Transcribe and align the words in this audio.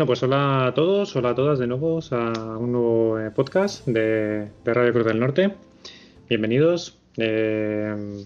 Bueno, 0.00 0.06
pues 0.06 0.22
hola 0.22 0.68
a 0.68 0.72
todos, 0.72 1.14
hola 1.14 1.28
a 1.28 1.34
todas 1.34 1.58
de 1.58 1.66
nuevo 1.66 2.00
a 2.12 2.56
un 2.56 2.72
nuevo 2.72 3.20
eh, 3.20 3.30
podcast 3.30 3.86
de, 3.86 4.48
Radio 4.64 4.94
Cruz 4.94 5.04
del 5.04 5.20
Norte. 5.20 5.52
Bienvenidos. 6.26 6.98
Eh, 7.18 8.24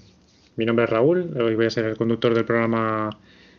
mi 0.54 0.66
nombre 0.66 0.84
es 0.84 0.90
Raúl, 0.92 1.36
hoy 1.36 1.56
voy 1.56 1.66
a 1.66 1.70
ser 1.70 1.86
el 1.86 1.96
conductor 1.96 2.32
del 2.32 2.44
programa 2.44 3.10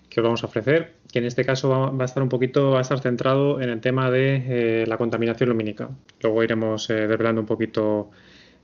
que 0.07 0.21
os 0.21 0.23
vamos 0.23 0.43
a 0.43 0.45
ofrecer, 0.45 0.93
que 1.11 1.19
en 1.19 1.25
este 1.25 1.43
caso 1.43 1.67
va, 1.67 2.03
a 2.03 2.05
estar 2.05 2.23
un 2.23 2.29
poquito, 2.29 2.71
va 2.71 2.77
a 2.77 2.83
estar 2.83 3.01
centrado 3.01 3.59
en 3.59 3.67
el 3.67 3.81
tema 3.81 4.09
de 4.09 4.43
eh, 4.47 4.87
la 4.87 4.97
contaminación 4.97 5.49
lumínica. 5.49 5.89
Luego 6.21 6.41
iremos 6.41 6.87
desvelando 6.87 7.41
un 7.41 7.47
poquito 7.47 8.11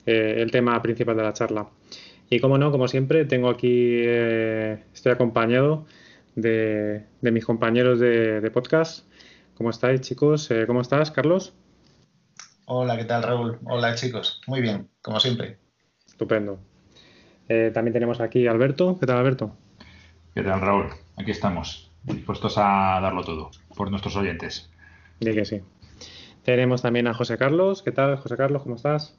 el 0.05 0.49
tema 0.49 0.81
principal 0.81 1.17
de 1.17 1.23
la 1.23 1.33
charla. 1.33 1.67
Y 2.29 2.39
como 2.39 2.57
no, 2.57 2.71
como 2.71 2.87
siempre, 2.87 3.25
tengo 3.25 3.49
aquí, 3.49 3.99
estoy 4.05 5.11
acompañado 5.11 5.85
de, 6.35 7.03
mis 7.19 7.43
compañeros 7.43 7.99
de 7.99 8.49
podcast. 8.53 9.10
¿Cómo 9.61 9.69
estáis, 9.69 10.01
chicos? 10.01 10.49
Eh, 10.49 10.65
¿Cómo 10.65 10.81
estás, 10.81 11.11
Carlos? 11.11 11.53
Hola, 12.65 12.97
¿qué 12.97 13.05
tal, 13.05 13.21
Raúl? 13.21 13.59
Hola, 13.65 13.93
chicos. 13.93 14.41
Muy 14.47 14.59
bien, 14.59 14.89
como 15.03 15.19
siempre. 15.19 15.59
Estupendo. 16.07 16.57
Eh, 17.47 17.69
también 17.71 17.93
tenemos 17.93 18.21
aquí 18.21 18.47
a 18.47 18.51
Alberto. 18.53 18.97
¿Qué 18.99 19.05
tal, 19.05 19.19
Alberto? 19.19 19.55
¿Qué 20.33 20.41
tal, 20.41 20.61
Raúl? 20.61 20.87
Aquí 21.15 21.29
estamos, 21.29 21.91
dispuestos 22.01 22.57
a 22.57 22.97
darlo 23.03 23.23
todo 23.23 23.51
por 23.75 23.91
nuestros 23.91 24.15
oyentes. 24.15 24.71
Dí 25.19 25.31
que 25.31 25.45
sí. 25.45 25.61
Tenemos 26.41 26.81
también 26.81 27.05
a 27.05 27.13
José 27.13 27.37
Carlos. 27.37 27.83
¿Qué 27.83 27.91
tal, 27.91 28.17
José 28.17 28.37
Carlos? 28.37 28.63
¿Cómo 28.63 28.77
estás? 28.77 29.15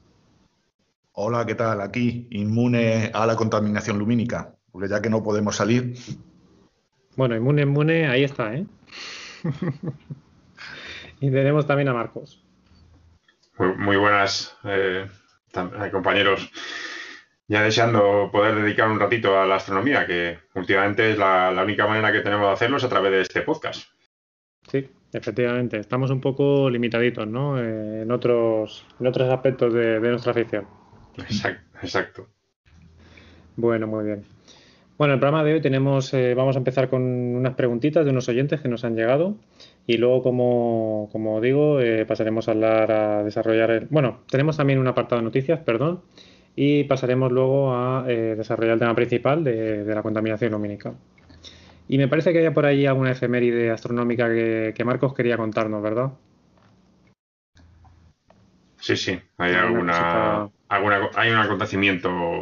Hola, 1.13 1.45
¿qué 1.45 1.55
tal? 1.55 1.79
Aquí, 1.79 2.27
inmune 2.31 3.11
a 3.13 3.25
la 3.25 3.37
contaminación 3.37 3.97
lumínica, 3.97 4.53
porque 4.73 4.89
ya 4.89 5.01
que 5.01 5.09
no 5.09 5.23
podemos 5.23 5.55
salir. 5.55 5.95
Bueno, 7.15 7.33
inmune, 7.33 7.61
inmune, 7.61 8.07
ahí 8.09 8.25
está, 8.25 8.53
¿eh? 8.53 8.65
Y 11.23 11.31
tenemos 11.31 11.65
también 11.65 11.87
a 11.87 11.93
Marcos. 11.93 12.43
Muy, 13.57 13.95
buenas, 13.95 14.57
eh, 14.65 15.07
eh, 15.53 15.89
compañeros. 15.89 16.51
Ya 17.47 17.63
deseando 17.63 18.29
poder 18.29 18.55
dedicar 18.55 18.89
un 18.89 18.99
ratito 18.99 19.39
a 19.39 19.45
la 19.45 19.55
astronomía, 19.55 20.05
que 20.05 20.39
últimamente 20.53 21.11
es 21.11 21.17
la, 21.17 21.57
única 21.63 21.87
manera 21.87 22.11
que 22.11 22.19
tenemos 22.19 22.47
de 22.47 22.51
hacerlo 22.51 22.75
es 22.75 22.83
a 22.83 22.89
través 22.89 23.11
de 23.13 23.21
este 23.21 23.41
podcast. 23.41 23.87
Sí, 24.69 24.85
efectivamente. 25.13 25.77
Estamos 25.77 26.11
un 26.11 26.19
poco 26.19 26.69
limitaditos, 26.69 27.25
¿no? 27.25 27.57
Eh, 27.57 28.01
en, 28.01 28.11
otros, 28.11 28.85
en 28.99 29.07
otros 29.07 29.29
aspectos 29.29 29.73
de, 29.73 30.01
nuestra 30.01 30.33
afición. 30.33 30.67
Exacto, 31.19 31.77
exacto. 31.81 32.27
Bueno, 33.55 33.87
muy 33.87 34.03
bien. 34.03 34.25
Bueno, 34.97 35.13
el 35.13 35.21
programa 35.21 35.45
de 35.45 35.53
hoy 35.53 35.61
tenemos, 35.61 36.13
vamos 36.35 36.57
a 36.57 36.59
empezar 36.59 36.89
con 36.89 37.01
unas 37.01 37.55
preguntitas 37.55 38.03
de 38.03 38.11
unos 38.11 38.27
oyentes 38.27 38.59
que 38.59 38.67
nos 38.67 38.83
han 38.83 38.97
llegado. 38.97 39.37
Y 39.85 39.97
luego, 39.97 40.23
como, 40.23 41.09
como 41.11 41.41
digo, 41.41 41.81
eh, 41.81 42.05
pasaremos 42.05 42.47
a 42.47 42.51
hablar, 42.51 42.91
a 42.91 43.23
desarrollar. 43.23 43.71
El, 43.71 43.87
bueno, 43.89 44.21
tenemos 44.29 44.55
también 44.55 44.79
un 44.79 44.87
apartado 44.87 45.19
de 45.19 45.25
noticias, 45.25 45.59
perdón, 45.59 46.01
y 46.55 46.85
pasaremos 46.85 47.31
luego 47.31 47.73
a 47.73 48.05
eh, 48.07 48.35
desarrollar 48.37 48.73
el 48.73 48.79
tema 48.79 48.95
principal 48.95 49.43
de, 49.43 49.83
la 49.85 50.01
contaminación 50.01 50.51
lumínica. 50.51 50.93
Y 51.89 51.97
me 51.97 52.07
parece 52.07 52.31
que 52.31 52.39
haya 52.39 52.53
por 52.53 52.65
ahí 52.65 52.85
alguna 52.85 53.11
efeméride 53.11 53.71
astronómica 53.71 54.29
que, 54.29 54.83
Marcos 54.85 55.13
quería 55.13 55.35
contarnos, 55.35 55.83
¿verdad? 55.83 56.11
Sí, 58.79 58.95
sí, 58.95 59.19
hay 59.37 59.53
alguna, 59.53 60.49
alguna, 60.69 61.09
hay 61.15 61.31
un 61.31 61.37
acontecimiento 61.37 62.41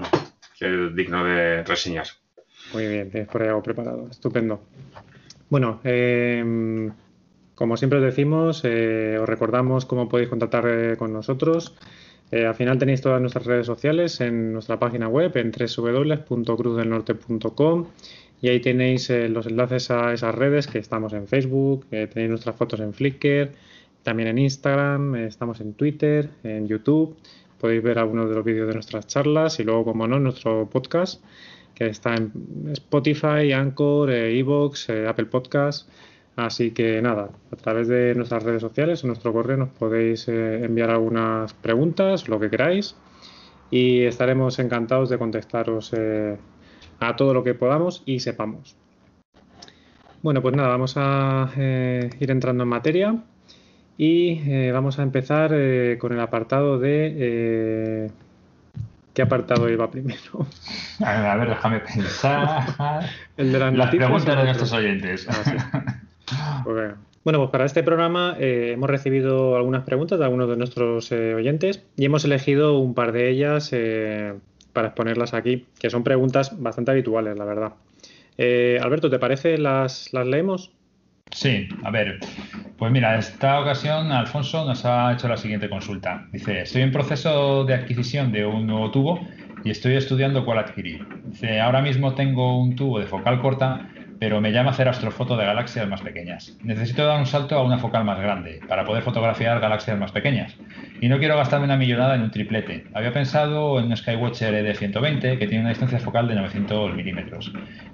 que 0.57 0.65
es 0.87 0.95
digno 0.95 1.23
de 1.23 1.63
reseñar. 1.63 2.05
Muy 2.73 2.87
bien, 2.87 3.09
tienes 3.09 3.29
por 3.29 3.41
ahí 3.41 3.47
algo 3.47 3.63
preparado, 3.63 4.07
estupendo. 4.09 4.61
Bueno, 5.49 5.81
eh, 5.83 6.91
como 7.61 7.77
siempre 7.77 7.99
os 7.99 8.03
decimos, 8.03 8.63
eh, 8.63 9.19
os 9.21 9.29
recordamos 9.29 9.85
cómo 9.85 10.09
podéis 10.09 10.29
contactar 10.29 10.65
eh, 10.67 10.97
con 10.97 11.13
nosotros. 11.13 11.75
Eh, 12.31 12.47
al 12.47 12.55
final 12.55 12.79
tenéis 12.79 13.01
todas 13.01 13.21
nuestras 13.21 13.45
redes 13.45 13.67
sociales 13.67 14.19
en 14.19 14.51
nuestra 14.51 14.79
página 14.79 15.07
web 15.07 15.31
en 15.37 15.51
www.cruzdelnorte.com 15.51 17.85
y 18.41 18.49
ahí 18.49 18.59
tenéis 18.61 19.11
los 19.11 19.45
enlaces 19.45 19.91
a 19.91 20.11
esas 20.11 20.33
redes 20.33 20.65
que 20.65 20.79
estamos 20.79 21.13
en 21.13 21.27
Facebook, 21.27 21.85
tenéis 21.87 22.31
nuestras 22.31 22.55
fotos 22.55 22.79
en 22.79 22.95
Flickr, 22.95 23.51
también 24.01 24.29
en 24.29 24.39
Instagram, 24.39 25.13
estamos 25.17 25.61
en 25.61 25.75
Twitter, 25.75 26.31
en 26.43 26.67
YouTube. 26.67 27.15
Podéis 27.59 27.83
ver 27.83 27.99
algunos 27.99 28.27
de 28.27 28.33
los 28.33 28.43
vídeos 28.43 28.69
de 28.69 28.73
nuestras 28.73 29.05
charlas 29.05 29.59
y 29.59 29.63
luego, 29.63 29.85
como 29.85 30.07
no, 30.07 30.19
nuestro 30.19 30.67
podcast 30.67 31.23
que 31.75 31.85
está 31.85 32.15
en 32.15 32.31
Spotify, 32.71 33.51
Anchor, 33.53 34.09
Evox, 34.09 34.89
Apple 34.89 35.27
Podcasts 35.27 35.87
Así 36.35 36.71
que 36.71 37.01
nada, 37.01 37.29
a 37.51 37.55
través 37.55 37.87
de 37.87 38.15
nuestras 38.15 38.43
redes 38.43 38.61
sociales, 38.61 39.03
en 39.03 39.07
nuestro 39.09 39.33
correo, 39.33 39.57
nos 39.57 39.69
podéis 39.69 40.27
eh, 40.27 40.63
enviar 40.63 40.89
algunas 40.89 41.53
preguntas, 41.53 42.29
lo 42.29 42.39
que 42.39 42.49
queráis, 42.49 42.95
y 43.69 44.03
estaremos 44.03 44.57
encantados 44.59 45.09
de 45.09 45.17
contestaros 45.17 45.91
eh, 45.95 46.37
a 46.99 47.15
todo 47.15 47.33
lo 47.33 47.43
que 47.43 47.53
podamos 47.53 48.03
y 48.05 48.21
sepamos. 48.21 48.75
Bueno, 50.21 50.41
pues 50.41 50.55
nada, 50.55 50.69
vamos 50.69 50.93
a 50.97 51.51
eh, 51.57 52.09
ir 52.19 52.31
entrando 52.31 52.63
en 52.63 52.69
materia 52.69 53.15
y 53.97 54.71
vamos 54.71 54.99
a 54.99 55.03
empezar 55.03 55.49
con 55.99 56.13
el 56.13 56.19
apartado 56.19 56.79
de... 56.79 58.09
¿Qué 59.13 59.21
apartado 59.21 59.69
iba 59.69 59.91
primero? 59.91 60.47
A 61.05 61.35
ver, 61.35 61.49
déjame 61.49 61.79
pensar. 61.81 63.03
el 63.35 63.51
de 63.51 63.59
las, 63.59 63.89
preguntas 63.89 64.37
de 64.37 64.43
nuestros 64.43 64.71
oyentes. 64.71 65.27
Ah, 65.29 65.91
bueno, 67.23 67.39
pues 67.39 67.49
para 67.51 67.65
este 67.65 67.83
programa 67.83 68.35
eh, 68.39 68.71
hemos 68.73 68.89
recibido 68.89 69.55
algunas 69.55 69.83
preguntas 69.83 70.19
de 70.19 70.25
algunos 70.25 70.49
de 70.49 70.57
nuestros 70.57 71.11
eh, 71.11 71.35
oyentes 71.35 71.83
y 71.95 72.05
hemos 72.05 72.25
elegido 72.25 72.79
un 72.79 72.93
par 72.93 73.11
de 73.11 73.29
ellas 73.29 73.69
eh, 73.73 74.33
para 74.73 74.87
exponerlas 74.87 75.33
aquí, 75.33 75.67
que 75.79 75.89
son 75.89 76.03
preguntas 76.03 76.61
bastante 76.61 76.91
habituales, 76.91 77.37
la 77.37 77.45
verdad. 77.45 77.73
Alberto, 78.81 79.11
¿te 79.11 79.19
parece? 79.19 79.59
¿Las, 79.59 80.13
¿Las 80.13 80.25
leemos? 80.25 80.71
Sí, 81.31 81.69
a 81.83 81.91
ver, 81.91 82.19
pues 82.77 82.91
mira, 82.91 83.13
en 83.13 83.19
esta 83.19 83.59
ocasión 83.59 84.11
Alfonso 84.11 84.65
nos 84.65 84.83
ha 84.83 85.13
hecho 85.13 85.27
la 85.27 85.37
siguiente 85.37 85.69
consulta. 85.69 86.27
Dice, 86.31 86.61
estoy 86.61 86.81
en 86.81 86.91
proceso 86.91 87.63
de 87.63 87.75
adquisición 87.75 88.31
de 88.31 88.45
un 88.45 88.67
nuevo 88.67 88.91
tubo 88.91 89.19
y 89.63 89.69
estoy 89.69 89.95
estudiando 89.95 90.43
cuál 90.43 90.57
adquirir. 90.57 91.05
Dice, 91.25 91.59
ahora 91.59 91.81
mismo 91.81 92.15
tengo 92.15 92.59
un 92.59 92.75
tubo 92.75 92.99
de 92.99 93.05
focal 93.05 93.41
corta 93.41 93.89
pero 94.21 94.39
me 94.39 94.51
llama 94.51 94.69
hacer 94.69 94.87
astrofoto 94.87 95.35
de 95.35 95.45
galaxias 95.45 95.89
más 95.89 96.01
pequeñas. 96.01 96.55
Necesito 96.61 97.07
dar 97.07 97.19
un 97.19 97.25
salto 97.25 97.57
a 97.57 97.63
una 97.63 97.79
focal 97.79 98.05
más 98.05 98.19
grande 98.19 98.59
para 98.67 98.85
poder 98.85 99.01
fotografiar 99.01 99.59
galaxias 99.59 99.97
más 99.97 100.11
pequeñas. 100.11 100.55
Y 101.01 101.09
no 101.09 101.17
quiero 101.17 101.37
gastarme 101.37 101.65
una 101.65 101.75
millonada 101.75 102.13
en 102.13 102.21
un 102.21 102.29
triplete. 102.29 102.85
Había 102.93 103.11
pensado 103.11 103.79
en 103.79 103.85
un 103.85 103.97
Skywatcher 103.97 104.53
ED120 104.53 105.39
que 105.39 105.47
tiene 105.47 105.61
una 105.61 105.69
distancia 105.69 105.97
focal 105.97 106.27
de 106.27 106.35
900 106.35 106.93
milímetros. 106.93 107.51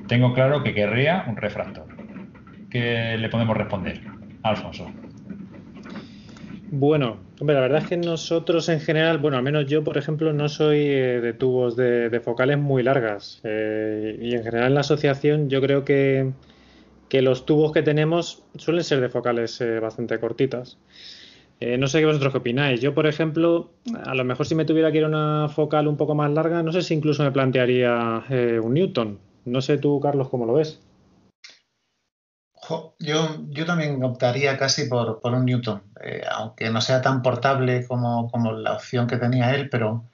Tengo 0.09 0.33
claro 0.33 0.63
que 0.63 0.73
querría 0.73 1.23
un 1.27 1.37
refractor. 1.37 1.87
¿Qué 2.69 3.15
le 3.17 3.29
podemos 3.29 3.55
responder? 3.55 4.01
Alfonso. 4.43 4.91
Bueno, 6.69 7.19
hombre, 7.39 7.55
la 7.55 7.61
verdad 7.61 7.81
es 7.83 7.87
que 7.87 7.95
nosotros 7.95 8.67
en 8.67 8.81
general, 8.81 9.19
bueno, 9.19 9.37
al 9.37 9.43
menos 9.43 9.67
yo, 9.67 9.85
por 9.85 9.97
ejemplo, 9.97 10.33
no 10.33 10.49
soy 10.49 10.79
eh, 10.79 11.21
de 11.21 11.31
tubos 11.31 11.77
de, 11.77 12.19
focales 12.21 12.57
muy 12.57 12.83
largas. 12.83 13.39
Eh, 13.43 14.19
y 14.21 14.35
en 14.35 14.43
general 14.43 14.67
en 14.67 14.73
la 14.73 14.81
asociación 14.81 15.49
yo 15.49 15.61
creo 15.61 15.85
que, 15.85 16.33
los 17.09 17.45
tubos 17.45 17.71
que 17.71 17.83
tenemos 17.83 18.43
suelen 18.57 18.83
ser 18.83 18.99
de 18.99 19.07
focales 19.07 19.61
eh, 19.61 19.79
bastante 19.79 20.19
cortitas. 20.19 20.77
no 21.61 21.87
sé 21.87 21.99
qué 21.99 22.05
vosotros 22.05 22.33
qué 22.33 22.39
opináis. 22.39 22.81
Yo, 22.81 22.93
por 22.93 23.07
ejemplo, 23.07 23.71
a 24.03 24.13
lo 24.13 24.25
mejor 24.25 24.45
si 24.45 24.55
me 24.55 24.65
tuviera 24.65 24.91
que 24.91 24.97
ir 24.97 25.05
a 25.05 25.07
una 25.07 25.47
focal 25.49 25.87
un 25.87 25.95
poco 25.95 26.15
más 26.15 26.31
larga, 26.31 26.63
no 26.63 26.73
sé 26.73 26.81
si 26.81 26.93
incluso 26.93 27.23
me 27.23 27.31
plantearía 27.31 28.23
un 28.61 28.73
Newton. 28.73 29.19
No 29.45 29.61
sé 29.61 29.77
tú, 29.77 30.01
Carlos, 30.01 30.27
cómo 30.29 30.45
lo 30.45 30.53
ves. 30.55 30.81
Yo, 32.99 33.45
yo 33.49 33.65
también 33.65 34.03
optaría 34.03 34.57
casi 34.57 34.85
por, 34.85 35.19
un 35.23 35.45
Newton, 35.45 35.83
eh, 36.01 36.23
aunque 36.29 36.69
no 36.69 36.81
sea 36.81 37.01
tan 37.01 37.21
portable 37.21 37.85
como, 37.87 38.29
la 38.51 38.73
opción 38.73 39.07
que 39.07 39.17
tenía 39.17 39.55
él, 39.55 39.69
pero 39.69 40.05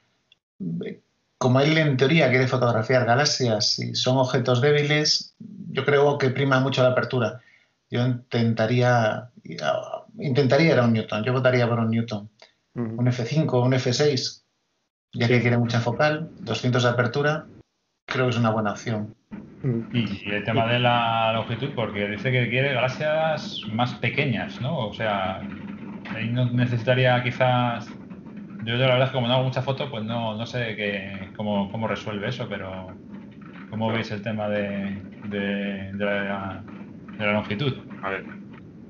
eh, 0.86 1.02
como 1.38 1.60
él 1.62 1.78
en 1.78 1.98
teoría 1.98 2.30
quiere 2.30 2.48
fotografiar 2.48 3.06
galaxias 3.06 3.80
y 3.80 3.96
son 3.96 4.18
objetos 4.18 4.62
débiles, 4.62 5.36
yo 5.72 5.84
creo 5.86 6.18
que 6.18 6.30
prima 6.30 6.60
mucho 6.60 6.84
la 6.84 6.90
apertura. 6.90 7.42
Yo 7.90 8.06
intentaría, 8.06 9.30
intentaría 10.18 10.74
ir 10.74 10.80
a 10.80 10.86
un 10.86 10.94
Newton, 10.94 11.24
yo 11.24 11.34
votaría 11.34 11.68
por 11.68 11.80
un 11.80 11.92
Newton, 11.92 12.30
un 12.76 13.06
F5, 13.06 13.64
un 13.64 13.74
F6, 13.74 14.44
ya 15.14 15.28
que 15.28 15.42
quiere 15.42 15.58
mucha 15.58 15.80
focal, 15.80 16.30
200 16.40 16.84
de 16.84 16.90
apertura, 16.90 17.46
creo 18.06 18.26
que 18.26 18.32
es 18.32 18.38
una 18.38 18.52
buena 18.52 18.72
opción. 18.72 19.16
Y 19.64 20.30
el 20.32 20.44
tema 20.44 20.68
de 20.68 20.80
la 20.80 21.32
longitud, 21.34 21.74
porque 21.76 22.08
dice 22.08 22.32
que 22.32 22.50
quiere 22.50 22.74
galaxias 22.74 23.62
más 23.68 23.94
pequeñas, 23.96 24.60
¿no? 24.60 24.90
O 24.90 24.94
sea, 24.94 25.48
ahí 26.14 26.30
no 26.32 26.52
necesitaría 26.52 27.24
quizás. 27.24 27.98
Yo, 28.60 28.76
la 28.76 28.88
verdad 28.88 29.04
es 29.04 29.10
que 29.10 29.16
como 29.16 29.28
no 29.28 29.36
hago 29.36 29.44
muchas 29.44 29.66
fotos, 29.66 29.90
pues 29.90 30.04
no, 30.04 30.36
no 30.38 30.46
sé 30.46 30.76
qué, 30.76 31.32
cómo, 31.36 31.72
cómo 31.72 31.88
resuelve 31.88 32.30
eso, 32.30 32.48
pero 32.50 32.98
¿cómo 33.70 33.92
veis 33.92 34.12
el 34.12 34.22
tema 34.22 34.50
de, 34.50 35.08
de, 35.22 35.92
la, 35.96 36.68
longitud? 37.18 37.86
A 38.02 38.10
ver, 38.10 38.26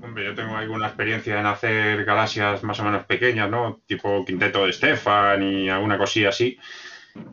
Hombre, 0.02 0.26
yo 0.26 0.36
tengo 0.36 0.58
alguna 0.58 0.88
experiencia 0.88 1.40
en 1.40 1.46
hacer 1.46 2.04
galaxias 2.06 2.64
más 2.64 2.80
o 2.80 2.84
menos 2.84 3.06
pequeñas, 3.06 3.50
¿no? 3.50 3.82
Tipo 3.86 4.26
quinteto 4.26 4.66
de 4.66 4.74
Stefan 4.74 5.44
y 5.44 5.70
alguna 5.70 5.98
cosilla 5.98 6.30
así. 6.30 6.58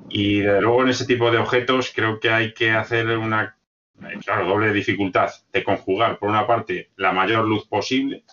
Y 0.08 0.40
desde 0.40 0.60
luego 0.60 0.82
en 0.82 0.88
ese 0.88 1.06
tipo 1.06 1.30
de 1.30 1.38
objetos 1.38 1.92
creo 1.94 2.20
que 2.20 2.30
hay 2.30 2.52
que 2.52 2.72
hacer 2.72 3.06
una, 3.16 3.56
eh, 4.02 4.18
claro, 4.24 4.46
doble 4.46 4.72
dificultad 4.72 5.30
de 5.52 5.64
conjugar, 5.64 6.18
por 6.18 6.28
una 6.28 6.46
parte, 6.46 6.90
la 6.96 7.12
mayor 7.12 7.46
luz 7.46 7.66
posible, 7.66 8.24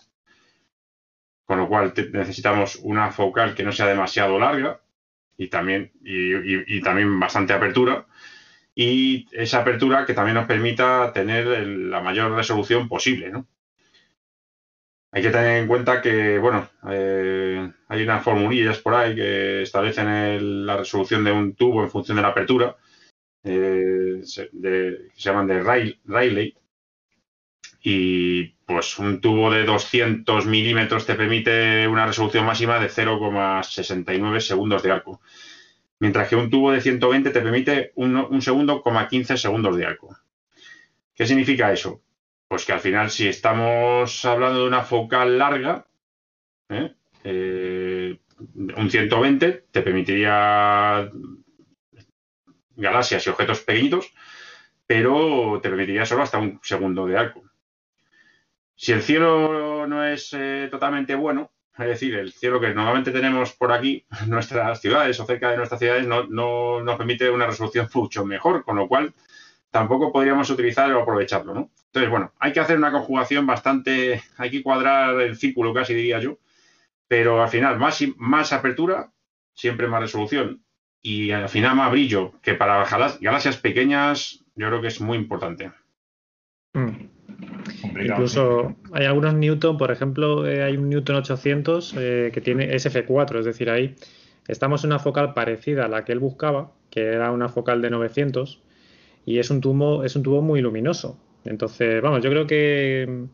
con 1.44 1.58
lo 1.58 1.68
cual 1.68 1.94
necesitamos 2.12 2.76
una 2.82 3.10
focal 3.10 3.54
que 3.54 3.62
no 3.62 3.72
sea 3.72 3.86
demasiado 3.86 4.38
larga 4.38 4.80
y 5.36 5.48
también, 5.48 5.92
y, 6.02 6.80
también 6.82 7.18
bastante 7.18 7.52
apertura. 7.52 8.06
Y 8.74 9.26
esa 9.32 9.60
apertura 9.60 10.04
que 10.04 10.14
también 10.14 10.34
nos 10.34 10.46
permita 10.46 11.12
tener 11.12 11.46
la 11.66 12.00
mayor 12.00 12.32
resolución 12.32 12.88
posible, 12.88 13.30
¿no? 13.30 13.46
Hay 15.10 15.22
que 15.22 15.30
tener 15.30 15.62
en 15.62 15.66
cuenta 15.66 16.02
que, 16.02 16.38
bueno, 16.38 16.68
eh, 16.90 17.72
hay 17.88 18.02
unas 18.02 18.22
formulillas 18.22 18.78
por 18.78 18.94
ahí 18.94 19.14
que 19.14 19.62
establecen 19.62 20.66
la 20.66 20.76
resolución 20.76 21.24
de 21.24 21.32
un 21.32 21.54
tubo 21.54 21.82
en 21.82 21.90
función 21.90 22.16
de 22.16 22.22
la 22.22 22.28
apertura, 22.28 22.76
eh, 23.42 24.20
se, 24.22 24.50
llaman 25.16 25.46
de 25.46 25.62
Rayleigh, 25.62 26.54
y 27.80 28.48
pues 28.66 28.98
un 28.98 29.20
tubo 29.20 29.50
de 29.50 29.64
200 29.64 30.44
milímetros 30.46 31.06
te 31.06 31.14
permite 31.14 31.88
una 31.88 32.06
resolución 32.06 32.44
máxima 32.44 32.78
de 32.78 32.88
0,69 32.90 34.40
segundos 34.40 34.82
de 34.82 34.90
arco, 34.90 35.22
mientras 36.00 36.28
que 36.28 36.36
un 36.36 36.50
tubo 36.50 36.70
de 36.70 36.82
120 36.82 37.30
te 37.30 37.40
permite 37.40 37.92
un, 37.94 38.14
un 38.16 38.42
segundo, 38.42 38.82
15 38.82 39.38
segundos 39.38 39.76
de 39.76 39.86
arco. 39.86 40.14
¿Qué 41.14 41.26
significa 41.26 41.72
eso? 41.72 42.02
Pues 42.48 42.64
que 42.64 42.72
al 42.72 42.80
final, 42.80 43.10
si 43.10 43.28
estamos 43.28 44.24
hablando 44.24 44.60
de 44.60 44.68
una 44.68 44.82
focal 44.82 45.38
larga, 45.38 45.86
¿eh? 46.70 46.94
Eh, 47.24 48.18
un 48.54 48.90
120 48.90 49.66
te 49.70 49.82
permitiría 49.82 51.10
galaxias 52.76 53.26
y 53.26 53.30
objetos 53.30 53.60
pequeñitos, 53.60 54.12
pero 54.86 55.60
te 55.62 55.68
permitiría 55.68 56.06
solo 56.06 56.22
hasta 56.22 56.38
un 56.38 56.60
segundo 56.62 57.06
de 57.06 57.18
arco. 57.18 57.42
Si 58.74 58.92
el 58.92 59.02
cielo 59.02 59.86
no 59.86 60.04
es 60.04 60.32
eh, 60.32 60.68
totalmente 60.70 61.14
bueno, 61.16 61.50
es 61.76 61.86
decir, 61.86 62.14
el 62.14 62.32
cielo 62.32 62.60
que 62.60 62.72
normalmente 62.72 63.10
tenemos 63.10 63.52
por 63.52 63.72
aquí, 63.72 64.06
nuestras 64.26 64.80
ciudades 64.80 65.18
o 65.20 65.26
cerca 65.26 65.50
de 65.50 65.56
nuestras 65.56 65.80
ciudades, 65.80 66.06
no, 66.06 66.24
no 66.28 66.82
nos 66.82 66.96
permite 66.96 67.28
una 67.28 67.46
resolución 67.46 67.88
mucho 67.94 68.24
mejor, 68.24 68.64
con 68.64 68.76
lo 68.76 68.88
cual 68.88 69.12
tampoco 69.70 70.12
podríamos 70.12 70.50
utilizarlo 70.50 70.98
o 70.98 71.02
aprovecharlo, 71.02 71.54
¿no? 71.54 71.70
Entonces, 71.86 72.10
bueno, 72.10 72.32
hay 72.38 72.52
que 72.52 72.60
hacer 72.60 72.76
una 72.76 72.92
conjugación 72.92 73.46
bastante, 73.46 74.22
hay 74.36 74.50
que 74.50 74.62
cuadrar 74.62 75.20
el 75.20 75.36
círculo 75.36 75.74
casi 75.74 75.94
diría 75.94 76.20
yo, 76.20 76.38
pero 77.06 77.42
al 77.42 77.48
final 77.48 77.78
más, 77.78 78.02
más 78.16 78.52
apertura, 78.52 79.12
siempre 79.54 79.88
más 79.88 80.00
resolución 80.00 80.62
y 81.02 81.30
al 81.30 81.48
final 81.48 81.76
más 81.76 81.90
brillo, 81.90 82.32
que 82.42 82.54
para 82.54 82.84
galaxias 83.20 83.56
pequeñas 83.56 84.44
yo 84.54 84.68
creo 84.68 84.80
que 84.80 84.88
es 84.88 85.00
muy 85.00 85.16
importante. 85.16 85.72
Mm. 86.74 87.08
Incluso 88.00 88.76
hay 88.92 89.06
algunos 89.06 89.34
Newton, 89.34 89.78
por 89.78 89.90
ejemplo, 89.90 90.46
eh, 90.46 90.62
hay 90.62 90.76
un 90.76 90.88
Newton 90.88 91.16
800 91.16 91.94
eh, 91.96 92.30
que 92.32 92.40
tiene 92.40 92.74
SF4, 92.74 93.38
es 93.38 93.44
decir, 93.44 93.70
ahí 93.70 93.94
estamos 94.48 94.84
en 94.84 94.90
una 94.90 94.98
focal 94.98 95.34
parecida 95.34 95.84
a 95.84 95.88
la 95.88 96.04
que 96.04 96.12
él 96.12 96.18
buscaba, 96.18 96.72
que 96.90 97.04
era 97.04 97.30
una 97.30 97.48
focal 97.48 97.80
de 97.80 97.90
900, 97.90 98.62
y 99.28 99.38
es 99.38 99.50
un 99.50 99.60
tubo, 99.60 100.04
es 100.04 100.16
un 100.16 100.22
tubo 100.22 100.40
muy 100.40 100.62
luminoso. 100.62 101.18
Entonces, 101.44 102.00
vamos, 102.00 102.22
yo 102.22 102.30
creo 102.30 102.46
que, 102.46 103.26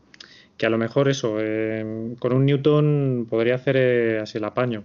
que 0.57 0.65
a 0.65 0.69
lo 0.69 0.77
mejor 0.77 1.07
eso, 1.07 1.37
eh, 1.39 2.15
con 2.19 2.33
un 2.33 2.45
Newton 2.45 3.27
podría 3.29 3.55
hacer 3.55 3.77
eh, 3.77 4.19
así 4.19 4.37
el 4.37 4.43
apaño. 4.43 4.83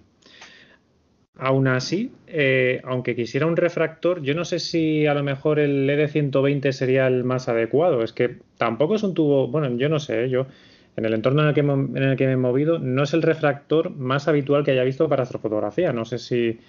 Aún 1.37 1.67
así, 1.67 2.13
eh, 2.29 2.81
aunque 2.85 3.17
quisiera 3.17 3.47
un 3.47 3.57
refractor, 3.57 4.23
yo 4.23 4.35
no 4.35 4.45
sé 4.45 4.61
si 4.61 5.07
a 5.07 5.15
lo 5.15 5.25
mejor 5.25 5.59
el 5.59 5.89
ED120 5.91 6.71
sería 6.71 7.09
el 7.09 7.25
más 7.25 7.49
adecuado. 7.49 8.05
Es 8.05 8.13
que 8.13 8.39
tampoco 8.57 8.95
es 8.95 9.03
un 9.03 9.15
tubo, 9.15 9.49
bueno, 9.49 9.77
yo 9.79 9.89
no 9.89 9.99
sé, 9.99 10.29
yo 10.31 10.47
en 10.97 11.05
el 11.07 11.15
entorno 11.15 11.43
en 11.43 11.49
el, 11.49 11.55
que, 11.55 11.61
en 11.61 11.97
el 11.97 12.17
que 12.17 12.27
me 12.27 12.33
he 12.35 12.37
movido, 12.37 12.79
no 12.79 13.03
es 13.03 13.15
el 13.15 13.23
refractor 13.23 13.91
más 13.91 14.29
habitual 14.29 14.63
que 14.65 14.71
haya 14.71 14.85
visto 14.85 15.09
para 15.09 15.25
astrofotografía. 15.25 15.93
No 15.93 16.05
sé 16.05 16.19
si, 16.19 16.61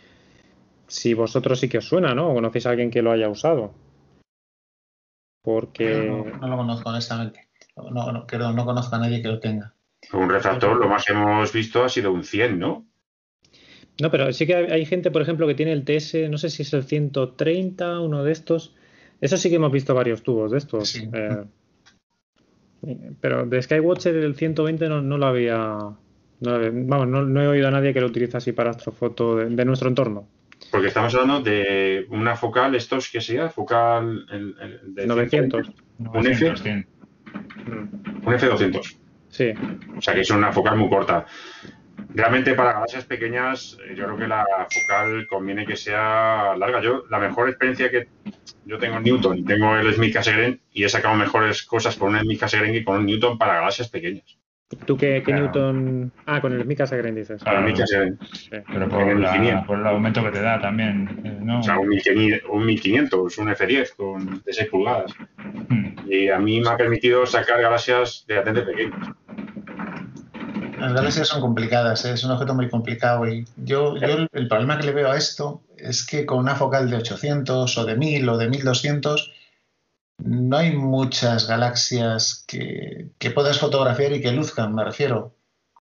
si 0.87 1.13
vosotros 1.13 1.59
sí 1.59 1.69
que 1.69 1.77
os 1.77 1.85
suena, 1.85 2.15
¿no? 2.15 2.31
O 2.31 2.33
conocéis 2.33 2.65
a 2.65 2.71
alguien 2.71 2.89
que 2.89 3.03
lo 3.03 3.11
haya 3.11 3.29
usado. 3.29 3.73
Porque. 5.41 6.07
No, 6.39 6.47
lo 6.47 6.57
conozco, 6.57 6.89
honestamente. 6.89 7.47
No, 7.75 8.11
no, 8.11 8.53
no 8.53 8.65
conozco 8.65 8.95
a 8.95 8.99
nadie 8.99 9.21
que 9.21 9.27
lo 9.27 9.39
tenga. 9.39 9.73
Un 10.13 10.29
refractor, 10.29 10.77
lo 10.77 10.89
más 10.89 11.05
que 11.05 11.13
hemos 11.13 11.53
visto 11.53 11.83
ha 11.83 11.89
sido 11.89 12.11
un 12.11 12.23
100, 12.23 12.59
¿no? 12.59 12.88
No, 14.01 14.09
pero 14.09 14.31
sí 14.33 14.47
que 14.47 14.55
hay 14.55 14.85
gente, 14.85 15.11
por 15.11 15.21
ejemplo, 15.21 15.47
que 15.47 15.53
tiene 15.53 15.73
el 15.73 15.83
TS, 15.83 16.29
no 16.29 16.38
sé 16.38 16.49
si 16.49 16.63
es 16.63 16.73
el 16.73 16.83
130, 16.83 17.99
uno 17.99 18.23
de 18.23 18.31
estos. 18.31 18.75
Eso 19.19 19.38
sí 19.38 19.49
que 19.49 19.57
hemos 19.57 19.71
visto 19.71 19.93
varios 19.93 20.23
tubos 20.23 20.51
de 20.51 20.57
estos. 20.57 20.95
Eh, 20.95 21.45
pero 23.19 23.45
de 23.45 23.61
Skywatcher 23.61 24.15
el 24.15 24.35
120 24.35 24.89
no, 24.89 25.01
no 25.01 25.17
lo 25.17 25.25
había. 25.27 25.77
vamos, 26.39 27.07
no, 27.07 27.41
he 27.41 27.47
oído 27.47 27.67
a 27.67 27.71
nadie 27.71 27.94
que 27.94 28.01
lo 28.01 28.07
utilice 28.07 28.37
así 28.37 28.51
para 28.53 28.71
astrofoto 28.71 29.35
de 29.35 29.65
nuestro 29.65 29.89
entorno. 29.89 30.27
Porque 30.71 30.88
estamos 30.88 31.13
hablando 31.13 31.41
de 31.41 32.06
una 32.09 32.35
focal, 32.35 32.75
estos 32.75 33.09
que 33.09 33.21
sea, 33.21 33.50
focal 33.50 34.25
de 34.83 35.06
900. 35.06 35.71
un 36.00 36.27
F. 36.27 36.53
Un 37.68 38.33
F200. 38.33 38.97
Sí. 39.29 39.53
O 39.97 40.01
sea 40.01 40.13
que 40.13 40.21
es 40.21 40.29
una 40.29 40.51
focal 40.51 40.77
muy 40.77 40.89
corta. 40.89 41.25
Realmente 42.13 42.53
para 42.56 42.73
galaxias 42.73 43.06
pequeñas, 43.06 43.77
eh, 43.85 43.94
yo 43.95 44.06
creo 44.06 44.18
que 44.18 44.27
la 44.27 44.45
focal 44.69 45.27
conviene 45.27 45.65
que 45.65 45.77
sea 45.77 46.56
larga. 46.57 46.81
Yo, 46.81 47.03
la 47.09 47.19
mejor 47.19 47.47
experiencia 47.50 47.89
que 47.89 48.09
yo 48.65 48.77
tengo 48.77 48.97
en 48.97 49.03
Newton 49.03 49.45
tengo 49.45 49.77
el 49.77 49.94
Smith 49.94 50.13
Cassegrain 50.13 50.59
y 50.73 50.83
he 50.83 50.89
sacado 50.89 51.15
mejores 51.15 51.63
cosas 51.63 51.95
con 51.95 52.13
un 52.13 52.21
Smith 52.21 52.39
Cassegrain 52.39 52.73
que 52.73 52.83
con 52.83 52.97
un 52.97 53.06
Newton 53.06 53.38
para 53.38 53.56
galaxias 53.56 53.90
pequeñas. 53.90 54.37
¿Tú 54.85 54.97
qué, 54.97 55.23
Newton? 55.25 56.11
Ah, 56.25 56.42
con 56.42 56.54
el 56.54 56.66
Mika 56.66 56.87
Sagren 56.87 57.16
dices. 57.16 57.44
Claro, 57.44 57.59
el 57.59 57.66
Mika 57.66 57.85
Sagren. 57.85 58.18
Pero 58.49 58.90
por, 58.90 59.19
la, 59.19 59.63
por, 59.66 59.80
el 59.80 59.87
aumento 59.87 60.23
que 60.23 60.31
te 60.31 60.42
da 60.42 60.61
también. 60.61 61.21
Eh, 61.23 61.37
¿no? 61.42 61.59
O 61.59 61.63
sea, 61.63 61.78
un 61.78 61.90
1500, 61.90 63.37
un 63.37 63.47
F10 63.47 63.95
con 63.95 64.42
de 64.44 64.54
6 64.54 64.69
pulgadas. 64.69 65.13
Hmm. 65.69 65.95
Y 66.07 66.30
a 66.30 66.40
mí 66.40 66.61
me 66.61 66.69
ha 66.69 66.78
permitido 66.78 67.25
sacar 67.25 67.61
galaxias 67.61 68.25
de 68.28 68.35
latente 68.35 68.61
pequeños. 68.61 69.09
Las 70.80 70.94
galaxias 70.94 71.28
son 71.28 71.42
complicadas, 71.42 72.06
¿eh? 72.06 72.13
es 72.13 72.23
un 72.23 72.31
objeto 72.31 72.56
muy 72.56 72.68
complicado 72.68 73.30
y 73.30 73.45
yo, 73.57 73.95
yo 73.97 74.25
el 74.31 74.47
problema 74.47 74.80
que 74.80 74.87
le 74.87 74.94
veo 74.94 75.11
a 75.11 75.18
esto 75.18 75.61
es 75.78 76.04
que 76.04 76.25
con 76.25 76.40
una 76.40 76.56
focal 76.56 76.90
de 76.90 76.97
800 76.97 77.78
o 77.78 77.85
de 77.85 77.95
1000 77.95 78.30
o 78.30 78.37
de 78.40 78.49
1200 78.49 79.31
no 80.23 80.57
hay 80.57 80.75
muchas 80.75 81.47
galaxias 81.47 82.44
que, 82.47 83.11
puedas 83.33 83.59
fotografiar 83.59 84.13
y 84.13 84.21
que 84.21 84.31
luzcan, 84.31 84.73
me 84.73 84.83
refiero. 84.83 85.35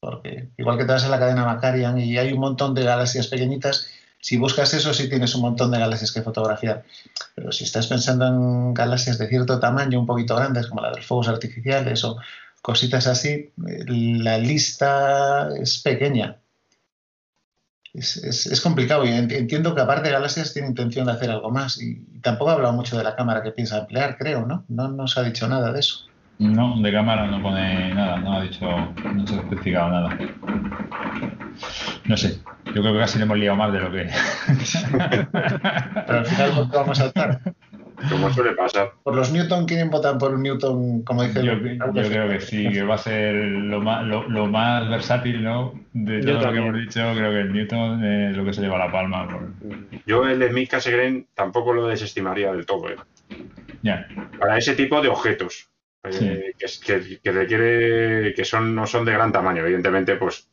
Porque 0.01 0.51
igual 0.59 0.77
que 0.77 0.85
te 0.85 0.93
vas 0.93 1.05
a 1.05 1.09
la 1.09 1.19
cadena 1.19 1.45
Macarian 1.45 1.99
y 1.99 2.19
hay 2.19 2.33
un 2.33 2.41
montón 2.41 2.75
de 2.75 2.85
galaxias 2.85 3.29
pequeñitas, 3.29 3.87
si 4.21 4.37
buscas 4.37 4.75
eso 4.75 4.93
sí 4.93 5.09
tienes 5.09 5.35
un 5.35 5.43
montón 5.43 5.71
de 5.71 5.79
galaxias 5.79 6.13
que 6.13 6.23
fotografiar. 6.23 6.85
Pero 7.35 7.53
si 7.53 7.65
estás 7.65 7.87
pensando 7.87 8.27
en 8.27 8.75
galaxias 8.75 9.19
de 9.19 9.29
cierto 9.29 9.59
tamaño, 9.61 10.01
un 10.01 10.07
poquito 10.07 10.37
grandes, 10.37 10.67
como 10.67 10.83
la 10.83 10.91
de 10.91 10.97
los 10.97 11.07
fuegos 11.07 11.29
artificiales 11.29 12.05
o 12.05 12.17
cositas 12.63 13.07
así, 13.07 13.53
la 13.57 14.39
lista 14.39 15.51
es 15.59 15.79
pequeña 15.79 16.39
es, 17.95 18.61
complicado 18.61 19.05
y 19.05 19.09
entiendo 19.09 19.75
que 19.75 19.81
aparte 19.81 20.11
Galaxias 20.11 20.53
tiene 20.53 20.69
intención 20.69 21.07
de 21.07 21.13
hacer 21.13 21.31
algo 21.31 21.51
más 21.51 21.81
y, 21.81 22.03
tampoco 22.23 22.51
ha 22.51 22.55
hablado 22.55 22.73
mucho 22.73 22.97
de 22.99 23.05
la 23.05 23.15
cámara 23.15 23.43
que 23.43 23.53
piensa 23.53 23.79
emplear, 23.79 24.17
creo, 24.19 24.47
¿no? 24.47 24.65
No 24.69 24.89
nos 24.89 25.17
ha 25.19 25.23
dicho 25.23 25.47
nada 25.47 25.73
de 25.73 25.81
eso. 25.81 26.07
No, 26.39 26.81
de 26.81 26.91
cámara 26.91 27.27
no 27.27 27.41
pone 27.41 27.95
nada, 27.95 28.17
no 28.19 28.35
ha 28.35 28.43
dicho, 28.43 28.67
no 28.67 29.27
se 29.27 29.35
ha 29.35 29.39
especificado 29.39 29.91
nada. 29.91 30.19
No 32.07 32.17
sé, 32.17 32.41
yo 32.67 32.83
creo 32.83 32.93
que 32.93 32.99
casi 32.99 33.19
le 33.19 33.25
hemos 33.25 33.39
liado 33.39 33.57
más 33.57 33.73
de 33.73 33.79
lo 33.79 33.93
que. 33.93 34.09
Pero 36.07 36.19
al 36.19 36.27
final 36.27 36.69
vamos 36.73 36.99
a 36.99 37.03
saltar. 37.05 37.41
Como 38.11 38.33
suele 38.33 38.53
pasar. 38.53 38.93
Por 39.03 39.15
los 39.15 39.33
Newton, 39.33 39.67
¿quieren 39.67 39.91
votar 39.91 40.19
por 40.19 40.35
un 40.35 40.43
Newton, 40.43 41.03
como 41.03 41.23
dice 41.23 41.45
Yo, 41.45 41.55
yo 41.55 42.09
creo 42.09 42.29
que 42.29 42.41
sí, 42.41 42.69
que 42.71 42.83
va 42.83 42.95
a 42.95 42.99
ser 42.99 43.35
lo 43.35 43.81
más, 43.81 44.05
lo, 44.07 44.47
más 44.47 44.89
versátil, 44.89 45.43
¿no? 45.43 45.75
De 45.93 46.21
todo 46.21 46.41
lo 46.41 46.53
que 46.53 46.59
hemos 46.59 46.75
dicho, 46.75 47.01
creo 47.15 47.31
que 47.31 47.41
el 47.41 47.53
Newton 47.53 48.05
es 48.05 48.37
lo 48.37 48.45
que 48.45 48.53
se 48.53 48.61
lleva 48.61 48.79
la 48.79 48.93
palma. 48.93 49.29
Yo 50.07 50.27
el 50.27 50.39
de 50.39 50.51
Smith 50.51 50.71
Cassegrain 50.71 51.27
tampoco 51.35 51.73
lo 51.73 51.87
desestimaría 51.87 52.53
del 52.53 52.67
todo, 52.67 52.89
¿eh? 52.89 52.97
Ya. 53.83 54.07
Para 54.39 54.59
ese 54.59 54.75
tipo 54.75 55.01
de 55.01 55.09
objetos. 55.09 55.69
Eh, 56.07 56.53
que, 56.59 57.19
que, 57.23 57.33
requiere 57.33 58.35
que 58.35 58.45
son 58.45 58.75
no 58.75 58.87
son 58.87 59.07
de 59.07 59.13
gran 59.13 59.33
tamaño 59.33 59.63
evidentemente 59.63 60.17
pues 60.17 60.51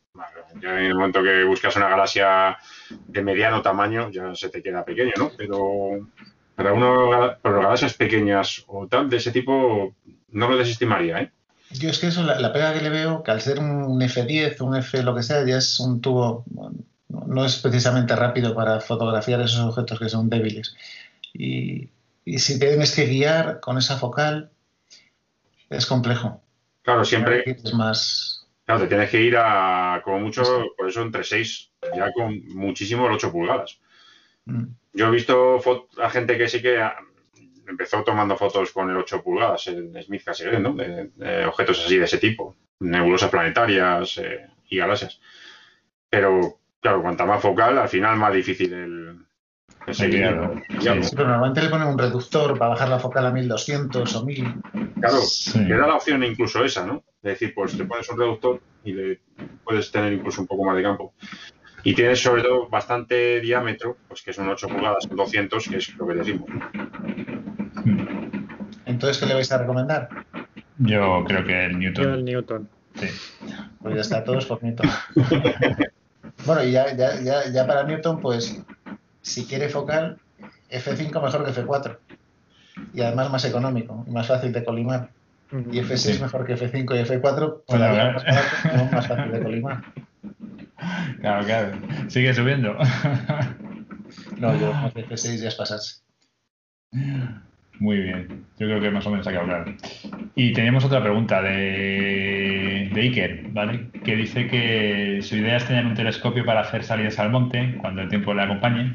ya 0.62 0.80
en 0.80 0.86
el 0.86 0.94
momento 0.94 1.22
que 1.22 1.44
buscas 1.44 1.76
una 1.76 1.90
galaxia 1.90 2.56
de 2.88 3.22
mediano 3.22 3.60
tamaño 3.60 4.10
ya 4.10 4.34
se 4.34 4.48
te 4.48 4.62
queda 4.62 4.82
pequeño 4.82 5.12
no 5.18 5.30
pero 5.36 6.08
para 6.54 6.72
uno, 6.72 7.36
para 7.40 7.56
galaxias 7.56 7.94
pequeñas 7.94 8.64
o 8.66 8.86
tal 8.86 9.08
de 9.08 9.16
ese 9.16 9.32
tipo, 9.32 9.94
no 10.28 10.48
lo 10.48 10.56
desestimaría, 10.56 11.22
¿eh? 11.22 11.32
Yo 11.70 11.88
es 11.88 11.98
que 11.98 12.08
eso, 12.08 12.22
la, 12.22 12.52
pega 12.52 12.74
que 12.74 12.82
le 12.82 12.90
veo, 12.90 13.22
que 13.22 13.30
al 13.30 13.40
ser 13.40 13.58
un 13.58 13.98
F10, 13.98 14.60
un 14.60 14.76
F 14.76 15.02
lo 15.02 15.14
que 15.14 15.22
sea, 15.22 15.44
ya 15.46 15.56
es 15.56 15.80
un 15.80 16.02
tubo, 16.02 16.44
no 17.08 17.44
es 17.46 17.56
precisamente 17.56 18.14
rápido 18.14 18.54
para 18.54 18.80
fotografiar 18.80 19.40
esos 19.40 19.60
objetos 19.60 19.98
que 19.98 20.10
son 20.10 20.28
débiles. 20.28 20.76
Y, 21.32 21.88
y 22.26 22.38
si 22.38 22.58
tienes 22.58 22.94
que 22.94 23.06
guiar 23.06 23.60
con 23.60 23.78
esa 23.78 23.96
focal, 23.96 24.50
es 25.70 25.86
complejo. 25.86 26.42
Claro, 26.82 27.04
siempre. 27.04 27.42
Es 27.46 27.74
más. 27.74 28.46
Claro, 28.64 28.82
te 28.82 28.88
tienes 28.88 29.10
que 29.10 29.22
ir 29.22 29.36
a, 29.36 30.02
como 30.04 30.20
mucho, 30.20 30.42
por 30.76 30.88
eso 30.88 31.02
entre 31.02 31.24
6, 31.24 31.70
ya 31.96 32.12
con 32.12 32.44
muchísimo 32.48 33.06
el 33.06 33.12
8 33.14 33.32
pulgadas. 33.32 33.78
Mm. 34.44 34.64
Yo 34.92 35.08
he 35.08 35.10
visto 35.10 35.58
a 35.98 36.10
gente 36.10 36.36
que 36.36 36.48
sí 36.48 36.60
que 36.60 36.82
empezó 37.66 38.02
tomando 38.04 38.36
fotos 38.36 38.72
con 38.72 38.90
el 38.90 38.96
8 38.96 39.22
pulgadas, 39.22 39.66
el 39.68 40.02
Smith 40.02 40.24
Cassegrain, 40.24 40.62
¿no? 40.62 40.74
De, 40.74 41.46
objetos 41.46 41.84
así 41.84 41.96
de 41.96 42.04
ese 42.04 42.18
tipo, 42.18 42.56
nebulosas 42.80 43.30
planetarias 43.30 44.18
eh, 44.18 44.46
y 44.68 44.76
galaxias. 44.76 45.20
Pero, 46.10 46.58
claro, 46.80 47.02
cuanta 47.02 47.24
más 47.24 47.40
focal, 47.40 47.78
al 47.78 47.88
final 47.88 48.16
más 48.18 48.34
difícil 48.34 48.72
el, 48.74 49.26
Sí, 49.90 50.04
pero 50.08 51.28
normalmente 51.28 51.62
le 51.62 51.68
ponen 51.68 51.88
un 51.88 51.98
reductor 51.98 52.56
para 52.56 52.70
bajar 52.70 52.88
la 52.88 53.00
focal 53.00 53.26
a 53.26 53.30
1200 53.32 54.14
o 54.14 54.24
1000. 54.24 54.54
Claro, 55.00 55.18
le 55.54 55.76
da 55.76 55.86
la 55.88 55.96
opción 55.96 56.22
incluso 56.22 56.64
esa, 56.64 56.86
¿no? 56.86 57.02
Es 57.22 57.32
decir, 57.32 57.52
pues 57.54 57.76
te 57.76 57.84
pones 57.84 58.08
un 58.08 58.18
reductor 58.18 58.60
y 58.84 58.92
le 58.92 59.20
puedes 59.64 59.90
tener 59.90 60.12
incluso 60.12 60.40
un 60.40 60.46
poco 60.46 60.64
más 60.64 60.76
de 60.76 60.82
campo. 60.82 61.14
Y 61.84 61.94
tienes 61.94 62.22
sobre 62.22 62.42
todo 62.42 62.68
bastante 62.68 63.40
diámetro, 63.40 63.96
pues 64.08 64.22
que 64.22 64.32
son 64.32 64.48
8 64.48 64.68
pulgadas, 64.68 65.08
200, 65.08 65.68
que 65.68 65.76
es 65.76 65.96
lo 65.96 66.06
que 66.06 66.14
decimos. 66.14 66.48
Entonces, 68.86 69.18
¿qué 69.18 69.26
le 69.26 69.34
vais 69.34 69.50
a 69.50 69.58
recomendar? 69.58 70.08
Yo 70.78 71.24
creo 71.26 71.44
que 71.44 71.64
el 71.66 71.78
Newton. 71.78 72.04
Yo 72.04 72.14
el 72.14 72.24
Newton. 72.24 72.68
Sí. 72.94 73.08
Pues 73.80 73.94
ya 73.94 74.00
está, 74.00 74.24
todos 74.24 74.46
por 74.46 74.62
Newton. 74.62 74.88
bueno, 76.46 76.64
y 76.64 76.72
ya, 76.72 76.94
ya, 76.94 77.20
ya, 77.20 77.50
ya 77.50 77.66
para 77.66 77.84
Newton, 77.84 78.20
pues 78.20 78.62
si 79.22 79.44
quiere 79.46 79.68
focal, 79.68 80.18
F5 80.70 81.22
mejor 81.22 81.44
que 81.44 81.62
F4. 81.62 81.96
Y 82.94 83.00
además 83.00 83.30
más 83.30 83.44
económico 83.44 84.04
y 84.06 84.10
más 84.10 84.28
fácil 84.28 84.52
de 84.52 84.64
colimar. 84.64 85.10
Y 85.50 85.80
F6 85.80 86.20
mejor 86.20 86.46
que 86.46 86.54
F5 86.54 86.96
y 86.96 87.04
F4, 87.04 87.62
pues 87.66 87.80
más, 87.80 88.92
más 88.92 89.06
fácil 89.06 89.32
de 89.32 89.42
colimar. 89.42 89.82
Claro, 91.20 91.44
claro. 91.44 91.78
Sigue 92.08 92.34
subiendo. 92.34 92.76
No, 94.38 94.58
yo 94.58 94.72
más 94.74 94.92
de 94.92 95.06
F6 95.06 95.40
ya 95.40 95.48
es 95.48 95.54
pasarse. 95.54 96.02
Muy 97.78 97.96
bien, 97.96 98.44
yo 98.58 98.66
creo 98.66 98.80
que 98.80 98.90
más 98.90 99.06
o 99.06 99.10
menos 99.10 99.26
hay 99.26 99.34
que 99.34 99.40
hablar. 99.40 99.76
Y 100.34 100.52
tenemos 100.52 100.84
otra 100.84 101.02
pregunta 101.02 101.42
de, 101.42 102.90
de 102.92 103.00
Iker, 103.00 103.46
¿vale? 103.50 103.88
Que 104.04 104.16
dice 104.16 104.46
que 104.46 105.20
su 105.22 105.36
idea 105.36 105.56
es 105.56 105.66
tener 105.66 105.86
un 105.86 105.94
telescopio 105.94 106.44
para 106.44 106.60
hacer 106.60 106.84
salidas 106.84 107.18
al 107.18 107.30
monte 107.30 107.76
cuando 107.80 108.02
el 108.02 108.08
tiempo 108.08 108.34
le 108.34 108.42
acompañe 108.42 108.94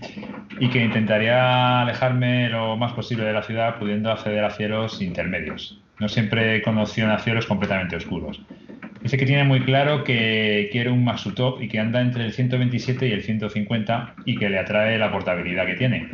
y 0.59 0.69
que 0.69 0.83
intentaría 0.83 1.81
alejarme 1.81 2.49
lo 2.49 2.77
más 2.77 2.93
posible 2.93 3.25
de 3.25 3.33
la 3.33 3.43
ciudad 3.43 3.77
pudiendo 3.79 4.11
acceder 4.11 4.43
a 4.43 4.51
cielos 4.51 5.01
intermedios. 5.01 5.81
No 5.99 6.07
siempre 6.07 6.61
conoció 6.61 7.11
a 7.11 7.19
cielos 7.19 7.45
completamente 7.45 7.95
oscuros. 7.95 8.41
Dice 9.07 9.19
que 9.19 9.25
tiene 9.25 9.45
muy 9.45 9.61
claro 9.61 10.03
que 10.03 10.67
quiere 10.69 10.91
un 10.91 11.05
Maxutop 11.05 11.61
y 11.61 11.69
que 11.69 11.79
anda 11.79 12.01
entre 12.01 12.25
el 12.25 12.33
127 12.33 13.07
y 13.07 13.13
el 13.13 13.23
150 13.23 14.15
y 14.25 14.37
que 14.37 14.49
le 14.49 14.59
atrae 14.59 14.97
la 14.97 15.13
portabilidad 15.13 15.65
que 15.65 15.75
tiene 15.75 16.09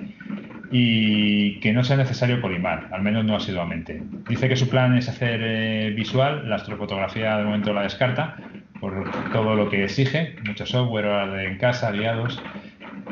y 0.70 1.60
que 1.60 1.74
no 1.74 1.84
sea 1.84 1.98
necesario 1.98 2.40
colimar, 2.40 2.90
al 2.92 3.02
menos 3.02 3.26
no 3.26 3.36
asiduamente. 3.36 4.00
Dice 4.30 4.48
que 4.48 4.56
su 4.56 4.70
plan 4.70 4.96
es 4.96 5.10
hacer 5.10 5.40
eh, 5.42 5.92
visual, 5.96 6.48
la 6.48 6.58
astrofotografía 6.58 7.36
de 7.36 7.46
momento 7.46 7.74
la 7.74 7.82
descarta 7.82 8.38
por 8.80 9.10
todo 9.32 9.56
lo 9.56 9.72
que 9.72 9.86
exige, 9.86 10.36
mucho 10.46 10.68
software 10.68 11.40
en 11.48 11.58
casa, 11.58 11.92
guiados. 11.92 12.40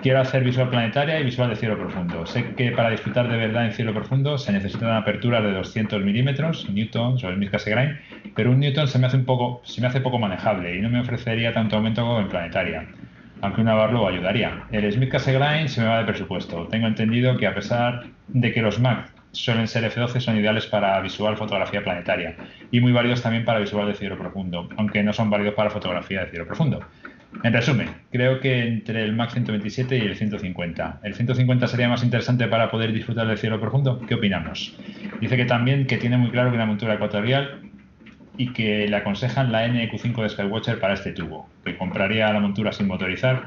Quiero 0.02 0.20
hacer 0.20 0.44
visual 0.44 0.70
planetaria 0.70 1.20
y 1.20 1.24
visual 1.24 1.50
de 1.52 1.56
cielo 1.56 1.78
profundo. 1.78 2.26
Sé 2.26 2.56
que 2.56 2.72
para 2.72 2.90
disfrutar 2.90 3.30
de 3.30 3.38
verdad 3.38 3.68
en 3.68 3.74
cielo 3.74 3.94
profundo 3.94 4.38
se 4.40 4.52
necesita 4.52 4.86
una 4.86 4.98
apertura 4.98 5.42
de 5.42 5.52
200 5.54 6.04
milímetros, 6.04 6.68
newtons 6.72 7.24
o 7.24 7.30
el 7.30 7.52
Cassegrain, 7.52 8.00
pero 8.36 8.50
un 8.50 8.60
newton 8.60 8.88
se 8.88 8.98
me 8.98 9.06
hace 9.06 9.18
un 9.18 9.26
poco, 9.26 9.62
se 9.64 9.80
me 9.80 9.86
hace 9.86 10.02
poco 10.02 10.18
manejable 10.18 10.76
y 10.76 10.82
no 10.82 10.90
me 10.90 11.02
ofrecería 11.02 11.54
tanto 11.54 11.76
aumento 11.76 12.02
como 12.02 12.20
en 12.20 12.30
planetaria 12.30 12.88
aunque 13.42 13.62
una 13.62 13.74
barlo 13.74 14.08
ayudaría. 14.08 14.64
El 14.72 14.92
Smith 14.92 15.10
Cassegrain 15.10 15.68
se 15.68 15.82
me 15.82 15.88
va 15.88 15.98
de 15.98 16.06
presupuesto. 16.06 16.68
Tengo 16.68 16.86
entendido 16.88 17.38
que 17.38 17.48
a 17.48 17.56
pesar 17.56 18.04
de 18.28 18.54
que 18.54 18.62
los 18.62 18.80
Mac 18.80 19.12
suelen 19.32 19.68
ser 19.68 19.84
F12, 19.90 20.20
son 20.20 20.38
ideales 20.38 20.68
para 20.68 21.00
visual 21.02 21.38
fotografía 21.38 21.84
planetaria 21.84 22.36
y 22.70 22.80
muy 22.80 22.92
válidos 22.92 23.22
también 23.22 23.46
para 23.46 23.60
visual 23.60 23.88
de 23.88 23.96
cielo 23.96 24.18
profundo, 24.18 24.70
aunque 24.78 25.04
no 25.04 25.14
son 25.14 25.30
válidos 25.30 25.56
para 25.56 25.70
fotografía 25.70 26.22
de 26.22 26.32
cielo 26.32 26.46
profundo. 26.46 26.82
En 27.44 27.54
resumen, 27.54 27.90
creo 28.12 28.40
que 28.40 28.68
entre 28.68 29.04
el 29.04 29.14
Mac 29.14 29.32
127 29.32 29.98
y 29.98 30.02
el 30.02 30.16
150. 30.16 31.00
¿El 31.04 31.16
150 31.16 31.68
sería 31.68 31.90
más 31.90 32.04
interesante 32.04 32.48
para 32.48 32.70
poder 32.70 32.94
disfrutar 32.94 33.28
del 33.28 33.38
cielo 33.38 33.60
profundo? 33.60 34.00
¿Qué 34.08 34.16
opinamos? 34.16 34.78
Dice 35.20 35.38
que 35.38 35.46
también 35.46 35.88
que 35.88 35.98
tiene 35.98 36.18
muy 36.18 36.30
claro 36.30 36.52
que 36.52 36.58
la 36.58 36.66
montura 36.66 36.96
ecuatorial 36.96 37.62
y 38.38 38.54
que 38.54 38.88
le 38.88 38.96
aconsejan 38.96 39.52
la 39.52 39.68
NQ5 39.68 40.22
de 40.22 40.30
Skywatcher 40.30 40.80
para 40.80 40.94
este 40.94 41.14
tubo, 41.14 41.50
que 41.66 41.78
compraría 41.78 42.32
la 42.32 42.40
montura 42.40 42.72
sin 42.72 42.88
motorizar, 42.88 43.44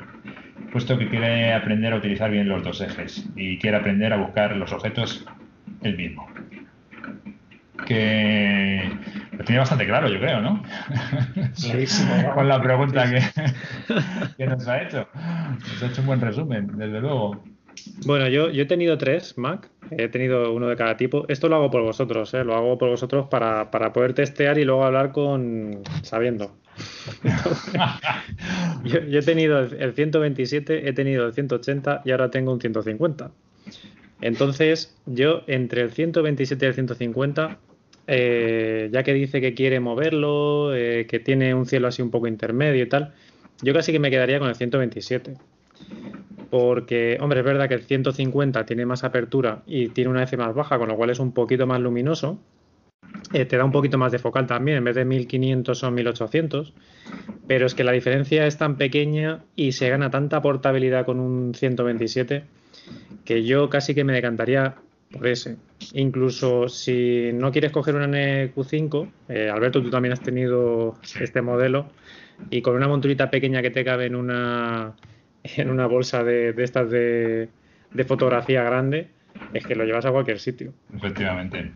puesto 0.73 0.99
que 0.99 1.09
quiere 1.09 1.53
aprender 1.53 1.93
a 1.93 1.97
utilizar 1.97 2.31
bien 2.31 2.49
los 2.49 2.63
dos 2.63 2.81
ejes 2.81 3.29
y 3.37 3.59
quiere 3.59 3.77
aprender 3.77 4.13
a 4.13 4.17
buscar 4.17 4.57
los 4.57 4.73
objetos 4.73 5.25
él 5.83 5.97
mismo. 5.97 6.27
Que 7.87 8.91
lo 9.45 9.47
tiene 9.47 9.59
bastante 9.59 9.87
claro, 9.87 10.09
yo 10.09 10.19
creo, 10.19 10.41
¿no? 10.41 10.63
Con 12.35 12.49
la 12.49 12.63
pregunta 12.63 13.05
que, 13.11 13.21
que 14.39 14.47
nos 14.47 14.67
ha 14.67 14.83
hecho. 14.83 15.07
Nos 15.15 15.83
ha 15.83 15.87
hecho 15.87 16.01
un 16.01 16.07
buen 16.07 16.21
resumen, 16.21 16.71
desde 16.79 17.01
luego. 17.01 17.43
Bueno, 18.07 18.29
yo, 18.29 18.51
yo 18.51 18.63
he 18.63 18.67
tenido 18.67 18.97
tres 18.97 19.37
Mac, 19.37 19.69
he 19.91 20.09
tenido 20.09 20.53
uno 20.55 20.69
de 20.69 20.77
cada 20.77 20.97
tipo. 20.97 21.27
Esto 21.29 21.49
lo 21.49 21.57
hago 21.57 21.71
por 21.71 21.83
vosotros, 21.83 22.33
¿eh? 22.33 22.43
lo 22.43 22.55
hago 22.55 22.79
por 22.79 22.89
vosotros 22.89 23.27
para, 23.29 23.71
poder 23.71 24.15
testear 24.15 24.59
y 24.59 24.65
luego 24.65 24.85
hablar 24.85 25.13
con 25.13 25.83
sabiendo. 26.03 26.57
yo, 28.85 28.99
he 29.19 29.23
tenido 29.23 29.59
el 29.59 29.93
127, 29.93 30.89
he 30.89 30.93
tenido 30.95 31.27
el 31.27 31.35
180 31.35 32.03
y 32.05 32.13
ahora 32.13 32.31
tengo 32.31 32.53
un 32.53 32.61
150. 32.61 33.31
Entonces, 34.23 34.97
yo 35.05 35.43
entre 35.47 35.83
el 35.83 35.91
127 35.91 36.65
y 36.65 36.69
el 36.69 36.75
150, 36.75 37.59
eh, 38.07 38.89
ya 38.93 39.03
que 39.03 39.15
dice 39.15 39.41
que 39.41 39.55
quiere 39.55 39.81
moverlo, 39.81 40.75
eh, 40.75 41.07
que 41.07 41.21
tiene 41.21 41.55
un 41.55 41.67
cielo 41.67 41.89
así 41.89 42.03
un 42.03 42.11
poco 42.11 42.27
intermedio 42.27 42.83
y 42.83 42.89
tal, 42.89 43.15
yo 43.63 43.73
casi 43.73 43.93
que 43.93 43.99
me 43.99 44.11
quedaría 44.11 44.39
con 44.39 44.49
el 44.49 44.55
127 44.55 45.35
porque, 46.55 47.19
hombre, 47.21 47.41
es 47.41 47.45
verdad 47.45 47.69
que 47.69 47.75
el 47.75 47.83
150 47.83 48.65
tiene 48.65 48.87
más 48.87 49.03
apertura 49.03 49.63
y 49.67 49.89
tiene 49.89 50.11
una 50.11 50.23
F 50.23 50.37
más 50.37 50.55
baja, 50.55 50.79
con 50.79 50.89
lo 50.89 50.97
cual 50.97 51.11
es 51.11 51.19
un 51.19 51.33
poquito 51.33 51.67
más 51.67 51.81
luminoso. 51.81 52.39
Eh, 53.33 53.45
te 53.45 53.57
da 53.57 53.65
un 53.65 53.73
poquito 53.73 53.99
más 53.99 54.13
de 54.13 54.21
focal 54.21 54.47
también, 54.47 54.79
en 54.79 54.85
vez 54.85 54.95
de 54.95 55.05
1500 55.05 55.77
son 55.77 55.95
1800. 55.95 56.73
Pero 57.49 57.67
es 57.67 57.75
que 57.75 57.83
la 57.83 57.91
diferencia 57.91 58.47
es 58.47 58.57
tan 58.57 58.77
pequeña 58.77 59.43
y 59.57 59.73
se 59.73 59.89
gana 59.89 60.13
tanta 60.13 60.43
portabilidad 60.43 61.05
con 61.05 61.19
un 61.19 61.55
127 61.55 62.45
que 63.25 63.43
yo 63.43 63.69
casi 63.69 63.93
que 63.93 64.05
me 64.05 64.13
decantaría 64.13 64.77
por 65.15 65.27
ese. 65.27 65.57
Incluso 65.93 66.69
si 66.69 67.31
no 67.33 67.53
quieres 67.53 67.71
coger 67.71 67.95
un 67.95 68.03
NQ5, 68.03 69.09
eh, 69.29 69.49
Alberto, 69.49 69.83
tú 69.83 69.91
también 69.91 70.13
has 70.13 70.21
tenido 70.21 70.99
este 71.21 71.41
modelo 71.41 71.89
y 72.51 72.63
con 72.63 72.75
una 72.75 72.89
monturita 72.89 73.31
pequeña 73.31 73.63
que 73.63 73.71
te 73.71 73.85
cabe 73.85 74.07
en 74.07 74.17
una 74.17 74.95
en 75.57 75.71
una 75.71 75.87
bolsa 75.87 76.25
de, 76.25 76.55
estas 76.59 76.91
de, 76.91 77.49
fotografía 78.07 78.63
grande, 78.63 79.09
es 79.53 79.67
que 79.67 79.75
lo 79.75 79.85
llevas 79.85 80.07
a 80.07 80.11
cualquier 80.11 80.41
sitio. 80.41 80.73
Efectivamente. 80.95 81.71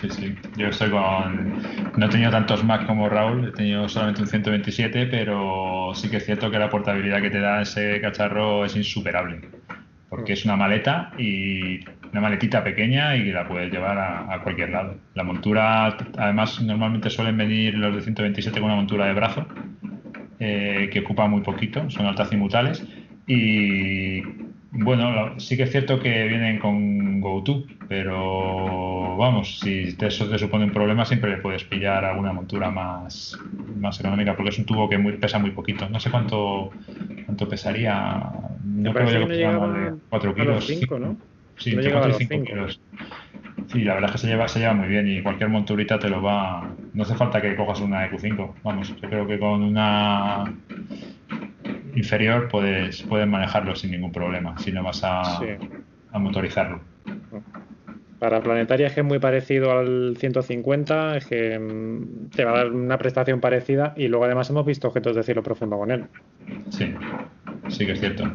Sí, 0.00 0.08
sí. 0.08 0.34
Yo 0.56 0.68
estoy 0.68 0.90
con. 0.90 1.62
No 1.96 2.06
he 2.06 2.08
tenido 2.08 2.30
tantos 2.30 2.64
Mac 2.64 2.86
como 2.86 3.08
Raúl, 3.08 3.48
he 3.48 3.52
tenido 3.52 3.88
solamente 3.88 4.22
un 4.22 4.28
127, 4.28 5.06
pero 5.06 5.92
sí 5.94 6.08
que 6.08 6.16
es 6.16 6.24
cierto 6.24 6.50
que 6.50 6.58
la 6.58 6.70
portabilidad 6.70 7.20
que 7.20 7.30
te 7.30 7.40
da 7.40 7.60
ese 7.60 8.00
cacharro 8.00 8.64
es 8.64 8.74
insuperable. 8.76 9.40
Porque 10.08 10.32
es 10.32 10.44
una 10.44 10.56
maleta 10.56 11.12
y 11.18 11.80
una 12.12 12.20
maletita 12.20 12.64
pequeña 12.64 13.16
y 13.16 13.30
la 13.32 13.46
puedes 13.46 13.72
llevar 13.72 13.98
a, 13.98 14.40
cualquier 14.42 14.70
lado. 14.70 14.96
La 15.14 15.22
montura, 15.22 15.96
además, 16.16 16.60
normalmente 16.60 17.10
suelen 17.10 17.36
venir 17.36 17.74
los 17.74 17.94
de 17.94 18.02
127 18.02 18.58
con 18.58 18.66
una 18.66 18.76
montura 18.76 19.06
de 19.06 19.14
brazo, 19.14 19.46
eh, 20.38 20.88
que 20.92 21.00
ocupa 21.00 21.28
muy 21.28 21.42
poquito, 21.42 21.88
son 21.90 22.06
altazimutales 22.06 22.84
y 23.26 24.22
bueno, 24.72 25.38
sí 25.38 25.56
que 25.56 25.64
es 25.64 25.70
cierto 25.70 25.98
que 26.00 26.28
vienen 26.28 26.58
con 26.58 27.20
GoTo, 27.20 27.64
pero 27.88 29.16
vamos, 29.16 29.58
si 29.60 29.96
eso 30.00 30.28
te 30.28 30.38
supone 30.38 30.64
un 30.64 30.72
problema, 30.72 31.04
siempre 31.04 31.30
le 31.30 31.36
puedes 31.38 31.64
pillar 31.64 32.04
alguna 32.04 32.32
montura 32.32 32.70
más, 32.70 33.38
más 33.76 33.98
económica, 33.98 34.36
porque 34.36 34.50
es 34.50 34.58
un 34.58 34.66
tubo 34.66 34.88
que 34.88 34.96
muy, 34.96 35.14
pesa 35.14 35.38
muy 35.38 35.50
poquito. 35.50 35.88
No 35.88 35.98
sé 35.98 36.10
cuánto, 36.10 36.70
cuánto 37.26 37.48
pesaría. 37.48 38.30
No 38.64 38.94
creo 38.94 39.26
que, 39.26 39.36
que 39.36 39.92
4 40.08 40.34
kilos. 40.34 40.66
5, 40.66 40.98
¿no? 40.98 41.16
Sí, 41.60 41.70
entre 41.70 41.92
4 41.92 42.10
y 42.10 42.14
5 42.14 42.44
kilos. 42.44 42.80
Sí, 43.68 43.84
la 43.84 43.94
verdad 43.94 44.10
es 44.10 44.12
que 44.12 44.18
se 44.18 44.26
lleva, 44.26 44.48
se 44.48 44.58
lleva 44.58 44.74
muy 44.74 44.88
bien 44.88 45.06
y 45.06 45.22
cualquier 45.22 45.48
monturita 45.48 45.98
te 45.98 46.08
lo 46.08 46.22
va. 46.22 46.68
No 46.92 47.02
hace 47.02 47.14
falta 47.14 47.40
que 47.40 47.54
cojas 47.54 47.80
una 47.80 48.10
EQ5. 48.10 48.54
Vamos, 48.64 48.88
yo 48.88 49.08
creo 49.08 49.26
que 49.26 49.38
con 49.38 49.62
una 49.62 50.52
inferior 51.94 52.48
puedes, 52.48 53.02
puedes 53.02 53.28
manejarlo 53.28 53.76
sin 53.76 53.92
ningún 53.92 54.12
problema, 54.12 54.58
si 54.58 54.72
no 54.72 54.82
vas 54.82 55.04
a, 55.04 55.40
a 56.12 56.18
motorizarlo. 56.18 56.80
Para 58.20 58.42
Planetaria 58.42 58.88
es 58.88 58.92
que 58.92 59.00
es 59.00 59.06
muy 59.06 59.18
parecido 59.18 59.72
al 59.72 60.14
150, 60.18 61.16
es 61.16 61.24
que 61.24 61.58
mm, 61.58 62.28
te 62.28 62.44
va 62.44 62.52
a 62.52 62.56
dar 62.58 62.70
una 62.70 62.98
prestación 62.98 63.40
parecida 63.40 63.94
y 63.96 64.08
luego 64.08 64.26
además 64.26 64.50
hemos 64.50 64.66
visto 64.66 64.88
objetos 64.88 65.16
de 65.16 65.22
cielo 65.22 65.42
profundo 65.42 65.78
con 65.78 65.90
él. 65.90 66.04
Sí, 66.68 66.92
sí 67.68 67.86
que 67.86 67.92
es 67.92 68.00
cierto. 68.00 68.30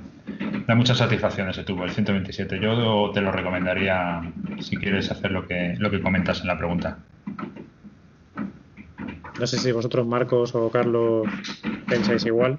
Da 0.65 0.73
mucha 0.73 0.95
satisfacción 0.95 1.49
ese 1.49 1.63
tubo, 1.63 1.83
el 1.83 1.91
127. 1.91 2.59
Yo 2.59 3.11
te 3.13 3.21
lo 3.21 3.31
recomendaría 3.31 4.23
si 4.59 4.75
quieres 4.75 5.11
hacer 5.11 5.29
lo 5.29 5.45
que, 5.47 5.75
lo 5.77 5.91
que 5.91 6.01
comentas 6.01 6.41
en 6.41 6.47
la 6.47 6.57
pregunta. 6.57 6.97
No 9.39 9.45
sé 9.45 9.59
si 9.59 9.71
vosotros, 9.71 10.07
Marcos 10.07 10.55
o 10.55 10.71
Carlos, 10.71 11.27
pensáis 11.87 12.25
igual. 12.25 12.57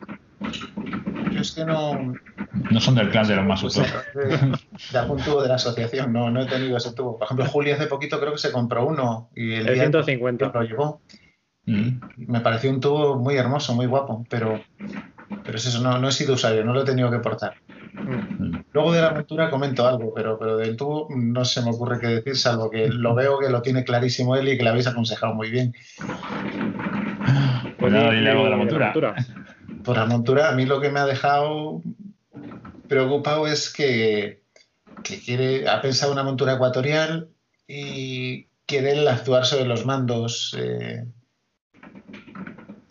Yo 1.31 1.41
es 1.41 1.53
que 1.53 1.65
no. 1.65 2.15
No 2.71 2.81
son 2.81 2.95
del 2.95 3.11
clan 3.11 3.27
de 3.27 3.37
los 3.37 3.47
más 3.47 3.63
pues, 3.63 3.75
de, 4.93 4.99
algún 4.99 5.23
tubo 5.23 5.43
de 5.43 5.49
la 5.49 5.55
asociación, 5.55 6.13
no, 6.13 6.31
no 6.31 6.43
he 6.43 6.47
tenido 6.47 6.77
ese 6.77 6.93
tubo. 6.93 7.19
Por 7.19 7.27
ejemplo, 7.27 7.47
Julio 7.47 7.75
hace 7.75 7.87
poquito 7.87 8.19
creo 8.21 8.33
que 8.33 8.39
se 8.39 8.53
compró 8.53 8.87
uno 8.87 9.31
y 9.35 9.55
el, 9.55 9.69
el 9.69 9.77
150 9.77 10.53
lo 10.53 10.63
llevó. 10.63 11.01
Mm. 11.67 12.01
Me 12.29 12.41
pareció 12.41 12.71
un 12.71 12.81
tubo 12.81 13.17
muy 13.17 13.37
hermoso, 13.37 13.75
muy 13.75 13.87
guapo, 13.87 14.25
pero, 14.31 14.61
pero 15.45 15.57
es 15.57 15.67
eso, 15.67 15.83
no, 15.83 15.99
no 15.99 16.09
he 16.09 16.13
sido 16.13 16.35
usuario, 16.35 16.65
no 16.65 16.73
lo 16.73 16.83
he 16.83 16.85
tenido 16.85 17.11
que 17.11 17.19
portar. 17.19 17.55
Mm. 17.93 18.61
Luego 18.73 18.93
de 18.93 19.01
la 19.01 19.11
montura 19.11 19.51
comento 19.51 19.87
algo, 19.87 20.13
pero, 20.15 20.39
pero 20.39 20.57
del 20.57 20.77
tubo 20.77 21.09
no 21.15 21.45
se 21.45 21.63
me 21.63 21.71
ocurre 21.71 21.99
qué 21.99 22.07
decir, 22.09 22.37
salvo 22.37 22.71
que 22.71 22.89
lo 22.89 23.15
veo 23.15 23.39
que 23.39 23.51
lo 23.51 23.63
tiene 23.63 23.85
clarísimo 23.85 24.37
él 24.37 24.49
y 24.49 24.57
que 24.57 24.63
le 24.63 24.71
habéis 24.71 24.87
aconsejado 24.87 25.35
muy 25.35 25.51
bien. 25.51 25.75
Pues 27.79 27.93
nada, 27.93 28.13
dile 28.13 28.31
algo 28.31 28.45
de 28.45 28.51
la 28.51 28.57
montura. 28.57 28.95
Por 29.87 29.99
la 29.99 30.05
montura, 30.05 30.49
a 30.49 30.53
mí 30.53 30.67
lo 30.67 30.81
que 30.81 30.91
me 30.91 30.99
ha 30.99 31.07
dejado 31.07 31.81
preocupado 32.89 33.47
es 33.47 33.73
que, 33.73 34.43
quiere, 35.05 35.69
ha 35.69 35.81
pensado 35.81 36.11
una 36.11 36.25
montura 36.25 36.55
ecuatorial 36.55 37.29
y 37.69 38.49
quiere 38.67 39.09
actuar 39.09 39.47
sobre 39.47 39.67
los 39.67 39.87
mandos 39.87 40.57
eh, 40.59 41.07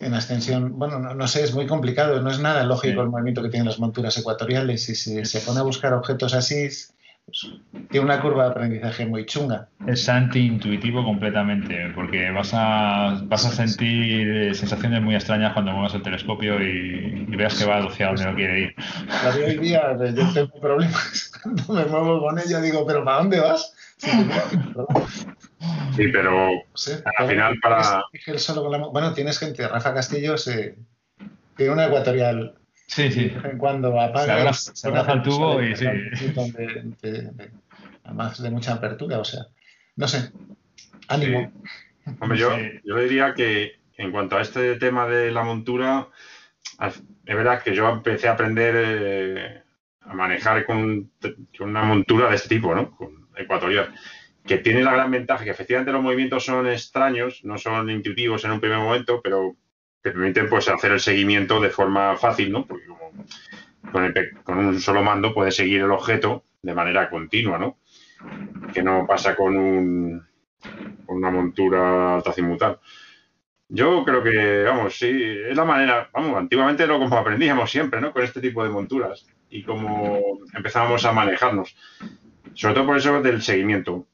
en 0.00 0.14
ascensión. 0.14 0.78
Bueno, 0.78 0.98
no, 0.98 1.28
sé, 1.28 1.44
es 1.44 1.54
muy 1.54 1.66
complicado, 1.66 2.22
no 2.22 2.30
es 2.30 2.40
nada 2.40 2.64
lógico 2.64 3.02
el 3.02 3.10
movimiento 3.10 3.42
que 3.42 3.50
tienen 3.50 3.68
las 3.68 3.78
monturas 3.78 4.16
ecuatoriales 4.16 4.88
y 4.88 4.94
si 4.94 5.22
se 5.26 5.40
pone 5.40 5.60
a 5.60 5.64
buscar 5.64 5.92
objetos 5.92 6.32
así, 6.32 6.70
pues, 7.26 7.48
tiene 7.90 8.06
una 8.06 8.20
curva 8.20 8.44
de 8.44 8.50
aprendizaje 8.50 9.04
muy 9.04 9.26
chunga. 9.26 9.68
Es 9.86 10.08
anti-intuitivo 10.08 11.04
completamente, 11.04 11.90
porque 11.94 12.30
vas 12.30 12.52
a, 12.54 13.20
vas 13.24 13.44
a 13.44 13.50
sentir 13.50 14.54
sensaciones 14.54 15.02
muy 15.02 15.16
extrañas 15.16 15.52
cuando 15.52 15.72
muevas 15.72 15.94
el 15.94 16.02
telescopio 16.02 16.62
y, 16.62 17.26
veas 17.36 17.58
que 17.58 17.64
va 17.64 17.78
hacia 17.78 18.06
donde 18.06 18.24
no 18.24 18.34
quiere 18.34 18.60
ir. 18.60 18.74
La 19.24 19.32
de 19.32 19.44
hoy 19.44 19.58
día 19.58 19.96
yo 20.14 20.32
tengo 20.32 20.60
problemas 20.60 21.32
cuando 21.42 21.72
me 21.72 21.84
muevo 21.84 22.20
con 22.20 22.38
ella, 22.38 22.60
digo, 22.60 22.86
¿pero 22.86 23.04
para 23.04 23.18
dónde 23.18 23.40
vas? 23.40 23.74
Sí, 23.98 26.08
pero 26.12 26.50
al 27.18 27.28
final 27.28 27.58
para... 27.60 28.04
Bueno, 28.92 29.12
tienes 29.14 29.38
gente, 29.38 29.66
Rafa 29.66 29.94
Castillo 29.94 30.38
se... 30.38 30.76
tiene 31.56 31.72
una 31.72 31.86
ecuatorial 31.86 32.54
Sí, 32.86 33.10
sí. 33.10 33.32
En 33.44 33.58
cuando 33.58 34.00
apaga. 34.00 34.52
Se 34.52 34.88
abraza 34.88 35.12
el 35.14 35.22
tubo 35.22 35.62
y 35.62 35.74
sí. 35.74 35.86
además 38.04 38.42
de 38.42 38.50
mucha 38.50 38.74
apertura, 38.74 39.18
o 39.18 39.24
sea. 39.24 39.46
No 39.96 40.06
sé. 40.06 40.30
Ánimo. 41.08 41.52
Hombre, 42.20 42.38
yo, 42.38 42.50
yo 42.84 42.96
diría 42.98 43.34
que 43.34 43.80
en 43.96 44.12
cuanto 44.12 44.36
a 44.36 44.42
este 44.42 44.76
tema 44.76 45.06
de 45.08 45.30
la 45.30 45.42
montura, 45.42 46.08
es 46.80 47.02
verdad 47.24 47.62
que 47.62 47.74
yo 47.74 47.88
empecé 47.88 48.28
a 48.28 48.32
aprender 48.32 48.74
eh, 48.76 49.62
a 50.02 50.14
manejar 50.14 50.64
con, 50.64 51.10
una 51.60 51.82
montura 51.82 52.28
de 52.28 52.36
este 52.36 52.48
tipo, 52.50 52.74
¿no? 52.74 52.90
Con 52.96 53.28
ecuatorial. 53.36 53.92
Que 54.44 54.58
tiene 54.58 54.82
la 54.82 54.92
gran 54.92 55.10
ventaja 55.10 55.44
que 55.44 55.50
efectivamente 55.50 55.92
los 55.92 56.02
movimientos 56.02 56.44
son 56.44 56.68
extraños, 56.68 57.40
no 57.44 57.58
son 57.58 57.90
intuitivos 57.90 58.44
en 58.44 58.52
un 58.52 58.60
primer 58.60 58.78
momento, 58.78 59.20
pero 59.22 59.56
te 60.06 60.12
permiten 60.12 60.48
pues 60.48 60.68
hacer 60.68 60.92
el 60.92 61.00
seguimiento 61.00 61.60
de 61.60 61.68
forma 61.68 62.16
fácil, 62.16 62.52
¿no? 62.52 62.64
Porque 62.64 62.86
con, 64.44 64.58
un 64.58 64.80
solo 64.80 65.02
mando 65.02 65.34
puedes 65.34 65.56
seguir 65.56 65.80
el 65.80 65.90
objeto 65.90 66.44
de 66.62 66.74
manera 66.74 67.10
continua, 67.10 67.58
¿no? 67.58 67.78
Que 68.72 68.84
no 68.84 69.04
pasa 69.04 69.34
con, 69.34 69.56
un, 69.56 70.24
con 71.04 71.16
una 71.16 71.30
montura 71.32 72.14
altacimutal. 72.14 72.78
Yo 73.68 74.04
creo 74.04 74.22
que, 74.22 74.62
vamos, 74.62 74.96
sí, 74.96 75.10
es 75.10 75.56
la 75.56 75.64
manera, 75.64 76.08
vamos, 76.12 76.36
antiguamente 76.36 76.86
lo 76.86 77.00
como 77.00 77.16
aprendíamos 77.16 77.68
siempre, 77.68 78.00
¿no? 78.00 78.12
Con 78.12 78.22
este 78.22 78.40
tipo 78.40 78.62
de 78.62 78.70
monturas 78.70 79.26
y 79.50 79.64
como 79.64 80.20
empezábamos 80.54 81.04
a 81.04 81.10
manejarnos. 81.10 81.76
Sobre 82.54 82.74
todo 82.74 82.86
por 82.86 82.96
eso 82.96 83.20
del 83.22 83.42
seguimiento 83.42 84.06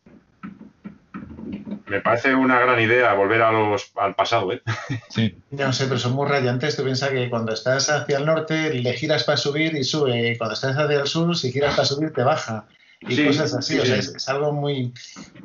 me 1.92 2.00
parece 2.00 2.35
una 2.35 2.59
gran 2.59 2.81
idea 2.81 3.12
volver 3.12 3.42
a 3.42 3.52
los, 3.52 3.92
al 3.96 4.14
pasado, 4.14 4.50
¿eh? 4.50 4.62
Sí. 5.11 5.37
No 5.50 5.72
sé, 5.74 5.85
pero 5.85 5.98
son 5.98 6.14
muy 6.14 6.26
radiantes. 6.26 6.74
Tú 6.74 6.85
piensas 6.85 7.11
que 7.11 7.28
cuando 7.28 7.52
estás 7.52 7.90
hacia 7.90 8.16
el 8.16 8.24
norte 8.24 8.72
le 8.72 8.92
giras 8.94 9.24
para 9.24 9.37
subir 9.37 9.76
y 9.76 9.85
sube. 9.85 10.33
Y 10.33 10.38
cuando 10.38 10.55
estás 10.55 10.76
hacia 10.76 11.00
el 11.00 11.07
sur, 11.07 11.37
si 11.37 11.52
giras 11.52 11.74
para 11.74 11.85
subir 11.85 12.12
te 12.12 12.22
baja. 12.22 12.64
Y 13.02 13.26
cosas 13.26 13.52
así. 13.52 13.78
o 13.78 13.85
sea, 13.85 13.96
es, 13.96 14.28
algo 14.28 14.52
muy. 14.52 14.92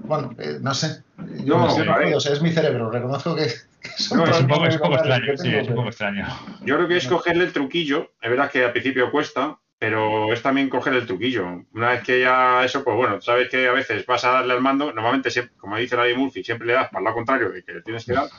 Bueno, 0.03 0.29
eh, 0.37 0.57
no 0.61 0.73
sé. 0.73 1.03
Yo 1.43 1.57
no, 1.57 1.77
me 1.77 2.15
o 2.15 2.19
sea, 2.19 2.31
es 2.31 2.41
mi 2.41 2.51
cerebro. 2.51 2.91
Reconozco 2.91 3.35
que. 3.35 3.43
es, 3.43 4.11
un 4.11 4.19
poco, 4.19 4.65
es 4.65 4.75
un 4.75 4.79
poco 4.79 4.93
extraño. 4.93 5.37
Sí, 5.37 5.53
es 5.53 5.67
un 5.67 5.75
poco 5.75 5.87
extraño. 5.89 6.27
Yo 6.61 6.75
creo 6.75 6.87
que 6.87 6.97
es 6.97 7.07
cogerle 7.07 7.43
el 7.43 7.51
truquillo. 7.51 8.11
Es 8.21 8.29
verdad 8.29 8.49
que 8.51 8.63
al 8.63 8.71
principio 8.71 9.11
cuesta, 9.11 9.57
pero 9.79 10.33
es 10.33 10.41
también 10.41 10.69
coger 10.69 10.93
el 10.93 11.05
truquillo. 11.05 11.63
Una 11.73 11.91
vez 11.91 12.03
que 12.03 12.21
ya 12.21 12.63
eso, 12.63 12.83
pues 12.83 12.95
bueno, 12.95 13.21
sabes 13.21 13.49
que 13.49 13.67
a 13.67 13.73
veces 13.73 14.05
vas 14.05 14.23
a 14.25 14.31
darle 14.31 14.53
al 14.53 14.61
mando, 14.61 14.91
normalmente, 14.91 15.29
como 15.57 15.77
dice 15.77 15.95
la 15.95 16.05
ley 16.05 16.15
Murphy, 16.15 16.43
siempre 16.43 16.67
le 16.67 16.73
das 16.73 16.89
para 16.89 16.99
el 16.99 17.03
lado 17.05 17.15
contrario 17.15 17.49
de 17.49 17.63
que 17.63 17.73
le 17.73 17.81
tienes 17.81 18.05
que 18.05 18.13
dar. 18.13 18.29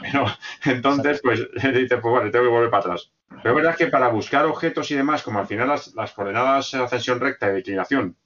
Pero 0.00 0.26
entonces, 0.64 1.20
pues 1.22 1.40
dices, 1.54 1.98
pues 2.00 2.14
vale, 2.14 2.30
tengo 2.30 2.44
que 2.44 2.50
volver 2.50 2.70
para 2.70 2.82
atrás. 2.82 3.10
Pero 3.28 3.50
es 3.50 3.56
verdad 3.56 3.76
que 3.76 3.86
para 3.86 4.08
buscar 4.08 4.44
objetos 4.46 4.90
y 4.90 4.96
demás, 4.96 5.22
como 5.22 5.38
al 5.38 5.46
final 5.46 5.68
las, 5.68 5.94
las 5.94 6.12
coordenadas 6.12 6.72
de 6.72 6.82
ascensión 6.82 7.20
recta 7.20 7.48
y 7.48 7.54
declinación, 7.54 8.16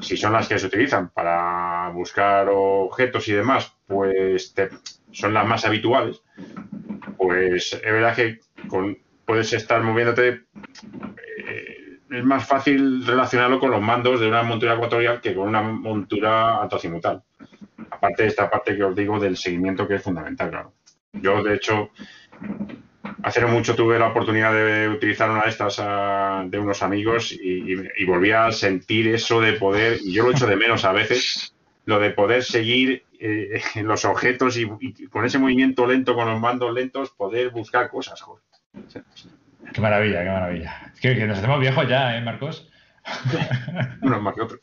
si 0.00 0.16
son 0.16 0.32
las 0.32 0.48
que 0.48 0.58
se 0.58 0.66
utilizan 0.66 1.10
para 1.10 1.90
buscar 1.90 2.48
objetos 2.50 3.28
y 3.28 3.32
demás, 3.32 3.72
pues 3.86 4.54
son 5.12 5.34
las 5.34 5.46
más 5.46 5.64
habituales, 5.64 6.22
pues 7.16 7.72
es 7.72 7.82
verdad 7.82 8.14
que 8.14 8.40
con 8.68 8.98
puedes 9.30 9.52
estar 9.52 9.80
moviéndote. 9.80 10.46
Eh, 11.46 11.98
es 12.10 12.24
más 12.24 12.44
fácil 12.48 13.06
relacionarlo 13.06 13.60
con 13.60 13.70
los 13.70 13.80
mandos 13.80 14.18
de 14.18 14.26
una 14.26 14.42
montura 14.42 14.74
ecuatorial 14.74 15.20
que 15.20 15.36
con 15.36 15.46
una 15.46 15.62
montura 15.62 16.60
altoazimutal. 16.60 17.22
Aparte 17.90 18.24
de 18.24 18.28
esta 18.28 18.50
parte 18.50 18.76
que 18.76 18.82
os 18.82 18.96
digo 18.96 19.20
del 19.20 19.36
seguimiento 19.36 19.86
que 19.86 19.94
es 19.94 20.02
fundamental, 20.02 20.50
claro. 20.50 20.72
Yo, 21.12 21.44
de 21.44 21.54
hecho, 21.54 21.90
hace 23.22 23.46
mucho 23.46 23.76
tuve 23.76 24.00
la 24.00 24.08
oportunidad 24.08 24.52
de 24.52 24.88
utilizar 24.88 25.30
una 25.30 25.44
de 25.44 25.50
estas 25.50 25.76
ah, 25.78 26.44
de 26.44 26.58
unos 26.58 26.82
amigos 26.82 27.30
y, 27.30 28.04
volví 28.06 28.32
a 28.32 28.50
sentir 28.50 29.14
eso 29.14 29.40
de 29.40 29.52
poder, 29.52 30.00
y 30.02 30.12
yo 30.12 30.24
lo 30.24 30.32
echo 30.32 30.48
de 30.48 30.56
menos 30.56 30.84
a 30.84 30.90
veces, 30.90 31.54
lo 31.84 32.00
de 32.00 32.10
poder 32.10 32.42
seguir 32.42 33.04
eh, 33.20 33.62
los 33.84 34.04
objetos 34.04 34.56
y, 34.56 34.66
con 35.06 35.24
ese 35.24 35.38
movimiento 35.38 35.86
lento, 35.86 36.16
con 36.16 36.28
los 36.28 36.40
mandos 36.40 36.74
lentos, 36.74 37.10
poder 37.10 37.50
buscar 37.50 37.90
cosas. 37.90 38.20
Joder. 38.20 38.42
Qué 39.80 39.84
maravilla, 39.84 40.22
qué 40.22 40.28
maravilla. 40.28 40.92
Es 40.92 41.00
que, 41.00 41.26
nos 41.26 41.38
hacemos 41.38 41.58
viejos 41.58 41.88
ya, 41.88 42.14
¿eh, 42.14 42.20
Marcos? 42.20 42.70
Unos 44.02 44.20
más 44.20 44.34
que 44.34 44.42
otros. 44.42 44.60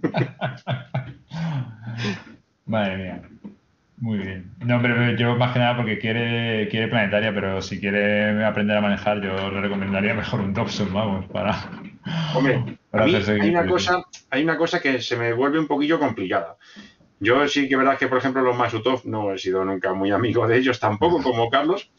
Madre 2.64 2.96
mía. 2.96 3.20
Muy 3.98 4.20
bien. 4.20 4.54
No, 4.60 4.76
hombre, 4.76 5.18
yo 5.18 5.36
más 5.36 5.52
que 5.52 5.58
nada 5.58 5.76
porque 5.76 5.98
quiere, 5.98 6.66
quiere 6.70 6.88
planetaria, 6.88 7.34
pero 7.34 7.60
si 7.60 7.78
quiere 7.78 8.42
aprender 8.42 8.78
a 8.78 8.80
manejar, 8.80 9.20
yo 9.20 9.50
le 9.50 9.60
recomendaría 9.60 10.14
mejor 10.14 10.40
un 10.40 10.54
Dobson, 10.54 10.94
vamos, 10.94 11.26
para. 11.26 11.68
Hombre, 12.34 12.78
hay, 12.92 13.50
una 13.50 13.66
cosa, 13.66 14.02
hay 14.30 14.44
una 14.44 14.56
cosa 14.56 14.80
que 14.80 15.02
se 15.02 15.16
me 15.16 15.34
vuelve 15.34 15.58
un 15.58 15.66
poquillo 15.66 15.98
complicada. 15.98 16.56
Yo 17.20 17.46
sí 17.48 17.68
que 17.68 17.76
verdad 17.76 17.98
que, 17.98 18.08
por 18.08 18.16
ejemplo, 18.16 18.40
los 18.40 18.56
Masutov 18.56 19.02
no 19.04 19.34
he 19.34 19.38
sido 19.38 19.62
nunca 19.62 19.92
muy 19.92 20.10
amigo 20.10 20.48
de 20.48 20.56
ellos, 20.56 20.80
tampoco 20.80 21.22
como 21.22 21.50
Carlos, 21.50 21.90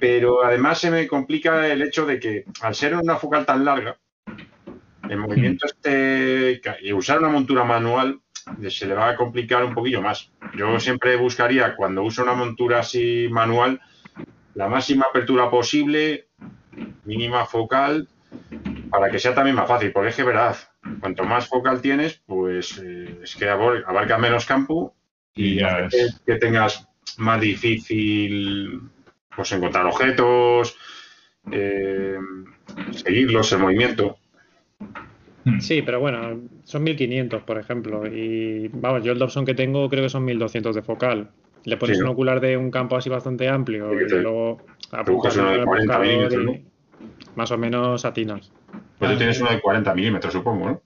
pero 0.00 0.42
además 0.44 0.78
se 0.78 0.90
me 0.90 1.06
complica 1.06 1.68
el 1.68 1.82
hecho 1.82 2.06
de 2.06 2.18
que 2.18 2.44
al 2.62 2.74
ser 2.74 2.96
una 2.96 3.16
focal 3.16 3.46
tan 3.46 3.64
larga, 3.64 3.98
el 5.08 5.18
movimiento 5.18 5.66
este 5.66 6.60
y 6.82 6.92
usar 6.92 7.18
una 7.18 7.28
montura 7.28 7.64
manual 7.64 8.20
se 8.68 8.86
le 8.86 8.94
va 8.94 9.10
a 9.10 9.16
complicar 9.16 9.64
un 9.64 9.74
poquillo 9.74 10.00
más. 10.00 10.32
Yo 10.56 10.80
siempre 10.80 11.16
buscaría 11.16 11.76
cuando 11.76 12.02
uso 12.02 12.22
una 12.22 12.34
montura 12.34 12.80
así 12.80 13.28
manual 13.30 13.80
la 14.54 14.68
máxima 14.68 15.06
apertura 15.08 15.50
posible, 15.50 16.28
mínima 17.04 17.46
focal, 17.46 18.08
para 18.90 19.10
que 19.10 19.18
sea 19.18 19.34
también 19.34 19.56
más 19.56 19.68
fácil, 19.68 19.92
porque 19.92 20.08
es 20.10 20.16
que 20.16 20.24
verdad, 20.24 20.56
cuanto 21.00 21.24
más 21.24 21.48
focal 21.48 21.80
tienes, 21.80 22.20
pues 22.26 22.78
eh, 22.82 23.20
es 23.22 23.36
que 23.36 23.48
abarca 23.48 24.18
menos 24.18 24.46
campo 24.46 24.94
y, 25.34 25.56
ya 25.56 25.88
que, 25.88 26.34
tengas 26.36 26.88
más 27.18 27.40
difícil 27.40 28.80
pues 29.34 29.52
encontrar 29.52 29.86
objetos, 29.86 30.76
eh, 31.50 32.18
seguirlos, 32.92 33.52
el 33.52 33.58
movimiento. 33.58 34.18
Hmm. 35.44 35.60
Sí, 35.60 35.82
pero 35.82 36.00
bueno, 36.00 36.40
son 36.64 36.82
1500, 36.82 37.42
por 37.42 37.58
ejemplo. 37.58 38.06
Y 38.06 38.68
vamos, 38.68 39.02
yo 39.02 39.12
el 39.12 39.18
Dobson 39.18 39.44
que 39.44 39.54
tengo 39.54 39.88
creo 39.88 40.04
que 40.04 40.10
son 40.10 40.24
1200 40.24 40.74
de 40.74 40.82
focal. 40.82 41.30
Le 41.64 41.76
pones 41.76 42.00
un 42.00 42.06
ocular 42.06 42.40
de 42.40 42.56
un 42.56 42.70
campo 42.70 42.96
así 42.96 43.10
bastante 43.10 43.48
amplio 43.48 43.92
y 43.92 44.08
luego 44.08 44.62
apuntas 44.92 45.36
uno 45.36 45.50
de 45.50 45.64
40 45.64 45.98
milímetros, 45.98 46.56
Más 47.34 47.50
o 47.50 47.58
menos 47.58 48.04
atinas. 48.04 48.50
Pues 48.98 49.12
tú 49.12 49.18
tienes 49.18 49.40
uno 49.40 49.50
de 49.50 49.60
40 49.60 49.94
milímetros, 49.94 50.32
supongo, 50.32 50.66
¿no? 50.66 50.82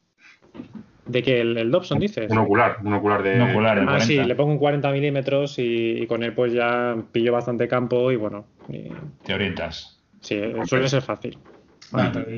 ¿De 1.07 1.23
que 1.23 1.41
¿El, 1.41 1.57
el 1.59 1.71
Dobson 1.71 1.99
dices? 1.99 2.31
Un 2.31 2.39
ocular, 2.39 2.79
un 2.83 2.93
ocular 2.95 3.23
de. 3.23 3.35
Un 3.35 3.51
ocular 3.51 3.85
ah, 3.89 4.01
sí, 4.01 4.17
le 4.17 4.35
pongo 4.35 4.53
un 4.53 4.59
40 4.59 4.91
milímetros 4.91 5.57
y, 5.59 6.07
con 6.07 6.23
él 6.23 6.33
pues 6.33 6.53
ya 6.53 6.97
pillo 7.13 7.33
bastante 7.33 7.69
campo 7.69 8.11
y 8.11 8.17
bueno. 8.17 8.47
Te 9.25 9.35
orientas. 9.35 10.01
Sí, 10.21 10.41
suele 10.65 10.89
ser 10.89 11.03
fácil. 11.03 11.39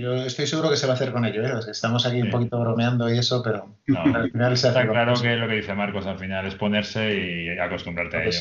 yo 0.00 0.14
estoy 0.14 0.46
seguro 0.46 0.70
que 0.70 0.76
se 0.76 0.86
va 0.86 0.94
a 0.94 0.96
hacer 0.96 1.12
con 1.12 1.24
ello. 1.24 1.44
¿eh? 1.44 1.60
Estamos 1.70 2.04
aquí 2.06 2.20
un 2.20 2.30
poquito 2.30 2.58
bromeando 2.58 3.12
y 3.12 3.18
eso, 3.18 3.42
pero 3.42 3.76
al 3.96 4.30
final 4.30 4.56
se 4.56 4.68
hace. 4.68 4.80
Está 4.80 4.90
claro 4.90 5.14
que 5.20 5.36
lo 5.36 5.48
que 5.48 5.54
dice 5.54 5.74
Marcos 5.74 6.06
al 6.06 6.18
final 6.18 6.46
es 6.46 6.56
ponerse 6.56 7.14
y 7.14 7.58
acostumbrarte 7.58 8.16
a 8.16 8.24
ello. 8.24 8.40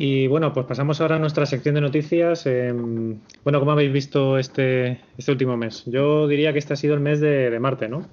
Y 0.00 0.28
bueno, 0.28 0.52
pues 0.52 0.64
pasamos 0.64 1.00
ahora 1.00 1.16
a 1.16 1.18
nuestra 1.18 1.44
sección 1.44 1.74
de 1.74 1.80
noticias. 1.80 2.46
Em, 2.46 3.18
bueno, 3.42 3.58
¿cómo 3.58 3.72
habéis 3.72 3.92
visto 3.92 4.38
este, 4.38 5.00
este 5.18 5.32
último 5.32 5.56
mes? 5.56 5.82
Yo 5.86 6.28
diría 6.28 6.52
que 6.52 6.60
este 6.60 6.74
ha 6.74 6.76
sido 6.76 6.94
el 6.94 7.00
mes 7.00 7.18
de, 7.18 7.58
Marte, 7.58 7.88
¿no? 7.88 8.08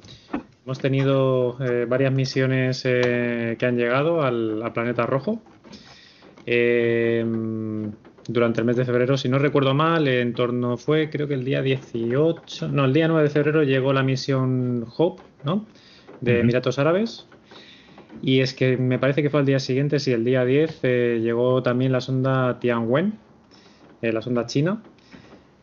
Hemos 0.65 0.79
tenido 0.79 1.63
eh, 1.63 1.85
varias 1.87 2.11
misiones 2.11 2.81
eh, 2.85 3.55
que 3.59 3.65
han 3.67 3.77
llegado 3.77 4.23
al, 4.23 4.63
planeta 4.73 5.05
rojo. 5.05 5.43
Em, 6.47 7.91
durante 8.27 8.61
el 8.61 8.65
mes 8.65 8.77
de 8.77 8.85
febrero, 8.85 9.15
si 9.15 9.29
no 9.29 9.37
recuerdo 9.37 9.75
mal, 9.75 10.07
en 10.07 10.33
torno 10.33 10.77
fue, 10.77 11.11
creo 11.11 11.27
que 11.27 11.35
el 11.35 11.45
día 11.45 11.61
18, 11.61 12.67
no, 12.69 12.85
el 12.85 12.93
día 12.93 13.07
9 13.07 13.21
de 13.21 13.29
febrero 13.29 13.61
llegó 13.61 13.93
la 13.93 14.01
misión 14.01 14.87
Hope, 14.97 15.21
¿no? 15.43 15.67
De 16.19 16.39
Emiratos 16.39 16.79
Árabes. 16.79 17.27
Y 18.21 18.41
es 18.41 18.53
que 18.53 18.77
me 18.77 18.99
parece 18.99 19.21
que 19.21 19.29
fue 19.29 19.39
al 19.39 19.45
día 19.45 19.59
siguiente, 19.59 19.99
sí, 19.99 20.11
el 20.11 20.23
día 20.23 20.45
10, 20.45 20.79
eh, 20.83 21.19
llegó 21.21 21.61
también 21.61 21.91
la 21.91 22.01
sonda 22.01 22.59
Tianwen, 22.59 23.17
eh, 24.01 24.11
la 24.11 24.21
sonda 24.21 24.45
china. 24.45 24.81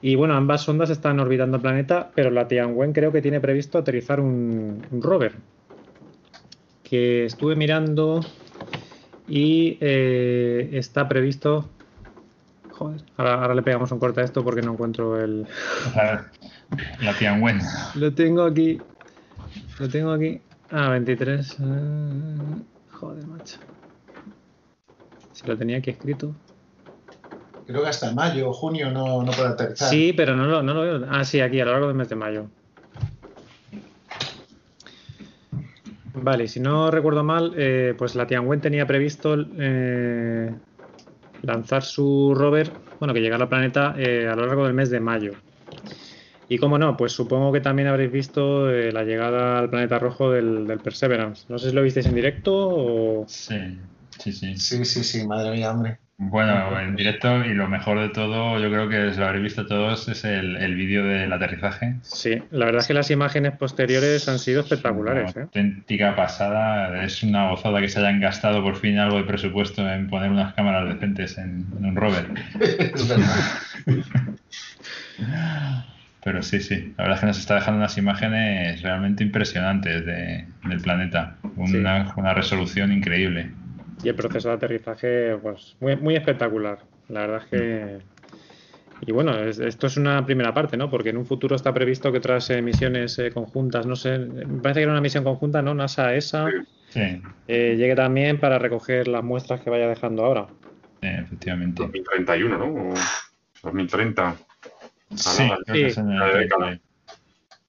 Y 0.00 0.16
bueno, 0.16 0.34
ambas 0.34 0.62
sondas 0.62 0.90
están 0.90 1.20
orbitando 1.20 1.56
el 1.56 1.62
planeta, 1.62 2.10
pero 2.14 2.30
la 2.30 2.48
Tianwen 2.48 2.92
creo 2.92 3.12
que 3.12 3.22
tiene 3.22 3.40
previsto 3.40 3.78
aterrizar 3.78 4.20
un, 4.20 4.82
rover. 4.90 5.36
Que 6.82 7.24
estuve 7.24 7.54
mirando 7.54 8.20
y 9.28 9.78
eh, 9.80 10.70
está 10.72 11.08
previsto. 11.08 11.68
Joder, 12.70 13.00
ahora, 13.16 13.54
le 13.54 13.62
pegamos 13.62 13.92
un 13.92 14.00
corte 14.00 14.20
a 14.20 14.24
esto 14.24 14.42
porque 14.42 14.60
no 14.60 14.72
encuentro 14.72 15.20
el. 15.20 15.46
La 17.00 17.12
Tianwen. 17.18 17.60
Lo 17.94 18.12
tengo 18.12 18.42
aquí. 18.42 18.80
Lo 19.78 19.88
tengo 19.88 20.12
aquí. 20.12 20.40
Ah, 20.74 20.88
23. 20.88 21.56
Eh, 21.61 21.64
joder, 22.90 23.26
macho. 23.26 23.58
Si 25.32 25.46
lo 25.46 25.56
tenía 25.56 25.76
aquí 25.76 25.90
escrito. 25.90 26.35
Creo 27.66 27.82
que 27.82 27.88
hasta 27.88 28.11
mayo 28.12 28.48
o 28.48 28.52
junio 28.54 28.90
no, 28.90 29.22
no 29.22 29.32
puede 29.32 29.50
aterrizar. 29.50 29.90
Sí, 29.90 30.14
pero 30.14 30.35
no 30.35 30.46
lo, 30.46 30.62
no 30.62 30.72
lo 30.72 30.80
veo. 30.80 31.06
Ah, 31.11 31.24
sí, 31.24 31.40
aquí, 31.40 31.61
a 31.61 31.66
lo 31.66 31.72
largo 31.72 31.88
del 31.88 31.96
mes 31.96 32.08
de 32.08 32.16
mayo. 32.16 32.46
Vale, 36.14 36.48
si 36.48 36.58
no 36.58 36.90
recuerdo 36.90 37.22
mal, 37.22 37.52
eh, 37.56 37.94
pues 37.98 38.14
la 38.14 38.26
Tianwen 38.26 38.61
tenía 38.61 38.87
previsto 38.87 39.37
eh, 39.58 40.54
lanzar 41.42 41.82
su 41.82 42.35
rover, 42.35 42.70
bueno, 42.98 43.12
que 43.12 43.20
llegara 43.20 43.44
al 43.44 43.48
planeta 43.48 43.90
a 43.90 44.37
lo 44.37 44.46
largo 44.46 44.64
del 44.64 44.74
mes 44.74 44.88
de 44.88 45.00
mayo. 45.00 45.32
Y 46.52 46.58
cómo 46.58 46.76
no, 46.76 46.98
pues 46.98 47.12
supongo 47.12 47.50
que 47.50 47.62
también 47.62 47.88
habréis 47.88 48.12
visto 48.12 48.70
eh, 48.70 48.92
la 48.92 49.04
llegada 49.04 49.58
al 49.58 49.70
planeta 49.70 49.98
rojo 49.98 50.30
del, 50.30 50.78
Perseverance. 50.84 51.46
No 51.48 51.58
sé 51.58 51.70
si 51.70 51.74
lo 51.74 51.82
visteis 51.82 52.04
en 52.04 52.14
directo 52.14 52.52
o. 52.54 53.24
Sí, 53.26 53.78
sí, 54.18 54.32
sí. 54.32 54.54
Sí, 54.58 54.84
sí, 54.84 55.02
sí, 55.02 55.26
madre 55.26 55.52
mía, 55.52 55.70
hombre. 55.70 55.96
Bueno, 56.18 56.78
en 56.78 56.94
directo 56.94 57.42
y 57.42 57.54
lo 57.54 57.68
mejor 57.68 58.00
de 58.00 58.10
todo, 58.10 58.58
yo 58.58 58.68
creo 58.68 58.86
que 58.86 59.18
lo 59.18 59.24
habréis 59.24 59.44
visto 59.44 59.66
todos, 59.66 60.06
es 60.08 60.24
el, 60.24 60.74
vídeo 60.74 61.06
del 61.06 61.32
aterrizaje. 61.32 61.96
Sí, 62.02 62.42
la 62.50 62.66
verdad 62.66 62.82
es 62.82 62.86
que 62.86 62.92
las 62.92 63.10
imágenes 63.10 63.56
posteriores 63.56 64.28
han 64.28 64.38
sido 64.38 64.60
espectaculares. 64.60 65.34
Una 65.34 65.44
¿eh? 65.44 65.44
auténtica 65.44 66.14
pasada, 66.14 67.02
es 67.02 67.22
una 67.22 67.48
gozada 67.48 67.80
que 67.80 67.88
se 67.88 67.98
hayan 67.98 68.20
gastado 68.20 68.62
por 68.62 68.76
fin 68.76 68.98
algo 68.98 69.16
de 69.16 69.24
presupuesto 69.24 69.88
en 69.90 70.10
poner 70.10 70.30
unas 70.30 70.52
cámaras 70.52 70.92
decentes 70.92 71.38
en, 71.38 71.64
en 71.78 71.86
un 71.86 71.96
rover. 71.96 72.26
Pero 76.24 76.40
sí, 76.42 76.61
sí, 76.61 76.94
la 76.96 77.04
verdad 77.04 77.14
es 77.14 77.20
que 77.20 77.26
nos 77.26 77.38
está 77.38 77.54
dejando 77.56 77.78
unas 77.78 77.98
imágenes 77.98 78.80
realmente 78.82 79.24
impresionantes 79.24 80.06
de, 80.06 80.46
del 80.68 80.80
planeta, 80.80 81.37
una, 81.56 82.14
una, 82.16 82.32
resolución 82.32 82.92
increíble. 82.92 83.50
Y 84.04 84.08
el 84.08 84.14
proceso 84.14 84.48
de 84.48 84.54
aterrizaje, 84.54 85.37
pues 85.42 85.76
muy, 85.80 85.96
muy 85.96 86.14
espectacular. 86.14 86.78
La 87.08 87.20
verdad 87.20 87.42
es 87.42 87.48
que... 87.50 87.98
Y 89.04 89.11
bueno, 89.11 89.37
esto 89.37 89.88
es 89.88 89.96
una 89.96 90.24
primera 90.24 90.54
parte, 90.54 90.76
¿no? 90.76 90.88
Porque 90.88 91.08
en 91.08 91.16
un 91.16 91.26
futuro 91.26 91.56
está 91.56 91.74
previsto 91.74 92.12
que 92.12 92.18
otras 92.18 92.50
misiones 92.62 93.18
eh, 93.18 93.32
conjuntas, 93.32 93.85
no 93.85 93.96
sé, 93.96 94.16
me 94.18 94.62
parece 94.62 94.78
que 94.78 94.85
era 94.85 94.92
una 94.92 95.00
misión 95.00 95.24
conjunta, 95.24 95.61
¿no? 95.61 95.74
NASA, 95.74 96.14
ESA, 96.14 96.46
sí. 96.90 97.20
eh, 97.48 97.74
llegue 97.76 97.96
también 97.96 98.38
para 98.38 98.61
recoger 98.61 99.08
las 99.08 99.24
muestras 99.24 99.61
que 99.61 99.70
vaya 99.70 99.88
dejando 99.88 100.24
ahora. 100.24 100.46
Sí, 101.00 101.08
efectivamente. 101.08 101.82
2031, 101.82 102.58
¿no? 102.58 102.94
2030. 103.64 104.37
Sí, 105.16 105.48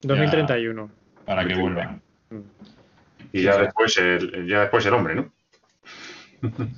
2031. 0.01 0.91
Para 1.25 1.47
que 1.47 1.55
vuelva. 1.55 1.99
Y 3.31 3.43
ya 3.43 3.57
después 3.57 3.97
el, 3.97 4.47
ya 4.47 4.61
después 4.61 4.85
el 4.85 4.93
hombre, 4.93 5.15
¿no? 5.15 5.33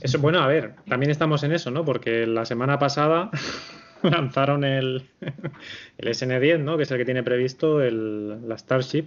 Eso, 0.02 0.20
bueno, 0.20 0.40
a 0.40 0.48
ver, 0.48 0.76
también 0.88 1.10
estamos 1.10 1.44
en 1.44 1.52
eso, 1.52 1.72
¿no? 1.72 1.84
Porque 1.84 2.28
la 2.28 2.46
semana 2.46 2.78
pasada 2.78 3.32
lanzaron 4.04 4.64
el, 4.64 5.10
el 5.98 6.08
SN10, 6.08 6.60
¿no? 6.60 6.78
Que 6.78 6.84
es 6.84 6.92
el 6.92 6.98
que 6.98 7.06
tiene 7.06 7.24
previsto 7.24 7.82
el, 7.82 8.48
la 8.48 8.58
Starship. 8.58 9.06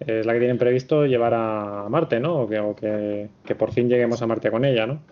Es 0.00 0.24
la 0.24 0.32
que 0.32 0.38
tienen 0.38 0.58
previsto 0.58 1.04
llevar 1.04 1.34
a 1.34 1.86
Marte, 1.88 2.20
¿no? 2.20 2.34
O 2.36 2.48
que, 2.48 3.28
que, 3.44 3.54
por 3.54 3.72
fin 3.72 3.88
lleguemos 3.88 4.22
a 4.22 4.26
Marte 4.26 4.50
con 4.50 4.64
ella, 4.64 4.86
¿no? 4.86 5.02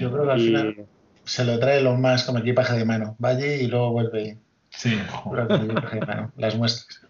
Yo 0.00 0.12
creo 0.12 0.24
que 0.24 0.32
al 0.32 0.40
final 0.40 0.86
se 1.24 1.44
lo 1.44 1.58
trae 1.58 1.82
los 1.82 1.98
más 1.98 2.24
como 2.24 2.38
equipaje 2.38 2.76
de 2.76 2.84
mano. 2.84 3.16
Va 3.22 3.30
allí 3.30 3.46
y 3.46 3.66
luego 3.66 3.92
vuelve. 3.92 4.38
Sí, 4.70 4.98
las 6.36 6.56
muestras. 6.56 7.08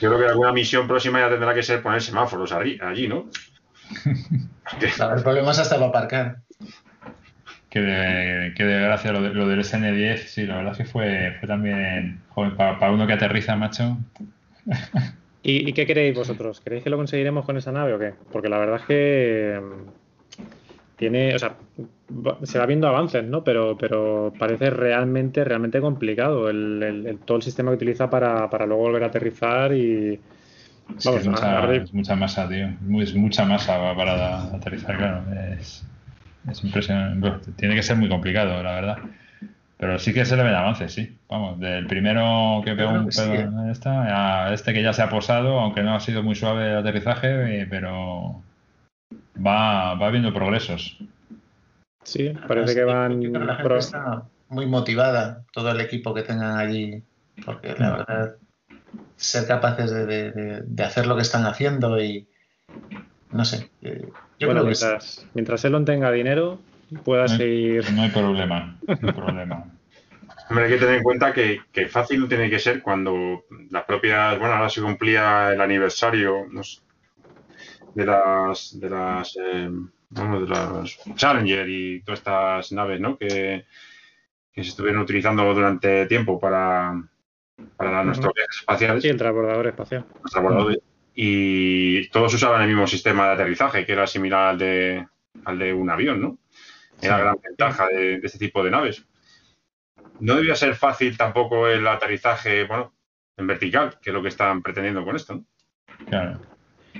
Yo 0.00 0.08
creo 0.10 0.18
que 0.18 0.26
alguna 0.26 0.52
misión 0.52 0.86
próxima 0.86 1.20
ya 1.20 1.30
tendrá 1.30 1.54
que 1.54 1.62
ser 1.62 1.82
poner 1.82 2.02
semáforos 2.02 2.52
allí, 2.52 3.08
¿no? 3.08 3.28
el 4.80 5.22
problema 5.22 5.50
es 5.50 5.58
hasta 5.58 5.76
para 5.76 5.88
aparcar. 5.88 6.36
Que 7.70 7.80
de, 7.80 8.54
que 8.54 8.64
de 8.64 8.80
gracia 8.80 9.12
lo, 9.12 9.48
del 9.48 9.60
SN10, 9.60 10.16
sí, 10.18 10.46
la 10.46 10.56
verdad 10.56 10.72
es 10.72 10.78
que 10.78 10.84
fue, 10.84 11.36
fue 11.38 11.46
también, 11.46 12.20
para, 12.56 12.90
uno 12.90 13.06
que 13.06 13.12
aterriza, 13.12 13.56
macho. 13.56 13.96
¿Y, 15.42 15.72
qué 15.72 15.86
queréis 15.86 16.16
vosotros? 16.16 16.60
¿Queréis 16.60 16.82
que 16.84 16.90
lo 16.90 16.96
conseguiremos 16.96 17.46
con 17.46 17.56
esa 17.56 17.72
nave 17.72 17.94
o 17.94 17.98
qué? 17.98 18.14
Porque 18.30 18.48
la 18.48 18.58
verdad 18.58 18.80
es 18.80 18.86
que 18.86 19.60
tiene, 21.00 21.34
o 21.34 21.38
sea, 21.38 21.54
se 22.42 22.58
va 22.58 22.66
viendo 22.66 22.86
avances, 22.86 23.24
¿no? 23.24 23.42
Pero, 23.42 23.78
pero 23.78 24.34
parece 24.38 24.68
realmente, 24.68 25.42
realmente 25.44 25.80
complicado 25.80 26.50
el, 26.50 27.18
todo 27.24 27.38
el 27.38 27.42
sistema 27.42 27.70
que 27.70 27.76
utiliza 27.76 28.10
para, 28.10 28.46
luego 28.66 28.82
volver 28.82 29.04
a 29.04 29.06
aterrizar 29.06 29.72
y. 29.72 30.20
es, 30.98 31.26
mucha, 31.26 32.16
masa, 32.16 32.46
tío. 32.46 32.68
Es 33.00 33.14
mucha 33.14 33.46
masa 33.46 33.94
para 33.96 34.42
aterrizar, 34.54 34.98
claro. 34.98 35.22
Es, 35.58 35.86
impresionante. 36.62 37.50
Tiene 37.56 37.74
que 37.74 37.82
ser 37.82 37.96
muy 37.96 38.10
complicado, 38.10 38.62
la 38.62 38.74
verdad. 38.74 38.98
Pero 39.78 39.98
sí 39.98 40.12
que 40.12 40.26
se 40.26 40.36
le 40.36 40.42
ven 40.42 40.54
avances, 40.54 40.92
sí. 40.92 41.16
Vamos, 41.30 41.58
del 41.60 41.86
primero 41.86 42.60
que 42.62 42.74
pegó 42.74 42.90
un 42.90 43.08
pedo 43.08 43.32
en 43.32 43.70
esta, 43.70 44.48
a 44.48 44.52
este 44.52 44.74
que 44.74 44.82
ya 44.82 44.92
se 44.92 45.00
ha 45.00 45.08
posado, 45.08 45.60
aunque 45.60 45.82
no 45.82 45.94
ha 45.94 46.00
sido 46.00 46.22
muy 46.22 46.34
suave 46.34 46.72
el 46.72 46.76
aterrizaje, 46.76 47.62
eh, 47.62 47.66
pero 47.70 48.42
va, 49.36 49.94
va 49.94 50.06
habiendo 50.06 50.32
progresos. 50.32 50.98
Sí, 52.02 52.32
parece 52.48 52.74
que 52.74 52.84
van. 52.84 53.20
muy 54.48 54.66
motivada, 54.66 55.44
todo 55.52 55.70
el 55.70 55.80
equipo 55.80 56.14
que 56.14 56.22
tengan 56.22 56.56
allí, 56.56 57.02
porque 57.44 57.74
la 57.78 57.90
verdad, 57.90 58.36
ser 59.16 59.46
capaces 59.46 59.90
de, 59.90 60.84
hacer 60.84 61.06
lo 61.06 61.16
que 61.16 61.22
están 61.22 61.46
haciendo 61.46 62.00
y. 62.02 62.28
No 63.32 63.44
sé. 63.44 63.70
Eh, 63.82 64.08
yo 64.38 64.48
bueno, 64.48 64.64
mientras, 64.64 65.26
mientras 65.34 65.64
Elon 65.64 65.84
tenga 65.84 66.10
dinero, 66.10 66.58
pueda 67.04 67.28
seguir. 67.28 67.90
No 67.92 68.02
hay 68.02 68.10
problema, 68.10 68.76
no 68.86 69.08
hay 69.08 69.14
problema. 69.14 69.64
Hombre, 70.50 70.64
hay 70.64 70.72
que 70.72 70.78
tener 70.78 70.96
en 70.96 71.04
cuenta 71.04 71.32
que, 71.32 71.60
fácil 71.88 72.20
no 72.20 72.26
tiene 72.26 72.50
que 72.50 72.58
ser 72.58 72.82
cuando 72.82 73.44
las 73.70 73.84
propias, 73.84 74.36
bueno, 74.36 74.54
ahora 74.54 74.68
se 74.68 74.82
cumplía 74.82 75.52
el 75.52 75.60
aniversario 75.60 76.46
de 77.94 78.06
las, 78.06 78.78
de 78.78 78.90
las, 78.90 79.36
eh, 79.36 79.70
de 80.10 80.48
las 80.48 80.98
Challenger 81.14 81.68
y 81.68 82.02
todas 82.02 82.20
estas 82.20 82.72
naves, 82.72 83.00
¿no? 83.00 83.16
Que, 83.16 83.64
se 84.54 84.68
estuvieron 84.68 85.00
utilizando 85.00 85.42
durante 85.54 86.04
tiempo 86.04 86.38
para, 86.38 87.02
para 87.76 88.04
nuestros 88.04 88.34
viajes 88.34 88.56
espaciales. 88.58 89.02
Sí, 89.02 89.08
el 89.08 89.16
transbordador 89.16 89.68
espacial. 89.68 90.04
Y 91.14 92.08
todos 92.08 92.34
usaban 92.34 92.60
el 92.60 92.68
mismo 92.68 92.86
sistema 92.86 93.26
de 93.26 93.32
aterrizaje, 93.32 93.86
que 93.86 93.92
era 93.92 94.06
similar 94.06 94.48
al 94.48 94.58
de, 94.58 95.06
al 95.46 95.58
de 95.58 95.72
un 95.72 95.88
avión, 95.88 96.20
¿no? 96.20 96.38
Era 97.00 97.16
la 97.16 97.24
gran 97.24 97.40
ventaja 97.42 97.86
de, 97.86 98.20
este 98.22 98.38
tipo 98.38 98.62
de 98.62 98.70
naves. 98.70 99.06
No 100.18 100.36
debía 100.36 100.54
ser 100.54 100.74
fácil 100.74 101.16
tampoco 101.16 101.66
el 101.66 101.86
aterrizaje, 101.86 102.64
bueno, 102.64 102.92
en 103.38 103.46
vertical, 103.46 103.98
que 104.02 104.10
es 104.10 104.14
lo 104.14 104.20
que 104.20 104.28
están 104.28 104.60
pretendiendo 104.60 105.04
con 105.04 105.16
esto, 105.16 105.36
¿no? 105.36 105.44
Claro. 106.06 106.40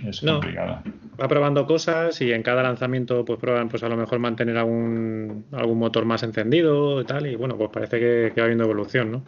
Es 0.06 0.20
complicado. 0.20 0.82
va 1.20 1.28
probando 1.28 1.66
cosas 1.66 2.20
y 2.20 2.32
en 2.32 2.42
cada 2.42 2.62
lanzamiento 2.62 3.24
pues 3.24 3.38
prueban 3.38 3.68
pues 3.68 3.82
a 3.82 3.88
lo 3.88 3.96
mejor 3.96 4.18
mantener 4.18 4.56
algún, 4.56 5.44
algún 5.52 5.78
motor 5.78 6.04
más 6.04 6.22
encendido 6.22 7.00
y 7.00 7.04
tal 7.04 7.26
y 7.26 7.36
bueno 7.36 7.56
pues 7.56 7.70
parece 7.70 7.98
que, 7.98 8.32
va 8.38 8.44
habiendo 8.44 8.64
evolución, 8.64 9.12
¿no? 9.12 9.24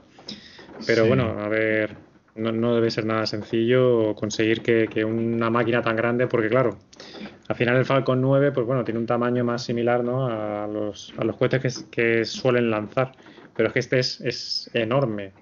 Pero 0.87 1.07
bueno, 1.07 1.37
a 1.39 1.49
ver, 1.49 1.97
no, 2.35 2.75
debe 2.75 2.91
ser 2.91 3.05
nada 3.05 3.27
sencillo 3.27 4.15
conseguir 4.15 4.63
que, 4.63 5.05
una 5.05 5.51
máquina 5.51 5.83
tan 5.83 5.97
grande, 5.97 6.27
porque 6.27 6.49
claro, 6.49 6.79
al 7.49 7.57
final 7.57 7.77
el 7.77 7.85
Falcon 7.85 8.21
9, 8.21 8.53
pues 8.53 8.67
bueno, 8.67 8.85
tiene 8.85 9.01
un 9.01 9.07
tamaño 9.07 9.45
más 9.45 9.63
similar 9.65 10.03
¿no? 10.03 10.27
a, 10.29 10.67
los, 10.67 11.13
a 11.19 11.25
los 11.25 11.37
cohetes 11.37 11.87
que, 11.91 12.25
suelen 12.25 12.71
lanzar, 12.71 13.13
pero 13.55 13.69
es 13.69 13.73
que 13.75 13.79
este 13.81 13.99
es, 13.99 14.71
enorme. 14.73 15.33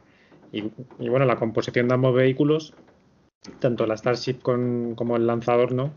Y, 0.52 0.62
bueno, 1.08 1.26
la 1.26 1.36
composición 1.36 1.86
de 1.86 1.94
ambos 1.94 2.12
vehículos, 2.12 2.74
tanto 3.58 3.86
la 3.86 3.96
Starship 3.96 4.40
como 4.42 5.16
el 5.16 5.26
lanzador, 5.26 5.72
¿no? 5.72 5.92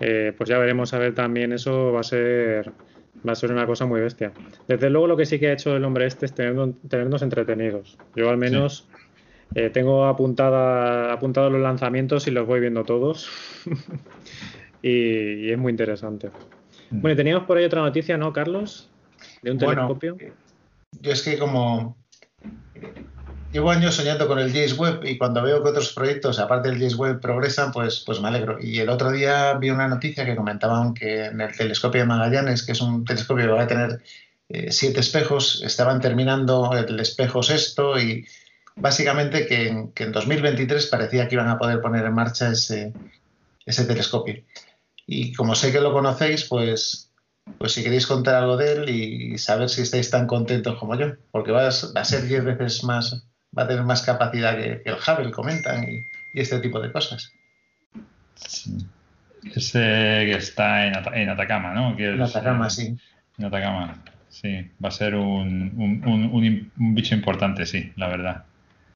Eh, 0.00 0.32
pues 0.36 0.48
ya 0.48 0.58
veremos 0.58 0.94
a 0.94 0.98
ver 0.98 1.14
también 1.14 1.52
eso 1.52 1.92
va 1.92 2.00
a 2.00 2.04
ser 2.04 2.72
va 3.26 3.32
a 3.32 3.34
ser 3.34 3.50
una 3.50 3.66
cosa 3.66 3.86
muy 3.86 4.00
bestia. 4.00 4.32
Desde 4.66 4.90
luego 4.90 5.06
lo 5.06 5.16
que 5.16 5.26
sí 5.26 5.38
que 5.38 5.48
ha 5.48 5.52
hecho 5.52 5.76
el 5.76 5.84
hombre 5.84 6.06
este 6.06 6.26
es 6.26 6.34
tenernos, 6.34 7.22
entretenidos. 7.22 7.98
Yo 8.14 8.30
al 8.30 8.36
menos 8.36 8.86
eh, 9.54 9.70
tengo 9.70 10.06
apuntada, 10.06 11.12
apuntados 11.12 11.50
los 11.50 11.60
lanzamientos 11.60 12.28
y 12.28 12.30
los 12.30 12.46
voy 12.46 12.60
viendo 12.60 12.84
todos. 12.84 13.28
y, 14.82 15.50
es 15.50 15.58
muy 15.58 15.70
interesante. 15.70 16.28
Mm. 16.90 17.00
Bueno, 17.00 17.14
y 17.14 17.16
teníamos 17.16 17.44
por 17.44 17.58
ahí 17.58 17.64
otra 17.64 17.82
noticia, 17.82 18.16
¿no, 18.16 18.32
Carlos? 18.32 18.88
De 19.42 19.50
un 19.50 19.58
telescopio. 19.58 20.16
Yo 21.00 21.12
es 21.12 21.22
que 21.22 21.38
como 21.38 21.96
llevo 23.52 23.70
años 23.70 23.94
soñando 23.94 24.26
con 24.28 24.38
el 24.38 24.52
James 24.52 24.78
Webb 24.78 25.04
y 25.04 25.18
cuando 25.18 25.42
veo 25.42 25.62
que 25.62 25.70
otros 25.70 25.92
proyectos, 25.92 26.38
aparte 26.38 26.68
del 26.68 26.78
James 26.78 26.96
Webb, 26.96 27.20
progresan, 27.20 27.72
pues, 27.72 28.02
pues 28.04 28.20
me 28.20 28.28
alegro. 28.28 28.58
Y 28.60 28.78
el 28.80 28.88
otro 28.88 29.10
día 29.10 29.54
vi 29.54 29.70
una 29.70 29.88
noticia 29.88 30.24
que 30.24 30.36
comentaban 30.36 30.94
que 30.94 31.26
en 31.26 31.40
el 31.40 31.56
telescopio 31.56 32.02
de 32.02 32.06
Magallanes, 32.06 32.64
que 32.64 32.72
es 32.72 32.80
un 32.80 33.04
telescopio 33.04 33.46
que 33.46 33.52
va 33.52 33.62
a 33.62 33.66
tener 33.66 34.02
eh, 34.48 34.72
siete 34.72 35.00
espejos, 35.00 35.62
estaban 35.64 36.00
terminando 36.00 36.72
el 36.74 36.98
espejo 37.00 37.42
sexto 37.42 37.98
y 37.98 38.26
básicamente 38.76 39.46
que 39.46 39.68
en, 39.68 40.12
2023 40.12 40.86
parecía 40.86 41.28
que 41.28 41.34
iban 41.34 41.48
a 41.48 41.58
poder 41.58 41.80
poner 41.80 42.04
en 42.04 42.14
marcha 42.14 42.50
ese, 42.50 42.92
ese 43.66 43.84
telescopio. 43.84 44.42
Y 45.06 45.32
como 45.32 45.54
sé 45.54 45.72
que 45.72 45.80
lo 45.80 45.92
conocéis, 45.92 46.44
pues, 46.44 47.10
pues 47.56 47.72
si 47.72 47.82
queréis 47.82 48.06
contar 48.06 48.36
algo 48.36 48.56
de 48.56 48.72
él 48.72 48.88
y 48.90 49.38
saber 49.38 49.68
si 49.70 49.82
estáis 49.82 50.10
tan 50.10 50.26
contentos 50.26 50.78
como 50.78 50.94
yo, 50.96 51.14
porque 51.30 51.52
va 51.52 51.68
a, 51.68 51.70
ser 51.70 52.26
10 52.26 52.44
veces 52.44 52.84
más, 52.84 53.24
va 53.56 53.64
a 53.64 53.68
tener 53.68 53.84
más 53.84 54.02
capacidad 54.02 54.56
que, 54.56 54.82
el 54.84 54.94
Hubble, 54.94 55.30
comentan, 55.30 55.84
y, 55.84 56.06
este 56.34 56.60
tipo 56.60 56.80
de 56.80 56.92
cosas. 56.92 57.32
Ese 59.54 59.80
que 59.80 60.34
está 60.36 60.86
en, 60.86 61.28
Atacama, 61.28 61.72
¿no? 61.72 61.98
en 61.98 62.22
Atacama, 62.22 62.70
sí. 62.70 62.96
En 63.38 63.44
Atacama, 63.44 64.02
sí. 64.28 64.70
Va 64.82 64.88
a 64.88 64.92
ser 64.92 65.14
un, 65.14 65.72
un 65.76 66.94
bicho 66.94 67.14
importante, 67.14 67.66
sí, 67.66 67.92
la 67.96 68.08
verdad. 68.08 68.44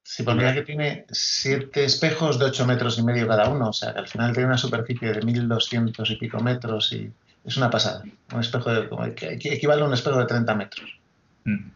Sí, 0.03 0.23
porque 0.23 0.53
que 0.53 0.61
tiene 0.63 1.05
siete 1.09 1.85
espejos 1.85 2.37
de 2.37 2.45
8 2.45 2.67
metros 2.67 2.99
y 2.99 3.03
medio 3.03 3.25
cada 3.27 3.49
uno, 3.49 3.69
o 3.69 3.73
sea, 3.73 3.93
que 3.93 3.99
al 3.99 4.07
final 4.07 4.33
tiene 4.33 4.47
una 4.47 4.57
superficie 4.57 5.13
de 5.13 5.21
1200 5.21 6.11
y 6.11 6.15
pico 6.17 6.41
metros 6.41 6.91
y 6.91 7.09
es 7.45 7.57
una 7.57 7.69
pasada. 7.69 8.03
Un 8.33 8.41
espejo 8.41 8.69
de, 8.69 9.15
que 9.15 9.53
equivale 9.53 9.81
a 9.81 9.85
un 9.85 9.93
espejo 9.93 10.19
de 10.19 10.25
30 10.25 10.55
metros. 10.55 10.99
Mm. 11.45 11.69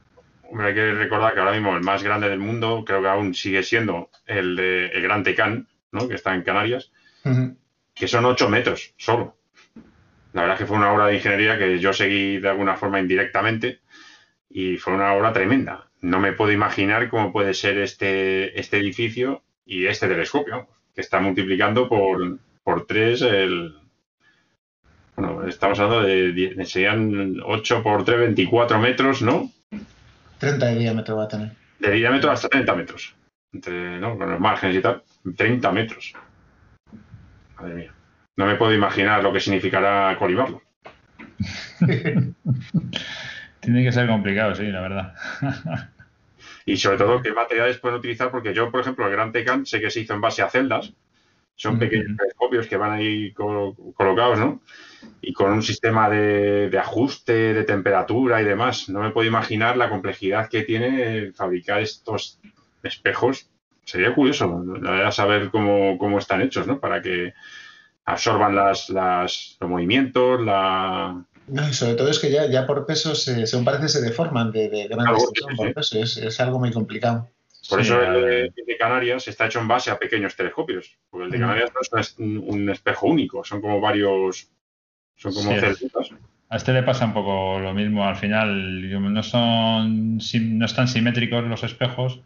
Hay 0.60 0.74
que 0.74 0.92
recordar 0.94 1.34
que 1.34 1.40
ahora 1.40 1.54
mismo 1.54 1.76
el 1.76 1.84
más 1.84 2.04
grande 2.04 2.30
del 2.30 2.40
mundo 2.40 2.84
creo 2.86 3.02
que 3.02 3.08
aún 3.08 3.34
sigue 3.34 3.64
siendo 3.64 4.10
el 4.26 4.56
de 4.56 4.88
el 4.88 5.02
Gran 5.02 5.24
Tecán, 5.24 5.68
¿no? 5.92 6.08
que 6.08 6.16
está 6.16 6.34
en 6.34 6.44
Canarias, 6.44 6.92
que 7.94 8.08
son 8.08 8.26
8 8.26 8.50
metros 8.50 8.94
solo. 8.98 9.38
La 10.34 10.42
verdad 10.42 10.56
es 10.56 10.60
que 10.60 10.68
fue 10.68 10.78
una 10.78 10.94
obra 10.94 11.08
de 11.08 11.16
ingeniería 11.16 11.58
que 11.58 11.80
yo 11.80 11.94
seguí 11.94 12.40
de 12.40 12.50
alguna 12.50 12.76
forma 12.76 13.00
indirectamente 13.00 13.82
y 14.50 14.78
fue 14.78 14.94
una 14.94 15.14
obra 15.14 15.34
tremenda 15.34 15.88
no 16.02 16.20
me 16.20 16.34
puedo 16.34 16.52
imaginar 16.52 17.10
cómo 17.10 17.32
puede 17.32 17.54
ser 17.54 17.78
este, 17.80 18.60
este 18.60 18.78
edificio 18.78 19.44
y 19.66 19.88
este 19.88 20.08
telescopio, 20.08 20.68
que 20.94 21.02
está 21.02 21.20
multiplicando 21.20 21.90
por, 21.90 22.40
por 22.64 22.86
tres 22.86 23.22
el... 23.22 23.76
Bueno, 25.16 25.48
estamos 25.48 25.80
hablando 25.80 26.08
de, 26.08 26.64
serían 26.66 27.38
8 27.44 27.82
por 27.82 28.06
3, 28.06 28.20
24 28.20 28.80
metros, 28.80 29.24
¿no? 29.24 29.52
30 30.38 30.66
de 30.66 30.76
diámetro 30.76 31.18
va 31.18 31.24
a 31.24 31.28
tener. 31.28 31.52
De 31.80 31.92
diámetro 31.92 32.32
hasta 32.32 32.50
30 32.50 32.76
metros. 32.76 33.16
Entre, 33.54 34.00
¿no? 34.00 34.18
Con 34.18 34.30
los 34.30 34.40
márgenes 34.40 34.78
y 34.78 34.82
tal, 34.82 35.04
30 35.36 35.72
metros. 35.72 36.14
Madre 37.56 37.76
mía. 37.76 37.94
No 38.36 38.46
me 38.46 38.56
puedo 38.56 38.74
imaginar 38.74 39.24
lo 39.24 39.34
que 39.34 39.40
significará 39.40 40.16
colibarlo. 40.18 40.62
Tiene 43.60 43.84
que 43.84 43.92
ser 43.92 44.08
complicado, 44.08 44.56
sí, 44.56 44.68
la 44.68 44.82
verdad. 44.82 45.14
y 46.66 46.78
sobre 46.78 46.98
todo, 46.98 47.22
qué 47.22 47.34
materiales 47.34 47.80
pueden 47.80 47.98
utilizar, 47.98 48.30
porque 48.30 48.54
yo, 48.54 48.72
por 48.72 48.82
ejemplo, 48.82 49.06
el 49.06 49.12
Gran 49.12 49.32
Tecan 49.32 49.66
sé 49.66 49.82
que 49.82 49.90
se 49.90 50.02
hizo 50.02 50.14
en 50.14 50.22
base 50.22 50.44
a 50.44 50.50
celdas. 50.50 50.94
Son 51.58 51.78
pequeños 51.78 52.16
telescopios 52.18 52.68
que 52.68 52.78
van 52.78 52.94
ahí 52.94 53.34
colocados, 53.34 54.40
¿no? 54.40 54.62
Y 55.22 55.34
con 55.34 55.52
un 55.52 55.64
sistema 55.64 56.10
de, 56.10 56.72
ajuste 56.80 57.54
de 57.54 57.64
temperatura 57.64 58.42
y 58.42 58.46
demás. 58.46 58.88
No 58.90 59.02
me 59.02 59.12
puedo 59.12 59.28
imaginar 59.28 59.76
la 59.76 59.90
complejidad 59.90 60.50
que 60.50 60.64
tiene 60.64 61.34
fabricar 61.34 61.82
estos 61.82 62.40
espejos. 62.84 63.50
Sería 63.84 64.14
curioso, 64.14 64.64
la 64.82 64.92
verdad, 64.92 65.12
saber 65.12 65.50
cómo, 65.50 65.98
cómo 65.98 66.20
están 66.20 66.42
hechos, 66.42 66.68
¿no? 66.68 66.80
Para 66.80 67.02
que 67.02 67.34
absorban 68.06 68.56
las, 68.56 68.90
las, 68.90 69.58
los 69.60 69.70
movimientos, 69.70 70.40
la, 70.42 71.26
no, 71.48 71.68
y 71.68 71.74
sobre 71.74 71.96
todo 71.96 72.10
es 72.10 72.20
que 72.20 72.30
ya, 72.30 72.46
ya 72.50 72.68
por 72.68 72.86
peso, 72.86 73.16
se, 73.16 73.48
según 73.48 73.64
parece, 73.64 73.88
se 73.88 74.02
deforman 74.02 74.52
de, 74.52 74.70
de 74.70 74.88
grandes 74.88 75.24
por 75.56 75.74
peso. 75.74 75.98
Es, 76.00 76.40
algo 76.42 76.60
muy 76.60 76.72
complicado. 76.72 77.30
Por 77.70 77.82
eso 77.82 78.02
el 78.02 78.52
de, 78.54 78.78
Canarias 78.78 79.28
está 79.28 79.46
hecho 79.46 79.60
en 79.60 79.68
base 79.68 79.92
a 79.92 80.00
pequeños 80.00 80.36
telescopios. 80.36 80.98
Porque 81.10 81.26
el 81.26 81.32
de 81.32 81.40
Canarias 81.40 81.72
no 81.74 82.00
es 82.00 82.16
un, 82.18 82.70
espejo 82.70 83.08
único, 83.08 83.44
son 83.44 83.62
como 83.62 83.82
varios. 83.82 84.50
Son 85.16 85.34
como 85.34 85.52
A 86.50 86.56
este 86.56 86.74
le 86.74 86.84
pasa 86.84 87.06
un 87.06 87.14
poco 87.14 87.60
lo 87.60 87.74
mismo. 87.74 88.08
Al 88.08 88.16
final, 88.16 88.90
no 89.14 89.24
son 89.24 90.18
no 90.18 90.66
están 90.66 90.88
simétricos 90.88 91.44
los 91.46 91.64
espejos. 91.64 92.22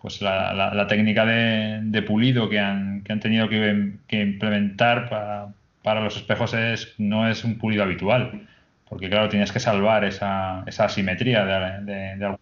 Pues 0.00 0.22
la, 0.22 0.54
la, 0.54 0.86
técnica 0.86 1.26
de, 1.26 2.02
pulido 2.02 2.48
que 2.48 2.58
han, 2.58 3.02
que 3.02 3.12
han 3.12 3.20
tenido 3.20 3.50
que, 3.50 3.92
implementar 4.08 5.10
para, 5.10 5.48
para 5.82 6.00
los 6.00 6.16
espejos 6.16 6.54
es, 6.54 6.94
no 6.96 7.28
es 7.28 7.44
un 7.44 7.58
pulido 7.58 7.82
habitual 7.82 8.48
porque 8.90 9.08
claro, 9.08 9.28
tienes 9.28 9.52
que 9.52 9.60
salvar 9.60 10.04
esa, 10.04 10.64
esa 10.66 10.84
asimetría 10.86 11.44
de, 11.44 12.36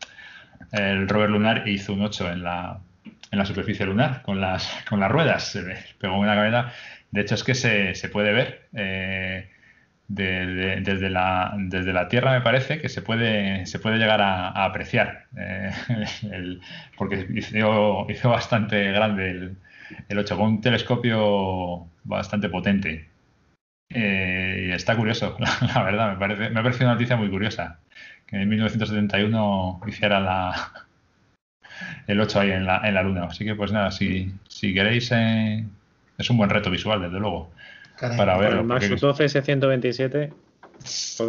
el 0.73 1.09
rover 1.09 1.31
lunar 1.31 1.69
hizo 1.69 1.93
un 1.93 2.03
8 2.03 2.31
en 2.33 2.43
la, 2.43 2.81
en 3.31 3.39
la 3.39 3.45
superficie 3.45 3.87
lunar 3.87 4.23
con 4.23 4.41
las, 4.41 4.69
con 4.89 5.01
las 5.01 5.11
ruedas, 5.11 5.45
se 5.49 5.63
pegó 5.99 6.19
una 6.19 6.35
cabeza. 6.35 6.73
De 7.11 7.23
hecho, 7.23 7.35
es 7.35 7.45
que 7.45 7.55
se, 7.55 7.95
se 7.95 8.09
puede 8.09 8.33
ver 8.33 8.69
eh, 8.75 9.51
desde, 10.09 11.11
la, 11.11 11.55
desde 11.57 11.93
la 11.93 12.09
Tierra, 12.09 12.33
me 12.33 12.41
parece, 12.41 12.81
que 12.81 12.89
se 12.89 13.03
puede, 13.03 13.67
se 13.67 13.79
puede 13.79 13.99
llegar 13.99 14.21
a, 14.21 14.65
apreciar, 14.65 15.27
eh, 15.37 15.71
porque 16.97 17.27
hizo, 17.35 18.07
bastante 18.25 18.93
grande 18.93 19.31
el, 19.31 19.57
el 20.09 20.19
8 20.19 20.37
con 20.37 20.47
un 20.47 20.61
telescopio 20.61 21.89
bastante 22.05 22.49
potente. 22.49 23.09
Eh, 23.91 24.67
y 24.69 24.73
está 24.73 24.97
curioso, 24.97 25.37
la, 25.75 25.83
verdad, 25.83 26.13
me 26.13 26.19
parece, 26.19 26.51
me 26.51 26.61
ha 26.61 26.63
parecido 26.63 26.87
una 26.87 26.95
noticia 26.95 27.17
muy 27.17 27.31
curiosa. 27.31 27.81
Que 28.29 28.37
en 28.37 28.49
1971 28.49 29.81
hiciera 29.87 30.21
la, 30.21 30.87
el 32.07 32.21
8 32.21 32.41
ahí 32.41 32.51
en 32.51 32.67
la, 32.67 32.87
en 32.87 32.95
la 32.95 33.03
luna. 33.03 33.25
Así 33.25 33.45
que 33.45 33.55
pues 33.55 33.73
nada, 33.73 33.91
si, 33.91 34.33
si 34.49 34.75
queréis, 34.75 35.11
eh, 35.13 35.65
es 36.19 36.31
un 36.31 36.37
buen 36.37 36.51
reto 36.51 36.71
visual, 36.71 37.01
desde 37.01 37.19
luego. 37.19 37.51
para 37.99 38.37
verlo. 38.37 38.59
Con 38.59 38.73
el 38.73 38.91
Max 38.91 39.01
12 39.01 39.25
S127 39.25 40.33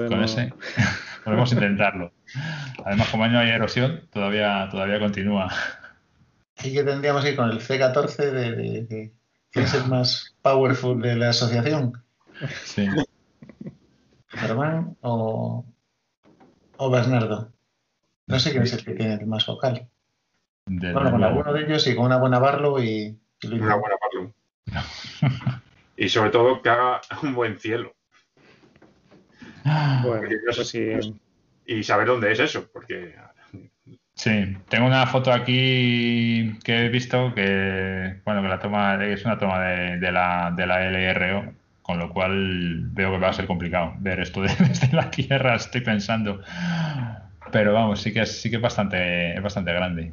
Con 0.09 0.23
ese 0.23 0.53
podemos 1.23 1.51
intentarlo. 1.53 2.11
Además, 2.85 3.09
como 3.09 3.23
año 3.23 3.39
hay 3.39 3.49
erosión, 3.49 4.01
todavía, 4.11 4.67
todavía 4.69 4.99
continúa. 4.99 5.53
Y 6.63 6.73
que 6.73 6.83
tendríamos 6.83 7.23
que 7.23 7.31
ir 7.31 7.35
con 7.35 7.49
el 7.49 7.59
C14 7.59 8.17
de, 8.17 8.55
de, 8.55 9.13
quién 9.51 9.65
es 9.65 9.73
el 9.73 9.85
más 9.87 10.35
powerful 10.41 11.01
de 11.01 11.15
la 11.15 11.29
asociación. 11.29 11.93
Sí. 12.63 12.87
Germán 14.27 14.95
o, 15.01 15.65
o 16.79 16.89
Bernardo. 16.89 17.53
No 18.27 18.39
sé 18.39 18.51
quién 18.51 18.63
es 18.63 18.73
el 18.73 18.83
que 18.83 18.93
tiene 18.93 19.13
el 19.15 19.27
más 19.27 19.45
vocal. 19.45 19.89
Bueno, 20.65 21.11
con 21.11 21.23
alguno 21.23 21.53
de 21.53 21.63
ellos 21.63 21.85
y 21.87 21.95
con 21.95 22.05
una 22.05 22.17
buena 22.17 22.39
Barlow 22.39 22.79
y, 22.79 23.19
y 23.41 23.47
Luis. 23.47 23.61
Una 23.61 23.75
buena 23.75 23.95
Barlow. 24.01 24.33
Y 25.97 26.07
sobre 26.07 26.29
todo 26.29 26.61
que 26.61 26.69
haga 26.69 27.01
un 27.23 27.35
buen 27.35 27.59
cielo. 27.59 27.93
Bueno, 29.65 30.29
pues 30.45 30.69
sí. 30.69 31.19
Y 31.65 31.83
saber 31.83 32.07
dónde 32.07 32.31
es 32.31 32.39
eso, 32.39 32.69
porque 32.71 33.13
Sí, 34.19 34.57
tengo 34.67 34.85
una 34.85 35.07
foto 35.07 35.31
aquí 35.31 36.59
que 36.65 36.85
he 36.85 36.89
visto 36.89 37.33
que, 37.33 38.19
bueno, 38.25 38.41
que 38.41 38.47
la 38.49 38.59
toma 38.59 39.01
es 39.05 39.23
una 39.23 39.37
toma 39.37 39.61
de, 39.61 39.97
de 39.97 40.11
la, 40.11 40.53
de 40.53 40.67
la 40.67 40.81
LRO, 40.89 41.53
con 41.89 41.97
lo 41.97 42.13
cual 42.13 42.81
veo 42.91 43.11
que 43.13 43.17
va 43.17 43.29
a 43.29 43.33
ser 43.33 43.47
complicado 43.47 43.95
ver 43.99 44.19
esto 44.19 44.41
de- 44.43 44.53
desde 44.59 44.95
la 44.95 45.09
Tierra, 45.09 45.55
estoy 45.55 45.81
pensando. 45.81 46.39
Pero 47.51 47.73
vamos, 47.73 47.99
sí 47.99 48.13
que 48.13 48.21
es, 48.21 48.39
sí 48.43 48.51
que 48.51 48.57
es 48.57 48.61
bastante, 48.61 49.33
es 49.35 49.41
bastante 49.41 49.73
grande 49.73 50.11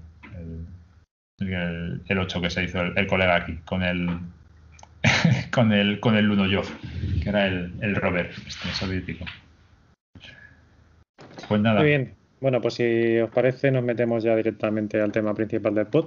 el, 1.39 1.47
el, 1.47 2.03
el 2.09 2.19
8 2.19 2.41
que 2.41 2.49
se 2.49 2.65
hizo 2.65 2.81
el, 2.81 3.07
colega 3.07 3.37
aquí, 3.37 3.59
con 3.67 3.83
el 3.83 4.09
con 5.53 5.71
el 5.75 6.01
con 6.01 6.17
el 6.17 6.25
Lunojov, 6.25 6.65
que 7.23 7.29
era 7.29 7.47
el, 7.47 7.75
el 7.83 7.95
rover 7.95 8.31
este 8.47 8.71
soviético. 8.71 9.27
Pues 11.47 11.61
nada. 11.61 11.81
Muy 11.81 11.91
bien. 11.91 12.15
Bueno, 12.41 12.62
pues 12.62 12.73
si 12.73 13.19
os 13.19 13.31
parece, 13.31 13.71
nos 13.71 13.85
metemos 13.85 14.25
ya 14.25 14.35
directamente 14.35 14.99
al 14.99 15.12
tema 15.12 15.35
principal 15.35 15.75
del 15.75 15.89
pod. 15.89 16.07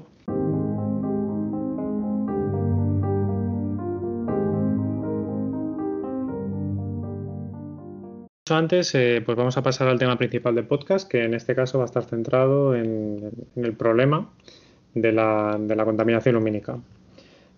Antes, 8.51 8.93
eh, 8.95 9.21
pues 9.25 9.37
vamos 9.37 9.57
a 9.57 9.63
pasar 9.63 9.87
al 9.87 9.99
tema 9.99 10.17
principal 10.17 10.55
del 10.55 10.65
podcast, 10.65 11.09
que 11.09 11.23
en 11.23 11.33
este 11.33 11.55
caso 11.55 11.77
va 11.77 11.83
a 11.83 11.85
estar 11.85 12.03
centrado 12.03 12.75
en, 12.75 13.29
el 13.55 13.73
problema 13.73 14.29
de 14.93 15.11
la, 15.11 15.57
de 15.59 15.75
la 15.75 15.85
contaminación 15.85 16.35
lumínica. 16.35 16.77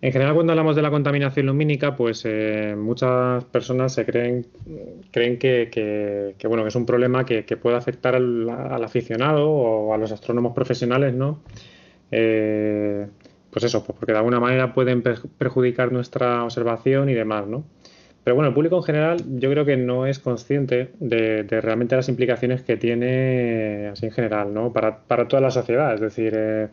En 0.02 0.12
general, 0.12 0.34
cuando 0.34 0.54
hablamos 0.54 0.76
de 0.76 0.82
la 0.82 0.90
contaminación 0.90 1.46
lumínica, 1.46 1.96
pues 1.96 2.24
eh, 2.26 2.76
muchas 2.76 3.44
personas 3.46 3.94
se 3.94 4.06
creen, 4.06 4.48
creen 5.12 5.38
que, 5.38 6.36
bueno, 6.46 6.64
que 6.64 6.70
es 6.70 6.76
un 6.76 6.88
problema 6.88 7.24
que, 7.26 7.44
puede 7.58 7.78
afectar 7.78 8.16
al, 8.16 8.50
al 8.50 8.84
aficionado 8.84 9.50
o 9.50 9.94
a 9.94 9.98
los 9.98 10.12
astrónomos 10.12 10.54
profesionales, 10.54 11.14
¿no? 11.14 11.40
Eh, 12.10 13.06
pues 13.52 13.64
eso, 13.66 13.84
pues 13.84 13.98
porque 13.98 14.14
de 14.14 14.18
alguna 14.18 14.40
manera 14.40 14.74
pueden 14.74 15.04
per- 15.04 15.22
perjudicar 15.38 15.92
nuestra 15.92 16.44
observación 16.44 17.10
y 17.10 17.14
demás, 17.14 17.46
¿no? 17.48 17.64
Pero 18.24 18.36
bueno, 18.36 18.50
el 18.50 18.54
público 18.54 18.78
en 18.78 18.84
general 18.84 19.24
yo 19.40 19.50
creo 19.50 19.66
que 19.66 19.78
no 19.78 20.06
es 20.06 20.20
consciente 20.20 20.92
de, 21.00 21.44
de 21.44 21.62
realmente 21.62 21.96
las 21.96 22.08
implicaciones 22.08 22.62
que 22.62 22.78
tiene 22.78 23.90
así 23.92 24.06
en 24.06 24.12
general, 24.12 24.54
¿no? 24.54 24.72
Para, 24.72 25.00
para 25.00 25.28
toda 25.28 25.42
la 25.42 25.52
sociedad, 25.52 25.94
es 25.94 26.02
decir, 26.02 26.34
eh, 26.36 26.68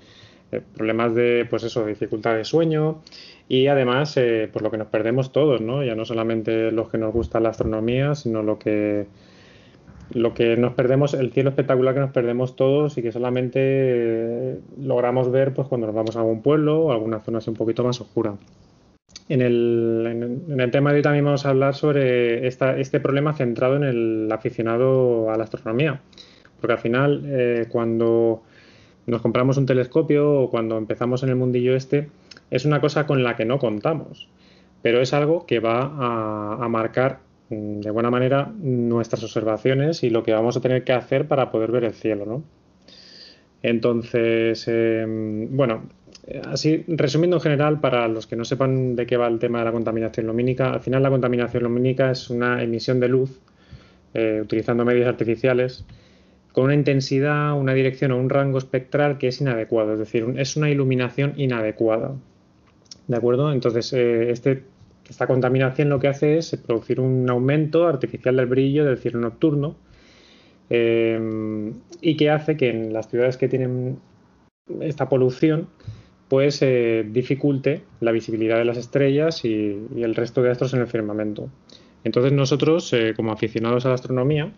eh, 0.51 0.63
problemas 0.77 1.15
de, 1.15 1.47
pues 1.49 1.63
eso, 1.65 1.85
dificultad 1.85 2.35
de 2.35 2.45
sueño 2.45 3.03
y 3.49 3.67
además, 3.67 4.17
eh, 4.17 4.49
pues 4.51 4.63
lo 4.63 4.71
que 4.71 4.79
nos 4.79 4.89
perdemos 4.89 5.31
todos, 5.31 5.61
¿no? 5.61 5.83
Ya 5.85 5.95
no 5.95 6.07
solamente 6.07 6.73
los 6.73 6.89
que 6.89 6.97
nos 6.97 7.13
gusta 7.13 7.39
la 7.39 7.51
astronomía, 7.51 8.15
sino 8.15 8.43
lo 8.43 8.59
que, 8.59 9.07
lo 10.13 10.33
que 10.33 10.57
nos 10.57 10.73
perdemos, 10.73 11.13
el 11.13 11.33
cielo 11.33 11.51
espectacular 11.51 11.93
que 11.93 12.01
nos 12.01 12.13
perdemos 12.13 12.57
todos 12.57 12.97
y 12.97 13.03
que 13.03 13.13
solamente 13.13 13.61
eh, 13.63 14.59
logramos 14.81 15.31
ver 15.31 15.53
pues 15.53 15.69
cuando 15.69 15.87
nos 15.87 15.97
vamos 15.97 16.17
a 16.17 16.21
algún 16.21 16.41
pueblo 16.41 16.81
o 16.81 16.93
alguna 16.93 17.21
zona 17.21 17.39
así 17.39 17.51
un 17.51 17.57
poquito 17.57 17.85
más 17.85 18.01
oscura. 18.01 18.35
En 19.29 19.43
el, 19.43 20.71
tema 20.73 20.91
de 20.91 20.97
hoy 20.97 21.03
también 21.03 21.25
vamos 21.25 21.45
a 21.45 21.51
hablar 21.51 21.75
sobre 21.75 22.47
esta, 22.47 22.79
este 22.79 22.99
problema 22.99 23.35
centrado 23.35 23.77
en 23.77 23.85
el 23.85 24.33
aficionado 24.33 25.31
a 25.31 25.37
la 25.37 25.45
astronomía. 25.45 26.01
Porque 26.61 26.73
al 26.73 26.79
final, 26.79 27.25
eh, 27.27 27.67
cuando 27.69 28.43
nos 29.07 29.21
compramos 29.21 29.59
un 29.59 29.67
telescopio 29.67 30.41
o 30.41 30.51
cuando 30.51 30.79
empezamos 30.79 31.23
en 31.23 31.29
el 31.29 31.37
mundillo 31.37 31.77
este, 31.77 32.09
es 32.51 32.65
una 32.65 32.81
cosa 32.81 33.07
con 33.07 33.23
la 33.23 33.37
que 33.37 33.45
no 33.45 33.59
contamos. 33.59 34.29
Pero 34.81 35.03
es 35.03 35.13
algo 35.13 35.45
que 35.45 35.61
va 35.61 35.83
a, 35.83 36.69
marcar 36.69 37.21
mm, 37.51 37.81
de 37.81 37.91
buena 37.91 38.11
manera 38.11 38.51
nuestras 38.59 39.23
observaciones 39.25 40.03
y 40.05 40.11
lo 40.11 40.23
que 40.23 40.33
vamos 40.33 40.57
a 40.57 40.61
tener 40.63 40.85
que 40.85 40.93
hacer 40.93 41.29
para 41.29 41.51
poder 41.51 41.71
ver 41.71 41.85
el 41.85 41.93
cielo, 41.93 42.25
¿no? 42.25 42.43
Entonces, 43.63 44.65
eh, 44.69 45.05
bueno, 45.51 45.83
así 46.45 46.85
resumiendo 46.89 47.37
en 47.37 47.43
general, 47.43 47.81
para 47.81 48.09
los 48.09 48.27
que 48.27 48.37
no 48.37 48.45
sepan 48.45 48.97
de 48.97 49.07
qué 49.07 49.17
va 49.17 49.29
el 49.29 49.39
tema 49.39 49.61
de 49.61 49.67
la 49.67 49.73
contaminación 49.73 50.27
lumínica, 50.27 50.73
al 50.73 50.81
final 50.81 51.03
la 51.03 51.11
contaminación 51.11 51.63
lumínica 51.63 52.11
es 52.11 52.31
una 52.31 52.63
emisión 52.63 53.01
de 53.01 53.09
luz 53.09 53.41
eh, 54.15 54.41
utilizando 54.43 54.85
medios 54.85 55.07
artificiales 55.07 55.85
con 56.53 56.65
una 56.65 56.75
intensidad, 56.75 57.59
una 57.59 57.73
dirección 57.73 58.13
o 58.13 58.19
un 58.19 58.31
rango 58.31 58.59
espectral 58.59 59.19
que 59.19 59.29
es 59.29 59.41
inadecuado, 59.41 59.93
es 59.93 59.99
decir, 59.99 60.27
es 60.37 60.57
una 60.57 60.71
iluminación 60.71 61.35
inadecuada. 61.37 62.15
¿De 63.07 63.17
acuerdo? 63.17 63.53
Entonces, 63.53 63.93
eh, 63.93 64.31
este, 64.31 64.65
esta 65.09 65.27
contaminación 65.27 65.89
lo 65.89 65.99
que 66.01 66.09
hace 66.09 66.39
es 66.39 66.57
producir 66.67 67.01
un 67.01 67.29
aumento 67.31 67.87
artificial 67.87 68.37
del 68.37 68.47
brillo 68.47 68.85
del 68.85 68.99
cielo 68.99 69.21
nocturno 69.21 69.77
eh, 70.69 71.73
y 72.01 72.17
que 72.17 72.31
hace 72.31 72.57
que 72.57 72.71
en 72.71 72.93
las 72.93 73.09
ciudades 73.09 73.37
que 73.37 73.49
tienen 73.49 73.99
esta 74.81 75.09
polución 75.09 75.69
pues 76.29 76.61
eh, 76.63 77.07
dificulte 77.09 77.83
la 78.01 78.13
visibilidad 78.13 78.59
de 78.59 78.65
las 78.65 78.77
estrellas 78.77 79.45
y, 79.45 79.79
el 79.97 80.15
resto 80.15 80.43
de 80.43 80.51
astros 80.51 80.75
en 80.75 80.81
el 80.81 80.87
firmamento. 80.87 81.49
Entonces 82.05 82.33
nosotros, 82.33 82.93
eh, 82.93 83.15
como 83.17 83.33
aficionados 83.33 83.87
a 83.87 83.89
la 83.89 83.95
astronomía, 83.95 84.53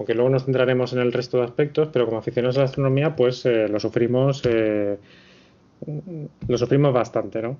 aunque 0.00 0.14
luego 0.14 0.30
nos 0.30 0.46
centraremos 0.46 0.94
en 0.94 1.00
el 1.00 1.12
resto 1.12 1.36
de 1.36 1.44
aspectos, 1.44 1.90
pero 1.92 2.06
como 2.06 2.16
aficionados 2.16 2.56
a 2.56 2.60
la 2.60 2.64
astronomía, 2.64 3.14
pues 3.14 3.44
eh, 3.44 3.68
lo 3.68 3.78
sufrimos, 3.78 4.42
eh, 4.46 4.96
lo 6.48 6.56
sufrimos 6.56 6.94
bastante, 6.94 7.42
¿no? 7.42 7.58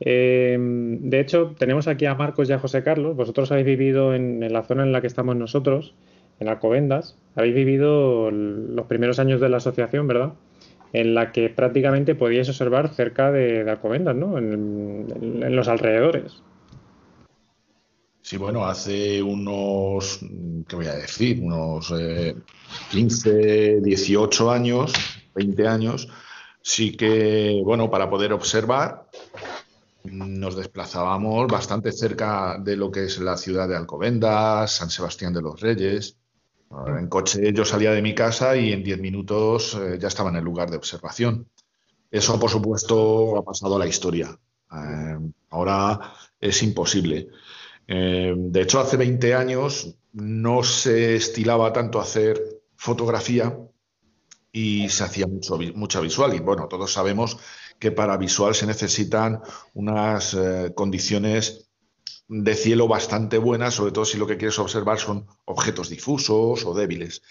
Eh, 0.00 0.56
de 0.58 1.20
hecho, 1.20 1.54
tenemos 1.56 1.86
aquí 1.86 2.04
a 2.06 2.16
Marcos 2.16 2.50
y 2.50 2.52
a 2.52 2.58
José 2.58 2.82
Carlos. 2.82 3.14
Vosotros 3.14 3.52
habéis 3.52 3.66
vivido 3.66 4.12
en, 4.12 4.40
la 4.52 4.64
zona 4.64 4.82
en 4.82 4.90
la 4.90 5.00
que 5.00 5.06
estamos 5.06 5.36
nosotros, 5.36 5.94
en 6.40 6.48
Alcobendas. 6.48 7.16
Habéis 7.36 7.54
vivido 7.54 8.32
los 8.32 8.86
primeros 8.86 9.20
años 9.20 9.40
de 9.40 9.48
la 9.48 9.58
asociación, 9.58 10.08
¿verdad? 10.08 10.32
En 10.92 11.14
la 11.14 11.32
que 11.32 11.48
prácticamente 11.48 12.14
podíais 12.14 12.48
observar 12.48 12.92
cerca 12.94 13.32
de, 13.32 13.68
Alcobendas, 13.68 14.14
¿no? 14.14 14.36
En 14.38 15.56
los 15.56 15.68
alrededores. 15.68 16.42
Sí, 18.22 18.36
bueno, 18.36 18.64
hace 18.64 19.20
unos, 19.20 20.20
¿qué 20.68 20.76
voy 20.76 20.86
a 20.86 20.94
decir? 20.94 21.40
Unos 21.42 21.92
eh, 21.98 22.36
15, 22.90 23.80
18 23.82 24.50
años, 24.50 24.92
20 25.34 25.66
años, 25.66 26.08
sí 26.62 26.96
que, 26.96 27.60
bueno, 27.64 27.90
para 27.90 28.08
poder 28.08 28.32
observar, 28.32 29.10
nos 30.04 30.56
desplazábamos 30.56 31.48
bastante 31.48 31.90
cerca 31.90 32.58
de 32.58 32.76
lo 32.76 32.92
que 32.92 33.04
es 33.04 33.18
la 33.18 33.36
ciudad 33.36 33.68
de 33.68 33.76
Alcobendas, 33.76 34.70
San 34.70 34.88
Sebastián 34.88 35.34
de 35.34 35.42
los 35.42 35.60
Reyes. 35.60 36.16
En 36.86 37.08
coche 37.08 37.52
yo 37.52 37.64
salía 37.64 37.92
de 37.92 38.02
mi 38.02 38.14
casa 38.14 38.56
y 38.56 38.72
en 38.72 38.82
10 38.82 38.98
minutos 39.00 39.74
eh, 39.74 39.98
ya 40.00 40.08
estaba 40.08 40.30
en 40.30 40.36
el 40.36 40.44
lugar 40.44 40.70
de 40.70 40.78
observación. 40.78 41.48
Eso, 42.10 42.38
por 42.38 42.50
supuesto, 42.50 43.36
ha 43.36 43.44
pasado 43.44 43.76
a 43.76 43.78
la 43.78 43.86
historia. 43.86 44.38
Eh, 44.72 45.18
ahora 45.50 46.14
es 46.40 46.62
imposible. 46.62 47.28
Eh, 47.86 48.34
de 48.36 48.60
hecho, 48.62 48.80
hace 48.80 48.96
20 48.96 49.34
años 49.34 49.94
no 50.12 50.62
se 50.62 51.16
estilaba 51.16 51.72
tanto 51.72 52.00
hacer 52.00 52.40
fotografía 52.76 53.56
y 54.50 54.88
se 54.88 55.04
hacía 55.04 55.26
mucho, 55.26 55.58
mucha 55.74 56.00
visual. 56.00 56.34
Y 56.34 56.40
bueno, 56.40 56.68
todos 56.68 56.92
sabemos 56.92 57.38
que 57.78 57.92
para 57.92 58.16
visual 58.16 58.54
se 58.54 58.66
necesitan 58.66 59.40
unas 59.74 60.36
condiciones 60.74 61.71
de 62.28 62.54
cielo 62.54 62.88
bastante 62.88 63.38
buenas, 63.38 63.74
sobre 63.74 63.92
todo 63.92 64.04
si 64.04 64.18
lo 64.18 64.26
que 64.26 64.36
quieres 64.36 64.58
observar 64.58 64.98
son 64.98 65.26
objetos 65.44 65.88
difusos 65.88 66.64
o 66.64 66.74
débiles. 66.74 67.22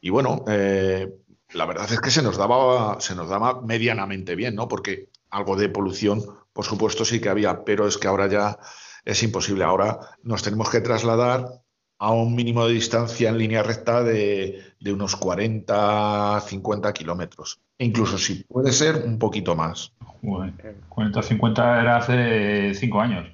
Y 0.00 0.10
bueno, 0.10 0.44
eh, 0.48 1.12
la 1.52 1.66
verdad 1.66 1.92
es 1.92 2.00
que 2.00 2.10
se 2.10 2.22
nos 2.22 2.36
daba, 2.36 3.00
se 3.00 3.14
nos 3.14 3.28
daba 3.28 3.60
medianamente 3.60 4.34
bien, 4.34 4.54
¿no? 4.54 4.68
Porque 4.68 5.08
algo 5.30 5.56
de 5.56 5.68
polución, 5.68 6.22
por 6.52 6.64
supuesto, 6.64 7.04
sí 7.04 7.20
que 7.20 7.28
había, 7.28 7.64
pero 7.64 7.86
es 7.86 7.98
que 7.98 8.08
ahora 8.08 8.28
ya 8.28 8.58
es 9.04 9.22
imposible. 9.22 9.64
Ahora 9.64 9.98
nos 10.22 10.42
tenemos 10.42 10.70
que 10.70 10.80
trasladar 10.80 11.62
a 11.98 12.12
un 12.12 12.34
mínimo 12.34 12.66
de 12.66 12.72
distancia 12.72 13.28
en 13.28 13.38
línea 13.38 13.62
recta 13.62 14.02
de, 14.02 14.58
de 14.80 14.92
unos 14.92 15.16
40, 15.16 16.40
50 16.40 16.92
kilómetros. 16.94 17.60
E 17.78 17.84
incluso 17.84 18.16
si 18.16 18.44
puede 18.44 18.72
ser 18.72 19.04
un 19.04 19.18
poquito 19.18 19.54
más. 19.54 19.92
Joder, 20.22 20.76
40 20.88 21.22
50 21.22 21.80
era 21.80 21.96
hace 21.98 22.74
5 22.74 23.00
años. 23.00 23.26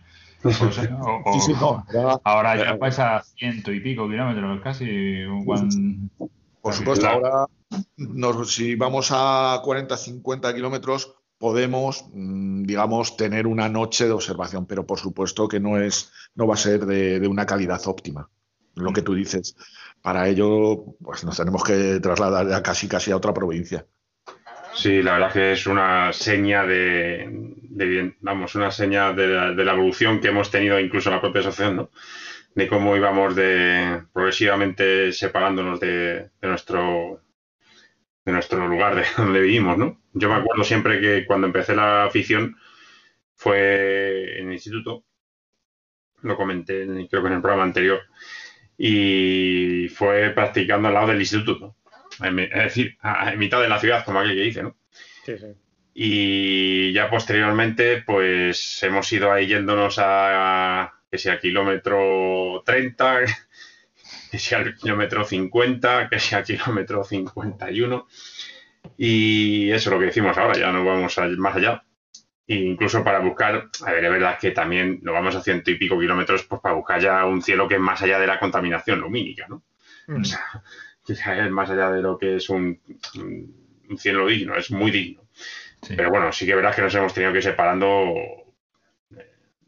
ahora 2.25 2.57
ya 2.57 2.79
pasa 2.79 3.23
ciento 3.37 3.73
y 3.73 3.81
pico 3.81 4.09
kilómetros 4.09 4.61
casi. 4.63 5.25
Por 6.63 6.75
supuesto, 6.75 7.09
ahora 7.09 7.47
si 8.45 8.75
vamos 8.75 9.11
a 9.13 9.61
40, 9.63 9.97
50 9.97 10.55
kilómetros, 10.55 11.15
podemos, 11.39 12.07
mm, 12.13 12.65
digamos, 12.65 13.17
tener 13.17 13.47
una 13.47 13.69
noche 13.69 14.07
de 14.07 14.13
observación, 14.13 14.67
pero 14.67 14.87
por 14.87 14.99
supuesto 14.99 15.49
que 15.49 15.61
no 15.61 15.79
es, 15.79 16.13
no 16.35 16.47
va 16.47 16.55
a 16.55 16.59
ser 16.59 16.87
de, 16.87 17.27
una 17.29 17.47
calidad 17.47 17.81
óptima. 17.87 18.29
Lo 18.75 18.93
que 18.93 19.03
tú 19.03 19.15
dices. 19.15 19.57
Para 20.03 20.29
ello, 20.29 20.97
pues 21.03 21.25
nos 21.25 21.37
tenemos 21.37 21.65
que 21.65 21.99
trasladar 22.01 22.63
casi 22.63 22.89
casi 22.89 23.11
a 23.11 23.17
otra 23.17 23.33
provincia. 23.33 23.87
Sí, 24.75 25.03
la 25.03 25.15
verdad 25.15 25.33
que 25.33 25.53
es 25.53 25.67
una 25.67 26.13
seña 26.13 26.65
de, 26.65 27.56
vamos, 28.21 28.55
una 28.55 28.71
seña 28.71 29.13
de 29.13 29.27
la, 29.65 29.73
evolución 29.73 30.21
que 30.21 30.29
hemos 30.29 30.51
tenido 30.51 30.79
incluso 30.81 31.11
en 31.11 31.17
la 31.17 31.21
propia 31.21 31.41
asociación, 31.41 31.77
¿no? 31.77 31.91
De 32.55 32.69
cómo 32.69 32.97
íbamos 32.97 33.37
de 33.37 34.03
progresivamente 34.13 35.13
separándonos 35.13 35.79
de, 35.81 36.31
nuestro 36.43 37.23
de 38.25 38.33
nuestro 38.33 38.67
lugar 38.67 38.97
de 38.97 39.05
donde 39.17 39.41
vivimos, 39.41 39.77
¿no? 39.77 40.01
Yo 40.15 40.29
me 40.29 40.37
acuerdo 40.37 40.65
siempre 40.65 41.01
que 41.01 41.27
cuando 41.27 41.47
empecé 41.47 41.77
la 41.77 42.05
afición 42.05 42.57
fue 43.35 44.39
en 44.39 44.49
el 44.49 44.55
instituto, 44.55 45.05
lo 46.23 46.37
comenté 46.37 46.87
creo 47.09 47.23
que 47.23 47.29
en 47.29 47.35
el 47.35 47.43
programa 47.43 47.65
anterior, 47.65 48.01
y 48.79 49.89
fue 49.91 50.31
practicando 50.31 50.89
al 50.89 50.95
lado 50.95 51.09
del 51.09 51.21
instituto, 51.21 51.77
es 52.21 52.51
decir, 52.51 52.97
en 53.03 53.39
mitad 53.39 53.61
de 53.61 53.69
la 53.69 53.79
ciudad, 53.79 54.05
como 54.05 54.21
aquel 54.21 54.35
que 54.35 54.43
dice, 54.43 54.63
¿no? 54.63 54.77
Sí, 55.25 55.37
sí. 55.39 55.66
Y 55.99 56.93
ya 56.93 57.09
posteriormente, 57.09 58.03
pues 58.03 58.83
hemos 58.83 59.11
ido 59.15 59.33
ahí 59.33 59.47
yéndonos 59.47 59.97
a, 59.99 60.93
que 61.11 61.17
sea 61.17 61.41
kilómetro 61.41 62.63
30, 62.67 63.21
que 64.31 64.39
sea 64.39 64.75
kilómetro 64.75 65.25
50, 65.25 66.11
que 66.11 66.19
sea 66.19 66.43
kilómetro 66.43 67.03
51. 67.03 68.07
Y 68.99 69.71
eso 69.71 69.89
es 69.89 69.95
lo 69.95 69.99
que 69.99 70.07
decimos 70.07 70.37
ahora, 70.37 70.59
ya 70.59 70.71
no 70.71 70.85
vamos 70.85 71.17
más 71.39 71.57
allá. 71.57 71.83
E 72.47 72.57
incluso 72.57 73.03
para 73.03 73.21
buscar, 73.21 73.71
a 73.87 73.93
ver, 73.93 74.05
es 74.05 74.11
verdad 74.11 74.39
que 74.39 74.51
también 74.51 75.01
nos 75.01 75.15
vamos 75.15 75.35
a 75.35 75.43
ciento 75.43 75.71
y 75.71 75.77
pico 75.77 75.99
kilómetros 75.99 76.43
pues 76.43 76.61
para 76.61 76.75
buscar 76.75 77.01
ya 77.01 77.25
un 77.25 77.41
cielo 77.41 77.67
que 77.67 77.77
es 77.77 77.81
más 77.81 78.03
allá 78.03 78.19
de 78.19 78.27
la 78.27 78.39
contaminación 78.39 79.01
lumínica, 79.01 79.47
¿no? 79.49 79.63
Mm. 80.09 80.21
O 80.21 80.25
sea, 80.25 80.63
que 81.07 81.15
es 81.15 81.51
más 81.51 81.71
allá 81.71 81.91
de 81.91 82.03
lo 82.03 82.19
que 82.19 82.37
es 82.37 82.51
un, 82.51 82.79
un 83.15 83.97
cielo 83.97 84.27
digno, 84.27 84.55
es 84.57 84.71
muy 84.71 84.91
digno. 84.91 85.26
Pero 85.89 86.11
bueno, 86.11 86.33
sí 86.33 86.47
que 86.47 86.55
verás 86.55 86.75
que 86.75 86.83
nos 86.83 86.95
hemos 86.95 87.15
tenido 87.15 87.33
que 87.33 87.39
ir 87.39 87.45
separando. 87.45 88.15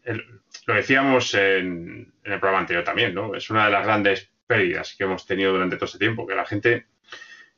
Eh, 0.05 0.23
lo 0.67 0.75
decíamos 0.75 1.35
en, 1.35 2.13
el 2.25 2.41
programa 2.41 2.61
anterior 2.61 2.85
también, 2.85 3.15
¿no? 3.15 3.35
Es 3.35 3.51
una 3.51 3.67
de 3.67 3.73
las 3.73 3.85
grandes 3.85 4.31
pérdidas 4.47 4.95
que 4.97 5.05
hemos 5.05 5.27
tenido 5.27 5.53
durante 5.53 5.77
todo 5.77 5.87
este 5.87 5.99
tiempo, 5.99 6.27
que 6.27 6.35
la 6.35 6.47
gente, 6.47 6.87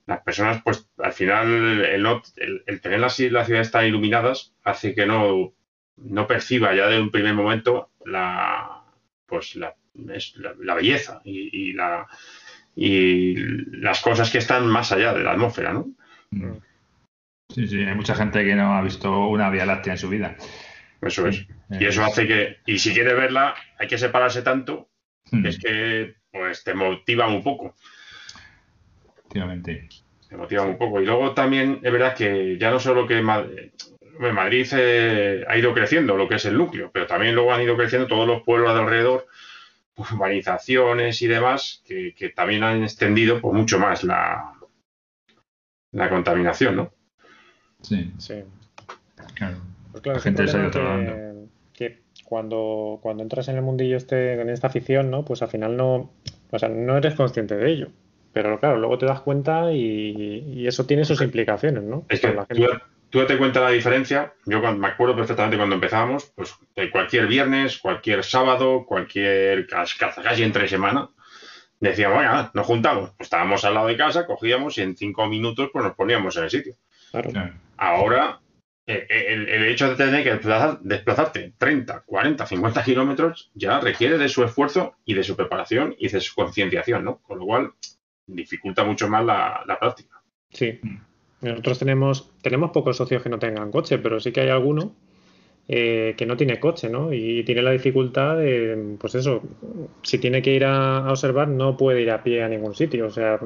las 0.07 0.21
personas, 0.23 0.63
pues 0.63 0.89
al 0.99 1.13
final, 1.13 1.85
el, 1.85 2.81
tener 2.81 3.01
las, 3.01 3.19
las, 3.19 3.47
ciudades 3.47 3.71
tan 3.71 3.87
iluminadas 3.87 4.55
hace 4.65 4.95
que 4.95 5.07
no, 5.07 5.53
no 5.97 6.27
perciba 6.27 6.75
ya 6.75 6.89
de 6.89 7.01
un 7.01 7.11
primer 7.11 7.35
momento 7.35 7.91
la, 8.05 8.83
pues 9.27 9.57
la, 9.57 9.75
la, 9.95 10.75
belleza 10.75 11.21
y, 11.25 11.73
la, 11.73 12.07
y 12.75 13.35
las 13.77 14.01
cosas 14.01 14.31
que 14.31 14.39
están 14.39 14.67
más 14.67 14.93
allá 14.93 15.15
de 15.15 15.23
la 15.23 15.33
atmósfera, 15.33 15.73
¿no? 15.73 15.91
Mm. 16.31 16.57
Sí, 17.55 17.67
sí, 17.67 17.83
hay 17.83 17.95
mucha 17.95 18.15
gente 18.15 18.45
que 18.45 18.55
no 18.55 18.75
ha 18.75 18.83
visto 18.83 19.29
una 19.29 19.51
Vía 19.51 19.67
Láctea 19.67 19.95
en 19.95 19.99
su 19.99 20.09
vida. 20.09 20.37
Eso 21.03 21.27
es. 21.27 21.47
Y 21.71 21.85
eso 21.85 22.05
hace 22.05 22.27
que, 22.27 22.59
y 22.67 22.79
si 22.79 22.93
quiere 22.93 23.15
verla, 23.15 23.55
hay 23.79 23.89
que 23.89 23.99
separarse 23.99 24.43
tanto, 24.43 24.89
que 25.31 25.49
es 25.49 25.59
que 25.59 26.15
pues 26.31 26.63
te 26.63 26.75
motiva 26.75 27.27
un 27.27 27.43
poco. 27.43 27.75
Efectivamente. 29.17 29.89
Te 30.29 30.37
motiva 30.37 30.63
un 30.63 30.79
poco. 30.79 31.01
Y 31.01 31.07
luego 31.07 31.33
también 31.33 31.81
es 31.83 31.93
verdad 31.93 32.15
que 32.15 32.57
ya 32.59 32.71
no 32.71 32.79
solo 32.79 33.07
que 33.07 33.21
Madrid, 33.23 33.71
Madrid 34.19 34.69
eh, 34.73 35.45
ha 35.49 35.57
ido 35.57 35.73
creciendo, 35.73 36.17
lo 36.17 36.29
que 36.29 36.37
es 36.37 36.45
el 36.45 36.57
núcleo, 36.57 36.91
pero 36.93 37.07
también 37.07 37.35
luego 37.35 37.53
han 37.53 37.63
ido 37.63 37.77
creciendo 37.77 38.07
todos 38.07 38.27
los 38.27 38.43
pueblos 38.43 38.75
de 38.75 38.81
alrededor, 38.81 39.27
urbanizaciones 39.97 41.23
y 41.23 41.27
demás, 41.27 41.83
que, 41.87 42.15
que 42.15 42.29
también 42.29 42.63
han 42.63 42.83
extendido 42.83 43.41
por 43.41 43.55
mucho 43.55 43.79
más 43.79 44.05
la, 44.05 44.53
la 45.93 46.09
contaminación, 46.09 46.77
¿no? 46.77 46.93
Sí. 47.83 48.13
Sí. 48.19 48.35
Claro. 49.35 49.59
Pues 49.93 50.07
la 50.07 50.21
gente 50.21 50.47
se 50.47 50.71
que, 50.71 51.35
que 51.73 51.99
cuando, 52.25 52.99
cuando 53.03 53.23
entras 53.23 53.49
en 53.49 53.57
el 53.57 53.63
mundillo 53.63 53.97
este, 53.97 54.41
en 54.41 54.49
esta 54.49 54.69
afición, 54.69 55.11
¿no? 55.11 55.25
Pues 55.25 55.43
al 55.43 55.49
final 55.49 55.77
no, 55.77 56.13
o 56.51 56.59
sea, 56.59 56.69
no 56.69 56.97
eres 56.97 57.15
consciente 57.15 57.57
de 57.57 57.71
ello. 57.71 57.89
Pero 58.33 58.61
claro, 58.61 58.79
luego 58.79 58.99
te 58.99 59.07
das 59.07 59.21
cuenta 59.21 59.73
y, 59.73 60.67
eso 60.67 60.87
tiene 60.87 61.05
sus 61.05 61.21
implicaciones, 61.21 61.83
¿no? 61.83 62.05
Es 62.09 62.21
que 62.21 62.29
tú, 62.29 62.67
tú 63.11 63.19
date 63.19 63.37
cuenta 63.37 63.61
la 63.61 63.71
diferencia. 63.71 64.33
Yo 64.47 64.61
me 64.61 64.87
acuerdo 64.87 65.17
perfectamente 65.17 65.57
cuando 65.57 65.75
empezábamos, 65.75 66.33
pues 66.37 66.55
cualquier 66.93 67.27
viernes, 67.27 67.79
cualquier 67.79 68.23
sábado, 68.23 68.85
cualquier 68.87 69.67
casi 69.67 70.43
entre 70.45 70.69
semana, 70.69 71.09
decíamos, 71.81 72.19
bueno, 72.19 72.51
nos 72.55 72.67
juntamos. 72.67 73.11
Pues 73.17 73.27
estábamos 73.27 73.65
al 73.65 73.75
lado 73.75 73.89
de 73.89 73.97
casa, 73.97 74.27
cogíamos 74.27 74.79
y 74.79 74.83
en 74.83 74.97
cinco 74.97 75.27
minutos 75.27 75.71
pues 75.73 75.85
nos 75.85 75.95
poníamos 75.95 76.37
en 76.37 76.45
el 76.45 76.51
sitio. 76.51 76.75
Ahora, 77.81 78.39
eh, 78.87 79.07
eh, 79.09 79.47
el, 79.49 79.65
hecho 79.65 79.89
de 79.89 79.97
tener 79.97 80.23
que 80.23 80.49
desplazarte 80.83 81.55
30, 81.57 82.03
40, 82.05 82.47
50 82.47 82.85
kilómetros 82.85 83.51
ya 83.55 83.81
requiere 83.81 84.19
de 84.19 84.29
su 84.29 84.45
esfuerzo 84.45 84.97
y 85.07 85.15
de 85.15 85.25
su 85.25 85.35
preparación 85.35 85.95
y 85.99 86.09
de 86.09 86.21
su 86.21 86.35
concienciación, 86.35 87.05
¿no? 87.05 87.23
Con 87.23 87.39
lo 87.39 87.47
cual 87.47 87.73
dificulta 88.27 88.85
mucho 88.85 89.09
más 89.09 89.25
la, 89.25 89.79
práctica. 89.81 90.23
Sí. 90.51 90.79
Nosotros 91.41 91.79
tenemos, 91.79 92.31
tenemos 92.43 92.71
pocos 92.71 92.99
socios 92.99 93.23
que 93.23 93.31
no 93.31 93.39
tengan 93.39 93.71
coche, 93.71 93.97
pero 93.97 94.21
sí 94.21 94.31
que 94.31 94.43
hay 94.43 94.51
alguno 94.51 94.95
eh, 95.67 96.15
que 96.19 96.27
no 96.27 96.37
tiene 96.37 96.61
coche, 96.61 96.91
¿no? 96.91 97.15
Y 97.15 97.45
tiene 97.45 97.63
la 97.63 97.71
dificultad 97.71 98.37
de, 98.37 98.97
pues 99.01 99.15
eso, 99.15 99.41
si 100.03 100.19
tiene 100.19 100.43
que 100.43 100.53
ir 100.53 100.67
a, 100.67 101.11
observar, 101.11 101.49
no 101.49 101.79
puede 101.79 102.03
ir 102.03 102.11
a 102.11 102.23
pie 102.23 102.43
a 102.43 102.49
ningún 102.49 102.75
sitio. 102.75 103.07
O 103.07 103.11
sea, 103.11 103.41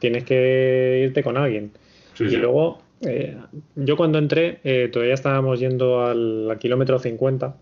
tienes 0.00 0.24
que 0.24 1.00
irte 1.06 1.22
con 1.22 1.38
alguien. 1.38 1.72
y 2.20 2.36
luego 2.36 2.83
eh, 3.06 3.36
yo 3.76 3.96
cuando 3.96 4.18
entré 4.18 4.60
eh, 4.64 4.88
todavía 4.92 5.14
estábamos 5.14 5.60
yendo 5.60 6.04
al, 6.04 6.56
kilómetro 6.58 6.98
50, 6.98 7.56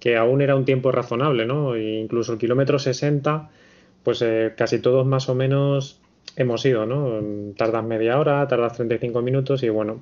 que 0.00 0.16
aún 0.16 0.42
era 0.42 0.56
un 0.56 0.64
tiempo 0.64 0.92
razonable, 0.92 1.46
¿no? 1.46 1.74
E 1.74 2.00
incluso 2.00 2.32
el 2.32 2.38
kilómetro 2.38 2.78
60, 2.78 3.50
pues 4.02 4.22
eh, 4.22 4.52
casi 4.56 4.78
todos 4.78 5.06
más 5.06 5.28
o 5.28 5.34
menos 5.34 6.00
hemos 6.36 6.64
ido, 6.64 6.86
¿no? 6.86 7.20
Tardas 7.56 7.84
media 7.84 8.18
hora, 8.18 8.46
tardas 8.48 8.74
35 8.74 9.22
minutos 9.22 9.62
y 9.62 9.68
bueno, 9.68 10.00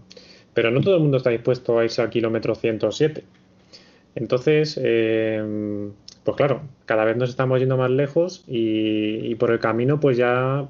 pero 0.55 0.71
no 0.71 0.81
todo 0.81 0.97
el 0.97 1.03
mundo 1.03 1.17
está 1.17 1.31
dispuesto 1.31 1.79
a 1.79 1.85
irse 1.85 2.03
al 2.03 2.11
kilómetro 2.11 2.55
107. 2.55 3.25
Entonces, 4.17 4.75
pues 4.75 6.37
claro, 6.37 6.63
cada 6.85 7.05
vez 7.05 7.17
nos 7.17 7.31
estamos 7.31 7.61
yendo 7.61 7.77
más 7.77 7.91
lejos 7.91 8.45
y 8.49 9.35
por 9.37 9.53
el 9.53 9.61
camino 9.61 10.01
pues 10.01 10.17
ya 10.17 10.69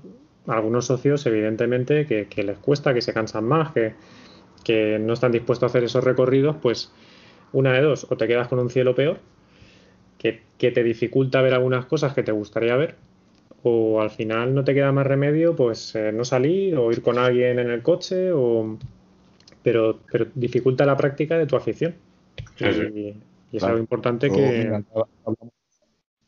algunos 0.51 0.87
socios, 0.87 1.25
evidentemente, 1.27 2.07
que, 2.07 2.43
les 2.43 2.59
cuesta, 2.59 2.95
que 2.95 3.01
se 3.01 3.13
cansan 3.13 3.45
más, 3.45 3.73
que, 3.73 4.99
no 5.01 5.13
están 5.13 5.33
dispuestos 5.33 5.65
a 5.65 5.67
hacer 5.67 5.85
esos 5.85 6.05
recorridos, 6.05 6.57
pues 6.61 6.93
una 7.53 7.73
de 7.73 7.83
dos, 7.83 8.07
o 8.09 8.17
te 8.17 8.29
quedas 8.29 8.49
con 8.49 8.59
un 8.59 8.71
cielo 8.71 8.95
peor, 8.95 9.19
que, 10.19 10.43
te 10.59 10.83
dificulta 10.83 11.41
ver 11.43 11.55
algunas 11.55 11.87
cosas 11.87 12.15
que 12.15 12.23
te 12.23 12.33
gustaría 12.33 12.77
ver, 12.77 12.97
o 13.63 14.01
al 14.01 14.11
final 14.11 14.55
no 14.55 14.65
te 14.65 14.75
queda 14.75 14.93
más 14.93 15.07
remedio, 15.07 15.57
pues 15.57 15.95
eh, 15.95 16.13
no 16.13 16.25
salir 16.25 16.77
o 16.77 16.91
ir 16.93 17.03
con 17.03 17.19
alguien 17.19 17.59
en 17.59 17.71
el 17.71 17.83
coche, 17.83 18.33
o... 18.33 18.79
pero, 19.63 19.99
pero 20.11 20.27
dificulta 20.35 20.87
la 20.87 20.97
práctica 20.97 21.37
de 21.37 21.47
tu 21.47 21.57
afición. 21.57 21.95
Y, 22.59 23.15
es 23.53 23.65
algo 23.65 23.79
importante 23.79 24.31
que... 24.31 24.83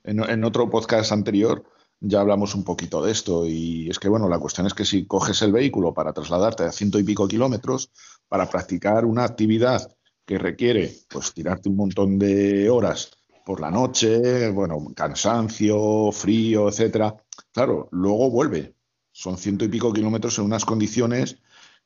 en 0.05 0.45
otro 0.45 0.69
podcast 0.69 1.13
anterior 1.13 1.63
ya 2.05 2.21
hablamos 2.21 2.55
un 2.57 2.65
poquito 2.65 3.03
de 3.03 3.13
esto 3.13 3.47
y 3.47 3.89
es 3.89 3.99
que, 3.99 4.09
bueno, 4.09 4.29
la 4.29 4.41
cuestión 4.41 4.67
es 4.67 4.75
que 4.75 4.85
si 4.85 5.07
coges 5.07 5.41
el 5.43 5.53
vehículo 5.53 5.95
para 5.95 6.13
trasladarte 6.13 6.65
a 6.65 6.73
ciento 6.73 6.99
y 6.99 7.05
pico 7.05 7.29
kilómetros, 7.29 7.91
para 8.29 8.51
practicar 8.51 9.05
una 9.05 9.25
actividad 9.25 9.89
que 10.27 10.37
requiere, 10.37 10.93
pues, 11.09 11.33
tirarte 11.33 11.69
un 11.69 11.77
montón 11.77 12.19
de 12.19 12.69
horas 12.69 13.11
por 13.47 13.61
la 13.61 13.71
noche, 13.71 14.51
bueno, 14.51 14.79
cansancio, 14.97 16.11
frío, 16.11 16.69
etcétera, 16.69 17.15
claro, 17.53 17.89
luego 17.93 18.31
vuelve. 18.31 18.75
Son 19.13 19.37
ciento 19.37 19.65
y 19.65 19.69
pico 19.69 19.93
kilómetros 19.93 20.39
en 20.39 20.47
unas 20.47 20.65
condiciones 20.65 21.39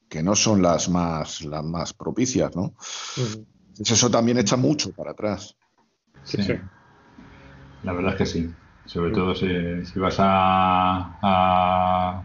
que 0.09 0.23
no 0.23 0.35
son 0.35 0.63
las 0.63 0.89
más, 0.89 1.45
las 1.45 1.65
más 1.65 1.93
propicias, 1.93 2.55
¿no? 2.57 2.75
Eso 3.79 4.11
también 4.11 4.39
echa 4.39 4.57
mucho 4.57 4.93
para 4.93 5.11
atrás. 5.11 5.57
sí. 6.25 6.43
sí. 6.43 6.55
La 7.83 7.93
verdad 7.93 8.13
es 8.13 8.19
que 8.19 8.27
sí. 8.27 8.51
Sobre 8.87 9.11
todo 9.11 9.35
si, 9.35 9.99
vas 9.99 10.17
a, 10.21 12.23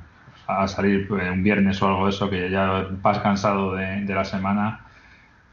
a, 0.48 0.68
salir 0.68 1.12
un 1.12 1.44
viernes 1.44 1.82
o 1.82 1.88
algo 1.88 2.06
de 2.06 2.12
eso, 2.12 2.30
que 2.30 2.50
ya 2.50 2.88
vas 3.02 3.20
cansado 3.20 3.76
de, 3.76 4.06
la 4.06 4.24
semana, 4.24 4.86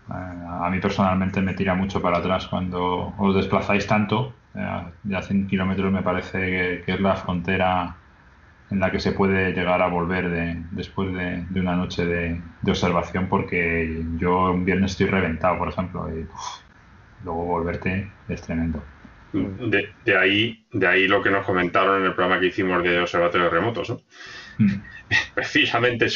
a 0.09 0.69
mí 0.71 0.79
personalmente 0.81 1.41
me 1.41 1.55
tira 1.55 1.75
mucho 1.75 2.03
para 2.03 2.19
atrás 2.19 2.47
cuando 2.49 3.15
os 3.19 3.35
desplazáis 3.35 3.87
tanto. 3.87 4.35
ya 5.05 5.23
100 5.23 5.49
kilómetros 5.49 5.93
me 5.93 6.03
parece 6.03 6.83
que, 6.85 6.93
es 6.93 7.01
la 7.01 7.17
frontera 7.17 7.97
en 8.71 8.81
la 8.81 8.91
que 8.91 9.01
se 9.01 9.13
puede 9.13 9.53
llegar 9.53 9.81
a 9.81 9.89
volver 9.89 10.29
de, 10.29 10.63
después 10.73 11.13
de, 11.15 11.47
una 11.59 11.75
noche 11.75 12.05
de, 12.05 12.41
observación 12.67 13.29
porque 13.29 14.05
yo 14.19 14.53
un 14.53 14.65
viernes 14.65 14.93
estoy 14.93 15.07
reventado, 15.07 15.59
por 15.59 15.69
ejemplo, 15.69 16.09
y 16.11 16.27
luego 17.25 17.45
volverte 17.45 18.11
es 18.29 18.43
tremendo. 18.43 18.83
De, 19.33 20.17
ahí, 20.19 20.65
de 20.73 20.87
ahí 20.87 21.07
lo 21.07 21.23
que 21.23 21.31
nos 21.31 21.45
comentaron 21.45 22.01
en 22.01 22.07
el 22.07 22.15
programa 22.15 22.41
que 22.41 22.47
hicimos 22.47 22.83
de 22.83 23.01
observatorios 23.01 23.53
remotos. 23.53 23.91
¿no? 23.91 24.01
Mm. 24.59 24.83
Precisamente 25.35 26.07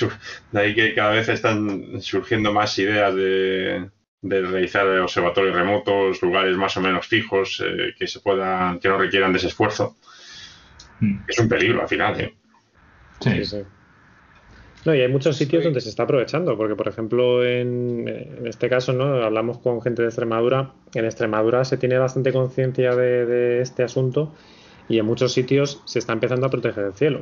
de 0.50 0.60
ahí 0.60 0.74
que 0.74 0.94
cada 0.94 1.12
vez 1.12 1.28
están 1.28 2.00
surgiendo 2.00 2.52
más 2.52 2.78
ideas 2.78 3.14
de, 3.14 3.90
realizar 4.22 4.86
observatorios 5.00 5.54
remotos, 5.54 6.22
lugares 6.22 6.56
más 6.56 6.76
o 6.76 6.80
menos 6.80 7.06
fijos, 7.06 7.62
eh, 7.64 7.94
que 7.98 8.06
se 8.06 8.20
puedan, 8.20 8.78
que 8.78 8.88
no 8.88 8.98
requieran 8.98 9.32
de 9.32 9.38
ese 9.38 9.48
esfuerzo. 9.48 9.96
Mm. 11.00 11.18
Es 11.28 11.38
un 11.38 11.48
peligro 11.48 11.82
al 11.82 11.88
final, 11.88 12.20
¿eh? 12.20 12.34
Sí, 13.20 13.44
sí. 13.44 13.62
No, 14.84 14.94
y 14.94 15.00
hay 15.00 15.08
muchos 15.08 15.36
sitios 15.36 15.62
donde 15.62 15.80
se 15.80 15.88
está 15.88 16.02
aprovechando, 16.02 16.56
porque 16.56 16.74
por 16.74 16.88
ejemplo 16.88 17.44
en, 17.44 18.08
este 18.44 18.68
caso, 18.68 18.92
¿no? 18.92 19.22
Hablamos 19.22 19.58
con 19.58 19.80
gente 19.80 20.02
de 20.02 20.08
Extremadura. 20.08 20.72
En 20.94 21.04
Extremadura 21.04 21.64
se 21.64 21.76
tiene 21.76 21.98
bastante 21.98 22.32
conciencia 22.32 22.96
de, 22.96 23.60
este 23.60 23.84
asunto 23.84 24.32
y 24.88 24.98
en 24.98 25.06
muchos 25.06 25.32
sitios 25.32 25.82
se 25.84 26.00
está 26.00 26.12
empezando 26.12 26.46
a 26.46 26.50
proteger 26.50 26.84
el 26.84 26.94
cielo. 26.94 27.20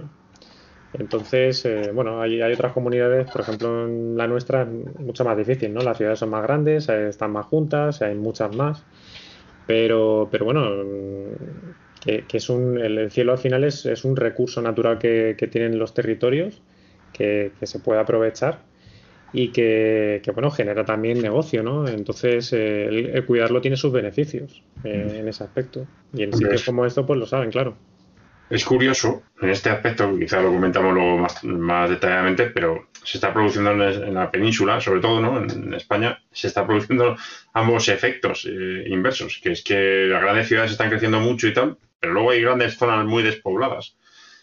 Entonces, 0.94 1.64
eh, 1.66 1.92
bueno, 1.92 2.20
hay, 2.22 2.40
otras 2.40 2.72
comunidades, 2.72 3.30
por 3.30 3.42
ejemplo 3.42 3.84
en 3.84 4.16
la 4.16 4.26
nuestra 4.26 4.62
es 4.62 4.68
mucho 4.98 5.24
más 5.24 5.36
difícil, 5.36 5.72
¿no? 5.74 5.82
Las 5.82 5.98
ciudades 5.98 6.18
son 6.18 6.30
más 6.30 6.42
grandes, 6.42 6.88
eh, 6.88 7.08
están 7.08 7.30
más 7.30 7.46
juntas, 7.46 8.00
hay 8.00 8.14
muchas 8.14 8.56
más. 8.56 8.82
Pero, 9.66 10.28
pero 10.32 10.46
bueno, 10.46 10.66
que, 12.00 12.24
es 12.32 12.48
un, 12.48 12.78
el, 12.78 13.10
cielo 13.10 13.32
al 13.32 13.38
final 13.38 13.64
es, 13.64 13.84
es 13.84 14.04
un 14.04 14.16
recurso 14.16 14.62
natural 14.62 14.98
que, 14.98 15.36
que 15.38 15.46
tienen 15.46 15.78
los 15.78 15.92
territorios 15.94 16.62
que, 17.20 17.66
se 17.66 17.78
puede 17.78 18.00
aprovechar 18.00 18.60
y 19.32 19.48
que, 19.48 20.22
bueno, 20.32 20.50
genera 20.50 20.84
también 20.84 21.20
negocio, 21.20 21.62
¿no? 21.62 21.86
Entonces, 21.86 22.52
eh, 22.52 22.86
el, 22.86 23.24
cuidarlo 23.26 23.60
tiene 23.60 23.76
sus 23.76 23.92
beneficios 23.92 24.62
eh, 24.82 25.18
en 25.20 25.28
ese 25.28 25.44
aspecto. 25.44 25.86
Y 26.12 26.24
en 26.24 26.32
sitios 26.32 26.64
como 26.64 26.84
esto, 26.84 27.06
pues 27.06 27.18
lo 27.18 27.26
saben, 27.26 27.50
claro. 27.50 27.76
Es 28.48 28.64
curioso, 28.64 29.22
en 29.40 29.50
este 29.50 29.70
aspecto, 29.70 30.18
quizá 30.18 30.40
lo 30.42 30.52
comentamos 30.52 30.92
luego 30.92 31.18
más, 31.18 31.90
detalladamente, 31.90 32.46
pero 32.46 32.88
se 33.04 33.18
está 33.18 33.32
produciendo 33.32 33.70
en, 33.70 34.14
la 34.14 34.28
península, 34.28 34.80
sobre 34.80 35.00
todo, 35.00 35.20
¿no? 35.20 35.38
En, 35.38 35.72
España, 35.74 36.20
se 36.32 36.48
está 36.48 36.66
produciendo 36.66 37.16
ambos 37.52 37.88
efectos 37.88 38.48
eh, 38.50 38.84
inversos, 38.88 39.38
que 39.40 39.52
es 39.52 39.62
que 39.62 40.06
las 40.08 40.20
grandes 40.22 40.48
ciudades 40.48 40.72
están 40.72 40.90
creciendo 40.90 41.20
mucho 41.20 41.46
y 41.46 41.54
tal, 41.54 41.78
pero 42.00 42.12
luego 42.12 42.30
hay 42.32 42.42
grandes 42.42 42.76
zonas 42.76 43.06
muy 43.06 43.22
despobladas 43.22 43.94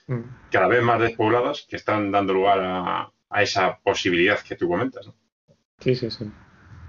Mm. 0.08 0.22
cada 0.50 0.68
vez 0.68 0.82
más 0.82 1.02
despobladas 1.02 1.66
que 1.70 1.76
están 1.76 2.12
dando 2.12 2.34
lugar 2.34 2.60
a, 2.62 3.12
esa 3.42 3.78
posibilidad 3.80 4.40
que 4.40 4.56
tú 4.56 4.70
comentas. 4.70 5.08
¿no? 5.08 5.14
Sí, 5.80 5.96
sí, 5.96 6.10
sí. 6.10 6.24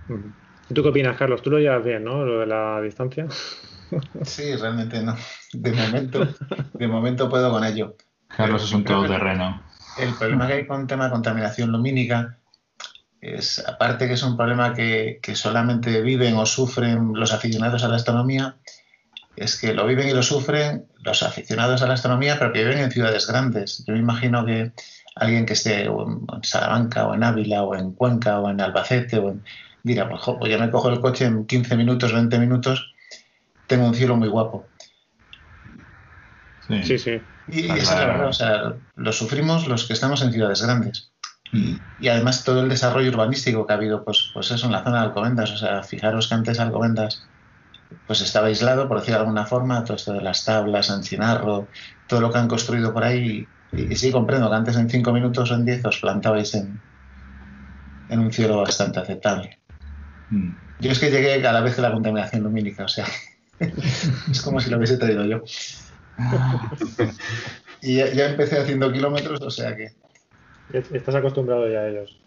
Mm. 0.09 0.33
¿Y 0.71 0.75
tú 0.75 0.83
qué 0.83 0.89
opinas, 0.89 1.17
Carlos? 1.17 1.43
Tú 1.43 1.51
lo 1.51 1.59
llevas 1.59 1.85
bien, 1.85 2.05
¿no? 2.05 2.25
Lo 2.25 2.41
de 2.41 2.47
la 2.47 2.81
distancia. 2.81 3.27
Sí, 4.23 4.55
realmente 4.55 5.03
no. 5.03 5.17
De 5.55 5.73
momento, 5.73 6.29
de 6.75 6.89
momento 6.89 7.31
puedo 7.31 7.51
con 7.51 7.65
ello. 7.65 7.97
Carlos 8.29 8.63
es 8.65 8.73
un 8.75 8.85
todoterreno. 8.85 9.63
El 9.99 10.13
problema 10.13 10.47
que 10.47 10.53
hay 10.53 10.67
con 10.67 10.83
el 10.83 10.87
tema 10.87 11.07
de 11.07 11.11
contaminación 11.11 11.73
lumínica 11.73 12.39
es, 13.23 13.67
aparte 13.67 14.07
que 14.07 14.13
es 14.13 14.23
un 14.23 14.37
problema 14.37 14.75
que, 14.75 15.21
que 15.23 15.35
solamente 15.35 16.03
viven 16.03 16.37
o 16.37 16.45
sufren 16.45 17.15
los 17.15 17.33
aficionados 17.33 17.83
a 17.83 17.89
la 17.89 17.97
astronomía, 17.97 18.57
es 19.41 19.59
que 19.59 19.75
lo 19.75 19.87
viven 19.87 20.09
y 20.09 20.13
lo 20.13 20.23
sufren 20.23 20.87
los 21.03 21.23
aficionados 21.23 21.83
a 21.83 21.87
la 21.87 21.95
astronomía, 21.95 22.39
pero 22.39 22.53
que 22.53 22.65
viven 22.65 22.79
en 22.79 22.91
ciudades 22.91 23.27
grandes. 23.27 23.85
Yo 23.87 23.95
me 23.95 24.01
imagino 24.01 24.45
que 24.45 24.73
alguien 25.17 25.47
que 25.47 25.55
esté 25.55 25.85
en 25.85 26.27
Salamanca 26.43 27.07
o 27.07 27.15
en 27.15 27.25
Ávila 27.25 27.63
o 27.63 27.75
en 27.75 27.93
Cuenca 27.93 28.41
o 28.41 28.51
en 28.51 28.61
Albacete 28.61 29.19
o 29.19 29.31
en... 29.31 29.45
Dirá, 29.83 30.09
pues, 30.09 30.23
pues 30.39 30.51
ya 30.51 30.59
me 30.59 30.71
cojo 30.71 30.91
el 30.91 31.01
coche 31.01 31.25
en 31.25 31.47
15 31.47 31.77
minutos, 31.77 32.13
20 32.13 32.39
minutos, 32.39 32.95
tengo 33.67 33.87
un 33.87 33.95
cielo 33.95 34.17
muy 34.17 34.29
guapo. 34.29 34.67
Sí, 36.83 36.99
sí. 36.99 37.21
Y, 37.47 37.65
esa 37.65 37.77
es 37.77 37.91
la 37.91 38.07
verdad, 38.07 38.29
o 38.29 38.33
sea, 38.33 38.75
lo 38.97 39.13
sufrimos 39.13 39.69
los 39.69 39.87
que 39.87 39.95
estamos 39.95 40.21
en 40.23 40.33
ciudades 40.33 40.63
grandes. 40.63 41.11
Mm. 41.53 41.77
Y, 42.01 42.09
además 42.09 42.45
todo 42.45 42.61
el 42.61 42.69
desarrollo 42.69 43.11
urbanístico 43.11 43.67
que 43.67 43.73
ha 43.73 43.77
habido, 43.77 44.05
pues, 44.05 44.31
pues 44.35 44.51
eso 44.51 44.67
en 44.67 44.73
la 44.73 44.85
zona 44.85 45.01
de 45.01 45.07
Alcobendas. 45.07 45.53
O 45.53 45.57
sea, 45.57 45.83
fijaros 45.83 46.29
que 46.29 46.35
antes 46.35 46.61
Alcobendas 46.61 47.27
pues 48.07 48.21
estaba 48.21 48.49
aislado, 48.49 48.89
por 48.89 48.99
decir 48.99 49.15
de 49.15 49.21
alguna 49.21 49.47
forma, 49.47 49.85
todo 49.85 49.97
esto 49.97 50.13
de 50.13 50.21
las 50.21 50.45
tablas, 50.45 50.91
Ancinarro, 50.91 51.69
todo 52.07 52.21
lo 52.21 52.31
que 52.31 52.39
han 52.39 52.49
construido 52.49 52.93
por 52.93 53.05
ahí. 53.05 53.47
Y, 53.73 53.97
sí, 53.97 54.11
comprendo 54.11 54.49
que 54.49 54.57
antes 54.57 54.77
en 54.77 54.89
cinco 54.89 55.13
minutos 55.13 55.51
o 55.51 55.55
en 55.55 55.65
diez 55.65 55.85
os 55.85 55.99
plantabais 55.99 56.55
en, 56.55 56.81
en 58.09 58.19
un 58.19 58.33
cielo 58.33 58.59
bastante 58.59 59.01
aceptable. 59.01 59.59
Mm. 60.31 60.51
Yo 60.81 60.93
es 60.93 60.99
que 60.99 61.11
llegué 61.11 61.47
a 61.47 61.53
la 61.53 61.61
vez 61.61 61.77
de 61.77 61.83
la 61.83 61.93
contaminación 61.93 62.43
lumínica, 62.43 62.85
o 62.85 62.89
sea, 62.89 63.07
es 63.61 64.43
como 64.43 64.61
si 64.61 64.71
lo 64.71 64.79
hubiese 64.79 64.97
traído 64.97 65.25
yo. 65.25 65.43
y 67.83 67.97
ya, 67.97 68.29
empecé 68.29 68.59
haciendo 68.59 68.93
kilómetros, 68.93 69.41
o 69.41 69.51
sea 69.51 69.77
que... 69.77 69.93
Estás 70.73 71.15
acostumbrado 71.15 71.69
ya 71.69 71.81
a 71.81 71.89
ellos. 71.89 72.18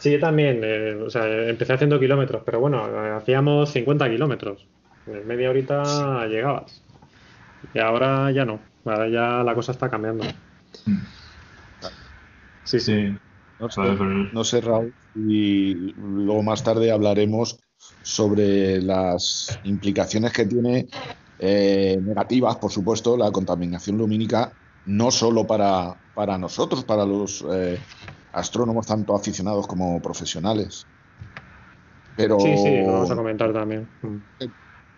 Sí, 0.00 0.10
yo 0.12 0.18
también. 0.18 0.62
Eh, 0.64 0.94
o 0.94 1.10
sea, 1.10 1.26
empecé 1.48 1.74
haciendo 1.74 2.00
kilómetros, 2.00 2.42
pero 2.44 2.58
bueno, 2.58 2.82
hacíamos 3.14 3.70
50 3.70 4.08
kilómetros. 4.08 4.66
En 5.06 5.26
media 5.26 5.50
horita 5.50 6.26
llegabas. 6.26 6.82
Y 7.74 7.78
ahora 7.78 8.30
ya 8.30 8.46
no. 8.46 8.60
Ahora 8.86 9.08
ya 9.08 9.44
la 9.44 9.54
cosa 9.54 9.72
está 9.72 9.90
cambiando. 9.90 10.24
Sí, 12.64 12.80
sí. 12.80 13.14
No 14.32 14.42
sé, 14.42 14.60
Raúl, 14.62 14.94
y 15.14 15.92
luego 15.92 16.42
más 16.42 16.64
tarde 16.64 16.90
hablaremos 16.90 17.58
sobre 18.02 18.80
las 18.80 19.58
implicaciones 19.64 20.32
que 20.32 20.46
tiene 20.46 20.86
eh, 21.38 21.98
negativas, 22.00 22.56
por 22.56 22.72
supuesto, 22.72 23.18
la 23.18 23.30
contaminación 23.30 23.98
lumínica, 23.98 24.50
no 24.86 25.10
solo 25.10 25.46
para, 25.46 25.94
para 26.14 26.38
nosotros, 26.38 26.84
para 26.84 27.04
los 27.04 27.44
eh, 27.52 27.78
astrónomos 28.32 28.86
tanto 28.86 29.14
aficionados 29.14 29.66
como 29.66 30.00
profesionales. 30.00 30.86
Pero, 32.16 32.38
sí, 32.38 32.56
sí, 32.56 32.82
lo 32.82 32.92
vamos 32.92 33.10
a 33.10 33.16
comentar 33.16 33.52
también. 33.52 33.88
Eh, 34.38 34.50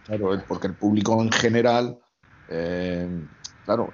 claro, 0.05 0.45
porque 0.47 0.67
el 0.67 0.77
público 0.77 1.21
en 1.23 1.31
general, 1.31 1.99
eh, 2.49 3.09
claro, 3.65 3.91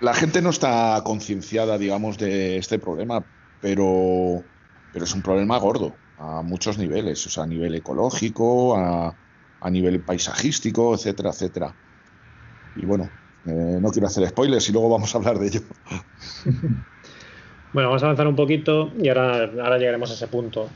la 0.00 0.14
gente 0.14 0.42
no 0.42 0.50
está 0.50 1.00
concienciada, 1.04 1.78
digamos, 1.78 2.18
de 2.18 2.56
este 2.58 2.78
problema, 2.78 3.24
pero, 3.60 4.44
pero 4.90 5.04
es 5.04 5.14
un 5.14 5.22
problema 5.22 5.58
gordo 5.58 5.98
a 6.16 6.42
muchos 6.42 6.78
niveles, 6.78 7.26
o 7.26 7.30
sea, 7.30 7.44
a 7.44 7.46
nivel 7.46 7.74
ecológico, 7.74 8.76
a, 8.76 9.16
a 9.60 9.70
nivel 9.70 10.02
paisajístico, 10.02 10.94
etcétera, 10.94 11.30
etcétera. 11.30 11.76
Y 12.74 12.86
bueno, 12.86 13.10
eh, 13.44 13.78
no 13.80 13.90
quiero 13.90 14.06
hacer 14.06 14.28
spoilers 14.28 14.68
y 14.68 14.72
luego 14.72 14.88
vamos 14.88 15.14
a 15.14 15.18
hablar 15.18 15.38
de 15.38 15.46
ello. 15.46 15.60
Bueno, 17.72 17.88
vamos 17.88 18.02
a 18.02 18.06
avanzar 18.06 18.26
un 18.26 18.36
poquito 18.36 18.92
y 19.00 19.08
ahora, 19.08 19.78
llegaremos 19.78 20.10
a 20.10 20.14
ese 20.14 20.28
punto. 20.28 20.68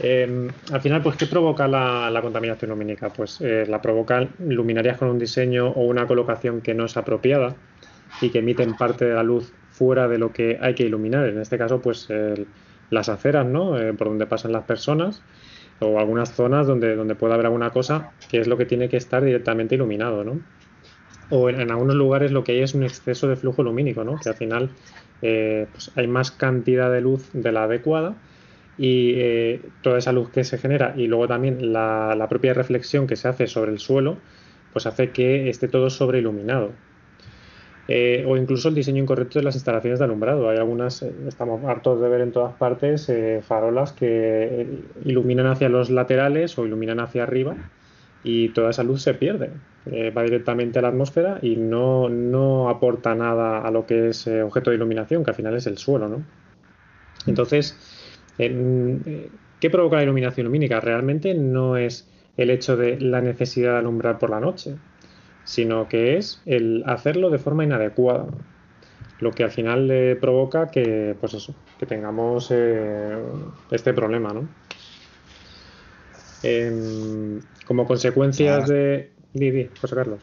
Em, 0.00 0.48
al 0.72 0.80
final, 0.80 1.02
pues, 1.02 1.16
¿qué 1.16 1.26
provoca 1.26 1.66
la, 1.66 2.18
contaminación 2.20 2.70
lumínica? 2.70 3.10
Pues 3.10 3.40
eh, 3.40 3.64
la 3.68 3.80
provocan 3.80 4.30
luminarias 4.38 4.98
con 4.98 5.08
un 5.08 5.18
diseño 5.18 5.68
o 5.68 5.82
una 5.82 6.06
colocación 6.06 6.60
que 6.60 6.74
no 6.74 6.84
es 6.84 6.96
apropiada 6.96 7.54
y 8.20 8.30
que 8.30 8.40
emiten 8.40 8.76
parte 8.76 9.06
de 9.06 9.14
la 9.14 9.22
luz 9.22 9.52
fuera 9.70 10.08
de 10.08 10.18
lo 10.18 10.32
que 10.32 10.58
hay 10.60 10.74
que 10.74 10.84
iluminar. 10.84 11.26
En 11.26 11.38
este 11.38 11.56
caso, 11.56 11.80
pues 11.80 12.08
las 12.90 13.08
aceras, 13.08 13.46
¿no? 13.46 13.78
Eh, 13.78 13.94
por 13.94 14.08
donde 14.08 14.26
pasan 14.26 14.52
las 14.52 14.64
personas 14.64 15.22
o 15.78 15.98
algunas 15.98 16.32
zonas 16.32 16.66
donde, 16.66 16.96
donde 16.96 17.14
pueda 17.14 17.34
haber 17.34 17.46
alguna 17.46 17.70
cosa 17.70 18.12
que 18.28 18.40
es 18.40 18.46
lo 18.46 18.58
que 18.58 18.66
tiene 18.66 18.88
que 18.88 18.98
estar 18.98 19.24
directamente 19.24 19.76
iluminado, 19.76 20.24
¿no? 20.24 20.40
O 21.30 21.48
en, 21.48 21.60
en 21.60 21.70
algunos 21.70 21.96
lugares 21.96 22.32
lo 22.32 22.44
que 22.44 22.52
hay 22.52 22.60
es 22.60 22.74
un 22.74 22.82
exceso 22.82 23.28
de 23.28 23.36
flujo 23.36 23.62
lumínico, 23.62 24.04
¿no? 24.04 24.16
Que 24.16 24.28
al 24.28 24.34
final 24.34 24.70
eh, 25.22 25.66
pues 25.72 25.90
hay 25.96 26.06
más 26.06 26.30
cantidad 26.30 26.90
de 26.90 27.00
luz 27.00 27.30
de 27.32 27.52
la 27.52 27.64
adecuada 27.64 28.14
y 28.78 29.12
eh, 29.16 29.60
toda 29.82 29.98
esa 29.98 30.12
luz 30.12 30.30
que 30.30 30.44
se 30.44 30.56
genera 30.58 30.94
y 30.96 31.06
luego 31.06 31.28
también 31.28 31.72
la, 31.72 32.26
propia 32.28 32.54
reflexión 32.54 33.06
que 33.06 33.16
se 33.16 33.28
hace 33.28 33.46
sobre 33.46 33.72
el 33.72 33.78
suelo, 33.78 34.16
pues 34.72 34.86
hace 34.86 35.10
que 35.10 35.50
esté 35.50 35.68
todo 35.68 35.90
sobreiluminado. 35.90 36.72
Eh, 37.88 38.24
o 38.26 38.36
incluso 38.36 38.68
el 38.68 38.74
diseño 38.76 39.02
incorrecto 39.02 39.40
de 39.40 39.44
las 39.44 39.56
instalaciones 39.56 39.98
de 39.98 40.04
alumbrado. 40.04 40.48
Hay 40.48 40.58
algunas, 40.58 41.02
estamos 41.02 41.64
hartos 41.64 42.00
de 42.00 42.08
ver 42.08 42.20
en 42.20 42.30
todas 42.30 42.54
partes, 42.54 43.10
farolas 43.42 43.92
que 43.92 44.66
iluminan 45.04 45.46
hacia 45.46 45.68
los 45.68 45.90
laterales 45.90 46.56
o 46.56 46.64
iluminan 46.64 47.00
hacia 47.00 47.24
arriba 47.24 47.56
y 48.22 48.50
toda 48.50 48.70
esa 48.70 48.84
luz 48.84 49.02
se 49.02 49.14
pierde. 49.14 49.50
Eh, 49.86 50.10
va 50.10 50.22
directamente 50.22 50.78
a 50.78 50.82
la 50.82 50.88
atmósfera 50.88 51.38
y 51.40 51.56
no, 51.56 52.68
aporta 52.68 53.14
nada 53.14 53.60
a 53.60 53.70
lo 53.70 53.86
que 53.86 54.10
es 54.10 54.26
objeto 54.26 54.70
de 54.70 54.76
iluminación, 54.76 55.24
que 55.24 55.30
al 55.30 55.36
final 55.36 55.56
es 55.56 55.66
el 55.66 55.78
suelo. 55.78 56.08
¿no? 56.08 56.22
Entonces, 57.26 57.76
eh, 58.38 59.30
¿Qué 59.60 59.68
provoca 59.68 59.96
la 59.96 60.04
iluminación 60.04 60.46
lumínica? 60.46 60.80
Realmente 60.80 61.34
no 61.34 61.76
es 61.76 62.08
el 62.38 62.48
hecho 62.50 62.76
de 62.78 62.98
la 62.98 63.20
necesidad 63.20 63.72
de 63.74 63.78
alumbrar 63.80 64.18
por 64.18 64.30
la 64.30 64.40
noche, 64.40 64.76
sino 65.44 65.86
que 65.86 66.16
es 66.16 66.40
el 66.46 66.82
hacerlo 66.86 67.28
de 67.28 67.38
forma 67.38 67.64
inadecuada. 67.64 68.26
Lo 69.20 69.32
que 69.32 69.44
al 69.44 69.50
final 69.50 69.86
le 69.86 70.16
provoca 70.16 70.70
que, 70.70 71.14
pues 71.20 71.34
eso, 71.34 71.54
que 71.78 71.84
tengamos 71.84 72.48
eh, 72.50 73.18
este 73.70 73.92
problema, 73.92 74.32
¿no? 74.32 74.48
Em, 76.42 77.42
como 77.66 77.86
consecuencias 77.86 78.70
ah. 78.70 78.74
De. 79.32 79.40
Didi, 79.40 79.70
José 79.80 79.94
Carlos. 79.94 80.20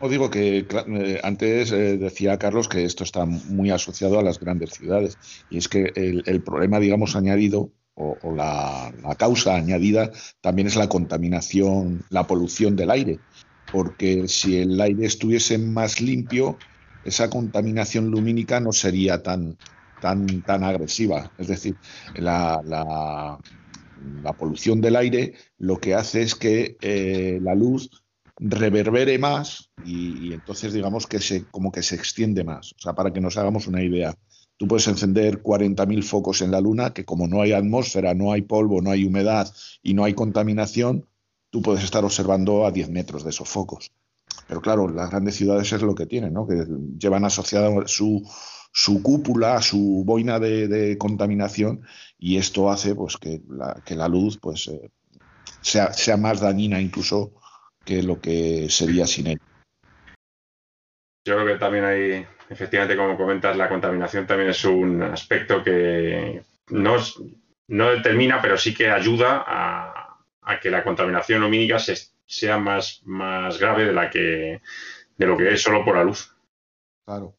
Os 0.00 0.10
digo 0.10 0.30
que 0.30 0.58
eh, 0.58 1.20
antes 1.24 1.72
eh, 1.72 1.98
decía 1.98 2.38
Carlos 2.38 2.68
que 2.68 2.84
esto 2.84 3.02
está 3.02 3.24
muy 3.24 3.70
asociado 3.70 4.18
a 4.18 4.22
las 4.22 4.38
grandes 4.38 4.70
ciudades 4.70 5.18
y 5.50 5.58
es 5.58 5.68
que 5.68 5.92
el, 5.96 6.42
problema, 6.42 6.78
digamos, 6.78 7.16
añadido 7.16 7.72
o, 7.94 8.16
la, 8.32 8.92
causa 9.18 9.56
añadida 9.56 10.12
también 10.40 10.68
es 10.68 10.76
la 10.76 10.88
contaminación, 10.88 12.04
la 12.10 12.28
polución 12.28 12.76
del 12.76 12.92
aire, 12.92 13.18
porque 13.72 14.28
si 14.28 14.58
el 14.58 14.80
aire 14.80 15.04
estuviese 15.04 15.58
más 15.58 16.00
limpio, 16.00 16.58
esa 17.04 17.28
contaminación 17.28 18.08
lumínica 18.08 18.60
no 18.60 18.70
sería 18.70 19.20
tan, 19.20 19.58
tan, 20.00 20.42
tan 20.42 20.62
agresiva. 20.62 21.32
Es 21.38 21.48
decir, 21.48 21.74
la, 22.14 22.60
la, 22.64 24.32
polución 24.34 24.80
del 24.80 24.94
aire 24.94 25.34
lo 25.58 25.78
que 25.78 25.94
hace 25.94 26.22
es 26.22 26.36
que 26.36 26.76
eh, 26.80 27.40
la 27.42 27.56
luz 27.56 27.90
reverbere 28.38 29.18
más 29.18 29.70
y, 29.84 30.32
entonces 30.32 30.72
digamos 30.72 31.06
que 31.06 31.20
se 31.20 31.44
como 31.44 31.72
que 31.72 31.82
se 31.82 31.96
extiende 31.96 32.44
más. 32.44 32.72
O 32.72 32.80
sea, 32.80 32.94
para 32.94 33.12
que 33.12 33.20
nos 33.20 33.36
hagamos 33.36 33.66
una 33.66 33.82
idea, 33.82 34.14
tú 34.56 34.68
puedes 34.68 34.86
encender 34.88 35.42
40.000 35.42 36.02
focos 36.02 36.42
en 36.42 36.50
la 36.50 36.60
Luna, 36.60 36.92
que 36.92 37.04
como 37.04 37.26
no 37.26 37.42
hay 37.42 37.52
atmósfera, 37.52 38.14
no 38.14 38.32
hay 38.32 38.42
polvo, 38.42 38.80
no 38.80 38.90
hay 38.90 39.04
humedad 39.04 39.52
y 39.82 39.94
no 39.94 40.04
hay 40.04 40.14
contaminación, 40.14 41.06
tú 41.50 41.62
puedes 41.62 41.82
estar 41.82 42.04
observando 42.04 42.66
a 42.66 42.70
10 42.70 42.90
metros 42.90 43.24
de 43.24 43.30
esos 43.30 43.48
focos. 43.48 43.90
Pero 44.46 44.60
claro, 44.60 44.88
las 44.88 45.10
grandes 45.10 45.36
ciudades 45.36 45.72
es 45.72 45.82
lo 45.82 45.94
que 45.94 46.06
tienen, 46.06 46.32
¿no? 46.32 46.46
que 46.46 46.64
llevan 46.98 47.24
asociada 47.24 47.70
su, 47.86 48.22
su 48.72 49.02
cúpula, 49.02 49.60
su 49.62 50.04
boina 50.04 50.38
de, 50.38 50.96
contaminación 50.98 51.82
y 52.18 52.36
esto 52.36 52.70
hace 52.70 52.94
pues, 52.94 53.16
que, 53.16 53.42
la, 53.48 53.82
que 53.84 53.94
la 53.94 54.08
luz 54.08 54.38
pues, 54.38 54.68
eh, 54.68 54.90
sea, 55.60 55.92
sea 55.92 56.16
más 56.16 56.40
dañina 56.40 56.80
incluso 56.80 57.32
que 57.88 58.02
lo 58.02 58.20
que 58.20 58.68
sería 58.68 59.06
sin 59.06 59.28
él. 59.28 59.40
Yo 61.26 61.36
creo 61.36 61.46
que 61.46 61.58
también 61.58 61.84
hay, 61.84 62.26
efectivamente, 62.50 62.96
como 62.98 63.16
comentas, 63.16 63.56
la 63.56 63.70
contaminación 63.70 64.26
también 64.26 64.50
es 64.50 64.62
un 64.66 65.02
aspecto 65.02 65.64
que 65.64 66.42
no, 66.68 66.96
no 67.68 67.90
determina, 67.90 68.42
pero 68.42 68.58
sí 68.58 68.74
que 68.74 68.90
ayuda 68.90 69.42
a, 69.46 70.20
que 70.60 70.70
la 70.70 70.84
contaminación 70.84 71.40
lumínica 71.40 71.78
sea 71.78 72.58
más, 72.58 73.00
más 73.04 73.58
grave 73.58 73.86
de 73.86 73.92
la 73.92 74.10
que 74.10 74.60
de 75.16 75.26
lo 75.26 75.36
que 75.36 75.52
es 75.52 75.62
solo 75.62 75.84
por 75.84 75.96
la 75.96 76.04
luz. 76.04 76.34
Claro. 77.06 77.34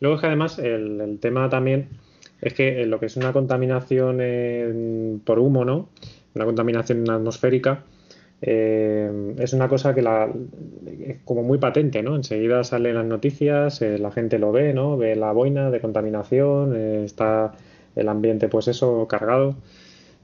Luego 0.00 0.16
es 0.16 0.20
que 0.20 0.26
además 0.26 0.58
el, 0.58 1.18
tema 1.20 1.48
también 1.48 1.88
es 2.40 2.52
que 2.54 2.84
lo 2.86 2.98
que 2.98 3.06
es 3.06 3.16
una 3.16 3.32
contaminación 3.32 5.22
por 5.24 5.38
humo, 5.38 5.64
¿no? 5.64 5.88
Una 6.34 6.44
contaminación 6.44 7.08
atmosférica, 7.10 7.84
eh, 8.42 9.34
es 9.38 9.52
una 9.52 9.68
cosa 9.68 9.94
que 9.94 10.02
la, 10.02 10.28
es 11.06 11.18
como 11.24 11.42
muy 11.42 11.58
patente, 11.58 12.02
¿no? 12.02 12.16
Enseguida 12.16 12.64
salen 12.64 12.94
las 12.94 13.06
noticias, 13.06 13.80
eh, 13.82 13.98
la 13.98 14.10
gente 14.10 14.38
lo 14.38 14.52
ve, 14.52 14.74
¿no? 14.74 14.96
Ve 14.96 15.16
la 15.16 15.32
boina 15.32 15.70
de 15.70 15.80
contaminación, 15.80 16.74
eh, 16.76 17.04
está 17.04 17.52
el 17.94 18.08
ambiente, 18.08 18.48
pues 18.48 18.68
eso, 18.68 19.06
cargado. 19.08 19.56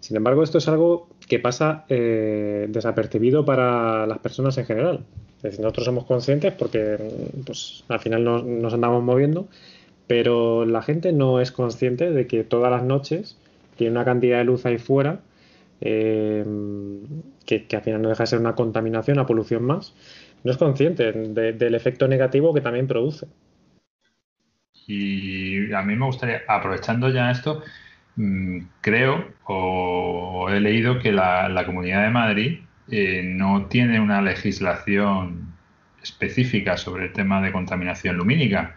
Sin 0.01 0.17
embargo, 0.17 0.43
esto 0.43 0.59
es 0.59 0.69
algo 0.69 1.09
que 1.29 1.39
pasa 1.39 1.85
desapercibido 1.89 3.45
para 3.45 4.05
las 4.07 4.19
personas 4.19 4.59
en 4.59 4.67
general. 4.67 5.05
Nosotros 5.43 5.85
somos 5.85 6.05
conscientes 6.05 6.53
porque 6.53 6.99
pues, 7.47 7.85
al 7.89 8.01
final 8.01 8.25
nos 8.25 8.75
andamos 8.75 9.03
moviendo, 9.05 9.47
pero 10.09 10.67
la 10.67 10.83
gente 10.83 11.13
no 11.13 11.41
es 11.41 11.53
consciente 11.53 12.11
de 12.11 12.27
que 12.27 12.43
todas 12.43 12.71
las 12.73 12.83
noches 12.83 13.37
tiene 13.77 13.93
una 13.93 14.05
cantidad 14.05 14.39
de 14.39 14.45
luz 14.45 14.67
ahí 14.67 14.79
fuera 14.79 15.21
eh, 15.85 16.45
que, 17.45 17.67
al 17.75 17.83
final 17.83 18.03
no 18.03 18.09
deja 18.09 18.23
de 18.23 18.29
ser 18.29 18.39
una 18.39 18.55
contaminación, 18.55 19.19
una 19.19 19.27
polución 19.27 19.65
más, 19.65 19.95
no 20.45 20.53
es 20.53 20.57
consciente 20.57 21.13
del 21.13 21.75
efecto 21.75 22.07
negativo 22.07 22.55
que 22.55 22.61
también 22.61 22.87
produce. 22.87 23.27
Y 24.87 25.73
a 25.73 25.83
mí 25.83 25.97
me 25.97 26.07
gustaría, 26.07 26.43
aprovechando 26.49 27.09
ya 27.09 27.31
esto, 27.33 27.63
mm, 28.17 28.59
creo 28.81 29.33
o 29.47 30.49
he 30.51 30.61
leído 30.61 30.99
que 31.01 31.13
la, 31.13 31.63
Comunidad 31.67 32.05
de 32.05 32.11
Madrid 32.11 32.61
eh, 32.89 33.23
no 33.25 33.67
tiene 33.67 34.01
una 34.01 34.23
legislación 34.23 35.53
específica 36.03 36.77
sobre 36.77 37.07
el 37.07 37.13
tema 37.13 37.41
de 37.41 37.53
contaminación 37.53 38.17
lumínica, 38.17 38.77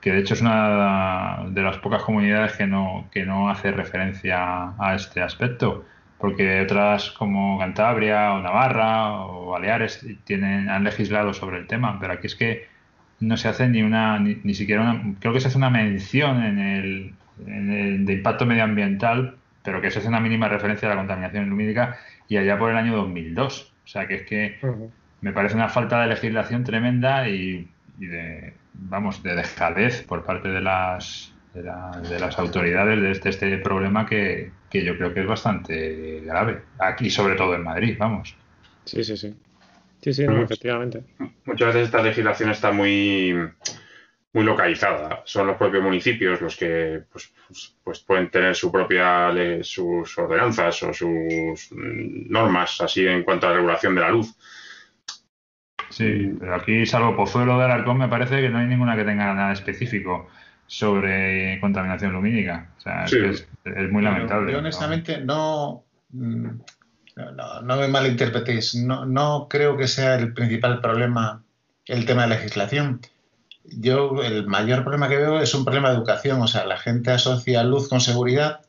que 0.00 0.12
de 0.12 0.20
hecho 0.20 0.34
es 0.34 0.40
una 0.42 1.46
de 1.50 1.62
las 1.62 1.78
pocas 1.78 2.02
comunidades 2.02 2.54
que 2.54 2.66
no, 2.66 3.08
que 3.10 3.24
no 3.24 3.50
hace 3.50 3.70
referencia 3.72 4.74
a 4.78 4.94
este 4.94 5.22
aspecto 5.22 5.84
porque 6.20 6.60
otras 6.60 7.10
como 7.12 7.58
Cantabria 7.58 8.34
o 8.34 8.42
Navarra 8.42 9.24
o 9.24 9.46
Baleares 9.46 10.06
tienen, 10.24 10.68
han 10.68 10.84
legislado 10.84 11.32
sobre 11.32 11.58
el 11.58 11.66
tema, 11.66 11.98
pero 11.98 12.12
aquí 12.12 12.26
es 12.26 12.36
que 12.36 12.68
no 13.20 13.36
se 13.36 13.48
hace 13.48 13.68
ni 13.68 13.82
una, 13.82 14.18
ni, 14.18 14.54
siquiera 14.54 14.82
una, 14.82 15.14
creo 15.18 15.32
que 15.32 15.40
se 15.40 15.48
hace 15.48 15.56
una 15.56 15.70
mención 15.70 16.42
en 16.42 16.58
el, 16.58 17.14
de 18.06 18.12
impacto 18.12 18.44
medioambiental, 18.44 19.36
pero 19.62 19.80
que 19.80 19.90
se 19.90 19.98
hace 19.98 20.08
una 20.08 20.20
mínima 20.20 20.48
referencia 20.48 20.88
a 20.88 20.94
la 20.94 20.98
contaminación 20.98 21.48
lumínica 21.48 21.98
y 22.28 22.36
allá 22.36 22.58
por 22.58 22.70
el 22.70 22.76
año 22.76 22.96
2002. 22.96 23.72
O 23.84 23.88
sea 23.88 24.06
que 24.06 24.14
es 24.16 24.22
que 24.22 24.58
me 25.20 25.32
parece 25.32 25.54
una 25.54 25.68
falta 25.68 26.00
de 26.02 26.08
legislación 26.08 26.64
tremenda 26.64 27.28
y, 27.28 27.68
y 27.98 28.06
de, 28.06 28.54
vamos, 28.74 29.22
de 29.22 29.34
dejadez 29.34 30.02
por 30.06 30.24
parte 30.24 30.48
de 30.48 30.60
las 30.60 31.34
de, 31.54 32.18
las 32.18 32.38
autoridades 32.38 33.00
de 33.00 33.10
este, 33.10 33.28
este 33.30 33.58
problema 33.58 34.06
que, 34.06 34.52
yo 34.72 34.96
creo 34.96 35.12
que 35.12 35.20
es 35.20 35.26
bastante 35.26 36.20
grave. 36.20 36.62
Aquí, 36.78 37.10
sobre 37.10 37.34
todo 37.34 37.54
en 37.54 37.64
Madrid, 37.64 37.96
vamos. 37.98 38.36
Sí, 38.84 39.02
sí, 39.04 39.16
sí. 39.16 39.34
Sí, 40.02 40.14
sí, 40.14 40.24
efectivamente. 40.24 41.04
Muchas 41.44 41.68
veces 41.68 41.82
esta 41.88 42.02
legislación 42.02 42.50
está 42.50 42.72
muy, 42.72 43.34
muy 44.32 44.44
localizada. 44.44 45.22
Son 45.26 45.46
los 45.46 45.56
propios 45.56 45.82
municipios 45.82 46.40
los 46.40 46.56
que 46.56 47.02
pues, 47.12 47.30
pues, 47.46 47.76
pues 47.84 48.00
pueden 48.00 48.30
tener 48.30 48.54
su 48.54 48.72
propia 48.72 49.30
sus 49.62 50.16
ordenanzas 50.16 50.82
o 50.84 50.94
sus 50.94 51.70
normas 51.72 52.80
así 52.80 53.06
en 53.06 53.24
cuanto 53.24 53.46
a 53.46 53.50
la 53.50 53.56
regulación 53.56 53.94
de 53.94 54.00
la 54.00 54.10
luz. 54.10 54.34
Sí, 55.90 56.32
pero 56.38 56.54
aquí, 56.54 56.86
salvo 56.86 57.16
Pozuelo 57.16 57.58
de 57.58 57.64
Alarcón, 57.64 57.98
me 57.98 58.08
parece 58.08 58.40
que 58.40 58.48
no 58.48 58.58
hay 58.58 58.66
ninguna 58.66 58.96
que 58.96 59.04
tenga 59.04 59.34
nada 59.34 59.52
específico 59.52 60.28
sobre 60.70 61.58
contaminación 61.60 62.12
lumínica. 62.12 62.70
O 62.78 62.80
sea, 62.80 63.04
es, 63.04 63.44
muy 63.90 64.04
lamentable. 64.04 64.52
Yo, 64.52 64.58
honestamente 64.58 65.18
mm, 65.18 65.24
no, 65.26 65.84
no, 67.62 67.76
me 67.76 67.88
malinterpretéis, 67.88 68.76
no, 68.76 69.04
no 69.04 69.48
creo 69.50 69.76
que 69.76 69.88
sea 69.88 70.14
el 70.14 70.32
principal 70.32 70.80
problema 70.80 71.42
el 71.86 72.06
tema 72.06 72.22
de 72.22 72.36
legislación. 72.36 73.00
Yo 73.64 74.22
el 74.22 74.46
mayor 74.46 74.84
problema 74.84 75.08
que 75.08 75.16
veo 75.16 75.40
es 75.40 75.52
un 75.54 75.64
problema 75.64 75.90
de 75.90 75.96
educación, 75.96 76.40
o 76.40 76.46
sea, 76.46 76.64
la 76.64 76.78
gente 76.78 77.10
asocia 77.10 77.64
luz 77.64 77.88
con 77.88 78.00
seguridad 78.00 78.60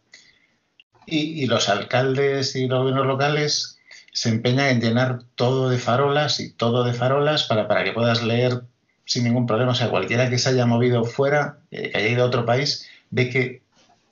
y, 1.05 1.43
y 1.43 1.45
los 1.45 1.69
alcaldes 1.69 2.55
y 2.55 2.67
los 2.67 2.79
gobiernos 2.79 3.05
locales 3.05 3.79
se 4.11 4.29
empeñan 4.29 4.69
en 4.69 4.81
llenar 4.81 5.19
todo 5.35 5.69
de 5.69 5.77
farolas 5.77 6.39
y 6.39 6.51
todo 6.51 6.83
de 6.83 6.93
farolas 6.93 7.43
para, 7.43 7.67
para 7.67 7.83
que 7.83 7.91
puedas 7.91 8.23
leer 8.23 8.63
sin 9.05 9.23
ningún 9.23 9.45
problema. 9.45 9.71
O 9.71 9.75
sea, 9.75 9.89
cualquiera 9.89 10.29
que 10.29 10.37
se 10.37 10.49
haya 10.49 10.65
movido 10.65 11.03
fuera, 11.03 11.59
eh, 11.71 11.91
que 11.91 11.97
haya 11.97 12.09
ido 12.09 12.23
a 12.23 12.27
otro 12.27 12.45
país, 12.45 12.87
ve 13.09 13.29
que 13.29 13.61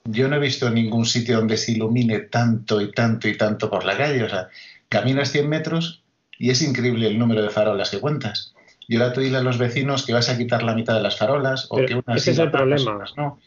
yo 0.04 0.28
no 0.28 0.36
he 0.36 0.40
visto 0.40 0.70
ningún 0.70 1.06
sitio 1.06 1.36
donde 1.36 1.56
se 1.56 1.72
ilumine 1.72 2.20
tanto 2.20 2.80
y 2.80 2.92
tanto 2.92 3.28
y 3.28 3.36
tanto 3.36 3.70
por 3.70 3.84
la 3.84 3.96
calle. 3.96 4.22
O 4.24 4.28
sea, 4.28 4.48
caminas 4.88 5.30
100 5.32 5.48
metros 5.48 6.02
y 6.38 6.50
es 6.50 6.62
increíble 6.62 7.06
el 7.06 7.18
número 7.18 7.42
de 7.42 7.50
farolas 7.50 7.90
que 7.90 8.00
cuentas. 8.00 8.54
Y 8.88 8.96
ahora 8.96 9.12
tú 9.12 9.20
dile 9.20 9.38
a 9.38 9.42
los 9.42 9.58
vecinos 9.58 10.04
que 10.04 10.12
vas 10.12 10.28
a 10.28 10.36
quitar 10.36 10.62
la 10.62 10.74
mitad 10.74 10.94
de 10.94 11.02
las 11.02 11.16
farolas 11.16 11.66
o 11.70 11.76
que 11.76 11.94
unas 11.94 12.16
Ese 12.16 12.32
es 12.32 12.38
el 12.38 12.50
problema. 12.50 13.04
no. 13.16 13.38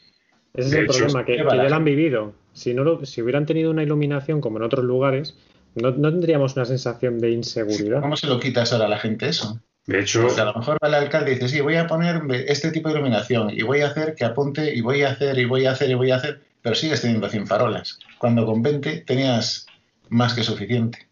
Ese 0.53 0.67
es 0.67 0.73
el 0.75 0.85
problema, 0.85 1.25
que, 1.25 1.37
ya 1.37 1.43
lo 1.43 1.75
han 1.75 1.83
vivido. 1.83 2.33
Si, 2.53 2.73
no 2.75 3.03
si 3.05 3.21
hubieran 3.23 3.47
tenido 3.47 3.71
una 3.71 3.81
iluminación 3.81 4.39
como 4.39 4.57
en 4.57 4.63
otros 4.63 4.85
lugares, 4.85 5.35
no, 5.75 5.91
no 5.91 6.11
tendríamos 6.11 6.55
una 6.55 6.65
sensación 6.65 7.19
de 7.19 7.31
inseguridad. 7.31 8.01
¿Cómo 8.01 8.15
se 8.15 8.27
lo 8.27 8.39
quitas 8.39 8.71
ahora 8.71 8.85
a 8.85 8.89
la 8.89 8.99
gente 8.99 9.27
eso? 9.27 9.59
De 9.85 9.99
hecho, 9.99 10.27
a 10.39 10.45
lo 10.45 10.53
mejor 10.53 10.77
el 10.81 10.93
alcalde 10.93 11.31
y 11.31 11.33
dice, 11.35 11.49
sí, 11.49 11.61
voy 11.61 11.75
a 11.75 11.87
poner 11.87 12.21
este 12.47 12.71
tipo 12.71 12.87
de 12.87 12.95
iluminación 12.95 13.49
y 13.49 13.63
voy 13.63 13.81
a 13.81 13.87
hacer 13.87 14.15
que 14.15 14.23
apunte 14.23 14.73
y 14.73 14.79
voy 14.79 15.03
a 15.03 15.09
hacer 15.09 15.37
y 15.37 15.45
voy 15.45 15.65
a 15.65 15.71
hacer 15.71 15.89
y 15.89 15.93
voy 15.93 16.11
a 16.11 16.15
hacer, 16.15 16.41
pero 16.61 16.73
sigues 16.73 17.01
teniendo 17.01 17.27
100 17.27 17.47
farolas. 17.47 17.99
Cuando 18.17 18.45
con 18.45 18.61
20 18.61 19.01
tenías 19.01 19.67
más 20.07 20.33
que 20.33 20.43
suficiente. 20.43 21.07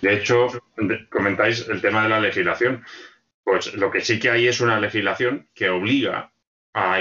De 0.00 0.14
hecho, 0.14 0.48
comentáis 1.10 1.68
el 1.68 1.82
tema 1.82 2.04
de 2.04 2.08
la 2.08 2.20
legislación. 2.20 2.84
Pues 3.44 3.74
lo 3.74 3.90
que 3.90 4.00
sí 4.00 4.18
que 4.18 4.30
hay 4.30 4.48
es 4.48 4.62
una 4.62 4.80
legislación 4.80 5.48
que 5.54 5.68
obliga 5.68 6.32
a, 6.72 6.98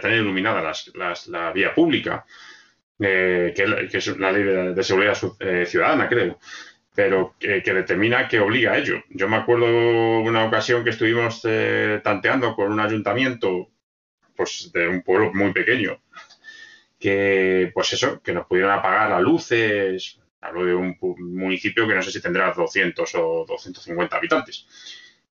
tener 0.00 0.18
iluminada 0.18 0.72
la 0.94 1.52
vía 1.52 1.74
pública. 1.74 2.24
que, 2.96 3.54
es 3.92 4.18
la 4.18 4.30
ley 4.30 4.44
de, 4.44 4.82
seguridad 4.84 5.16
ciudadana, 5.66 6.08
creo 6.08 6.38
pero 6.96 7.36
que, 7.38 7.60
determina 7.60 8.26
que 8.26 8.40
obliga 8.40 8.72
a 8.72 8.78
ello. 8.78 9.04
Yo 9.10 9.28
me 9.28 9.36
acuerdo 9.36 10.20
una 10.20 10.46
ocasión 10.46 10.82
que 10.82 10.90
estuvimos 10.90 11.42
tanteando 12.02 12.56
con 12.56 12.72
un 12.72 12.80
ayuntamiento 12.80 13.68
pues, 14.34 14.70
de 14.72 14.88
un 14.88 15.02
pueblo 15.02 15.32
muy 15.34 15.52
pequeño, 15.52 16.00
que, 16.98 17.70
pues 17.74 17.92
eso, 17.92 18.22
que 18.22 18.32
nos 18.32 18.46
pudieran 18.46 18.78
apagar 18.78 19.10
las 19.10 19.20
luces. 19.20 20.18
Hablo 20.40 20.64
de 20.64 20.74
un 20.74 20.96
municipio 21.18 21.86
que 21.86 21.94
no 21.94 22.02
sé 22.02 22.10
si 22.10 22.22
tendrá 22.22 22.50
200 22.52 23.14
o 23.16 23.44
250 23.46 24.16
habitantes. 24.16 24.66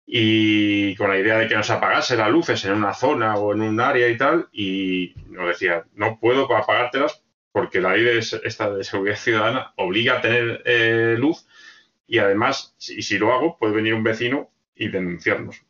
Y 0.06 0.94
con 0.96 1.08
la 1.08 1.18
idea 1.18 1.38
de 1.38 1.48
que 1.48 1.54
nos 1.54 1.70
apagase 1.70 2.14
las 2.14 2.30
luces 2.30 2.62
en 2.66 2.74
una 2.74 2.92
zona 2.92 3.36
o 3.36 3.54
en 3.54 3.62
un 3.62 3.80
área 3.80 4.06
y 4.08 4.18
tal, 4.18 4.48
y 4.52 5.14
nos 5.28 5.48
decía, 5.48 5.84
no 5.94 6.18
puedo 6.20 6.44
apagártelas 6.54 7.24
porque 7.52 7.80
la 7.80 7.94
ley 7.94 8.02
de, 8.02 8.18
esta 8.18 8.70
de 8.70 8.84
seguridad 8.84 9.16
ciudadana 9.16 9.72
obliga 9.76 10.18
a 10.18 10.20
tener 10.20 10.60
eh, 10.66 11.14
luz 11.16 11.46
y 12.06 12.18
además, 12.18 12.74
si, 12.78 13.02
si 13.02 13.18
lo 13.18 13.32
hago, 13.32 13.56
puede 13.58 13.74
venir 13.74 13.94
un 13.94 14.04
vecino 14.04 14.50
y 14.74 14.88
denunciarnos. 14.88 15.62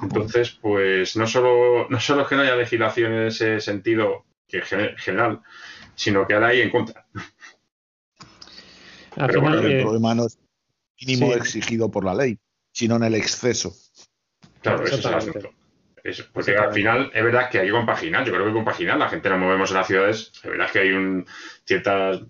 Entonces, 0.00 0.50
pues 0.50 1.16
no 1.16 1.26
solo, 1.26 1.88
no 1.88 2.00
solo 2.00 2.26
que 2.26 2.34
no 2.34 2.42
haya 2.42 2.56
legislación 2.56 3.12
en 3.12 3.26
ese 3.26 3.60
sentido 3.60 4.24
que 4.46 4.62
general, 4.62 5.42
sino 5.94 6.26
que 6.26 6.34
ahora 6.34 6.48
hay 6.48 6.62
en 6.62 6.70
contra. 6.70 7.06
Pero 9.14 9.48
el 9.60 9.72
eh, 9.72 9.82
problema 9.82 10.14
no 10.14 10.26
es 10.26 10.38
mínimo 11.00 11.32
exigido 11.34 11.90
por 11.90 12.04
la 12.04 12.14
ley, 12.14 12.38
sino 12.72 12.96
en 12.96 13.04
el 13.04 13.14
exceso. 13.14 13.74
Claro, 14.62 14.84
ese 14.84 14.96
es 14.96 15.04
el 15.04 15.14
asunto. 15.14 15.50
Porque 16.32 16.56
al 16.56 16.72
final 16.72 17.10
es 17.14 17.24
verdad 17.24 17.48
que 17.50 17.60
hay 17.60 17.66
que 17.66 17.72
compaginar, 17.72 18.24
yo 18.24 18.32
creo 18.32 18.46
que 18.46 18.52
compaginar, 18.52 18.98
la 18.98 19.08
gente 19.08 19.28
nos 19.28 19.38
movemos 19.38 19.70
en 19.70 19.76
las 19.76 19.86
ciudades, 19.86 20.32
es 20.34 20.50
verdad 20.50 20.70
que 20.70 20.78
hay 20.80 20.92
un, 20.92 21.26
ciertas, 21.64 22.20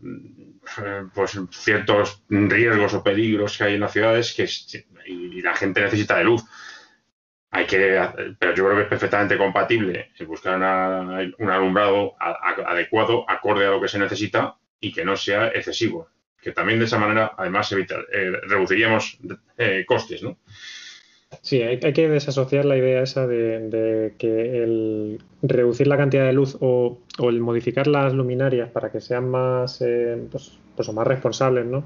eh, 0.84 1.02
pues, 1.14 1.38
ciertos 1.50 2.22
riesgos 2.28 2.94
o 2.94 3.02
peligros 3.02 3.56
que 3.56 3.64
hay 3.64 3.74
en 3.74 3.80
las 3.80 3.92
ciudades 3.92 4.32
que, 4.34 4.48
y 5.06 5.40
la 5.40 5.54
gente 5.56 5.80
necesita 5.80 6.18
de 6.18 6.24
luz 6.24 6.44
hay 7.54 7.66
que, 7.66 8.34
pero 8.38 8.54
yo 8.54 8.64
creo 8.64 8.76
que 8.76 8.82
es 8.84 8.88
perfectamente 8.88 9.36
compatible 9.36 10.10
buscar 10.26 10.56
un 10.56 11.50
alumbrado 11.50 12.16
adecuado, 12.18 13.28
acorde 13.28 13.66
a 13.66 13.70
lo 13.72 13.80
que 13.80 13.88
se 13.88 13.98
necesita 13.98 14.56
y 14.80 14.90
que 14.90 15.04
no 15.04 15.16
sea 15.16 15.48
excesivo. 15.48 16.08
Que 16.40 16.52
también 16.52 16.78
de 16.78 16.86
esa 16.86 16.98
manera, 16.98 17.34
además, 17.36 17.70
evitar, 17.70 18.06
eh, 18.10 18.32
reduciríamos 18.48 19.18
eh, 19.58 19.84
costes, 19.86 20.22
¿no? 20.22 20.38
Sí, 21.40 21.62
hay, 21.62 21.78
que 21.78 22.08
desasociar 22.08 22.64
la 22.64 22.76
idea 22.76 23.02
esa 23.02 23.26
de, 23.26 24.14
que 24.18 24.62
el 24.62 25.20
reducir 25.42 25.86
la 25.86 25.96
cantidad 25.96 26.26
de 26.26 26.32
luz 26.32 26.56
o, 26.60 26.98
el 27.18 27.40
modificar 27.40 27.86
las 27.86 28.12
luminarias 28.12 28.70
para 28.70 28.92
que 28.92 29.00
sean 29.00 29.28
más, 29.30 29.80
eh, 29.80 30.22
pues, 30.30 30.58
pues, 30.76 30.92
más 30.92 31.06
responsables, 31.06 31.66
¿no? 31.66 31.84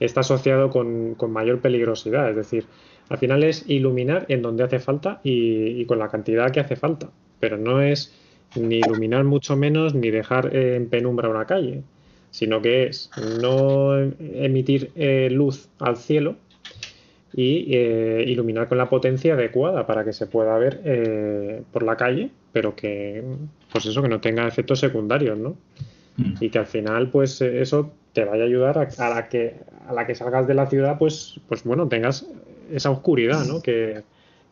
Está 0.00 0.20
asociado 0.20 0.70
con, 0.70 1.14
con 1.14 1.30
mayor 1.30 1.60
peligrosidad. 1.60 2.30
Es 2.30 2.36
decir, 2.36 2.66
al 3.08 3.18
final 3.18 3.42
es 3.44 3.64
iluminar 3.68 4.24
en 4.28 4.42
donde 4.42 4.64
hace 4.64 4.78
falta 4.78 5.20
y, 5.22 5.84
con 5.86 5.98
la 5.98 6.08
cantidad 6.08 6.50
que 6.50 6.60
hace 6.60 6.76
falta. 6.76 7.10
Pero 7.38 7.58
no 7.58 7.82
es 7.82 8.14
ni 8.56 8.76
iluminar 8.78 9.24
mucho 9.24 9.56
menos 9.56 9.94
ni 9.94 10.10
dejar 10.10 10.54
en 10.54 10.88
penumbra 10.88 11.28
una 11.28 11.46
calle, 11.46 11.82
sino 12.30 12.62
que 12.62 12.84
es 12.84 13.10
no 13.40 13.98
emitir 13.98 14.90
eh, 14.94 15.28
luz 15.30 15.68
al 15.78 15.96
cielo 15.96 16.36
y 17.32 17.74
eh, 17.74 18.24
iluminar 18.26 18.68
con 18.68 18.78
la 18.78 18.88
potencia 18.88 19.34
adecuada 19.34 19.86
para 19.86 20.04
que 20.04 20.12
se 20.12 20.26
pueda 20.26 20.56
ver 20.58 20.80
eh, 20.84 21.62
por 21.72 21.82
la 21.82 21.96
calle, 21.96 22.30
pero 22.52 22.74
que, 22.74 23.22
pues 23.72 23.86
eso, 23.86 24.02
que 24.02 24.08
no 24.08 24.20
tenga 24.20 24.48
efectos 24.48 24.80
secundarios, 24.80 25.38
¿no? 25.38 25.56
Mm. 26.16 26.34
Y 26.40 26.50
que 26.50 26.58
al 26.58 26.66
final, 26.66 27.10
pues 27.10 27.40
eso 27.40 27.92
te 28.12 28.24
vaya 28.24 28.42
a 28.42 28.46
ayudar 28.46 28.78
a, 28.78 29.08
la 29.08 29.28
que 29.28 29.54
a 29.86 29.92
la 29.92 30.06
que 30.06 30.14
salgas 30.14 30.46
de 30.46 30.54
la 30.54 30.66
ciudad, 30.66 30.98
pues, 30.98 31.40
pues 31.48 31.62
bueno, 31.64 31.88
tengas 31.88 32.26
esa 32.70 32.90
oscuridad, 32.90 33.44
¿no? 33.44 33.62
Que, 33.62 34.02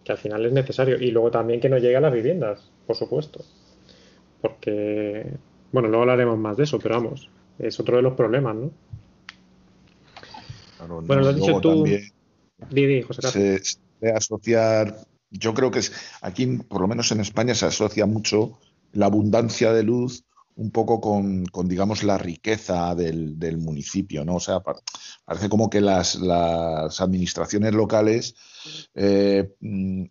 al 0.08 0.16
final 0.16 0.46
es 0.46 0.52
necesario. 0.52 0.96
Y 0.98 1.10
luego 1.10 1.30
también 1.30 1.60
que 1.60 1.68
no 1.68 1.76
llegue 1.76 1.96
a 1.96 2.00
las 2.00 2.14
viviendas, 2.14 2.70
por 2.86 2.96
supuesto. 2.96 3.44
Porque, 4.40 5.26
bueno, 5.70 5.88
luego 5.88 6.04
hablaremos 6.04 6.38
más 6.38 6.56
de 6.56 6.64
eso, 6.64 6.78
pero 6.78 6.94
vamos, 6.94 7.28
es 7.58 7.78
otro 7.78 7.96
de 7.96 8.02
los 8.02 8.14
problemas, 8.14 8.56
¿no? 8.56 8.70
bueno, 11.02 11.22
lo 11.22 11.28
has 11.28 11.36
dicho 11.36 11.60
tú. 11.60 11.84
Didi, 12.70 13.02
José 13.02 13.60
Se, 13.62 14.12
asociar, 14.14 14.96
yo 15.30 15.54
creo 15.54 15.70
que 15.70 15.80
es, 15.80 15.92
aquí, 16.20 16.46
por 16.46 16.80
lo 16.80 16.88
menos 16.88 17.10
en 17.12 17.20
España, 17.20 17.54
se 17.54 17.66
asocia 17.66 18.06
mucho 18.06 18.58
la 18.92 19.06
abundancia 19.06 19.72
de 19.72 19.82
luz 19.82 20.24
un 20.58 20.72
poco 20.72 21.00
con, 21.00 21.68
digamos, 21.68 22.02
la 22.02 22.18
riqueza 22.18 22.94
del, 22.96 23.38
del, 23.38 23.58
municipio, 23.58 24.24
¿no? 24.24 24.36
O 24.36 24.40
sea, 24.40 24.60
parece 25.24 25.48
como 25.48 25.70
que 25.70 25.80
las, 25.80 26.16
las 26.16 27.00
administraciones 27.00 27.74
locales, 27.74 28.34
eh, 28.94 29.54
mm, 29.60 30.04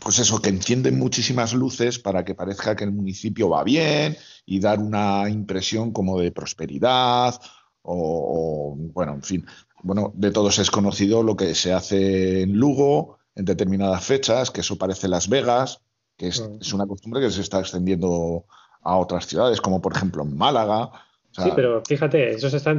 pues 0.00 0.18
eso, 0.18 0.42
que 0.42 0.50
encienden 0.50 0.98
muchísimas 0.98 1.54
luces 1.54 2.00
para 2.00 2.24
que 2.24 2.34
parezca 2.34 2.74
que 2.74 2.84
el 2.84 2.92
municipio 2.92 3.48
va 3.48 3.62
bien 3.62 4.16
y 4.44 4.58
dar 4.58 4.80
una 4.80 5.28
impresión 5.28 5.92
como 5.92 6.18
de 6.18 6.32
prosperidad 6.32 7.40
o, 7.82 8.76
bueno, 8.76 9.14
en 9.14 9.22
fin, 9.22 9.46
bueno, 9.82 10.12
de 10.14 10.30
todos 10.30 10.58
es 10.58 10.70
conocido 10.70 11.22
lo 11.22 11.36
que 11.36 11.54
se 11.54 11.72
hace 11.72 12.42
en 12.42 12.56
Lugo 12.56 13.18
en 13.34 13.44
determinadas 13.44 14.04
fechas, 14.04 14.50
que 14.50 14.62
eso 14.62 14.76
parece 14.76 15.08
Las 15.08 15.28
Vegas, 15.28 15.80
que 16.16 16.28
es, 16.28 16.40
mm. 16.40 16.58
es 16.60 16.72
una 16.72 16.86
costumbre 16.86 17.20
que 17.20 17.30
se 17.30 17.40
está 17.40 17.60
extendiendo 17.60 18.44
a 18.82 18.96
otras 18.96 19.26
ciudades, 19.26 19.60
como 19.60 19.80
por 19.80 19.94
ejemplo 19.94 20.22
en 20.22 20.36
Málaga. 20.36 20.90
sí, 21.32 21.50
pero 21.54 21.82
fíjate, 21.86 22.30
eso 22.30 22.50
se 22.50 22.56
está, 22.56 22.72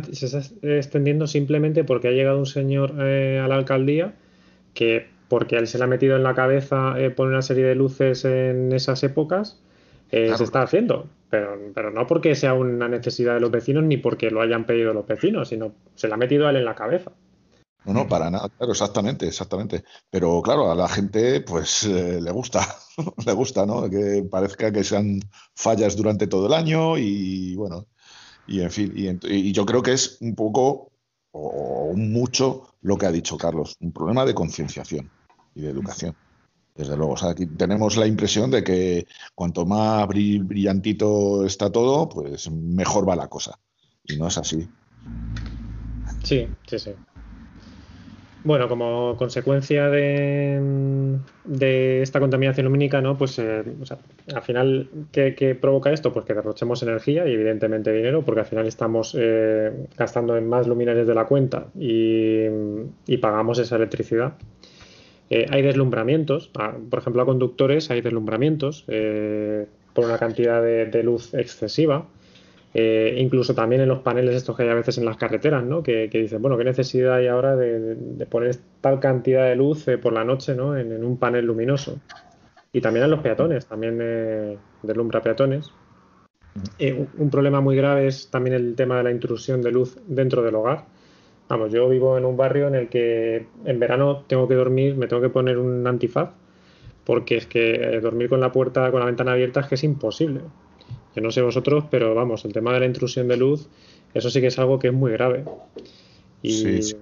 extendiendo 0.63 1.27
simplemente 1.27 1.83
porque 1.83 2.09
ha 2.09 2.11
llegado 2.11 2.39
un 2.39 2.45
señor 2.45 2.95
eh, 2.99 3.39
a 3.43 3.47
la 3.47 3.55
alcaldía 3.55 4.13
que, 4.73 5.07
porque 5.27 5.55
él 5.55 5.67
se 5.67 5.77
le 5.77 5.85
ha 5.85 5.87
metido 5.87 6.15
en 6.15 6.23
la 6.23 6.33
cabeza 6.33 6.99
eh, 6.99 7.09
poner 7.09 7.33
una 7.33 7.41
serie 7.41 7.65
de 7.65 7.75
luces 7.75 8.25
en 8.25 8.71
esas 8.73 9.03
épocas, 9.03 9.61
eh, 10.11 10.33
se 10.35 10.43
está 10.43 10.61
haciendo. 10.61 11.07
Pero, 11.29 11.57
pero 11.75 11.91
no 11.91 12.07
porque 12.07 12.35
sea 12.35 12.53
una 12.53 12.87
necesidad 12.87 13.35
de 13.35 13.39
los 13.39 13.51
vecinos 13.51 13.83
ni 13.83 13.97
porque 13.97 14.31
lo 14.31 14.41
hayan 14.41 14.65
pedido 14.65 14.93
los 14.93 15.05
vecinos, 15.05 15.49
sino 15.49 15.73
se 15.95 16.07
le 16.07 16.15
ha 16.15 16.17
metido 16.17 16.47
a 16.47 16.49
él 16.49 16.57
en 16.57 16.65
la 16.65 16.75
cabeza. 16.75 17.11
No, 17.85 17.93
no, 17.93 18.07
para 18.07 18.29
nada, 18.29 18.49
claro, 18.49 18.71
exactamente, 18.71 19.27
exactamente. 19.27 19.83
Pero 20.09 20.41
claro, 20.41 20.71
a 20.71 20.75
la 20.75 20.87
gente 20.87 21.41
pues 21.41 21.83
eh, 21.85 22.19
le 22.21 22.31
gusta, 22.31 22.59
le 23.25 23.33
gusta, 23.33 23.65
¿no? 23.65 23.89
Que 23.89 24.27
parezca 24.29 24.71
que 24.71 24.83
sean 24.83 25.21
fallas 25.55 25.95
durante 25.95 26.27
todo 26.27 26.47
el 26.47 26.53
año 26.53 26.97
y 26.97 27.55
bueno, 27.55 27.87
y 28.47 28.61
en 28.61 28.71
fin, 28.71 28.91
y, 28.95 29.51
yo 29.51 29.65
creo 29.65 29.83
que 29.83 29.93
es 29.93 30.17
un 30.21 30.35
poco 30.35 30.91
o 31.31 31.93
mucho 31.95 32.75
lo 32.81 32.97
que 32.97 33.05
ha 33.05 33.11
dicho 33.11 33.37
Carlos, 33.37 33.75
un 33.79 33.91
problema 33.91 34.25
de 34.25 34.33
concienciación 34.33 35.09
y 35.53 35.61
de 35.61 35.69
educación. 35.69 36.15
Desde 36.79 36.95
luego, 36.95 37.11
o 37.11 37.17
sea, 37.17 37.31
aquí 37.31 37.45
tenemos 37.45 37.97
la 37.97 38.07
impresión 38.07 38.49
de 38.51 38.63
que 38.63 39.05
cuanto 39.35 39.65
más 39.65 40.07
brillantito 40.07 41.45
está 41.45 41.69
todo, 41.69 42.07
pues 42.07 42.49
mejor 42.49 43.07
va 43.07 43.17
la 43.17 43.27
cosa. 43.27 43.59
Y 44.05 44.15
no 44.15 44.27
es 44.27 44.37
así. 44.37 44.65
Sí, 46.23 46.47
sí, 46.65 46.79
sí. 46.79 46.91
Bueno, 48.45 48.69
como 48.69 49.17
consecuencia 49.17 49.89
de, 49.89 51.19
esta 52.01 52.21
contaminación 52.21 52.63
lumínica, 52.63 53.01
¿no? 53.01 53.17
Pues 53.17 53.37
eh, 53.39 53.65
al 54.33 54.41
final, 54.41 54.89
¿qué, 55.11 55.57
provoca 55.59 55.91
esto? 55.91 56.13
Pues 56.13 56.23
que 56.23 56.33
derrochemos 56.33 56.81
energía 56.81 57.27
y 57.27 57.33
evidentemente 57.33 57.91
dinero, 57.91 58.23
porque 58.23 58.39
al 58.39 58.45
final 58.45 58.67
estamos 58.67 59.17
eh, 59.19 59.85
gastando 59.97 60.37
en 60.37 60.47
más 60.47 60.65
luminarias 60.65 61.07
de 61.07 61.13
la 61.13 61.25
cuenta 61.25 61.67
y, 61.77 62.47
pagamos 63.17 63.59
esa 63.59 63.75
electricidad. 63.75 64.35
Eh, 65.29 65.45
hay 65.49 65.61
deslumbramientos, 65.61 66.51
ah, 66.55 66.75
por 66.89 66.99
ejemplo, 66.99 67.21
a 67.21 67.25
conductores 67.25 67.91
hay 67.91 68.01
deslumbramientos 68.01 68.85
por 69.93 70.05
una 70.05 70.17
cantidad 70.17 70.61
de 70.61 71.03
luz 71.03 71.33
excesiva. 71.33 72.07
Eh, 72.73 73.15
incluso 73.17 73.55
también 73.55 73.81
en 73.81 73.87
los 73.87 73.99
paneles 73.99 74.35
estos 74.35 74.55
que 74.55 74.63
hay 74.63 74.69
a 74.69 74.75
veces 74.75 74.99
en 74.99 75.05
las 75.05 75.17
carreteras, 75.17 75.63
¿no? 75.63 75.81
Que, 75.81 76.07
dicen, 76.07 76.41
bueno, 76.41 76.57
¿qué 76.57 76.63
necesidad 76.63 77.15
hay 77.15 77.27
ahora 77.27 77.55
de, 77.55 78.25
poner 78.29 78.55
tal 78.81 78.99
cantidad 78.99 79.45
de 79.45 79.55
luz 79.55 79.87
eh, 79.87 79.97
por 79.97 80.13
la 80.13 80.23
noche, 80.23 80.55
¿no? 80.55 80.77
En, 80.77 81.03
un 81.03 81.17
panel 81.17 81.45
luminoso. 81.45 81.99
Y 82.71 82.81
también 82.81 83.05
en 83.05 83.11
los 83.11 83.21
peatones, 83.21 83.65
también 83.65 83.97
eh, 84.01 84.57
deslumbra 84.83 85.21
peatones. 85.21 85.71
Eh, 86.77 87.07
un, 87.17 87.29
problema 87.29 87.61
muy 87.61 87.75
grave 87.75 88.07
es 88.07 88.29
también 88.29 88.55
el 88.55 88.75
tema 88.75 88.97
de 88.97 89.03
la 89.03 89.11
intrusión 89.11 89.61
de 89.61 89.71
luz 89.71 89.97
dentro 90.07 90.43
del 90.43 90.53
hogar. 90.55 90.85
Vamos, 91.49 91.71
yo 91.71 91.89
vivo 91.89 92.15
en 92.15 92.25
un 92.25 92.37
barrio 92.37 92.67
en 92.67 92.75
el 92.75 92.89
que 92.89 93.47
en 93.65 93.79
verano 93.79 94.23
tengo 94.27 94.47
que 94.47 94.53
dormir, 94.53 94.95
me 94.95 95.07
tengo 95.07 95.19
que 95.19 95.29
poner 95.29 95.57
un 95.57 95.85
antifaz, 95.87 96.29
porque 97.03 97.37
es 97.37 97.47
que 97.47 97.99
dormir 98.01 98.29
con 98.29 98.39
la 98.39 98.51
puerta, 98.51 98.91
con 98.91 98.99
la 98.99 99.07
ventana 99.07 99.31
abierta 99.31 99.61
es 99.61 99.67
que 99.67 99.75
es 99.75 99.83
imposible. 99.83 100.41
Yo 101.15 101.23
no 101.23 101.31
sé 101.31 101.41
vosotros, 101.41 101.85
pero 101.89 102.13
vamos, 102.13 102.45
el 102.45 102.53
tema 102.53 102.71
de 102.73 102.81
la 102.81 102.85
intrusión 102.85 103.27
de 103.27 103.37
luz, 103.37 103.67
eso 104.13 104.29
sí 104.29 104.41
que 104.41 104.47
es 104.47 104.59
algo 104.59 104.77
que 104.77 104.89
es 104.89 104.93
muy 104.93 105.11
grave. 105.11 105.43
Sí, 106.43 106.93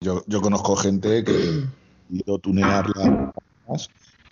Yo, 0.00 0.40
conozco 0.40 0.76
gente 0.76 1.24
que 1.24 1.32
ha 1.32 2.14
ido 2.14 2.38
tunearla 2.38 3.32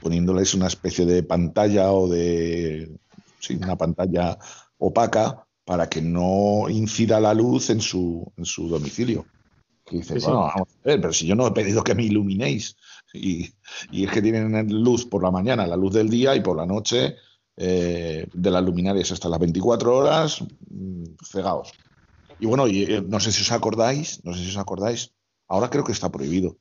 poniéndoles 0.01 0.55
una 0.55 0.69
especie 0.69 1.05
de 1.05 1.25
pantalla 1.25 1.91
o 1.91 2.09
de 2.09 2.97
sí, 3.41 3.57
una 3.57 3.77
pantalla 3.77 4.39
opaca 4.79 5.47
para 5.73 5.89
que 5.89 6.03
no 6.03 6.69
incida 6.69 7.19
la 7.19 7.33
luz 7.33 7.71
en 7.71 7.81
su, 7.81 8.31
en 8.37 8.45
su 8.45 8.69
domicilio. 8.69 9.25
Y 9.91 9.97
dices, 9.97 10.23
bueno, 10.23 10.41
vamos 10.41 10.69
a 10.69 10.87
ver, 10.87 11.01
pero 11.01 11.15
si 11.15 11.27
yo 11.27 11.35
no 11.35 11.47
he 11.47 11.53
pedido 11.53 11.83
que 11.83 11.95
me 11.95 12.03
iluminéis. 12.05 12.77
Y, 13.15 13.51
y, 13.91 14.05
es 14.05 14.11
que 14.11 14.21
tienen 14.21 14.69
luz 14.85 15.07
por 15.07 15.23
la 15.23 15.31
mañana, 15.31 15.67
la 15.67 15.77
luz 15.77 15.95
del 15.95 16.11
día, 16.11 16.37
y 16.37 16.43
por 16.43 16.59
la 16.59 16.67
noche 16.67 17.17
eh, 17.57 18.27
de 18.35 18.51
las 18.51 18.63
luminarias 18.63 19.13
hasta 19.13 19.31
las 19.31 19.41
24 19.41 19.97
horas, 19.97 20.45
mm, 20.69 21.05
cegados. 21.25 21.73
Y 22.39 22.45
bueno, 22.45 22.69
y, 22.69 22.83
eh, 22.83 23.03
no 23.09 23.19
sé 23.19 23.33
si 23.33 23.41
os 23.41 23.51
acordáis, 23.51 24.23
no 24.25 24.35
sé 24.35 24.45
si 24.45 24.51
os 24.51 24.59
acordáis, 24.59 25.15
ahora 25.49 25.71
creo 25.71 25.85
que 25.85 25.93
está 25.93 26.13
prohibido, 26.13 26.59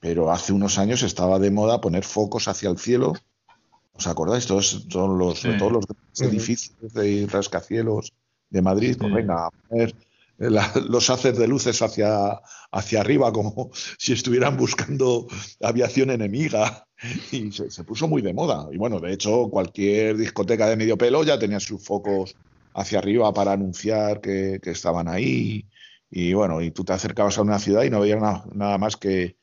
pero 0.00 0.32
hace 0.32 0.54
unos 0.54 0.78
años 0.78 1.02
estaba 1.02 1.38
de 1.38 1.50
moda 1.50 1.82
poner 1.82 2.04
focos 2.04 2.48
hacia 2.48 2.70
el 2.70 2.78
cielo. 2.78 3.12
¿Os 3.92 4.06
acordáis? 4.06 4.46
Todos, 4.46 4.88
todos 4.88 5.18
los, 5.18 5.58
todos 5.58 5.70
los 5.70 5.84
edificios 6.18 6.94
de 6.94 7.26
rascacielos 7.30 8.14
de 8.50 8.62
Madrid, 8.62 8.96
pues 8.98 9.12
venga, 9.12 9.46
a 9.46 9.50
poner 9.50 9.94
los 10.38 11.10
haces 11.10 11.38
de 11.38 11.46
luces 11.46 11.80
hacia, 11.80 12.40
hacia 12.72 13.00
arriba, 13.00 13.32
como 13.32 13.70
si 13.98 14.12
estuvieran 14.12 14.56
buscando 14.56 15.26
aviación 15.62 16.10
enemiga. 16.10 16.86
Y 17.32 17.52
se, 17.52 17.84
puso 17.84 18.08
muy 18.08 18.22
de 18.22 18.32
moda. 18.32 18.68
Y 18.72 18.78
bueno, 18.78 18.98
de 18.98 19.12
hecho, 19.12 19.50
cualquier 19.50 20.16
discoteca 20.16 20.66
de 20.68 20.76
medio 20.76 20.96
pelo 20.96 21.22
ya 21.22 21.38
tenía 21.38 21.60
sus 21.60 21.84
focos 21.84 22.34
hacia 22.72 22.98
arriba 22.98 23.30
para 23.34 23.52
anunciar 23.52 24.22
que, 24.22 24.58
estaban 24.64 25.08
ahí. 25.08 25.66
Y 26.10 26.32
bueno, 26.32 26.62
y 26.62 26.70
tú 26.70 26.82
te 26.82 26.94
acercabas 26.94 27.36
a 27.36 27.42
una 27.42 27.58
ciudad 27.58 27.82
y 27.82 27.90
no 27.90 28.00
veías 28.00 28.22
nada, 28.54 28.78
más 28.78 28.96
que, 28.96 29.36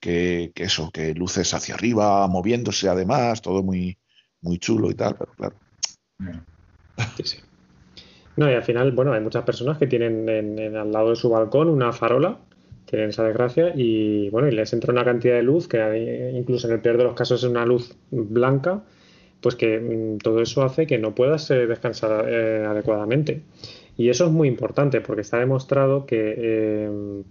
que, 0.00 0.50
eso, 0.56 0.90
que 0.90 1.14
luces 1.14 1.54
hacia 1.54 1.76
arriba, 1.76 2.26
moviéndose 2.26 2.88
además, 2.88 3.42
todo 3.42 3.62
muy, 3.62 3.96
muy 4.40 4.58
chulo 4.58 4.90
y 4.90 4.94
tal, 4.94 5.14
pero 5.16 5.34
claro. 5.34 5.56
Sí, 7.22 7.36
no, 8.36 8.50
y 8.50 8.54
al 8.54 8.62
final, 8.62 8.92
bueno, 8.92 9.12
hay 9.12 9.20
muchas 9.20 9.44
personas 9.44 9.78
que 9.78 9.86
tienen 9.86 10.28
en, 10.28 10.76
al 10.76 10.90
lado 10.90 11.10
de 11.10 11.16
su 11.16 11.30
balcón 11.30 11.68
una 11.68 11.92
farola, 11.92 12.38
tienen 12.86 13.10
esa 13.10 13.24
desgracia, 13.24 13.72
y 13.74 14.28
bueno, 14.30 14.48
y 14.48 14.52
les 14.52 14.72
entra 14.72 14.92
una 14.92 15.04
cantidad 15.04 15.34
de 15.34 15.42
luz 15.42 15.68
que 15.68 16.32
incluso 16.34 16.66
en 16.66 16.74
el 16.74 16.80
peor 16.80 16.98
de 16.98 17.04
los 17.04 17.14
casos 17.14 17.42
es 17.42 17.50
una 17.50 17.64
luz 17.64 17.96
blanca, 18.10 18.82
pues 19.40 19.56
que 19.56 19.78
mm, 19.78 20.18
todo 20.18 20.40
eso 20.40 20.62
hace 20.62 20.86
que 20.86 20.98
no 20.98 21.14
puedas 21.14 21.50
eh, 21.50 21.66
descansar 21.66 22.26
eh, 22.28 22.64
adecuadamente. 22.66 23.42
Y 23.96 24.08
eso 24.08 24.26
es 24.26 24.32
muy 24.32 24.48
importante 24.48 25.00
porque 25.00 25.20
está 25.20 25.38
demostrado 25.38 26.06
que 26.06 26.34
eh, 26.36 27.22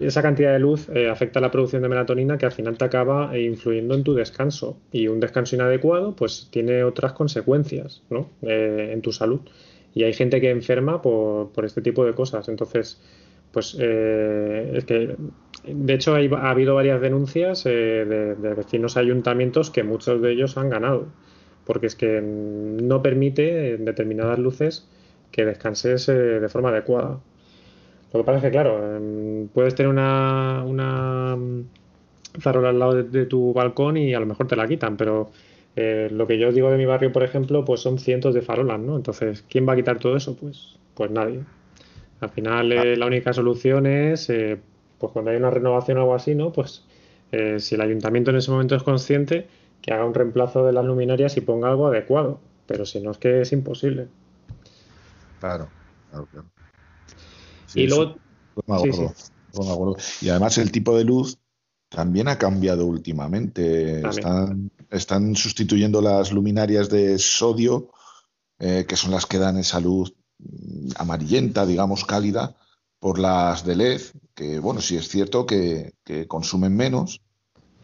esa 0.00 0.22
cantidad 0.22 0.52
de 0.52 0.58
luz 0.58 0.88
eh, 0.88 1.08
afecta 1.08 1.38
a 1.38 1.42
la 1.42 1.50
producción 1.50 1.82
de 1.82 1.88
melatonina 1.88 2.38
que 2.38 2.46
al 2.46 2.52
final 2.52 2.76
te 2.76 2.84
acaba 2.84 3.34
eh, 3.36 3.42
influyendo 3.42 3.94
en 3.94 4.02
tu 4.02 4.14
descanso. 4.14 4.78
Y 4.90 5.08
un 5.08 5.20
descanso 5.20 5.54
inadecuado 5.54 6.16
pues 6.16 6.48
tiene 6.50 6.82
otras 6.84 7.12
consecuencias 7.12 8.02
¿no? 8.10 8.30
en 8.42 9.00
tu 9.02 9.12
salud. 9.12 9.40
Y 9.94 10.04
hay 10.04 10.12
gente 10.12 10.40
que 10.40 10.50
enferma 10.50 11.02
por, 11.02 11.50
este 11.64 11.82
tipo 11.82 12.04
de 12.04 12.14
cosas. 12.14 12.48
Entonces 12.48 13.00
pues 13.52 13.74
es 13.74 14.84
que 14.86 15.14
de 15.64 15.94
hecho 15.94 16.14
ha 16.14 16.50
habido 16.50 16.74
varias 16.74 17.00
denuncias 17.02 17.64
de, 17.64 18.34
de 18.34 18.54
vecinos 18.54 18.96
ayuntamientos 18.96 19.70
que 19.70 19.82
muchos 19.82 20.22
de 20.22 20.32
ellos 20.32 20.56
han 20.56 20.70
ganado. 20.70 21.06
Porque 21.64 21.86
es 21.86 21.94
que 21.94 22.20
mm, 22.20 22.88
no 22.88 23.02
permite 23.02 23.74
en 23.74 23.84
determinadas 23.84 24.38
luces 24.38 24.88
que 25.30 25.44
descanses 25.44 26.06
de 26.06 26.48
forma 26.48 26.70
adecuada 26.70 27.20
lo 28.12 28.20
que 28.20 28.24
pasa 28.24 28.38
es 28.38 28.44
que, 28.44 28.50
claro, 28.50 28.96
em, 28.96 29.48
puedes 29.48 29.74
tener 29.74 29.90
una, 29.90 30.62
una 30.66 31.36
farola 32.38 32.70
al 32.70 32.78
lado 32.78 33.02
de, 33.02 33.26
tu 33.26 33.52
balcón 33.52 33.96
y 33.96 34.14
a 34.14 34.20
lo 34.20 34.26
mejor 34.26 34.46
te 34.46 34.56
la 34.56 34.66
quitan, 34.66 34.96
pero 34.96 35.30
eh, 35.76 36.08
lo 36.10 36.26
que 36.26 36.38
yo 36.38 36.52
digo 36.52 36.70
de 36.70 36.76
mi 36.76 36.84
barrio, 36.86 37.12
por 37.12 37.22
ejemplo, 37.22 37.64
pues 37.64 37.80
son 37.80 37.98
cientos 37.98 38.34
de 38.34 38.42
farolas, 38.42 38.80
¿no? 38.80 38.96
Entonces, 38.96 39.44
¿quién 39.48 39.66
va 39.68 39.72
a 39.72 39.76
quitar 39.76 39.98
todo 39.98 40.16
eso? 40.16 40.36
Pues, 40.36 40.78
pues 40.94 41.10
nadie. 41.10 41.40
Al 42.20 42.30
final, 42.30 42.72
eh, 42.72 42.96
la 42.96 43.06
única 43.06 43.32
solución 43.32 43.86
es, 43.86 44.28
eh, 44.30 44.58
pues 44.98 45.12
cuando 45.12 45.30
hay 45.30 45.36
una 45.38 45.50
renovación 45.50 45.98
o 45.98 46.02
algo 46.02 46.14
así, 46.14 46.34
¿no? 46.34 46.52
Pues 46.52 46.84
si 47.56 47.76
el 47.76 47.80
ayuntamiento 47.80 48.30
en 48.30 48.36
ese 48.36 48.50
momento 48.50 48.76
es 48.76 48.82
consciente, 48.82 49.46
que 49.80 49.94
haga 49.94 50.04
un 50.04 50.12
reemplazo 50.12 50.66
de 50.66 50.72
las 50.74 50.84
luminarias 50.84 51.34
y 51.38 51.40
ponga 51.40 51.70
algo 51.70 51.86
adecuado. 51.86 52.40
Pero 52.66 52.84
si 52.84 53.00
no, 53.00 53.10
es 53.10 53.16
que 53.16 53.40
es 53.40 53.52
imposible. 53.52 54.08
Claro, 55.40 55.68
claro, 56.10 56.26
claro 56.30 56.51
y 57.74 57.86
luego... 57.86 58.16
Y 60.20 60.28
además 60.28 60.58
el 60.58 60.70
tipo 60.72 60.96
de 60.96 61.04
luz 61.04 61.38
también 61.88 62.28
ha 62.28 62.38
cambiado 62.38 62.86
últimamente. 62.86 64.02
Están, 64.90 65.36
sustituyendo 65.36 66.00
las 66.00 66.32
luminarias 66.32 66.88
de 66.88 67.18
sodio, 67.18 67.90
eh, 68.58 68.86
que 68.88 68.96
son 68.96 69.10
las 69.10 69.26
que 69.26 69.38
dan 69.38 69.58
esa 69.58 69.80
luz 69.80 70.14
mm, 70.38 70.90
amarillenta, 70.96 71.66
digamos 71.66 72.04
cálida, 72.04 72.56
por 72.98 73.18
las 73.18 73.64
de 73.64 73.76
LED, 73.76 74.02
que 74.34 74.58
bueno, 74.58 74.80
sí 74.80 74.96
es 74.96 75.08
cierto 75.08 75.44
que, 75.44 75.94
que 76.04 76.28
consumen 76.28 76.76
menos, 76.76 77.20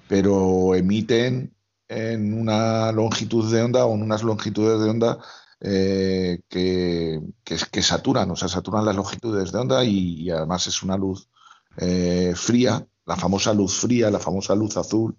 pero 0.07 0.75
emiten 0.75 1.55
en 1.89 2.35
una 2.35 2.93
longitud 2.93 3.51
de 3.53 3.63
onda 3.63 3.87
o 3.87 3.95
en 3.95 4.03
unas 4.03 4.23
longitudes 4.23 4.81
de 4.81 4.91
onda 4.91 5.19
eh, 5.61 6.41
que, 6.49 7.21
que, 7.45 7.83
saturan, 7.83 8.31
o 8.31 8.37
sea, 8.37 8.49
saturan 8.49 8.85
las 8.85 8.95
longitudes 8.95 9.51
de 9.51 9.59
onda 9.59 9.85
y, 9.85 10.31
además 10.31 10.67
es 10.67 10.83
una 10.83 10.97
luz 10.97 11.29
eh, 11.77 12.33
fría, 12.37 12.87
la 13.07 13.17
famosa 13.17 13.53
luz 13.55 13.79
fría, 13.79 14.11
la 14.11 14.21
famosa 14.21 14.55
luz 14.55 14.77
azul, 14.77 15.17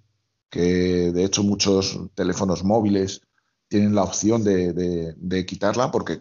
que 0.49 1.11
de 1.11 1.23
hecho 1.23 1.43
muchos 1.43 1.99
teléfonos 2.15 2.63
móviles 2.63 3.21
tienen 3.67 3.95
la 3.95 4.03
opción 4.03 4.43
de, 4.43 5.45
quitarla 5.47 5.91
porque 5.91 6.19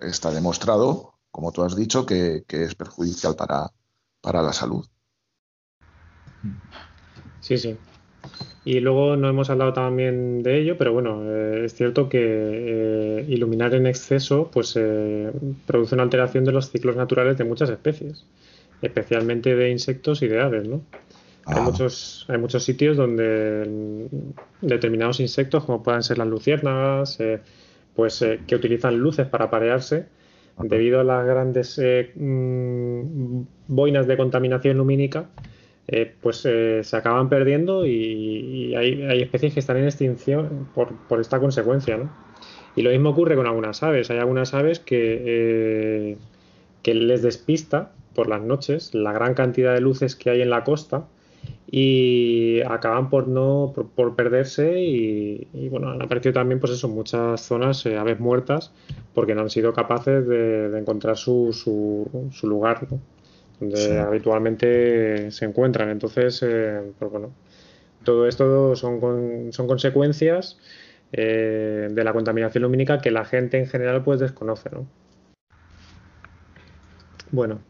está 0.00 0.30
demostrado, 0.30 1.14
como 1.30 1.52
tú 1.52 1.62
has 1.62 1.76
dicho, 1.76 2.06
que, 2.06 2.44
que 2.46 2.64
es 2.64 2.74
perjudicial 2.74 3.36
para, 3.36 3.70
para 4.20 4.42
la 4.42 4.52
salud. 4.52 4.86
Sí, 7.40 7.58
sí. 7.58 7.76
Y 8.64 8.80
luego 8.80 9.16
no 9.16 9.28
hemos 9.28 9.48
hablado 9.48 9.72
también 9.72 10.42
de 10.42 10.60
ello, 10.60 10.76
pero 10.76 10.92
bueno, 10.92 11.22
eh, 11.24 11.62
es 11.64 11.74
cierto 11.74 12.10
que 12.10 12.18
eh, 12.20 13.24
iluminar 13.28 13.74
en 13.74 13.86
exceso 13.86 14.50
pues 14.52 14.74
eh, 14.78 15.32
produce 15.66 15.94
una 15.94 16.04
alteración 16.04 16.44
de 16.44 16.52
los 16.52 16.70
ciclos 16.70 16.94
naturales 16.94 17.38
de 17.38 17.44
muchas 17.44 17.70
especies, 17.70 18.26
especialmente 18.82 19.56
de 19.56 19.70
insectos 19.70 20.20
y 20.20 20.28
de 20.28 20.42
aves, 20.42 20.68
¿no? 20.68 20.82
Hay, 21.46 21.56
ah. 21.58 21.62
muchos, 21.62 22.26
hay 22.28 22.36
muchos 22.36 22.62
sitios 22.62 22.98
donde 22.98 24.08
determinados 24.60 25.20
insectos, 25.20 25.64
como 25.64 25.82
puedan 25.82 26.02
ser 26.02 26.18
las 26.18 26.28
luciérnagas, 26.28 27.18
pues 27.96 28.24
que 28.46 28.54
utilizan 28.54 28.98
luces 28.98 29.26
para 29.26 29.48
parearse, 29.48 30.04
debido 30.58 31.00
a 31.00 31.04
las 31.04 31.24
grandes 31.26 31.80
mm, 32.14 33.40
boinas 33.68 34.06
de 34.06 34.16
contaminación 34.18 34.76
lumínica, 34.76 35.30
eh, 35.92 36.14
pues 36.20 36.46
eh, 36.46 36.84
se 36.84 36.96
acaban 36.96 37.28
perdiendo 37.28 37.84
y, 37.84 38.76
hay, 38.76 39.22
especies 39.22 39.52
que 39.54 39.58
están 39.58 39.76
en 39.76 39.86
extinción 39.86 40.68
por, 40.72 41.20
esta 41.20 41.40
consecuencia, 41.40 41.96
¿no? 41.96 42.08
Y 42.76 42.82
lo 42.82 42.90
mismo 42.90 43.10
ocurre 43.10 43.34
con 43.34 43.48
algunas 43.48 43.82
aves. 43.82 44.08
Hay 44.08 44.18
algunas 44.18 44.54
aves 44.54 44.78
que, 44.78 45.18
eh, 45.26 46.16
que 46.84 46.94
les 46.94 47.22
despista 47.22 47.90
por 48.14 48.28
las 48.28 48.40
noches 48.40 48.94
la 48.94 49.12
gran 49.12 49.34
cantidad 49.34 49.74
de 49.74 49.80
luces 49.80 50.14
que 50.14 50.30
hay 50.30 50.42
en 50.42 50.50
la 50.50 50.62
costa 50.62 51.08
y 51.68 52.60
acaban 52.60 53.10
por 53.10 53.26
no 53.26 53.72
por, 53.74 54.14
perderse 54.14 54.80
y, 54.80 55.68
bueno 55.70 55.90
han 55.90 56.02
aparecido 56.02 56.34
también 56.34 56.60
pues 56.60 56.72
eso 56.72 56.88
muchas 56.88 57.40
zonas 57.40 57.86
aves 57.86 58.18
muertas 58.20 58.72
porque 59.14 59.34
no 59.34 59.42
han 59.42 59.50
sido 59.50 59.72
capaces 59.72 60.26
de, 60.26 60.76
encontrar 60.78 61.16
su, 61.16 61.52
su, 61.52 62.28
su 62.32 62.48
lugar 62.48 62.86
¿no? 62.90 63.00
Donde 63.60 63.98
habitualmente 63.98 65.30
se 65.30 65.44
encuentran. 65.44 65.90
Entonces, 65.90 66.42
eh, 66.42 66.80
pues 66.98 67.10
bueno, 67.10 67.32
todo 68.04 68.26
esto 68.26 68.74
son, 68.74 69.52
son 69.52 69.66
consecuencias 69.66 70.58
eh, 71.12 71.88
de 71.90 72.04
la 72.04 72.12
contaminación 72.12 72.62
lumínica 72.62 73.00
que 73.00 73.10
la 73.10 73.24
gente 73.24 73.58
en 73.58 73.66
general 73.66 74.02
pues 74.02 74.20
desconoce. 74.20 74.70
¿no? 74.70 74.86
Bueno, 77.30 77.60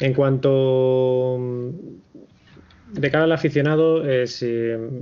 en 0.00 0.14
cuanto 0.14 1.38
de 2.92 3.10
cara 3.10 3.24
al 3.24 3.32
aficionado, 3.32 4.02
eh, 4.04 4.24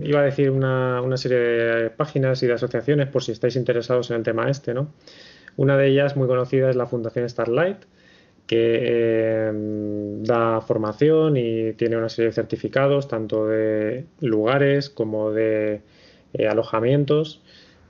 iba 0.02 0.20
a 0.20 0.24
decir 0.24 0.50
una, 0.50 1.00
una, 1.00 1.16
serie 1.16 1.38
de 1.38 1.90
páginas 1.90 2.42
y 2.42 2.46
de 2.46 2.52
asociaciones 2.52 3.08
por 3.08 3.22
si 3.22 3.32
estáis 3.32 3.56
interesados 3.56 4.10
en 4.10 4.18
el 4.18 4.22
tema 4.22 4.50
este, 4.50 4.74
¿no? 4.74 4.92
Una 5.56 5.76
de 5.76 5.88
ellas 5.88 6.14
muy 6.14 6.28
conocida 6.28 6.70
es 6.70 6.76
la 6.76 6.86
Fundación 6.86 7.28
Starlight, 7.28 7.78
que 8.48 9.46
em, 9.48 10.24
da 10.24 10.60
formación 10.62 11.36
y 11.36 11.74
tiene 11.74 11.96
una 11.96 12.08
serie 12.08 12.30
de 12.30 12.34
certificados, 12.34 13.06
tanto 13.06 13.46
de 13.46 14.06
lugares 14.20 14.90
como 14.90 15.30
de 15.30 15.82
eh, 16.34 16.48
alojamientos 16.48 17.40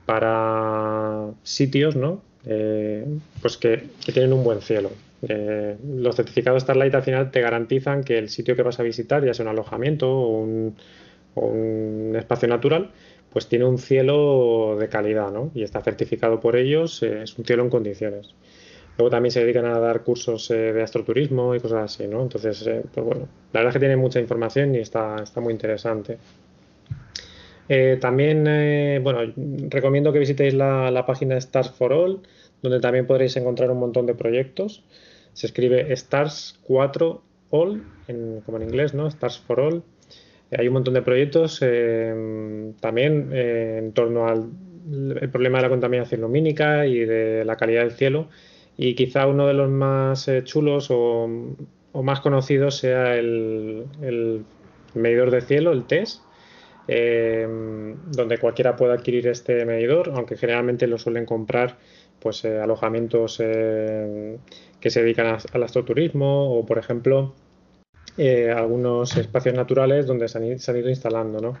para 0.05 1.31
sitios, 1.43 1.95
¿no? 1.95 2.21
Eh, 2.45 3.05
pues 3.41 3.57
que, 3.57 3.83
tienen 4.11 4.33
un 4.33 4.43
buen 4.43 4.61
cielo. 4.61 4.91
Eh, 5.21 5.77
los 5.85 6.15
certificados 6.15 6.63
Starlight 6.63 6.95
al 6.95 7.03
final 7.03 7.31
te 7.31 7.41
garantizan 7.41 8.03
que 8.03 8.17
el 8.17 8.29
sitio 8.29 8.55
que 8.55 8.63
vas 8.63 8.79
a 8.79 8.83
visitar, 8.83 9.23
ya 9.25 9.33
sea 9.33 9.43
un 9.43 9.49
alojamiento 9.49 10.09
o 10.09 10.41
un, 10.41 12.15
espacio 12.15 12.47
natural, 12.47 12.89
pues 13.31 13.47
tiene 13.47 13.65
un 13.65 13.77
cielo 13.77 14.77
de 14.79 14.89
calidad, 14.89 15.31
¿no? 15.31 15.51
Y 15.53 15.63
está 15.63 15.81
certificado 15.81 16.39
por 16.39 16.55
ellos, 16.55 17.03
eh, 17.03 17.21
es 17.23 17.37
un 17.37 17.45
cielo 17.45 17.63
en 17.63 17.69
condiciones. 17.69 18.33
Luego 18.99 19.09
también 19.09 19.31
se 19.31 19.39
dedican 19.39 19.65
a 19.65 19.79
dar 19.79 20.03
cursos 20.03 20.51
eh, 20.51 20.73
de 20.73 20.83
astroturismo 20.83 21.55
y 21.55 21.59
cosas 21.59 21.93
así, 21.93 22.07
¿no? 22.07 22.21
Entonces, 22.21 22.67
eh, 22.67 22.83
pues 22.93 23.05
bueno, 23.05 23.27
la 23.53 23.61
verdad 23.61 23.69
es 23.69 23.73
que 23.73 23.79
tiene 23.79 23.97
mucha 23.97 24.19
información 24.19 24.75
y 24.75 24.79
está, 24.79 25.23
muy 25.37 25.53
interesante. 25.53 26.17
también, 27.99 28.43
bueno, 29.03 29.19
recomiendo 29.69 30.11
que 30.11 30.19
visitéis 30.19 30.53
la, 30.53 30.91
la 30.91 31.05
página 31.05 31.37
Stars 31.37 31.71
for 31.71 31.93
All, 31.93 32.21
donde 32.61 32.79
también 32.79 33.07
podréis 33.07 33.35
encontrar 33.37 33.71
un 33.71 33.79
montón 33.79 34.05
de 34.05 34.13
proyectos. 34.13 34.83
Se 35.33 35.47
escribe 35.47 35.91
Stars 35.93 36.59
4 36.63 37.21
All, 37.51 37.83
como 38.45 38.57
en 38.57 38.63
inglés, 38.63 38.93
¿no? 38.93 39.07
Stars 39.07 39.39
for 39.39 39.59
All. 39.59 39.83
Hay 40.51 40.67
un 40.67 40.73
montón 40.73 40.95
de 40.95 41.01
proyectos 41.01 41.59
eh, 41.61 42.73
también 42.79 43.29
eh, 43.31 43.77
en 43.79 43.93
torno 43.93 44.27
al 44.27 44.49
problema 45.31 45.59
de 45.59 45.63
la 45.63 45.69
contaminación 45.69 46.21
lumínica 46.21 46.87
y 46.87 46.99
de 46.99 47.45
la 47.45 47.55
calidad 47.55 47.81
del 47.81 47.91
cielo. 47.91 48.29
Y 48.81 48.95
quizá 48.95 49.27
uno 49.27 49.45
de 49.45 49.53
los 49.53 49.69
más 49.69 50.29
eh, 50.29 50.41
chulos 50.45 50.87
o, 50.89 51.27
más 51.93 52.21
conocidos 52.21 52.77
sea 52.77 53.17
el, 53.17 53.85
medidor 54.93 55.31
de 55.31 55.41
cielo, 55.41 55.73
el 55.73 55.83
TES, 55.83 56.23
donde 56.87 58.37
cualquiera 58.39 58.77
puede 58.77 58.93
adquirir 58.93 59.27
este 59.27 59.65
medidor, 59.65 60.13
aunque 60.15 60.37
generalmente 60.37 60.87
lo 60.87 60.97
suelen 60.97 61.25
comprar 61.25 61.77
pues 62.19 62.45
alojamientos 62.45 63.37
que 63.37 64.89
se 64.89 65.01
dedican 65.01 65.37
al 65.51 65.63
astroturismo 65.63 66.57
o, 66.57 66.65
por 66.65 66.77
ejemplo, 66.77 67.33
eh, 68.21 68.51
algunos 68.51 69.15
espacios 69.15 69.55
naturales 69.55 70.05
donde 70.05 70.27
se 70.27 70.37
han, 70.37 70.45
ido 70.45 70.89
instalando, 70.89 71.39
¿no? 71.39 71.57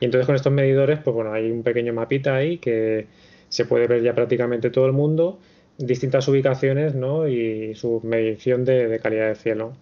Y 0.00 0.06
entonces 0.06 0.24
con 0.24 0.36
estos 0.36 0.50
medidores, 0.50 1.00
pues 1.00 1.14
bueno, 1.14 1.34
hay 1.34 1.50
un 1.50 1.62
pequeño 1.62 1.92
mapita 1.92 2.34
ahí 2.34 2.56
que 2.56 3.06
se 3.50 3.66
puede 3.66 3.86
ver 3.86 4.02
ya 4.02 4.14
prácticamente 4.14 4.70
todo 4.70 4.86
el 4.86 4.92
mundo, 4.92 5.38
distintas 5.78 6.26
ubicaciones, 6.28 6.94
¿no? 6.94 7.28
Y 7.28 7.74
su 7.74 8.00
medición 8.04 8.64
de, 8.64 8.98
calidad 9.02 9.28
de 9.28 9.36
cielo. 9.36 9.72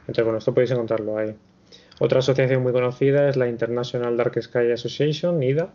Entonces, 0.00 0.24
bueno, 0.24 0.38
esto 0.38 0.52
podéis 0.52 0.72
encontrarlo 0.72 1.16
ahí. 1.16 1.34
Otra 2.00 2.18
asociación 2.18 2.62
muy 2.62 2.72
conocida 2.72 3.28
es 3.28 3.36
la 3.36 3.48
International 3.48 4.16
Dark 4.16 4.40
Sky 4.42 4.72
Association, 4.72 5.38
NIDA, 5.38 5.72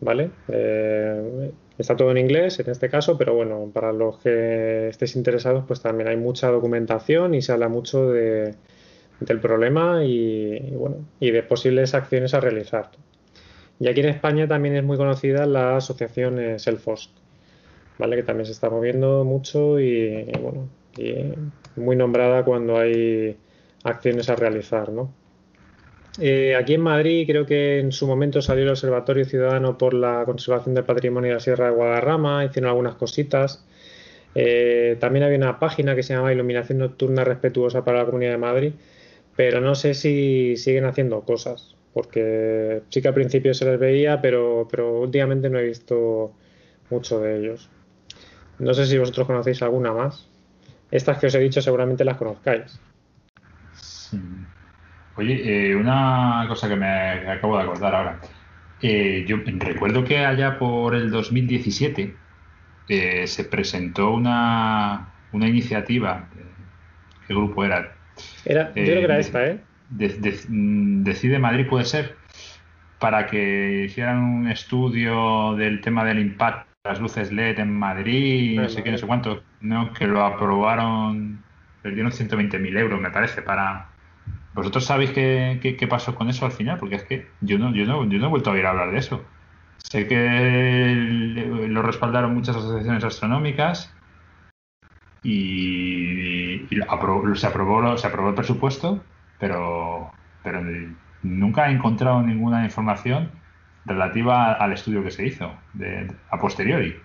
¿vale? 0.00 0.30
Eh, 0.48 1.52
está 1.78 1.96
todo 1.96 2.10
en 2.10 2.18
inglés 2.18 2.58
en 2.58 2.68
este 2.68 2.90
caso, 2.90 3.16
pero 3.16 3.34
bueno, 3.34 3.70
para 3.72 3.92
los 3.92 4.18
que 4.18 4.88
estéis 4.88 5.14
interesados, 5.14 5.64
pues 5.66 5.80
también 5.80 6.08
hay 6.08 6.16
mucha 6.16 6.48
documentación 6.50 7.34
y 7.34 7.42
se 7.42 7.52
habla 7.52 7.68
mucho 7.68 8.10
de, 8.10 8.56
del 9.20 9.40
problema 9.40 10.04
y, 10.04 10.58
bueno, 10.72 10.96
y 11.20 11.30
de 11.30 11.44
posibles 11.44 11.94
acciones 11.94 12.34
a 12.34 12.40
realizar. 12.40 12.90
Y 13.78 13.88
aquí 13.88 14.00
en 14.00 14.08
España 14.08 14.48
también 14.48 14.76
es 14.76 14.84
muy 14.84 14.96
conocida 14.96 15.46
la 15.46 15.76
asociación 15.76 16.38
eh, 16.40 16.58
Selfos, 16.58 17.14
¿vale? 17.98 18.16
que 18.16 18.22
también 18.22 18.46
se 18.46 18.52
está 18.52 18.70
moviendo 18.70 19.24
mucho 19.24 19.78
y, 19.80 20.24
bueno, 20.40 20.68
y 20.96 21.34
muy 21.80 21.96
nombrada 21.96 22.44
cuando 22.44 22.78
hay 22.78 23.36
acciones 23.84 24.28
a 24.28 24.36
realizar. 24.36 24.90
¿no? 24.90 25.12
Eh, 26.20 26.54
aquí 26.56 26.74
en 26.74 26.82
Madrid 26.82 27.26
creo 27.26 27.46
que 27.46 27.78
en 27.78 27.90
su 27.90 28.06
momento 28.06 28.42
salió 28.42 28.64
el 28.64 28.70
Observatorio 28.70 29.24
Ciudadano 29.24 29.78
por 29.78 29.94
la 29.94 30.24
Conservación 30.26 30.74
del 30.74 30.84
Patrimonio 30.84 31.30
de 31.30 31.34
la 31.34 31.40
Sierra 31.40 31.66
de 31.66 31.72
Guadarrama, 31.72 32.44
hicieron 32.44 32.68
algunas 32.68 32.96
cositas. 32.96 33.64
Eh, 34.34 34.96
también 35.00 35.24
había 35.24 35.38
una 35.38 35.58
página 35.58 35.94
que 35.94 36.02
se 36.02 36.14
llama 36.14 36.32
Iluminación 36.32 36.78
Nocturna 36.78 37.24
Respetuosa 37.24 37.84
para 37.84 37.98
la 37.98 38.06
Comunidad 38.06 38.32
de 38.32 38.38
Madrid, 38.38 38.72
pero 39.36 39.60
no 39.60 39.74
sé 39.74 39.94
si 39.94 40.56
siguen 40.56 40.84
haciendo 40.84 41.22
cosas, 41.22 41.76
porque 41.94 42.82
sí 42.90 43.00
que 43.00 43.08
al 43.08 43.14
principio 43.14 43.54
se 43.54 43.64
les 43.64 43.78
veía, 43.78 44.20
pero, 44.20 44.68
pero 44.70 45.00
últimamente 45.00 45.48
no 45.50 45.58
he 45.58 45.64
visto 45.66 46.32
mucho 46.90 47.20
de 47.20 47.38
ellos. 47.38 47.70
No 48.62 48.72
sé 48.74 48.86
si 48.86 48.96
vosotros 48.96 49.26
conocéis 49.26 49.60
alguna 49.60 49.92
más. 49.92 50.28
Estas 50.88 51.18
que 51.18 51.26
os 51.26 51.34
he 51.34 51.40
dicho 51.40 51.60
seguramente 51.60 52.04
las 52.04 52.16
conozcáis. 52.16 52.80
Oye, 55.16 55.70
eh, 55.70 55.74
una 55.74 56.44
cosa 56.46 56.68
que 56.68 56.76
me 56.76 56.86
acabo 56.86 57.56
de 57.56 57.64
acordar 57.64 57.94
ahora. 57.94 58.20
Eh, 58.80 59.24
yo 59.26 59.38
recuerdo 59.44 60.04
que 60.04 60.18
allá 60.18 60.60
por 60.60 60.94
el 60.94 61.10
2017 61.10 62.14
eh, 62.88 63.26
se 63.26 63.44
presentó 63.44 64.12
una, 64.12 65.12
una 65.32 65.48
iniciativa. 65.48 66.28
¿Qué 67.26 67.34
grupo 67.34 67.64
era? 67.64 67.96
Era, 68.44 68.68
yo 68.68 68.74
creo 68.74 68.98
que 68.98 69.04
era 69.04 69.18
esta, 69.18 69.44
¿eh? 69.44 69.60
Mm, 70.48 71.02
decide 71.02 71.40
Madrid, 71.40 71.66
puede 71.68 71.84
ser, 71.84 72.14
para 73.00 73.26
que 73.26 73.86
hicieran 73.86 74.22
un 74.22 74.48
estudio 74.48 75.56
del 75.56 75.80
tema 75.80 76.04
del 76.04 76.20
impacto 76.20 76.71
las 76.84 77.00
luces 77.00 77.30
LED 77.30 77.60
en 77.60 77.78
Madrid, 77.78 78.58
no 78.60 78.68
sé 78.68 78.82
qué, 78.82 78.90
no 78.90 78.98
sé 78.98 79.06
cuánto, 79.06 79.44
¿no? 79.60 79.92
que 79.92 80.08
lo 80.08 80.24
aprobaron, 80.24 81.40
le 81.84 81.90
dieron 81.92 82.10
120.000 82.10 82.76
euros, 82.76 83.00
me 83.00 83.10
parece, 83.10 83.42
para... 83.42 83.88
¿Vosotros 84.54 84.84
sabéis 84.84 85.12
qué, 85.12 85.76
qué, 85.78 85.86
pasó 85.86 86.14
con 86.14 86.28
eso 86.28 86.44
al 86.44 86.52
final? 86.52 86.78
Porque 86.78 86.96
es 86.96 87.04
que 87.04 87.28
yo 87.40 87.58
no, 87.58 87.72
yo 87.72 87.86
no, 87.86 88.04
yo 88.04 88.18
no 88.18 88.26
he 88.26 88.28
vuelto 88.28 88.50
a 88.50 88.52
oír 88.52 88.66
hablar 88.66 88.90
de 88.90 88.98
eso. 88.98 89.24
Sé 89.78 90.06
que 90.06 91.66
lo 91.68 91.82
respaldaron 91.82 92.34
muchas 92.34 92.56
asociaciones 92.56 93.02
astronómicas 93.02 93.94
y, 95.22 96.66
se, 96.68 96.82
aprobó, 96.86 97.34
se 97.96 98.06
aprobó 98.06 98.28
el 98.28 98.34
presupuesto, 98.34 99.02
pero, 99.38 100.12
pero 100.42 100.60
nunca 101.22 101.70
he 101.70 101.72
encontrado 101.72 102.20
ninguna 102.22 102.64
información 102.64 103.30
relativa 103.84 104.52
al 104.52 104.72
estudio 104.72 105.02
que 105.02 105.10
se 105.10 105.26
hizo 105.26 105.52
de, 105.74 106.10
a 106.30 106.38
posteriori. 106.38 106.96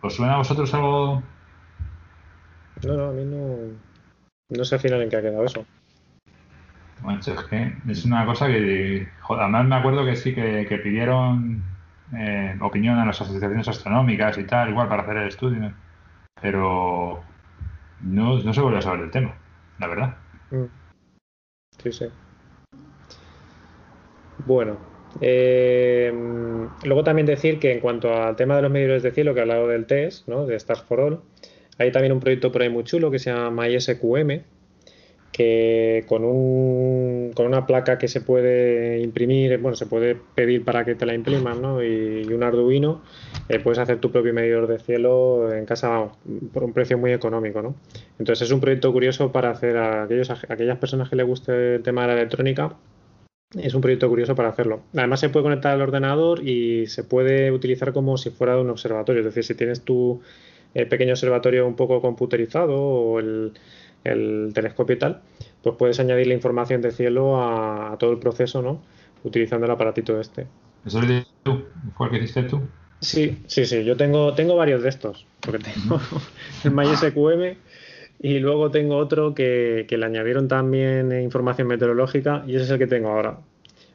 ¿Os 0.00 0.14
suena 0.14 0.34
a 0.34 0.38
vosotros 0.38 0.72
algo? 0.74 1.22
No, 2.86 2.96
no, 2.96 3.08
a 3.08 3.12
mí 3.12 3.24
no, 3.24 3.56
no 4.50 4.64
sé 4.64 4.74
al 4.74 4.80
final 4.80 5.02
en 5.02 5.10
qué 5.10 5.16
ha 5.16 5.22
quedado 5.22 5.44
eso. 5.44 5.66
es 7.18 7.42
que 7.44 7.76
es 7.88 8.04
una 8.04 8.26
cosa 8.26 8.46
que, 8.46 9.08
además 9.28 9.66
me 9.66 9.76
acuerdo 9.76 10.04
que 10.04 10.16
sí, 10.16 10.34
que, 10.34 10.80
pidieron 10.82 11.62
eh, 12.16 12.56
opinión 12.60 12.98
a 12.98 13.06
las 13.06 13.20
asociaciones 13.20 13.68
astronómicas 13.68 14.38
y 14.38 14.44
tal, 14.44 14.70
igual 14.70 14.88
para 14.88 15.02
hacer 15.02 15.16
el 15.16 15.28
estudio 15.28 15.72
pero 16.40 17.24
no, 18.02 18.38
no 18.42 18.52
se 18.52 18.60
vuelve 18.60 18.78
a 18.78 18.82
saber 18.82 19.00
del 19.00 19.10
tema, 19.10 19.34
la 19.78 19.86
verdad. 19.86 20.16
Mm. 20.50 20.64
Sí, 21.82 21.92
sí. 21.92 22.06
Bueno, 24.44 24.76
eh, 25.20 26.12
luego 26.84 27.04
también 27.04 27.26
decir 27.26 27.58
que 27.58 27.72
en 27.72 27.80
cuanto 27.80 28.12
al 28.12 28.36
tema 28.36 28.56
de 28.56 28.62
los 28.62 28.70
medidores 28.70 29.02
de 29.02 29.12
cielo 29.12 29.34
que 29.34 29.40
he 29.40 29.42
hablado 29.42 29.68
del 29.68 29.86
TES, 29.86 30.24
¿no? 30.26 30.46
de 30.46 30.56
Stars 30.56 30.82
for 30.82 31.00
All, 31.00 31.20
hay 31.78 31.90
también 31.92 32.12
un 32.12 32.20
proyecto 32.20 32.52
por 32.52 32.62
ahí 32.62 32.68
muy 32.68 32.84
chulo 32.84 33.10
que 33.10 33.18
se 33.18 33.30
llama 33.30 33.62
MySQM, 33.62 34.42
que 35.34 36.04
con, 36.06 36.24
un, 36.24 37.32
una 37.36 37.66
placa 37.66 37.98
que 37.98 38.06
se 38.06 38.20
puede 38.20 39.00
imprimir, 39.00 39.58
bueno, 39.58 39.76
se 39.76 39.86
puede 39.86 40.14
pedir 40.14 40.64
para 40.64 40.84
que 40.84 40.94
te 40.94 41.04
la 41.06 41.14
impriman, 41.14 41.60
¿no? 41.60 41.82
Y, 41.82 42.32
un 42.32 42.44
Arduino, 42.44 43.02
eh, 43.48 43.58
puedes 43.58 43.80
hacer 43.80 43.98
tu 43.98 44.12
propio 44.12 44.32
medidor 44.32 44.68
de 44.68 44.78
cielo 44.78 45.52
en 45.52 45.66
casa 45.66 46.08
por 46.52 46.62
un 46.62 46.72
precio 46.72 46.98
muy 46.98 47.12
económico, 47.12 47.62
¿no? 47.62 47.74
Entonces 48.20 48.46
es 48.46 48.52
un 48.52 48.60
proyecto 48.60 48.92
curioso 48.92 49.32
para 49.32 49.50
hacer 49.50 49.76
a, 49.76 50.04
aquellos, 50.04 50.30
aquellas 50.30 50.78
personas 50.78 51.08
que 51.10 51.16
les 51.16 51.26
guste 51.26 51.76
el 51.76 51.82
tema 51.82 52.02
de 52.02 52.08
la 52.08 52.14
electrónica, 52.14 52.76
es 53.56 53.74
un 53.74 53.80
proyecto 53.80 54.08
curioso 54.08 54.34
para 54.34 54.48
hacerlo. 54.48 54.82
Además 54.94 55.20
se 55.20 55.28
puede 55.28 55.44
conectar 55.44 55.72
al 55.72 55.82
ordenador 55.82 56.46
y 56.46 56.86
se 56.86 57.04
puede 57.04 57.50
utilizar 57.50 57.92
como 57.92 58.16
si 58.16 58.30
fuera 58.30 58.58
un 58.58 58.70
observatorio, 58.70 59.20
es 59.20 59.26
decir, 59.26 59.44
si 59.44 59.54
tienes 59.54 59.82
tu 59.82 60.20
eh, 60.74 60.86
pequeño 60.86 61.12
observatorio 61.12 61.66
un 61.66 61.76
poco 61.76 62.00
computerizado 62.00 62.74
o 62.76 63.18
el 63.18 63.52
el 64.04 64.52
telescopio 64.54 64.96
y 64.96 64.98
tal, 64.98 65.22
pues 65.62 65.76
puedes 65.76 65.98
añadir 65.98 66.26
la 66.26 66.34
información 66.34 66.82
de 66.82 66.92
cielo 66.92 67.42
a, 67.42 67.96
todo 67.98 68.12
el 68.12 68.18
proceso, 68.18 68.62
¿no? 68.62 68.82
Utilizando 69.24 69.64
el 69.64 69.72
aparatito 69.72 70.20
este. 70.20 70.46
¿Eso 70.84 71.00
lo 71.00 71.24
tú? 71.42 71.64
¿Fue 71.96 72.06
el 72.06 72.12
que 72.12 72.18
hiciste 72.18 72.42
tú? 72.44 72.60
Sí, 73.00 73.42
sí, 73.46 73.64
sí. 73.64 73.84
Yo 73.84 73.96
tengo, 73.96 74.34
tengo 74.34 74.56
varios 74.56 74.82
de 74.82 74.90
estos. 74.90 75.26
Porque 75.40 75.58
tengo 75.58 75.98
el 76.64 76.70
MySQM 76.70 77.56
y 78.20 78.38
luego 78.38 78.70
tengo 78.70 78.96
otro 78.96 79.34
que, 79.34 79.86
le 79.88 80.06
añadieron 80.06 80.48
también 80.48 81.12
información 81.12 81.68
meteorológica 81.68 82.44
y 82.46 82.54
ese 82.54 82.64
es 82.64 82.70
el 82.70 82.78
que 82.78 82.86
tengo 82.86 83.10
ahora. 83.10 83.38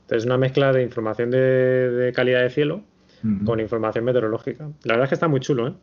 Entonces, 0.01 0.25
una 0.25 0.37
mezcla 0.37 0.71
de 0.73 0.83
información 0.83 1.31
de, 1.31 2.11
calidad 2.15 2.41
de 2.41 2.49
cielo 2.49 2.81
con 3.45 3.59
información 3.59 4.05
meteorológica. 4.05 4.69
La 4.83 4.93
verdad 4.93 5.03
es 5.03 5.09
que 5.09 5.15
está 5.15 5.27
muy 5.27 5.41
chulo, 5.41 5.67
¿eh? 5.67 5.73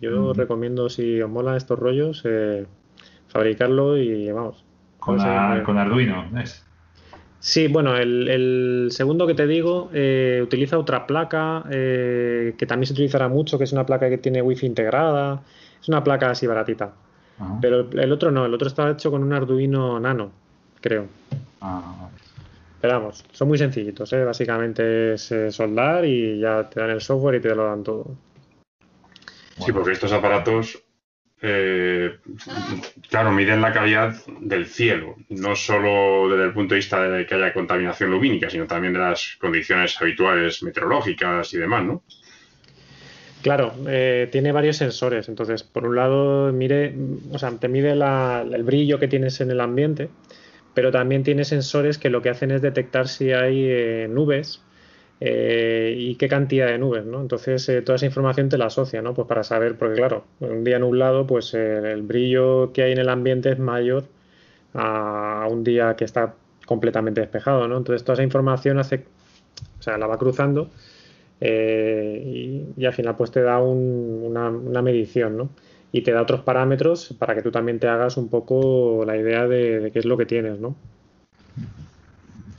Yo 0.00 0.32
recomiendo, 0.32 0.88
si 0.88 1.20
os 1.20 1.30
mola 1.30 1.56
estos 1.56 1.78
rollos, 1.78 2.22
eh, 2.24 2.66
fabricarlo 3.28 3.96
y 3.96 4.30
vamos. 4.30 4.64
Con, 4.98 5.20
Arduino, 5.20 6.24
Sí, 7.38 7.68
bueno, 7.68 7.94
el, 7.96 8.88
segundo 8.90 9.26
que 9.26 9.34
te 9.34 9.46
digo 9.46 9.90
eh, 9.92 10.40
utiliza 10.42 10.78
otra 10.78 11.06
placa 11.06 11.64
eh, 11.70 12.54
que 12.56 12.64
también 12.64 12.86
se 12.86 12.94
utilizará 12.94 13.28
mucho, 13.28 13.58
que 13.58 13.64
es 13.64 13.72
una 13.72 13.84
placa 13.84 14.08
que 14.08 14.16
tiene 14.16 14.40
wifi 14.40 14.64
integrada. 14.64 15.42
Es 15.78 15.88
una 15.88 16.02
placa 16.02 16.30
así 16.30 16.46
baratita. 16.46 16.94
Pero 17.60 17.90
el 17.90 18.12
otro 18.12 18.30
no, 18.30 18.46
el 18.46 18.54
otro 18.54 18.68
está 18.68 18.90
hecho 18.90 19.10
con 19.10 19.22
un 19.22 19.32
Arduino 19.32 19.98
Nano, 19.98 20.30
creo. 20.80 21.06
Ah, 21.60 22.08
Pero 22.80 22.94
vamos, 22.94 23.24
son 23.32 23.48
muy 23.48 23.58
sencillitos, 23.58 24.12
¿eh? 24.12 24.24
básicamente 24.24 25.14
es 25.14 25.32
eh, 25.32 25.50
soldar 25.50 26.04
y 26.04 26.38
ya 26.38 26.68
te 26.68 26.80
dan 26.80 26.90
el 26.90 27.00
software 27.00 27.36
y 27.36 27.40
te 27.40 27.54
lo 27.54 27.64
dan 27.66 27.82
todo. 27.82 28.16
Sí, 29.58 29.72
porque 29.72 29.92
estos 29.92 30.12
aparatos, 30.12 30.82
eh, 31.40 32.18
claro, 33.08 33.32
miden 33.32 33.60
la 33.60 33.72
calidad 33.72 34.14
del 34.40 34.66
cielo, 34.66 35.16
no 35.30 35.56
solo 35.56 36.28
desde 36.28 36.44
el 36.46 36.52
punto 36.52 36.74
de 36.74 36.80
vista 36.80 37.08
de 37.08 37.26
que 37.26 37.34
haya 37.34 37.52
contaminación 37.52 38.10
lumínica, 38.10 38.50
sino 38.50 38.66
también 38.66 38.92
de 38.92 39.00
las 39.00 39.36
condiciones 39.40 40.00
habituales 40.00 40.62
meteorológicas 40.62 41.52
y 41.54 41.58
demás, 41.58 41.84
¿no? 41.84 42.02
Claro, 43.44 43.74
eh, 43.86 44.30
tiene 44.32 44.52
varios 44.52 44.78
sensores. 44.78 45.28
Entonces, 45.28 45.62
por 45.62 45.86
un 45.86 45.96
lado, 45.96 46.50
mire, 46.50 46.94
o 47.30 47.38
sea, 47.38 47.50
te 47.50 47.68
mide 47.68 47.90
el 47.92 48.62
brillo 48.62 48.98
que 48.98 49.06
tienes 49.06 49.38
en 49.42 49.50
el 49.50 49.60
ambiente, 49.60 50.08
pero 50.72 50.90
también 50.90 51.24
tiene 51.24 51.44
sensores 51.44 51.98
que 51.98 52.08
lo 52.08 52.22
que 52.22 52.30
hacen 52.30 52.50
es 52.52 52.62
detectar 52.62 53.06
si 53.06 53.32
hay 53.32 53.66
eh, 53.68 54.08
nubes 54.08 54.62
eh, 55.20 55.94
y 55.94 56.14
qué 56.16 56.26
cantidad 56.26 56.68
de 56.68 56.78
nubes, 56.78 57.04
¿no? 57.04 57.20
Entonces, 57.20 57.70
toda 57.84 57.96
esa 57.96 58.06
información 58.06 58.48
te 58.48 58.56
la 58.56 58.66
asocia, 58.66 59.02
¿no? 59.02 59.12
Pues 59.12 59.28
para 59.28 59.42
saber, 59.44 59.76
porque 59.76 59.96
claro, 59.96 60.24
un 60.40 60.64
día 60.64 60.78
nublado, 60.78 61.26
pues 61.26 61.52
el 61.52 62.00
brillo 62.00 62.72
que 62.72 62.84
hay 62.84 62.92
en 62.92 62.98
el 62.98 63.10
ambiente 63.10 63.50
es 63.50 63.58
mayor 63.58 64.04
a 64.72 65.46
un 65.50 65.64
día 65.64 65.96
que 65.96 66.06
está 66.06 66.34
completamente 66.64 67.20
despejado, 67.20 67.68
¿no? 67.68 67.76
Entonces, 67.76 68.04
toda 68.04 68.14
esa 68.14 68.22
información 68.22 68.78
hace, 68.78 69.04
o 69.78 69.82
sea, 69.82 69.98
la 69.98 70.06
va 70.06 70.16
cruzando 70.16 70.70
eh, 71.40 72.64
y, 72.76 72.84
al 72.84 72.92
final 72.92 73.16
pues 73.16 73.30
te 73.30 73.42
da 73.42 73.60
una, 73.60 74.50
medición, 74.82 75.36
¿no? 75.36 75.50
Y 75.92 76.02
te 76.02 76.12
da 76.12 76.22
otros 76.22 76.40
parámetros 76.40 77.14
para 77.18 77.34
que 77.34 77.42
tú 77.42 77.50
también 77.50 77.78
te 77.78 77.86
hagas 77.86 78.16
un 78.16 78.28
poco 78.28 79.04
la 79.06 79.16
idea 79.16 79.46
de, 79.46 79.90
qué 79.92 79.98
es 79.98 80.04
lo 80.04 80.16
que 80.16 80.26
tienes, 80.26 80.58
¿no? 80.58 80.76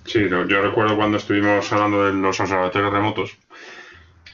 Sí, 0.05 0.29
yo 0.29 0.61
recuerdo 0.61 0.95
cuando 0.95 1.17
estuvimos 1.17 1.71
hablando 1.73 2.05
de 2.05 2.13
los 2.13 2.39
observatorios 2.39 2.93
remotos, 2.93 3.37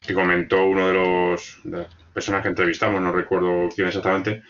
que 0.06 0.14
comentó 0.14 0.66
uno 0.66 0.88
de 0.88 0.94
los 0.94 1.60
de 1.64 1.78
las 1.78 1.88
personas 2.14 2.42
que 2.42 2.50
entrevistamos, 2.50 3.02
no 3.02 3.12
recuerdo 3.12 3.70
quién 3.74 3.88
exactamente, 3.88 4.44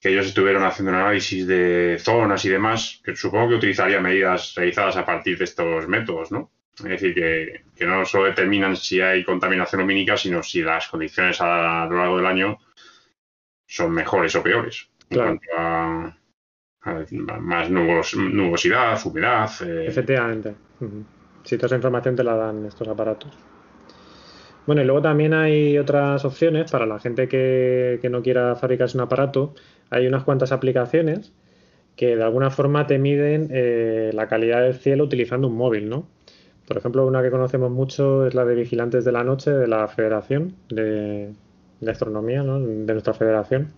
que 0.00 0.10
ellos 0.10 0.26
estuvieron 0.26 0.64
haciendo 0.64 0.92
un 0.92 0.98
análisis 0.98 1.46
de 1.46 1.96
zonas 1.98 2.44
y 2.44 2.50
demás, 2.50 3.00
que 3.02 3.16
supongo 3.16 3.48
que 3.48 3.54
utilizaría 3.56 4.00
medidas 4.00 4.54
realizadas 4.54 4.96
a 4.96 5.06
partir 5.06 5.38
de 5.38 5.44
estos 5.44 5.88
métodos, 5.88 6.30
¿no? 6.30 6.50
Es 6.80 6.84
decir, 6.84 7.14
que, 7.14 7.86
no 7.86 8.04
solo 8.04 8.26
determinan 8.26 8.76
si 8.76 9.00
hay 9.00 9.24
contaminación 9.24 9.80
lumínica, 9.80 10.16
sino 10.16 10.42
si 10.42 10.62
las 10.62 10.88
condiciones 10.88 11.40
a, 11.40 11.86
lo 11.88 11.96
largo 11.96 12.16
del 12.16 12.26
año 12.26 12.58
son 13.66 13.92
mejores 13.92 14.34
o 14.36 14.42
peores. 14.42 14.88
En 15.10 15.18
cuanto 15.18 15.48
a, 15.56 16.16
más 17.40 17.70
nubosidad, 17.70 19.00
humedad. 19.04 19.50
Eh. 19.64 19.86
Efectivamente. 19.88 20.54
Si 21.42 21.56
toda 21.56 21.66
esa 21.66 21.76
información 21.76 22.16
te 22.16 22.24
la 22.24 22.36
dan 22.36 22.66
estos 22.66 22.88
aparatos. 22.88 23.36
Bueno, 24.66 24.82
y 24.82 24.84
luego 24.84 25.00
también 25.00 25.32
hay 25.32 25.78
otras 25.78 26.26
opciones 26.26 26.70
para 26.70 26.84
la 26.84 26.98
gente 26.98 27.26
que, 27.26 28.06
no 28.10 28.22
quiera 28.22 28.54
fabricarse 28.54 28.98
un 28.98 29.02
aparato. 29.02 29.54
Hay 29.88 30.06
unas 30.06 30.24
cuantas 30.24 30.52
aplicaciones 30.52 31.32
que 31.96 32.16
de 32.16 32.22
alguna 32.22 32.50
forma 32.50 32.86
te 32.86 32.98
miden 32.98 33.48
eh, 33.50 34.10
la 34.12 34.28
calidad 34.28 34.62
del 34.62 34.74
cielo 34.74 35.04
utilizando 35.04 35.48
un 35.48 35.56
móvil, 35.56 35.88
¿no? 35.88 36.06
Por 36.68 36.76
ejemplo, 36.76 37.06
una 37.06 37.22
que 37.22 37.30
conocemos 37.30 37.70
mucho 37.70 38.26
es 38.26 38.34
la 38.34 38.44
de 38.44 38.54
Vigilantes 38.54 39.02
de 39.06 39.10
la 39.10 39.24
Noche 39.24 39.50
de 39.50 39.66
la 39.66 39.88
Federación 39.88 40.54
de, 40.68 41.32
Astronomía, 41.86 42.42
de 42.42 42.92
nuestra 42.92 43.14
federación, 43.14 43.68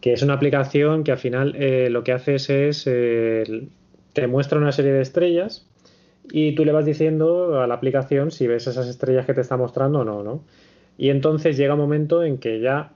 que 0.00 0.12
es 0.12 0.22
una 0.22 0.34
aplicación 0.34 1.04
que 1.04 1.12
al 1.12 1.18
final 1.18 1.54
eh, 1.56 1.90
lo 1.90 2.02
que 2.02 2.10
hace 2.10 2.34
es, 2.34 2.84
eh, 2.86 3.68
te 4.14 4.26
muestra 4.26 4.58
una 4.58 4.72
serie 4.72 4.90
de 4.90 5.00
estrellas 5.00 5.64
y 6.24 6.56
tú 6.56 6.64
le 6.64 6.72
vas 6.72 6.84
diciendo 6.84 7.60
a 7.60 7.68
la 7.68 7.74
aplicación 7.74 8.32
si 8.32 8.48
ves 8.48 8.66
esas 8.66 8.88
estrellas 8.88 9.24
que 9.24 9.34
te 9.34 9.40
está 9.40 9.56
mostrando 9.56 10.00
o 10.00 10.04
no, 10.04 10.24
¿no? 10.24 10.42
Y 10.98 11.10
entonces 11.10 11.56
llega 11.56 11.74
un 11.74 11.80
momento 11.80 12.24
en 12.24 12.38
que 12.38 12.58
ya 12.58 12.94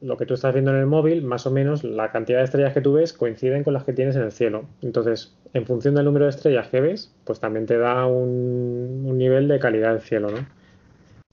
lo 0.00 0.16
que 0.16 0.26
tú 0.26 0.34
estás 0.34 0.52
viendo 0.54 0.72
en 0.72 0.78
el 0.78 0.86
móvil, 0.86 1.22
más 1.22 1.46
o 1.46 1.52
menos 1.52 1.84
la 1.84 2.10
cantidad 2.10 2.38
de 2.38 2.46
estrellas 2.46 2.74
que 2.74 2.80
tú 2.80 2.94
ves 2.94 3.12
coinciden 3.12 3.62
con 3.62 3.74
las 3.74 3.84
que 3.84 3.92
tienes 3.92 4.16
en 4.16 4.22
el 4.22 4.32
cielo. 4.32 4.64
Entonces, 4.82 5.36
en 5.52 5.66
función 5.66 5.94
del 5.94 6.04
número 6.04 6.26
de 6.26 6.30
estrellas 6.30 6.68
que 6.68 6.80
ves, 6.80 7.12
pues 7.24 7.40
también 7.40 7.66
te 7.66 7.76
da 7.78 8.06
un, 8.06 9.16
nivel 9.18 9.48
de 9.48 9.58
calidad 9.58 9.92
del 9.92 10.00
cielo, 10.00 10.30
¿no? 10.30 10.46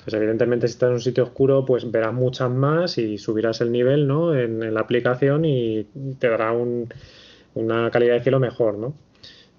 Pues 0.03 0.13
evidentemente 0.13 0.67
si 0.67 0.73
estás 0.73 0.87
en 0.87 0.93
un 0.93 1.01
sitio 1.01 1.23
oscuro, 1.23 1.65
pues 1.65 1.89
verás 1.91 2.13
muchas 2.13 2.49
más 2.49 2.97
y 2.97 3.17
subirás 3.17 3.61
el 3.61 3.71
nivel, 3.71 4.07
¿no? 4.07 4.33
En, 4.35 4.73
la 4.73 4.79
aplicación 4.79 5.45
y 5.45 5.83
te 6.19 6.29
dará 6.29 6.53
una 6.53 7.91
calidad 7.91 8.15
de 8.15 8.21
cielo 8.21 8.39
mejor, 8.39 8.77
¿no? 8.77 8.93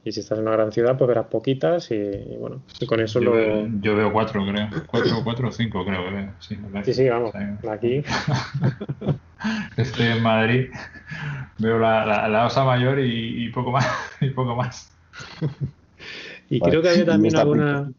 Y 0.05 0.13
si 0.13 0.21
estás 0.21 0.39
en 0.39 0.47
una 0.47 0.57
gran 0.57 0.73
ciudad, 0.73 0.97
pues 0.97 1.09
verás 1.09 1.27
poquitas 1.27 1.91
y, 1.91 2.37
bueno, 2.39 2.63
y 2.81 2.87
con 2.87 3.01
eso 3.01 3.21
yo 3.21 3.27
lo... 3.27 3.33
Veo, 3.33 3.69
yo 3.81 3.95
veo 3.95 4.13
cuatro, 4.13 4.43
creo. 4.47 4.69
Cuatro, 4.87 5.11
cuatro 5.23 5.49
o 5.49 5.53
cinco 5.53 5.85
creo 5.85 6.05
que 6.05 6.11
veo. 6.11 6.33
Sí, 6.39 6.59
sí, 6.85 6.95
sí, 6.95 7.09
vamos. 7.09 7.33
Aquí. 7.69 8.03
Estoy 9.77 10.07
en 10.07 10.23
Madrid, 10.23 10.71
veo 11.59 11.79
la, 11.79 12.29
la, 12.29 12.47
Osa 12.47 12.65
Mayor 12.65 12.99
y, 13.01 13.51
poco 13.51 13.71
más. 13.71 13.87
Y 14.21 14.31
poco 14.31 14.55
más. 14.57 14.91
y 16.51 16.61
creo 16.61 16.83
que 16.83 16.89
hay 16.89 17.05
también 17.05 17.37
alguna... 17.37 17.93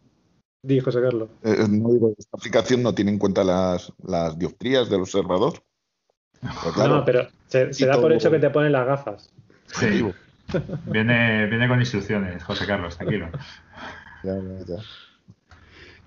Di, 0.62 0.80
José 0.82 1.02
Carlos. 1.02 1.30
Eh, 1.44 1.56
eh, 1.58 1.68
no 1.70 1.94
digo, 1.94 2.14
esta 2.18 2.36
aplicación 2.36 2.84
no 2.84 2.94
tiene 2.94 3.12
en 3.12 3.18
cuenta 3.18 3.46
las, 3.46 3.94
las 4.04 4.38
dioptrías 4.38 4.90
del 4.90 5.02
observador. 5.02 5.54
no, 6.76 7.06
pero 7.06 7.30
se, 7.48 7.72
se 7.72 7.86
da 7.86 8.00
por 8.00 8.12
hecho 8.12 8.30
que 8.30 8.40
te 8.40 8.50
ponen 8.50 8.74
las 8.74 8.86
gafas. 8.86 9.30
Sí. 9.68 10.06
Viene, 10.88 11.46
viene 11.46 11.68
con 11.68 11.80
instrucciones, 11.80 12.44
José 12.44 12.66
Carlos, 12.66 12.98
tranquilo. 12.98 13.30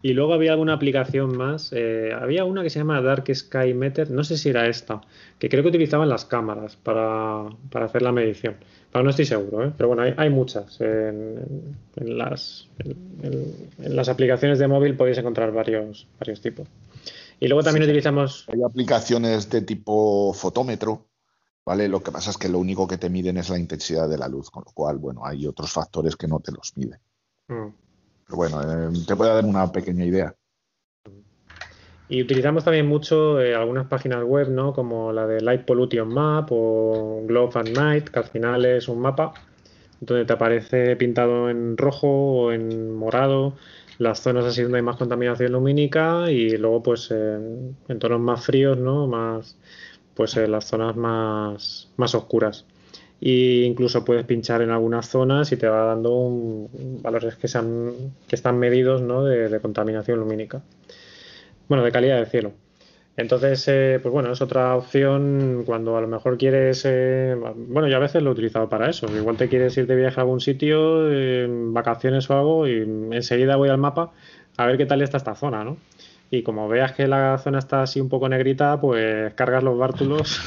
Y 0.03 0.15
luego 0.15 0.35
había 0.35 0.53
alguna 0.53 0.75
aplicación 0.75 1.37
más. 1.37 1.73
Eh, 1.73 2.11
había 2.13 2.45
una 2.45 2.63
que 2.63 2.71
se 2.71 2.81
llama 2.81 3.01
Dark 3.01 3.25
Sky 3.33 3.73
Meter, 3.73 4.11
no 4.11 4.25
sé 4.25 4.37
si 4.37 4.49
era 4.49 4.67
esta, 4.67 5.01
que 5.39 5.49
creo 5.49 5.63
que 5.63 5.69
utilizaban 5.69 6.09
las 6.09 6.25
cámaras 6.25 6.77
para, 6.77 7.47
hacer 7.73 8.03
la 8.03 8.11
medición. 8.11 8.57
Pero 8.91 9.05
no 9.05 9.11
estoy 9.11 9.27
seguro, 9.27 9.65
¿eh? 9.65 9.73
pero 9.77 9.89
bueno, 9.89 10.03
hay, 10.17 10.31
muchas. 10.31 10.81
En, 10.81 11.77
las, 11.97 12.69
en, 12.81 13.97
las 13.97 14.09
aplicaciones 14.09 14.59
de 14.59 14.69
móvil 14.69 14.97
podéis 14.97 15.19
encontrar 15.19 15.53
varios, 15.53 16.09
varios 16.19 16.41
tipos. 16.41 16.67
Y 17.39 17.47
luego 17.47 17.63
también 17.63 17.85
utilizamos. 17.85 18.45
Hay 18.53 18.63
aplicaciones 18.63 19.49
de 19.51 19.63
tipo 19.63 20.33
fotómetro 20.35 21.07
¿vale? 21.65 21.89
Lo 21.89 22.03
que 22.03 22.13
pasa 22.13 22.31
es 22.31 22.39
que 22.39 22.49
lo 22.49 22.59
único 22.59 22.87
que 22.87 22.99
te 22.99 23.11
miden 23.11 23.37
es 23.37 23.51
la 23.51 23.59
intensidad 23.59 24.09
de 24.09 24.19
la 24.19 24.29
luz, 24.29 24.51
con 24.51 24.65
lo 24.67 24.73
cual, 24.73 24.99
bueno, 24.99 25.25
hay 25.25 25.47
otros 25.47 25.73
factores 25.73 26.17
que 26.17 26.29
no 26.29 26.41
te 26.41 26.53
los 26.53 26.77
miden. 26.77 27.01
Mm. 27.49 27.69
Pero 28.33 28.37
bueno, 28.37 28.63
eh, 28.63 28.91
te 29.07 29.15
puede 29.15 29.35
dar 29.35 29.45
una 29.45 29.71
pequeña 29.71 30.07
idea. 30.07 30.35
Y 32.09 32.23
utilizamos 32.23 32.65
también 32.65 32.87
mucho 32.87 33.39
eh, 33.41 33.55
algunas 33.55 33.87
páginas 33.89 34.25
web, 34.25 34.49
¿no? 34.49 34.73
Como 34.73 35.13
la 35.13 35.27
de 35.27 35.43
Light 35.43 35.67
Pollution 35.67 36.09
Map 36.09 36.49
o 36.51 37.23
Globe 37.27 37.53
at 37.55 37.69
Night, 37.69 38.09
que 38.09 38.19
al 38.19 38.25
final 38.25 38.65
es 38.65 38.89
un 38.89 39.01
mapa 39.01 39.35
donde 40.01 40.25
te 40.25 40.33
aparece 40.33 40.97
pintado 40.97 41.51
en 41.51 41.77
rojo 41.77 42.09
o 42.09 42.53
en 42.53 42.95
morado 42.95 43.55
las 43.99 44.21
zonas 44.21 44.47
así 44.47 44.63
donde 44.63 44.79
hay 44.79 44.83
más 44.83 44.97
contaminación 44.97 45.53
lumínica 45.53 46.31
y 46.31 46.57
luego 46.57 46.83
pues 46.83 47.11
en 47.11 47.99
tonos 48.01 48.21
más 48.21 48.45
fríos, 48.45 48.79
¿no? 48.79 49.07
Más, 49.07 49.59
pues 50.15 50.37
en 50.39 50.51
las 50.53 50.65
zonas 50.65 50.97
más, 50.97 51.91
más 51.97 52.15
oscuras. 52.15 52.65
E 53.25 53.63
incluso 53.65 54.05
puedes 54.05 54.27
pinchar 54.27 54.63
en 54.63 54.71
algunas 54.71 55.09
zonas 55.09 55.53
y 55.53 55.57
te 55.57 55.69
va 55.69 55.85
dando 55.85 56.69
valores 57.03 57.37
que, 57.37 57.47
sean, 57.47 57.93
que 58.27 58.35
están 58.35 58.59
medidos 58.59 59.01
¿no? 59.01 59.25
de, 59.25 59.61
contaminación 59.61 60.19
lumínica. 60.19 60.61
Bueno, 61.69 61.85
de 61.85 61.93
calidad 61.93 62.17
del 62.17 62.27
cielo. 62.27 62.53
Entonces, 63.17 63.65
eh, 63.69 64.01
pues 64.03 64.13
bueno, 64.13 64.33
es 64.33 64.41
otra 64.43 64.75
opción 64.75 65.63
cuando 65.65 65.97
a 65.97 66.01
lo 66.01 66.09
mejor 66.09 66.37
quieres, 66.37 66.83
eh, 66.85 67.37
bueno, 67.69 67.87
yo 67.87 67.97
a 67.97 68.01
veces 68.01 68.25
lo 68.25 68.31
he 68.31 68.33
utilizado 68.33 68.69
para 68.69 68.91
eso. 68.91 69.07
Igual 69.17 69.37
te 69.37 69.49
quieres 69.49 69.77
ir 69.77 69.87
de 69.87 69.95
viaje 69.95 70.19
a 70.19 70.23
algún 70.23 70.41
sitio, 70.41 71.09
vacaciones 71.73 72.29
o 72.29 72.37
algo, 72.37 72.67
y 72.67 72.81
enseguida 73.13 73.55
voy 73.55 73.69
al 73.69 73.79
mapa 73.79 74.11
a 74.57 74.67
ver 74.67 74.77
qué 74.77 74.87
tal 74.87 75.01
está 75.01 75.19
esta 75.19 75.37
zona, 75.37 75.63
¿no? 75.63 75.77
y 76.33 76.43
como 76.43 76.67
veas 76.67 76.93
que 76.93 77.07
la 77.07 77.37
zona 77.37 77.59
está 77.59 77.83
así 77.83 78.01
un 78.01 78.09
poco 78.09 78.27
negrita, 78.27 78.81
pues 78.81 79.35
cargas 79.35 79.63
los 79.63 79.77
bártulos 79.77 80.41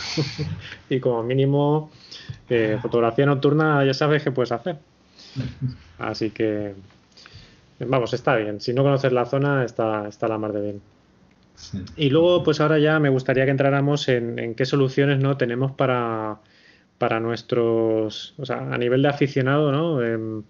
y 0.89 0.99
como 0.99 1.22
mínimo 1.22 1.91
fotografía 2.81 3.26
nocturna 3.26 3.84
ya 3.85 3.93
sabes 3.93 4.23
qué 4.23 4.31
puedes 4.31 4.52
hacer. 4.52 4.77
Así 5.97 6.30
que, 6.31 6.76
vamos, 7.80 8.14
está 8.14 8.35
bien. 8.35 8.61
Si 8.61 8.73
no 8.73 8.84
conoces 8.84 9.11
la 9.11 9.26
zona, 9.26 9.64
está, 9.64 10.07
está 10.07 10.27
la 10.27 10.38
mar 10.38 10.53
de 10.53 10.61
bien. 10.61 10.81
Y 11.95 12.10
luego, 12.10 12.43
pues 12.43 12.60
ahora 12.60 12.80
ya 12.80 12.99
me 12.99 13.10
gustaría 13.10 13.45
que 13.45 13.52
entráramos 13.52 14.07
en, 14.10 14.56
qué 14.56 14.65
soluciones 14.65 15.19
no 15.19 15.38
tenemos 15.38 15.72
para, 15.72 16.39
para 16.97 17.19
nuestros, 17.19 18.34
o 18.38 18.45
sea, 18.45 18.73
a 18.73 18.77
nivel 18.77 19.02
de 19.02 19.10
aficionado, 19.10 19.72
¿no? 19.72 20.03
Em, 20.03 20.43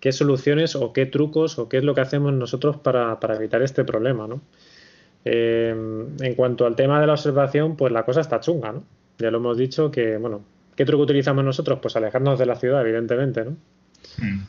qué 0.00 0.12
soluciones 0.12 0.74
o 0.74 0.92
qué 0.92 1.06
trucos 1.06 1.58
o 1.58 1.68
qué 1.68 1.78
es 1.78 1.84
lo 1.84 1.94
que 1.94 2.00
hacemos 2.00 2.32
nosotros 2.32 2.76
para, 2.78 3.18
evitar 3.36 3.62
este 3.62 3.84
problema, 3.84 4.26
¿no? 4.26 4.40
Eh, 5.24 5.70
en 6.20 6.34
cuanto 6.34 6.66
al 6.66 6.76
tema 6.76 7.00
de 7.00 7.06
la 7.06 7.12
observación, 7.12 7.76
pues 7.76 7.92
la 7.92 8.04
cosa 8.04 8.20
está 8.20 8.40
chunga, 8.40 8.72
¿no? 8.72 8.84
Ya 9.18 9.30
lo 9.30 9.38
hemos 9.38 9.56
dicho 9.56 9.90
que, 9.90 10.16
bueno, 10.16 10.42
¿qué 10.76 10.84
truco 10.84 11.04
utilizamos 11.04 11.44
nosotros? 11.44 11.78
Pues 11.80 11.96
alejarnos 11.96 12.38
de 12.38 12.46
la 12.46 12.56
ciudad, 12.56 12.82
evidentemente, 12.82 13.44
¿no? 13.44 13.50
Mm. 14.18 14.42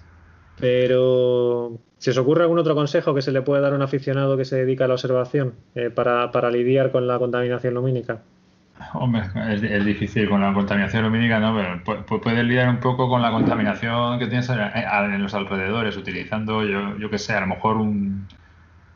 Pero, 0.60 1.80
¿se 1.98 2.12
os 2.12 2.18
ocurre 2.18 2.44
algún 2.44 2.60
otro 2.60 2.76
consejo 2.76 3.14
que 3.14 3.22
se 3.22 3.32
le 3.32 3.42
puede 3.42 3.62
dar 3.62 3.74
a 3.74 3.76
un 3.76 3.82
aficionado 3.82 4.38
que 4.38 4.46
se 4.46 4.58
dedica 4.58 4.86
a 4.86 4.88
la 4.88 4.94
observación 4.94 5.56
eh, 5.76 5.90
para, 5.90 6.32
para, 6.32 6.52
lidiar 6.52 6.92
con 6.92 7.08
la 7.08 7.18
contaminación 7.18 7.74
lumínica? 7.74 8.22
Hombre, 8.94 9.24
es, 9.50 9.86
difícil 9.86 10.30
con 10.30 10.42
la 10.42 10.54
contaminación 10.54 11.04
lumínica, 11.04 11.40
¿no? 11.40 11.56
Pero 11.56 12.22
puedes 12.22 12.44
lidiar 12.44 12.70
un 12.70 12.80
poco 12.80 13.08
con 13.10 13.22
la 13.22 13.32
contaminación 13.32 14.20
que 14.20 14.28
tienes 14.28 14.50
en, 14.50 15.22
los 15.22 15.34
alrededores, 15.34 15.98
utilizando, 15.98 16.64
yo, 16.64 16.98
yo 16.98 17.10
que 17.10 17.18
sé, 17.18 17.34
a 17.34 17.42
lo 17.42 17.48
mejor 17.48 17.78
un 17.78 18.28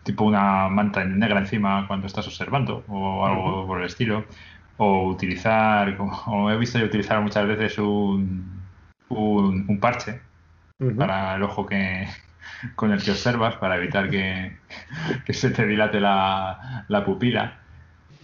tipo 0.03 0.23
una 0.23 0.69
manta 0.69 1.03
negra 1.03 1.39
encima 1.39 1.85
cuando 1.85 2.07
estás 2.07 2.25
observando 2.27 2.83
o 2.87 3.25
algo 3.25 3.67
por 3.67 3.79
el 3.79 3.85
estilo. 3.85 4.25
O 4.77 5.07
utilizar, 5.09 5.97
como 5.97 6.51
he 6.51 6.57
visto 6.57 6.79
yo 6.79 6.85
utilizar 6.85 7.19
muchas 7.21 7.47
veces 7.47 7.77
un, 7.79 8.61
un, 9.09 9.79
parche 9.79 10.21
para 10.95 11.35
el 11.35 11.43
ojo 11.43 11.65
que, 11.65 12.07
con 12.75 12.91
el 12.91 13.03
que 13.03 13.11
observas 13.11 13.55
para 13.55 13.77
evitar 13.77 14.09
que, 14.09 14.57
se 15.29 15.51
te 15.51 15.65
dilate 15.65 15.99
la, 15.99 16.85
la 16.87 17.05
pupila. 17.05 17.59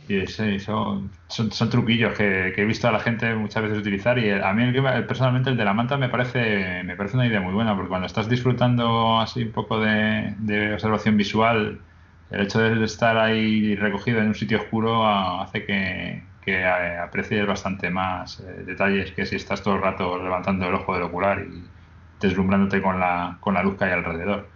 Y 0.08 0.28
sí, 0.28 0.60
son, 0.60 1.12
son, 1.28 1.52
son, 1.52 1.70
truquillos 1.70 2.18
que, 2.18 2.54
he 2.56 2.66
visto 2.66 2.90
a 2.90 2.92
la 2.92 3.00
gente 3.00 3.34
muchas 3.36 3.64
veces 3.64 3.78
utilizar 3.78 4.20
y 4.20 4.32
a 4.32 4.52
mí 4.52 4.70
personalmente 5.08 5.50
el 5.50 5.56
de 5.56 5.64
la 5.64 5.74
manta 5.74 5.96
me 5.98 6.10
parece, 6.10 6.84
me 6.84 6.98
parece 6.98 7.16
una 7.16 7.26
idea 7.26 7.40
muy 7.40 7.54
buena 7.54 7.74
porque 7.74 7.88
cuando 7.88 8.08
estás 8.08 8.28
disfrutando 8.28 9.22
así 9.22 9.44
un 9.44 9.52
poco 9.54 9.80
de, 9.80 10.74
observación 10.74 11.16
visual, 11.16 11.80
el 12.32 12.42
hecho 12.42 12.60
de 12.60 12.84
estar 12.84 13.18
ahí 13.18 13.76
recogido 13.76 14.20
en 14.20 14.28
un 14.28 14.36
sitio 14.36 14.58
oscuro 14.58 15.08
hace 15.08 15.66
que, 15.66 16.22
que 16.44 16.66
aprecies 16.66 17.46
bastante 17.48 17.90
más 17.90 18.40
eh, 18.42 18.64
detalles 18.66 19.12
que 19.12 19.26
si 19.26 19.36
estás 19.36 19.64
todo 19.64 19.76
el 19.76 19.82
rato 19.82 20.22
levantando 20.22 20.68
el 20.68 20.76
ojo 20.76 20.94
del 20.94 21.04
ocular 21.04 21.42
y 21.42 21.64
deslumbrándote 22.20 22.82
con 22.82 23.00
la, 23.00 23.38
con 23.40 23.54
la 23.54 23.64
luz 23.64 23.78
que 23.78 23.86
hay 23.86 23.92
alrededor. 23.92 24.48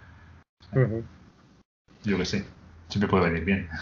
Yo 2.04 2.16
que 2.16 2.24
sé, 2.24 2.44
siempre 2.88 3.08
puede 3.08 3.30
venir 3.30 3.44
bien. 3.44 3.68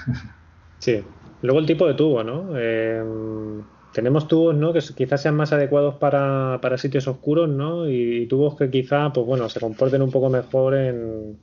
Sí, 0.79 1.03
Luego 1.43 1.61
el 1.61 1.67
tipo 1.67 1.87
de 1.87 1.95
tubo, 1.95 2.25
¿no? 2.25 2.59
Em, 2.59 3.63
tenemos 3.93 4.27
tubos, 4.27 4.55
¿no? 4.55 4.73
Que 4.73 4.81
quizás 4.97 5.23
sean 5.23 5.37
más 5.37 5.53
adecuados 5.53 5.97
para, 5.97 6.79
sitios 6.79 7.07
oscuros, 7.09 7.49
¿no? 7.49 7.89
Y, 7.89 8.27
tubos 8.27 8.57
que 8.57 8.71
quizá, 8.71 9.13
pues 9.13 9.27
bueno, 9.27 9.49
se 9.49 9.61
comporten 9.61 10.03
un 10.03 10.11
poco 10.11 10.31
mejor 10.31 10.75
en, 10.75 11.39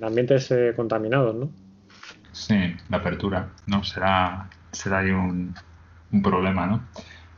ambientes 0.00 0.50
eh, 0.50 0.72
contaminados, 0.76 1.34
¿no? 1.34 1.50
Sí, 2.32 2.74
la 2.90 2.98
apertura, 2.98 3.50
¿no? 3.66 3.82
Será, 3.84 4.48
será 4.72 4.98
ahí 4.98 5.10
un, 5.10 5.54
un 6.14 6.22
problema, 6.22 6.66
¿no? 6.66 6.88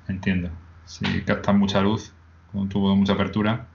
Entiendo. 0.08 0.50
Si 0.84 1.04
captan 1.22 1.58
mucha 1.58 1.80
luz 1.80 2.12
con 2.52 2.62
un 2.62 2.68
tubo 2.68 2.90
de 2.90 2.96
mucha 2.96 3.14
apertura, 3.14 3.66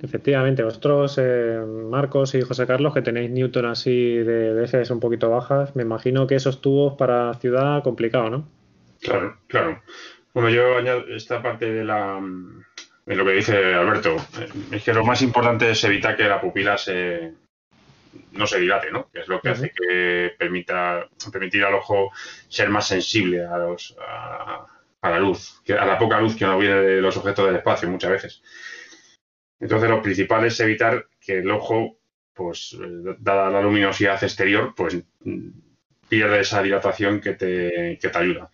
Efectivamente, 0.00 0.62
vosotros, 0.62 1.18
eh, 1.20 1.60
Marcos 1.90 2.34
y 2.36 2.42
José 2.42 2.68
Carlos, 2.68 2.94
que 2.94 3.02
tenéis 3.02 3.30
Newton 3.30 3.66
así 3.66 4.14
de, 4.14 4.54
de 4.54 4.92
un 4.92 5.00
poquito 5.00 5.28
bajas, 5.28 5.74
me 5.74 5.82
imagino 5.82 6.26
que 6.28 6.36
esos 6.36 6.60
tubos 6.60 6.94
para 6.96 7.34
ciudad 7.34 7.82
complicado, 7.82 8.30
¿no? 8.30 8.48
Claro, 9.00 9.36
claro. 9.48 9.82
Bueno, 10.34 10.50
yo 10.50 10.78
añado 10.78 11.00
esta 11.08 11.42
parte 11.42 11.72
de 11.72 11.84
la 11.84 12.20
de 13.06 13.16
lo 13.16 13.24
que 13.24 13.32
dice 13.32 13.74
Alberto. 13.74 14.16
Es 14.70 14.84
que 14.84 14.92
lo 14.92 15.04
más 15.04 15.22
importante 15.22 15.70
es 15.70 15.82
evitar 15.82 16.16
que 16.16 16.28
la 16.28 16.40
pupila 16.40 16.76
se 16.76 17.32
no 18.32 18.46
se 18.46 18.60
dilate, 18.60 18.90
¿no? 18.90 19.10
Que 19.10 19.20
es 19.20 19.28
lo 19.28 19.40
que 19.40 19.50
hace 19.50 19.72
que 19.72 20.34
permita 20.38 21.08
permitir 21.32 21.64
al 21.64 21.74
ojo 21.74 22.10
ser 22.48 22.68
más 22.68 22.88
sensible 22.88 23.44
a 23.44 23.58
los 23.58 23.96
a, 24.00 24.66
a 25.00 25.10
la 25.10 25.18
luz, 25.18 25.62
a 25.68 25.84
la 25.84 25.98
poca 25.98 26.20
luz 26.20 26.36
que 26.36 26.44
no 26.44 26.58
viene 26.58 26.76
de 26.76 27.00
los 27.00 27.16
objetos 27.16 27.46
del 27.46 27.56
espacio 27.56 27.88
muchas 27.88 28.10
veces. 28.10 28.42
Entonces, 29.60 29.90
lo 29.90 30.02
principal 30.02 30.44
es 30.44 30.60
evitar 30.60 31.06
que 31.20 31.38
el 31.38 31.50
ojo, 31.50 31.98
pues, 32.32 32.76
eh, 32.80 33.16
dada 33.18 33.50
la 33.50 33.62
luminosidad 33.62 34.22
exterior, 34.22 34.72
pues 34.76 34.96
pierda 36.08 36.38
esa 36.38 36.62
dilatación 36.62 37.20
que 37.20 37.34
te, 37.34 37.98
que 38.00 38.08
te 38.08 38.18
ayuda. 38.18 38.50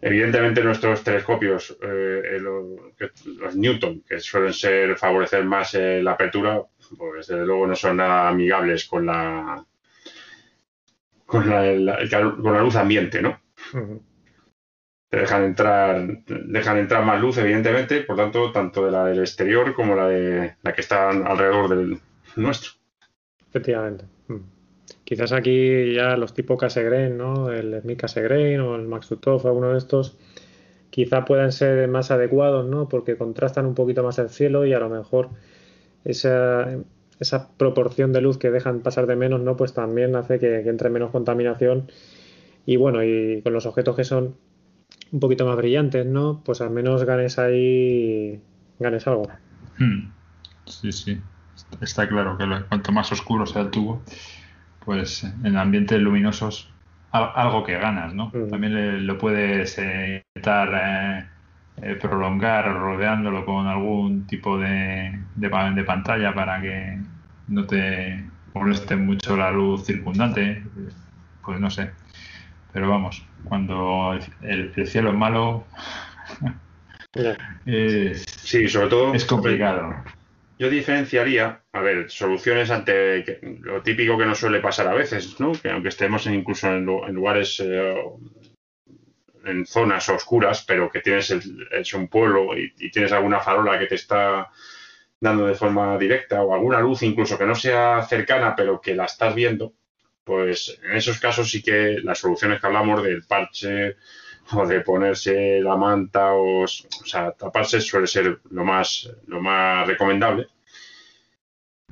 Evidentemente, 0.00 0.62
nuestros 0.62 1.02
telescopios, 1.02 1.76
eh, 1.82 2.38
los 2.40 3.56
Newton, 3.56 4.04
que 4.08 4.20
suelen 4.20 4.52
ser 4.52 4.96
favorecer 4.96 5.44
más 5.44 5.74
eh, 5.74 6.00
la 6.02 6.12
apertura, 6.12 6.62
pues 6.96 7.26
desde 7.26 7.44
luego 7.44 7.66
no 7.66 7.76
son 7.76 7.96
nada 7.98 8.28
amigables 8.28 8.86
con 8.86 9.06
la 9.06 9.64
con 11.26 11.48
la, 11.48 11.98
con 12.40 12.52
la 12.54 12.62
luz 12.62 12.76
ambiente, 12.76 13.20
¿no? 13.20 13.38
dejan 15.10 15.44
entrar, 15.44 16.06
dejan 16.26 16.78
entrar 16.78 17.04
más 17.04 17.20
luz, 17.20 17.38
evidentemente, 17.38 18.02
por 18.02 18.16
tanto, 18.16 18.52
tanto 18.52 18.84
de 18.84 18.90
la 18.90 19.04
del 19.06 19.20
exterior 19.20 19.74
como 19.74 19.94
la 19.94 20.08
de 20.08 20.56
la 20.62 20.72
que 20.72 20.80
está 20.80 21.10
alrededor 21.10 21.68
del 21.68 22.00
nuestro. 22.36 22.72
Efectivamente. 23.48 24.04
Mm. 24.28 24.36
Quizás 25.04 25.32
aquí 25.32 25.94
ya 25.94 26.16
los 26.16 26.34
tipo 26.34 26.56
Cassegrain, 26.56 27.16
¿no? 27.16 27.50
El 27.50 27.80
Smith 27.80 28.00
Cassegrain 28.00 28.60
o 28.60 28.76
el 28.76 28.86
Max 28.86 29.10
Utov, 29.10 29.46
alguno 29.46 29.72
de 29.72 29.78
estos, 29.78 30.18
quizá 30.90 31.24
puedan 31.24 31.52
ser 31.52 31.88
más 31.88 32.10
adecuados, 32.10 32.66
¿no? 32.66 32.88
Porque 32.88 33.16
contrastan 33.16 33.64
un 33.66 33.74
poquito 33.74 34.02
más 34.02 34.18
el 34.18 34.28
cielo 34.28 34.66
y 34.66 34.74
a 34.74 34.78
lo 34.78 34.90
mejor 34.90 35.30
esa, 36.08 36.66
esa 37.20 37.48
proporción 37.56 38.12
de 38.12 38.20
luz 38.20 38.38
que 38.38 38.50
dejan 38.50 38.80
pasar 38.80 39.06
de 39.06 39.16
menos, 39.16 39.40
¿no? 39.40 39.56
Pues 39.56 39.74
también 39.74 40.16
hace 40.16 40.38
que 40.38 40.60
entre 40.68 40.90
menos 40.90 41.10
contaminación. 41.10 41.90
Y 42.66 42.76
bueno, 42.76 43.02
y 43.04 43.40
con 43.42 43.52
los 43.52 43.66
objetos 43.66 43.96
que 43.96 44.04
son 44.04 44.36
un 45.12 45.20
poquito 45.20 45.46
más 45.46 45.56
brillantes, 45.56 46.06
¿no? 46.06 46.42
Pues 46.44 46.60
al 46.60 46.70
menos 46.70 47.04
ganes 47.04 47.38
ahí, 47.38 48.40
ganes 48.78 49.06
algo. 49.06 49.28
Hmm. 49.78 50.10
Sí, 50.66 50.92
sí. 50.92 51.20
Está 51.80 52.08
claro 52.08 52.36
que 52.38 52.44
cuanto 52.68 52.92
más 52.92 53.10
oscuro 53.10 53.46
sea 53.46 53.62
el 53.62 53.70
tubo, 53.70 54.02
pues 54.84 55.24
en 55.24 55.56
ambientes 55.56 56.00
luminosos 56.00 56.72
algo 57.10 57.64
que 57.64 57.78
ganas, 57.78 58.14
¿no? 58.14 58.30
Hmm. 58.32 58.48
También 58.48 59.06
lo 59.06 59.18
puedes 59.18 59.78
intentar 59.78 60.68
eh, 60.74 61.37
eh, 61.82 61.96
prolongar 62.00 62.72
rodeándolo 62.72 63.44
con 63.44 63.66
algún 63.66 64.26
tipo 64.26 64.58
de, 64.58 65.18
de, 65.36 65.84
pantalla 65.84 66.34
para 66.34 66.60
que 66.60 66.98
no 67.48 67.66
te 67.66 68.24
moleste 68.54 68.96
mucho 68.96 69.36
la 69.36 69.50
luz 69.50 69.84
circundante. 69.84 70.62
Pues 71.44 71.60
no 71.60 71.70
sé. 71.70 71.90
Pero 72.72 72.90
vamos, 72.90 73.24
cuando 73.44 74.18
el, 74.42 74.86
cielo 74.86 75.10
es 75.10 75.16
malo, 75.16 75.64
sí, 77.64 78.68
sobre 78.68 78.88
todo 78.88 79.14
es 79.14 79.24
complicado. 79.24 79.94
Yo 80.58 80.68
diferenciaría, 80.68 81.62
a 81.72 81.80
ver, 81.80 82.10
soluciones 82.10 82.70
ante 82.70 83.24
lo 83.60 83.80
típico 83.82 84.18
que 84.18 84.26
nos 84.26 84.38
suele 84.38 84.58
pasar 84.58 84.88
a 84.88 84.94
veces, 84.94 85.38
¿no? 85.38 85.52
Que 85.52 85.70
aunque 85.70 85.88
estemos 85.88 86.26
incluso 86.26 86.68
en, 86.68 86.84
lugares, 86.84 87.62
eh, 87.64 87.94
en 89.48 89.66
zonas 89.66 90.08
oscuras, 90.08 90.64
pero 90.66 90.90
que 90.90 91.00
tienes 91.00 91.30
es 91.30 91.94
un 91.94 92.08
pueblo 92.08 92.56
y, 92.56 92.90
tienes 92.90 93.12
alguna 93.12 93.40
farola 93.40 93.78
que 93.78 93.86
te 93.86 93.94
está 93.96 94.50
dando 95.20 95.46
de 95.46 95.54
forma 95.54 95.98
directa 95.98 96.42
o 96.42 96.54
alguna 96.54 96.80
luz 96.80 97.02
incluso 97.02 97.38
que 97.38 97.46
no 97.46 97.54
sea 97.54 98.02
cercana, 98.02 98.54
pero 98.54 98.80
que 98.80 98.94
la 98.94 99.06
estás 99.06 99.34
viendo, 99.34 99.74
pues 100.24 100.78
en 100.82 100.96
esos 100.96 101.18
casos 101.18 101.50
sí 101.50 101.62
que 101.62 101.98
las 102.02 102.18
soluciones 102.18 102.60
que 102.60 102.66
hablamos 102.66 103.02
del 103.02 103.24
parche 103.24 103.96
o 104.52 104.66
de 104.66 104.80
ponerse 104.80 105.60
la 105.60 105.76
manta 105.76 106.32
o, 106.32 106.64
o 106.64 106.66
sea, 106.66 107.32
taparse 107.32 107.80
suele 107.80 108.06
ser 108.06 108.40
lo 108.50 108.64
más, 108.64 109.10
lo 109.26 109.40
más 109.40 109.86
recomendable. 109.86 110.48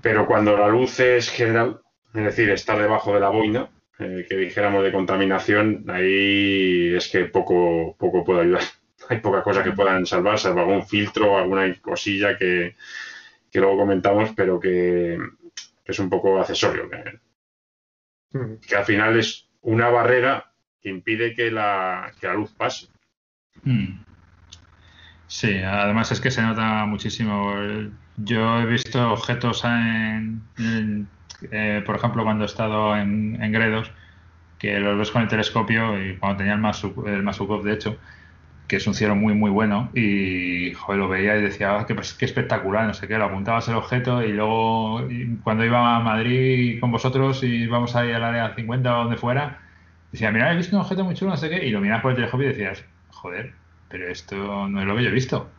Pero 0.01 0.27
cuando 0.27 0.57
la 0.57 0.69
luz 0.69 1.01
es 1.01 1.31
general, 1.31 1.81
es 2.15 2.25
decir, 2.25 2.51
estar 2.51 2.79
debajo 2.79 3.13
de 3.15 3.21
la 3.21 3.31
boina, 3.31 3.71
eh, 3.99 4.27
que 4.29 4.37
dijéramos 4.37 4.85
de 4.85 4.93
contaminación, 4.93 5.85
ahí 5.89 6.95
es 6.95 7.09
que 7.09 7.25
poco, 7.27 7.97
poco 7.99 8.25
puede 8.25 8.43
ayudar. 8.43 8.63
Hay 9.09 9.21
pocas 9.21 9.43
cosas 9.43 9.65
que 9.65 9.73
puedan 9.73 10.07
salvar, 10.07 10.39
salvo 10.39 10.61
algún 10.61 10.87
filtro 10.87 11.33
o 11.33 11.39
alguna 11.39 11.73
cosilla 11.81 12.37
que, 12.37 12.75
luego 13.55 13.79
comentamos, 13.79 14.33
pero 14.37 14.61
que, 14.61 15.19
es 15.85 15.99
un 15.99 16.11
poco 16.11 16.39
accesorio. 16.41 16.91
Que 18.67 18.77
al 18.77 18.85
final 18.85 19.19
es 19.19 19.49
una 19.63 19.89
barrera 19.89 20.53
que 20.83 20.91
impide 20.91 21.35
que 21.35 21.51
la, 21.51 22.13
la 22.21 22.35
luz 22.35 22.53
pase. 22.53 22.89
Hmm. 23.63 24.07
Sí, 25.27 25.59
además 25.59 26.13
es 26.13 26.21
que 26.21 26.31
se 26.31 26.43
nota 26.43 26.85
muchísimo. 26.87 27.55
Yo 28.17 28.61
he 28.61 28.67
visto 28.67 29.13
objetos 29.13 29.65
en, 29.65 31.09
eh, 31.51 31.83
por 31.85 31.97
ejemplo, 31.97 32.25
cuando 32.25 32.45
he 32.45 32.47
estado 32.47 32.97
en, 32.97 33.53
Gredos, 33.53 33.91
que 34.59 34.81
los 34.81 34.99
ves 34.99 35.11
con 35.11 35.23
el 35.23 35.29
telescopio 35.29 36.03
y 36.03 36.17
cuando 36.17 36.39
tenía 36.39 36.55
el, 36.55 36.61
Masukov, 36.61 37.59
el 37.59 37.65
de 37.65 37.73
hecho, 37.73 37.99
que 38.69 38.77
es 38.77 38.87
un 38.87 38.95
cielo 38.95 39.15
muy, 39.15 39.35
muy 39.35 39.51
bueno. 39.51 39.91
Y 39.95 40.73
joder, 40.75 41.01
lo 41.01 41.09
veía 41.09 41.37
y 41.37 41.43
decía, 41.43 41.79
ah, 41.79 41.87
qué, 41.87 41.95
espectacular, 42.25 42.87
no 42.87 42.95
sé 42.95 43.09
qué. 43.09 43.19
Lo 43.19 43.27
apuntabas 43.27 43.69
el 43.69 43.75
objeto 43.77 44.23
y 44.23 44.33
luego, 44.33 45.03
cuando 45.45 45.65
iba 45.65 45.97
a 45.97 46.01
Madrid 46.01 46.81
con 46.81 46.91
vosotros 46.91 47.43
y 47.43 47.67
vamos 47.67 47.95
a 47.97 48.07
ir 48.07 48.15
al 48.15 48.25
área 48.25 48.55
50 48.55 48.95
o 48.95 49.03
donde 49.05 49.17
fuera, 49.17 49.61
decía, 50.13 50.31
mira, 50.33 50.53
he 50.53 50.57
visto 50.57 50.77
un 50.77 50.83
objeto 50.83 51.05
muy 51.05 51.15
chulo, 51.15 51.33
no 51.33 51.37
sé 51.37 51.51
qué. 51.51 51.67
Y 51.67 51.71
lo 51.71 51.81
miras 51.81 52.03
por 52.03 52.13
el 52.13 52.17
telescopio 52.17 52.47
y 52.47 52.51
decías, 52.51 52.85
joder, 53.11 53.55
pero 53.89 54.09
esto 54.09 54.69
no 54.69 54.81
es 54.81 54.87
lo 54.87 54.97
que 54.97 55.05
yo 55.05 55.11
he 55.11 55.13
visto. 55.13 55.51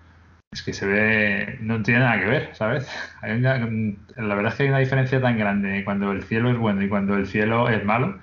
Es 0.58 0.64
que 0.64 0.74
se 0.74 0.88
ve, 0.88 1.58
no 1.62 1.84
tiene 1.84 2.00
nada 2.00 2.20
que 2.20 2.26
ver, 2.26 2.50
¿sabes? 2.54 2.90
la 3.22 4.36
verdad 4.36 4.48
es 4.48 4.56
que 4.56 4.64
hay 4.64 4.70
una 4.70 4.80
diferencia 4.80 5.22
tan 5.22 5.38
grande 5.38 5.84
cuando 5.86 6.12
el 6.12 6.24
cielo 6.24 6.50
es 6.50 6.58
bueno 6.58 6.82
y 6.82 6.90
cuando 6.90 7.16
el 7.16 7.28
cielo 7.28 7.70
es 7.70 7.84
malo 7.86 8.20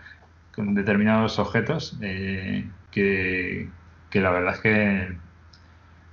con 0.55 0.75
determinados 0.75 1.39
objetos 1.39 1.97
eh, 2.03 2.65
que, 2.91 3.69
la 4.13 4.31
verdad 4.31 4.55
es 4.55 4.61
que 4.61 5.17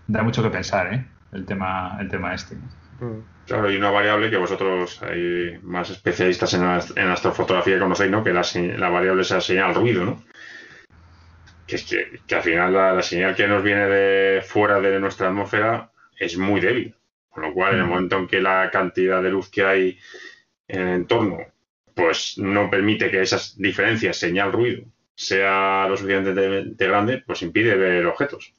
da 0.07 0.23
mucho 0.23 0.43
que 0.43 0.49
pensar, 0.49 0.93
¿eh? 0.93 1.05
El 1.31 1.45
tema, 1.45 1.97
el 1.99 2.09
tema 2.09 2.33
este. 2.33 2.55
Mm. 2.55 3.21
Claro, 3.47 3.67
hay 3.67 3.77
una 3.77 3.89
variable 3.89 4.29
que 4.29 4.37
vosotros, 4.37 5.01
hay 5.03 5.59
más 5.63 5.89
especialistas 5.89 6.53
en, 6.53 6.63
en 6.63 7.09
astrofotografía 7.09 7.79
conocéis, 7.79 8.11
¿no? 8.11 8.23
Que 8.23 8.33
la, 8.33 8.43
la 8.77 8.89
variable 8.89 9.21
es 9.21 9.31
la 9.31 9.41
señal 9.41 9.73
ruido, 9.73 10.05
¿no? 10.05 10.23
Que, 11.67 11.75
es 11.75 11.85
que, 12.27 12.35
al 12.35 12.41
final 12.41 12.73
la, 12.73 13.01
señal 13.01 13.35
que 13.35 13.47
nos 13.47 13.63
viene 13.63 13.85
de 13.85 14.41
fuera 14.41 14.79
de 14.79 14.99
nuestra 14.99 15.27
atmósfera 15.27 15.90
es 16.21 16.37
muy 16.37 16.61
débil. 16.61 16.95
Con 17.29 17.43
lo 17.43 17.53
cual, 17.53 17.75
en 17.75 17.81
el 17.81 17.87
momento 17.87 18.17
en 18.17 18.27
que 18.27 18.41
la 18.41 18.69
cantidad 18.71 19.23
de 19.23 19.29
luz 19.29 19.49
que 19.49 19.63
hay 19.63 19.97
en 20.67 20.81
el 20.81 20.95
entorno, 20.95 21.37
pues 21.95 22.37
no 22.37 22.69
permite 22.69 23.09
que 23.09 23.21
esas 23.21 23.57
diferencias, 23.57 24.17
señal-ruido, 24.17 24.83
sea 25.15 25.87
lo 25.87 25.95
suficientemente 25.95 26.87
grande, 26.87 27.23
pues 27.25 27.41
impide 27.41 27.75
ver 27.75 28.05
objetos. 28.05 28.53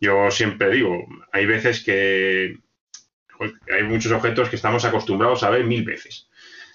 Yo 0.00 0.30
siempre 0.30 0.70
digo, 0.70 1.06
hay 1.32 1.46
veces 1.46 1.82
que 1.84 2.58
hay 3.72 3.82
muchos 3.84 4.12
objetos 4.12 4.48
que 4.48 4.56
estamos 4.56 4.84
acostumbrados 4.84 5.42
a 5.42 5.50
ver 5.50 5.64
mil 5.64 5.84
veces. 5.84 6.28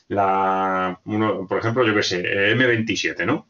La, 0.08 1.00
por 1.04 1.60
ejemplo, 1.60 1.86
yo 1.86 1.96
qué 1.96 2.04
sé, 2.04 2.54
M27, 2.56 3.26
¿no? 3.26 3.48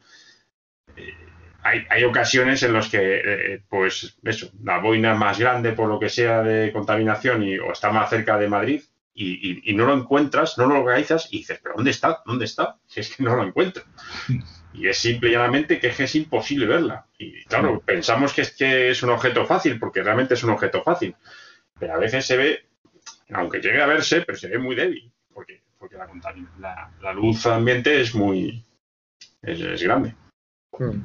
Hay, 1.63 2.03
ocasiones 2.03 2.63
en 2.63 2.73
las 2.73 2.89
que, 2.89 3.21
eh, 3.23 3.63
pues, 3.69 4.17
eso, 4.23 4.51
la 4.63 4.79
boina 4.79 5.15
más 5.15 5.39
grande 5.39 5.73
por 5.73 5.87
lo 5.87 5.99
que 5.99 6.09
sea 6.09 6.43
de 6.43 6.71
contaminación 6.71 7.43
y, 7.43 7.57
o 7.57 7.71
está 7.71 7.91
más 7.91 8.09
cerca 8.09 8.37
de 8.37 8.49
Madrid 8.49 8.81
y, 9.15 9.73
no 9.73 9.85
lo 9.85 9.93
encuentras, 9.93 10.57
no 10.57 10.65
lo 10.65 10.79
localizas 10.79 11.27
y 11.31 11.39
dices, 11.39 11.59
¿pero 11.61 11.75
dónde 11.75 11.91
está? 11.91 12.21
¿Dónde 12.25 12.45
está? 12.45 12.77
Si 12.87 12.99
es 12.99 13.15
que 13.15 13.23
no 13.23 13.35
lo 13.35 13.43
encuentro. 13.43 13.83
Y 14.75 14.87
es 14.87 14.97
simple 14.97 15.29
y 15.29 15.33
llanamente 15.33 15.79
que 15.79 15.89
es, 15.95 16.15
imposible 16.15 16.65
verla. 16.65 17.05
Y 17.19 17.43
claro, 17.43 17.79
pensamos 17.85 18.33
que 18.33 18.41
es, 18.41 18.55
que 18.55 18.89
es 18.89 19.03
un 19.03 19.11
objeto 19.11 19.45
fácil, 19.45 19.77
porque 19.77 20.01
realmente 20.01 20.33
es 20.33 20.43
un 20.43 20.49
objeto 20.49 20.81
fácil. 20.81 21.15
Pero 21.79 21.93
a 21.93 21.99
veces 21.99 22.25
se 22.25 22.37
ve, 22.37 22.65
aunque 23.29 23.59
llegue 23.59 23.83
a 23.83 23.85
verse, 23.85 24.21
pero 24.21 24.35
se 24.35 24.47
ve 24.47 24.57
muy 24.57 24.73
débil, 24.73 25.11
porque, 25.31 25.61
porque 25.77 25.95
la, 26.59 26.89
la, 26.99 27.13
luz 27.13 27.45
ambiente 27.45 28.01
es 28.01 28.15
muy, 28.15 28.65
es, 29.43 29.83
grande. 29.83 30.15
Hmm. 30.71 31.01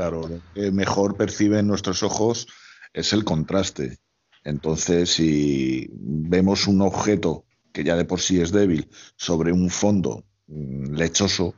Claro, 0.00 0.22
lo 0.22 0.40
que 0.54 0.70
mejor 0.70 1.14
perciben 1.14 1.66
nuestros 1.66 2.02
ojos 2.02 2.48
es 2.94 3.12
el 3.12 3.22
contraste. 3.22 3.98
Entonces, 4.44 5.10
si 5.10 5.90
vemos 5.92 6.66
un 6.66 6.80
objeto 6.80 7.44
que 7.70 7.84
ya 7.84 7.96
de 7.96 8.06
por 8.06 8.18
sí 8.20 8.40
es 8.40 8.50
débil 8.50 8.88
sobre 9.16 9.52
un 9.52 9.68
fondo 9.68 10.24
mm, 10.46 10.94
lechoso, 10.94 11.54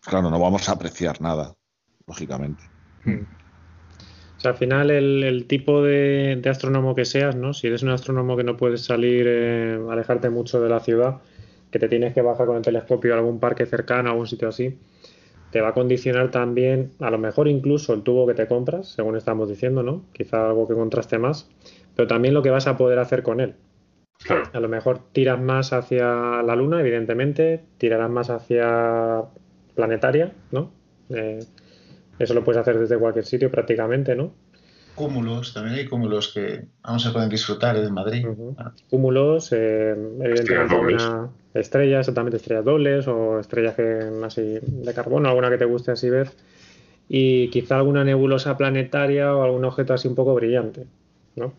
claro, 0.00 0.28
no 0.28 0.40
vamos 0.40 0.68
a 0.68 0.72
apreciar 0.72 1.20
nada, 1.20 1.54
lógicamente. 2.08 2.64
Hmm. 3.04 3.26
O 4.38 4.40
sea, 4.40 4.50
al 4.50 4.56
final 4.56 4.90
el, 4.90 5.46
tipo 5.46 5.80
de, 5.80 6.42
astrónomo 6.50 6.96
que 6.96 7.04
seas, 7.04 7.36
¿no? 7.36 7.54
Si 7.54 7.68
eres 7.68 7.84
un 7.84 7.90
astrónomo 7.90 8.36
que 8.36 8.42
no 8.42 8.56
puedes 8.56 8.84
salir, 8.84 9.24
eh, 9.28 9.78
alejarte 9.88 10.30
mucho 10.30 10.60
de 10.60 10.68
la 10.68 10.80
ciudad, 10.80 11.20
que 11.70 11.78
te 11.78 11.88
tienes 11.88 12.12
que 12.12 12.22
bajar 12.22 12.48
con 12.48 12.56
el 12.56 12.62
telescopio 12.62 13.14
a 13.14 13.18
algún 13.18 13.38
parque 13.38 13.66
cercano, 13.66 14.08
a 14.08 14.12
algún 14.12 14.26
sitio 14.26 14.48
así, 14.48 14.80
te 15.54 15.60
va 15.60 15.68
a 15.68 15.72
condicionar 15.72 16.32
también, 16.32 16.90
a 16.98 17.12
lo 17.12 17.18
mejor 17.18 17.46
incluso 17.46 17.94
el 17.94 18.02
tubo 18.02 18.26
que 18.26 18.34
te 18.34 18.48
compras, 18.48 18.88
según 18.88 19.16
estamos 19.16 19.48
diciendo, 19.48 19.84
¿no? 19.84 20.04
Quizá 20.12 20.48
algo 20.48 20.66
que 20.66 20.74
contraste 20.74 21.16
más, 21.16 21.48
pero 21.94 22.08
también 22.08 22.34
lo 22.34 22.42
que 22.42 22.50
vas 22.50 22.66
a 22.66 22.76
poder 22.76 22.98
hacer 22.98 23.22
con 23.22 23.38
él. 23.38 23.54
A 24.52 24.58
lo 24.58 24.68
mejor 24.68 24.98
tiras 25.12 25.40
más 25.40 25.72
hacia 25.72 26.42
la 26.42 26.56
Luna, 26.56 26.80
evidentemente, 26.80 27.60
tirarás 27.78 28.10
más 28.10 28.30
hacia 28.30 29.22
planetaria, 29.76 30.32
¿no? 30.50 30.72
Eh, 31.10 31.38
eso 32.18 32.34
lo 32.34 32.42
puedes 32.42 32.60
hacer 32.60 32.76
desde 32.76 32.98
cualquier 32.98 33.24
sitio 33.24 33.48
prácticamente, 33.48 34.16
¿no? 34.16 34.32
Cúmulos, 34.94 35.52
también 35.52 35.76
hay 35.76 35.86
cúmulos 35.86 36.32
que 36.32 36.64
vamos 36.82 37.06
a 37.06 37.12
poder 37.12 37.28
disfrutar 37.28 37.76
en 37.76 37.92
Madrid. 37.92 38.26
Cúmulos, 38.88 39.52
eh, 39.52 39.94
evidentemente 40.20 41.04
estrellas, 41.54 42.00
exactamente 42.00 42.36
estrellas 42.36 42.64
dobles 42.64 43.06
o 43.06 43.38
estrellas 43.38 43.74
que, 43.74 44.10
así 44.24 44.58
de 44.60 44.94
carbono, 44.94 45.28
alguna 45.28 45.50
que 45.50 45.58
te 45.58 45.64
guste 45.64 45.92
así 45.92 46.10
ver. 46.10 46.30
Y 47.08 47.48
quizá 47.48 47.76
alguna 47.76 48.02
nebulosa 48.02 48.56
planetaria 48.56 49.34
o 49.34 49.42
algún 49.42 49.64
objeto 49.64 49.94
así 49.94 50.08
un 50.08 50.14
poco 50.14 50.34
brillante, 50.34 50.86
¿no? 51.36 51.52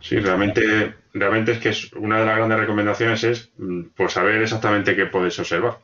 Sí, 0.00 0.18
realmente, 0.18 0.94
realmente 1.14 1.52
es 1.52 1.58
que 1.58 1.70
es 1.70 1.92
una 1.94 2.20
de 2.20 2.26
las 2.26 2.36
grandes 2.36 2.58
recomendaciones 2.58 3.24
es 3.24 3.50
mm, 3.56 3.82
pues 3.96 4.12
saber 4.12 4.42
exactamente 4.42 4.94
qué 4.94 5.06
puedes 5.06 5.38
observar. 5.38 5.78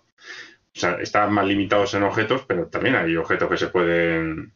O 0.75 0.79
sea, 0.79 0.95
están 1.01 1.33
más 1.33 1.47
limitados 1.47 1.95
en 1.95 2.03
objetos, 2.03 2.45
pero 2.47 2.67
también 2.67 2.97
hay 2.97 3.17
objetos 3.17 3.49
que 3.49 3.57
se 3.57 3.69
pueden 3.69 4.53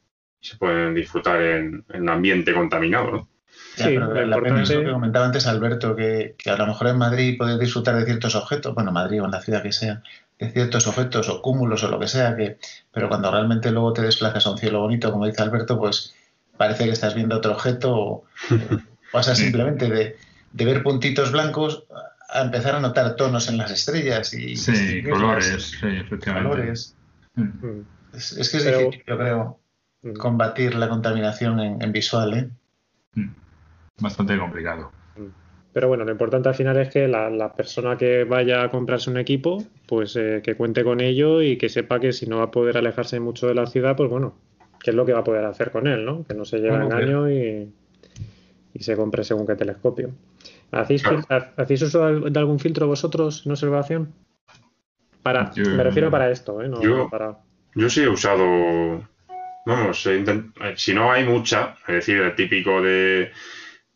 se 0.46 0.56
pueden 0.56 0.94
disfrutar 0.94 1.40
en, 1.42 1.84
un 1.92 2.08
ambiente 2.08 2.54
contaminado, 2.54 3.10
¿no? 3.10 3.28
sí, 3.76 3.96
la 3.96 4.40
pena 4.40 4.62
es 4.62 4.70
lo 4.70 4.84
que 4.84 4.92
comentaba 4.92 5.26
antes 5.26 5.46
Alberto, 5.46 5.94
que, 5.94 6.34
a 6.46 6.56
lo 6.56 6.66
mejor 6.66 6.88
en 6.88 6.98
Madrid 6.98 7.36
puedes 7.36 7.58
disfrutar 7.58 7.96
de 7.96 8.04
ciertos 8.04 8.34
objetos, 8.34 8.74
bueno, 8.74 8.92
Madrid 8.92 9.22
o 9.22 9.26
en 9.26 9.32
la 9.32 9.40
ciudad 9.40 9.62
que 9.62 9.72
sea, 9.72 10.02
de 10.38 10.50
ciertos 10.50 10.86
objetos 10.86 11.28
o 11.28 11.42
cúmulos 11.42 11.82
o 11.84 11.88
lo 11.88 11.98
que 11.98 12.08
sea, 12.08 12.36
que, 12.36 12.58
pero 12.92 13.08
cuando 13.08 13.30
realmente 13.30 13.70
luego 13.70 13.92
te 13.92 14.02
desplazas 14.02 14.46
a 14.46 14.50
un 14.50 14.58
cielo 14.58 14.80
bonito, 14.80 15.10
como 15.12 15.26
dice 15.26 15.42
Alberto, 15.42 15.78
pues 15.78 16.14
parece 16.56 16.84
que 16.84 16.90
estás 16.90 17.14
viendo 17.14 17.36
otro 17.36 17.52
objeto 17.52 17.94
o 17.94 18.24
pasa 19.12 19.34
simplemente 19.34 19.88
de, 19.88 20.16
ver 20.52 20.82
puntitos 20.82 21.32
blancos 21.32 21.84
a 22.28 22.42
empezar 22.42 22.74
a 22.74 22.80
notar 22.80 23.16
tonos 23.16 23.48
en 23.48 23.58
las 23.58 23.70
estrellas 23.70 24.32
y 24.34 24.56
sí, 24.56 25.02
colores, 25.02 25.76
sí, 25.80 25.86
efectivamente. 25.86 26.72
Mm. 27.34 27.80
Es, 28.14 28.50
que 28.50 28.56
es 28.56 28.64
difícil, 28.64 29.04
yo 29.06 29.18
creo. 29.18 29.60
Combatir 30.14 30.74
la 30.74 30.88
contaminación 30.88 31.60
en, 31.60 31.92
visual. 31.92 32.34
¿eh? 32.34 32.48
Mm. 33.14 33.28
Bastante 34.00 34.38
complicado. 34.38 34.92
Pero 35.76 35.88
bueno, 35.88 36.04
lo 36.04 36.12
importante 36.12 36.48
al 36.48 36.54
final 36.54 36.78
es 36.78 36.88
que 36.88 37.06
la, 37.06 37.52
persona 37.54 37.98
que 37.98 38.24
vaya 38.24 38.62
a 38.62 38.70
comprarse 38.70 39.10
un 39.10 39.18
equipo, 39.18 39.62
pues 39.86 40.16
eh, 40.16 40.40
que 40.42 40.54
cuente 40.54 40.82
con 40.82 41.02
ello 41.02 41.42
y 41.42 41.58
que 41.58 41.68
sepa 41.68 42.00
que 42.00 42.14
si 42.14 42.26
no 42.26 42.38
va 42.38 42.44
a 42.44 42.50
poder 42.50 42.78
alejarse 42.78 43.20
mucho 43.20 43.46
de 43.46 43.54
la 43.54 43.66
ciudad, 43.66 43.94
pues 43.94 44.08
bueno, 44.08 44.34
qué 44.82 44.88
es 44.88 44.96
lo 44.96 45.04
que 45.04 45.12
va 45.12 45.18
a 45.18 45.24
poder 45.24 45.44
hacer 45.44 45.70
con 45.70 45.86
él, 45.86 46.04
¿no? 46.06 46.24
Que 46.24 46.32
no 46.32 46.46
se 46.46 46.60
lleve 46.60 46.76
engaño 46.76 47.30
y, 47.30 47.70
se 48.80 48.96
compre 48.96 49.22
según 49.22 49.46
qué 49.46 49.54
telescopio. 49.54 50.12
¿Hacéis, 50.70 51.02
uso 51.82 52.20
de 52.30 52.40
algún 52.40 52.58
filtro 52.58 52.86
vosotros 52.86 53.44
en 53.44 53.52
observación? 53.52 54.14
Para, 55.22 55.50
me 55.56 55.82
refiero 55.82 56.10
para 56.10 56.30
esto, 56.30 56.62
¿eh? 56.62 56.70
yo, 56.80 57.10
para... 57.10 57.36
yo 57.74 57.90
sí 57.90 58.02
he 58.02 58.08
usado 58.08 59.06
Vamos, 59.66 60.06
eh, 60.06 60.44
si 60.76 60.94
no 60.94 61.10
hay 61.10 61.24
mucha, 61.24 61.76
es 61.88 61.94
decir, 61.96 62.18
el 62.18 62.36
típico 62.36 62.80
de, 62.80 63.32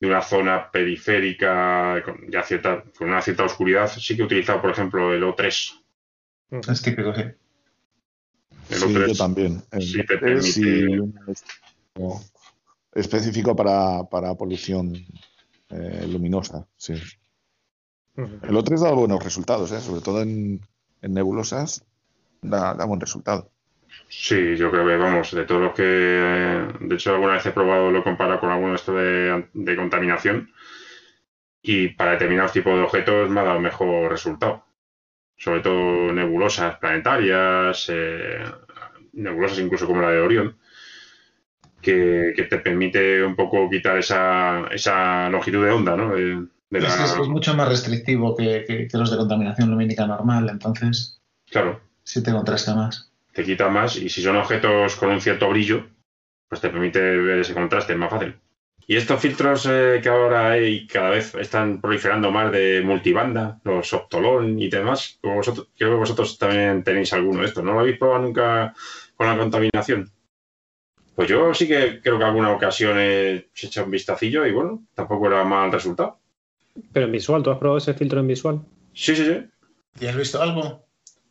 una 0.01 0.21
zona 0.21 0.69
periférica 0.69 2.03
con, 2.05 2.29
ya 2.29 2.43
cierta, 2.43 2.83
con 2.99 3.09
una 3.09 3.23
cierta 3.23 3.45
oscuridad, 3.45 3.89
sí 3.89 4.17
que 4.17 4.23
he 4.23 4.25
utilizado, 4.25 4.61
por 4.61 4.73
ejemplo, 4.73 5.15
el 5.15 5.23
O3. 5.23 5.81
Es 6.69 6.83
típico, 6.83 7.15
sí. 7.15 7.23
El 7.23 8.83
O3 8.83 9.07
yo 9.07 9.15
también. 9.15 9.63
Sí 9.79 10.05
te 10.05 10.19
permite... 10.19 11.05
específico 12.93 13.55
para, 13.55 14.03
para 14.11 14.35
polución 14.35 14.93
eh, 15.69 16.07
luminosa, 16.09 16.67
sí. 16.77 16.95
El 18.17 18.57
O3 18.57 18.81
da 18.81 18.91
buenos 18.91 19.23
resultados, 19.23 19.71
¿eh? 19.71 19.81
sobre 19.81 20.01
todo 20.01 20.21
en, 20.21 20.61
nebulosas, 21.01 21.85
da, 22.43 22.75
da 22.75 22.85
buen 22.87 23.01
resultado. 23.01 23.53
Sí, 24.13 24.57
yo 24.57 24.73
creo 24.73 24.85
que, 24.85 24.97
vamos, 24.97 25.31
de 25.31 25.45
todos 25.45 25.63
los 25.63 25.73
que. 25.73 25.83
De 25.83 26.95
hecho, 26.97 27.15
alguna 27.15 27.35
vez 27.35 27.47
he 27.47 27.53
probado, 27.53 27.93
lo 27.93 28.01
he 28.01 28.03
comparado 28.03 28.41
con 28.41 28.51
alguno 28.51 28.75
esto 28.75 28.93
de, 28.93 29.49
de 29.55 29.77
contaminación. 29.77 30.53
Y 31.63 31.91
para 31.91 32.13
determinados 32.13 32.53
tipos 32.53 32.75
de 32.75 32.83
objetos 32.83 33.31
me 33.31 33.41
ha 33.41 33.45
dado 33.45 33.61
mejor 33.61 34.11
resultado. 34.11 34.65
Sobre 35.37 35.61
todo 35.61 36.13
nebulosas 36.13 36.77
planetarias, 36.79 37.87
eh, 37.89 38.45
nebulosas 39.13 39.61
incluso 39.61 39.87
como 39.87 40.03
la 40.03 40.11
de 40.11 40.21
Orión, 40.21 40.59
que, 41.81 42.35
te 42.51 42.59
permite 42.59 43.23
un 43.23 43.37
poco 43.37 43.71
quitar 43.71 43.97
esa, 43.97 44.67
esa 44.73 45.31
longitud 45.31 45.65
de 45.65 45.71
onda, 45.71 45.97
¿no? 45.97 46.17
es, 46.17 47.29
mucho 47.29 47.55
más 47.55 47.69
restrictivo 47.69 48.37
que, 48.37 48.65
que, 48.67 48.89
que, 48.89 48.99
los 48.99 49.11
de 49.11 49.17
contaminación 49.17 49.71
lumínica 49.71 50.07
normal, 50.07 50.49
entonces. 50.51 51.21
Claro. 51.51 51.81
Sí 52.03 52.23
te 52.23 52.33
contrasta 52.33 52.75
más 52.75 53.10
te 53.33 53.45
quita 53.45 53.69
más 53.69 53.97
y 53.97 54.09
si 54.09 54.23
son 54.23 54.37
objetos 54.37 54.97
con 54.97 55.11
un 55.11 55.21
cierto 55.21 55.49
brillo, 55.49 55.87
pues 56.49 56.61
te 56.61 56.69
permite 56.69 57.01
ver 57.01 57.39
ese 57.41 57.55
contraste, 57.55 57.93
es 57.93 57.99
más 57.99 58.11
fácil. 58.11 58.35
Y 58.87 58.97
estos 58.97 59.21
filtros 59.21 59.69
eh, 59.71 60.01
que 60.03 60.09
ahora 60.09 60.51
hay 60.51 60.87
cada 60.87 61.11
vez 61.11 61.35
están 61.37 61.81
proliferando 61.81 62.33
más 62.33 62.51
de 62.51 62.83
multibanda, 62.85 63.61
los 63.63 63.93
Optolón 63.93 64.59
y 64.59 64.69
demás, 64.69 65.21
vosotros, 65.23 65.69
creo 65.79 65.91
que 65.91 65.97
vosotros 65.97 66.37
también 66.39 66.83
tenéis 66.83 67.13
alguno 67.13 67.41
de 67.41 67.47
estos. 67.47 67.63
¿No 67.63 67.73
lo 67.73 67.81
habéis 67.81 67.99
probado 67.99 68.23
nunca 68.23 68.75
con 69.15 69.29
la 69.29 69.39
contaminación? 69.39 70.11
Pues 71.15 71.29
yo 71.29 71.55
sí 71.55 71.69
que 71.69 72.01
creo 72.01 72.19
que 72.19 72.25
alguna 72.25 72.51
ocasión 72.51 72.99
he 72.99 73.51
hecho 73.55 73.85
un 73.85 73.91
vistacillo 73.91 74.45
y 74.45 74.53
bueno, 74.53 74.83
tampoco 74.95 75.29
era 75.29 75.45
mal 75.45 75.71
resultado. 75.71 76.19
Pero 76.93 77.07
en 77.07 77.13
visual, 77.13 77.43
¿tú 77.43 77.51
has 77.51 77.59
probado 77.59 77.79
ese 77.79 77.95
filtro 77.95 78.19
en 78.19 78.27
visual? 78.27 78.61
Sí, 78.93 79.15
sí, 79.15 79.25
sí. 79.25 79.45
¿Y 80.01 80.07
has 80.07 80.17
visto 80.17 80.43
algo? 80.43 80.85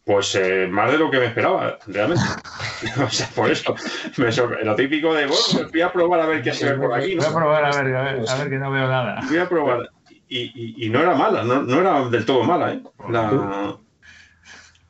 Pues 0.06 0.34
eh, 0.36 0.68
más 0.70 0.92
de 0.92 0.98
lo 0.98 1.12
que 1.12 1.20
me 1.20 1.26
esperaba, 1.28 1.78
realmente. 1.88 2.24
o 3.06 3.10
sea, 3.10 3.28
por 3.36 3.52
eso. 3.52 3.76
Me 4.18 4.32
lo 4.64 4.76
típico 4.76 5.14
de, 5.14 5.26
bueno, 5.28 5.70
voy 5.72 5.82
a 5.82 5.92
probar 5.94 6.22
a 6.22 6.26
ver 6.26 6.42
qué 6.42 6.52
se 6.54 6.72
ve 6.72 6.78
por 6.78 6.94
aquí. 6.94 7.16
Voy 7.16 7.26
a 7.26 7.34
probar 7.34 7.66
a 7.66 7.76
ver, 7.84 7.96
a 7.96 8.02
ver, 8.04 8.24
a 8.28 8.36
ver 8.36 8.50
que 8.50 8.58
no 8.58 8.72
veo 8.72 8.88
nada. 8.88 9.22
Voy 9.28 9.38
a 9.38 9.48
probar. 9.48 9.90
Y, 10.28 10.40
y- 10.56 10.86
y 10.86 10.90
no 10.90 11.00
era 11.02 11.16
mala, 11.16 11.44
no, 11.44 11.62
no 11.64 11.80
era 11.82 12.08
del 12.10 12.26
todo 12.26 12.44
mala, 12.44 12.74
¿eh? 12.74 12.82
La- 13.10 13.76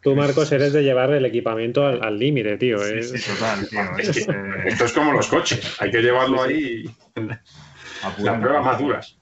Tú, 0.02 0.16
Marcos, 0.16 0.50
eres 0.54 0.72
de 0.72 0.82
llevar 0.84 1.12
el 1.12 1.26
equipamiento 1.26 1.86
al 1.86 2.18
límite, 2.18 2.58
tío. 2.58 2.78
Sí, 2.78 3.22
total, 3.34 3.68
tío. 3.68 3.80
Es 3.98 4.12
que 4.12 4.20
Es, 4.20 4.28
esto 4.74 4.86
es 4.86 4.94
como 4.94 5.12
los 5.12 5.28
coches, 5.28 5.76
hay 5.82 5.92
que 5.92 6.02
llevarlo 6.02 6.42
ahí. 6.42 6.86
Las 7.16 8.40
pruebas 8.40 8.64
más 8.66 8.80
duras. 8.80 9.18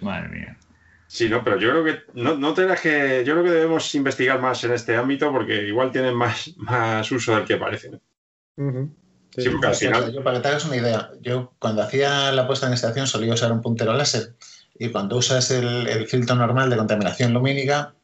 Madre 0.00 0.28
mía. 0.28 0.56
Sí, 1.14 1.28
no, 1.28 1.44
pero 1.44 1.60
yo 1.60 1.70
creo 1.70 1.84
que 1.84 2.02
no, 2.14 2.36
no 2.36 2.54
te 2.54 2.64
creas 2.64 2.80
que 2.80 3.22
yo 3.24 3.34
creo 3.34 3.44
que 3.44 3.52
debemos 3.52 3.94
investigar 3.94 4.40
más 4.40 4.64
en 4.64 4.72
este 4.72 4.96
ámbito 4.96 5.30
porque 5.30 5.62
igual 5.62 5.92
tienen 5.92 6.12
más, 6.12 6.50
más 6.56 7.08
uso 7.12 7.36
del 7.36 7.44
que 7.44 7.56
parece. 7.56 7.92
Sí, 8.56 9.42
Sí, 9.42 9.48
porque 9.48 9.66
al 9.66 9.72
O 9.72 9.76
sea, 9.76 9.94
final, 9.94 10.12
yo, 10.12 10.24
para 10.24 10.38
que 10.38 10.42
te 10.42 10.48
hagas 10.48 10.64
una 10.64 10.76
idea, 10.76 11.12
yo 11.20 11.52
cuando 11.60 11.82
hacía 11.82 12.32
la 12.32 12.48
puesta 12.48 12.66
en 12.66 12.72
estación 12.72 13.06
solía 13.06 13.32
usar 13.32 13.52
un 13.52 13.62
puntero 13.62 13.92
láser 13.92 14.34
y 14.76 14.88
cuando 14.88 15.16
usas 15.16 15.52
el, 15.52 15.86
el 15.86 16.08
filtro 16.08 16.34
normal 16.34 16.68
de 16.68 16.78
contaminación 16.78 17.32
lumínica, 17.32 17.94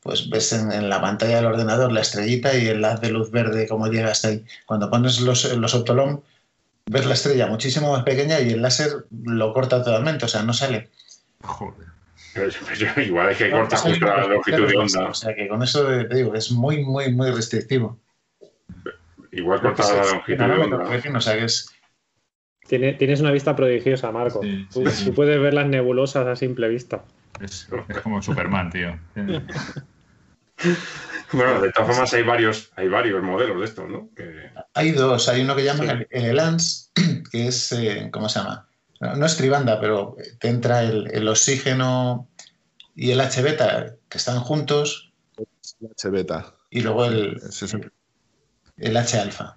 pues 0.00 0.28
ves 0.28 0.52
en, 0.52 0.70
en 0.70 0.90
la 0.90 1.00
pantalla 1.00 1.36
del 1.36 1.46
ordenador 1.46 1.90
la 1.90 2.02
estrellita 2.02 2.54
y 2.54 2.66
el 2.66 2.84
haz 2.84 3.00
de 3.00 3.08
luz 3.08 3.30
verde 3.30 3.66
como 3.66 3.86
llega 3.86 4.10
hasta 4.10 4.28
ahí. 4.28 4.44
Cuando 4.66 4.90
pones 4.90 5.22
los, 5.22 5.56
los 5.56 5.74
Optolom, 5.74 6.20
ves 6.84 7.06
la 7.06 7.14
estrella 7.14 7.46
muchísimo 7.46 7.92
más 7.92 8.04
pequeña 8.04 8.40
y 8.40 8.50
el 8.50 8.60
láser 8.60 9.06
lo 9.24 9.54
corta 9.54 9.82
totalmente, 9.82 10.26
o 10.26 10.28
sea, 10.28 10.42
no 10.42 10.52
sale. 10.52 10.90
Joder. 11.42 11.97
igual 13.04 13.30
es 13.30 13.38
que 13.38 13.50
corta 13.50 13.76
Sale 13.76 13.94
justo 13.94 14.06
la 14.06 14.26
longitud 14.26 14.68
de 14.68 14.76
onda. 14.76 15.08
O 15.08 15.14
sea, 15.14 15.34
que 15.34 15.48
con 15.48 15.62
eso 15.62 15.86
te 15.86 16.14
digo, 16.14 16.34
es 16.34 16.50
muy, 16.52 16.84
muy, 16.84 17.12
muy 17.12 17.30
restrictivo. 17.30 17.98
Igual 19.32 19.60
corta 19.60 19.82
Es- 19.82 19.92
la 19.92 20.04
longitud 20.04 20.44
de 20.44 20.52
onda. 20.52 21.18
o 21.18 21.20
sea, 21.20 21.36
que 21.38 21.44
es 21.44 21.70
Tiene- 22.68 22.92
tienes 22.94 23.20
una 23.20 23.30
vista 23.32 23.56
prodigiosa, 23.56 24.12
Marcos. 24.12 24.44
Sí, 24.44 24.66
tú, 24.72 24.84
sí, 24.86 24.90
sí. 24.96 25.04
tú 25.06 25.14
puedes 25.14 25.40
ver 25.40 25.54
las 25.54 25.66
nebulosas 25.66 26.26
a 26.26 26.36
simple 26.36 26.68
vista. 26.68 27.04
Es, 27.40 27.68
es 27.88 27.98
como 28.00 28.20
Superman, 28.22 28.70
tío. 28.70 28.98
Bueno, 31.32 31.60
de 31.60 31.70
todas 31.72 31.88
formas 31.90 32.12
hay 32.14 32.22
varios, 32.22 32.72
hay 32.76 32.88
varios 32.88 33.22
modelos 33.22 33.58
de 33.60 33.64
estos, 33.66 33.88
¿no? 33.88 34.08
Que- 34.16 34.50
Hay 34.74 34.92
dos, 34.92 35.28
hay 35.28 35.42
uno 35.42 35.54
que 35.54 35.64
llaman 35.64 35.86
Sí. 35.86 36.06
el, 36.10 36.38
el 36.38 36.40
que 37.30 37.46
es, 37.48 37.72
eh, 37.72 38.08
¿cómo 38.10 38.28
se 38.28 38.38
llama? 38.40 38.67
No, 39.00 39.24
es 39.26 39.36
tribanda, 39.36 39.80
pero 39.80 40.16
te 40.40 40.48
entra 40.48 40.82
el, 40.82 41.08
el 41.12 41.28
oxígeno 41.28 42.28
y 42.96 43.10
el 43.12 43.20
H-beta, 43.20 43.94
que 44.08 44.18
están 44.18 44.40
juntos, 44.40 45.12
H 45.90 46.08
beta. 46.10 46.54
y 46.70 46.80
luego 46.80 47.04
el, 47.04 47.36
es 47.36 47.62
el- 47.62 47.92
el 48.76 48.96
H-alfa. 48.96 49.56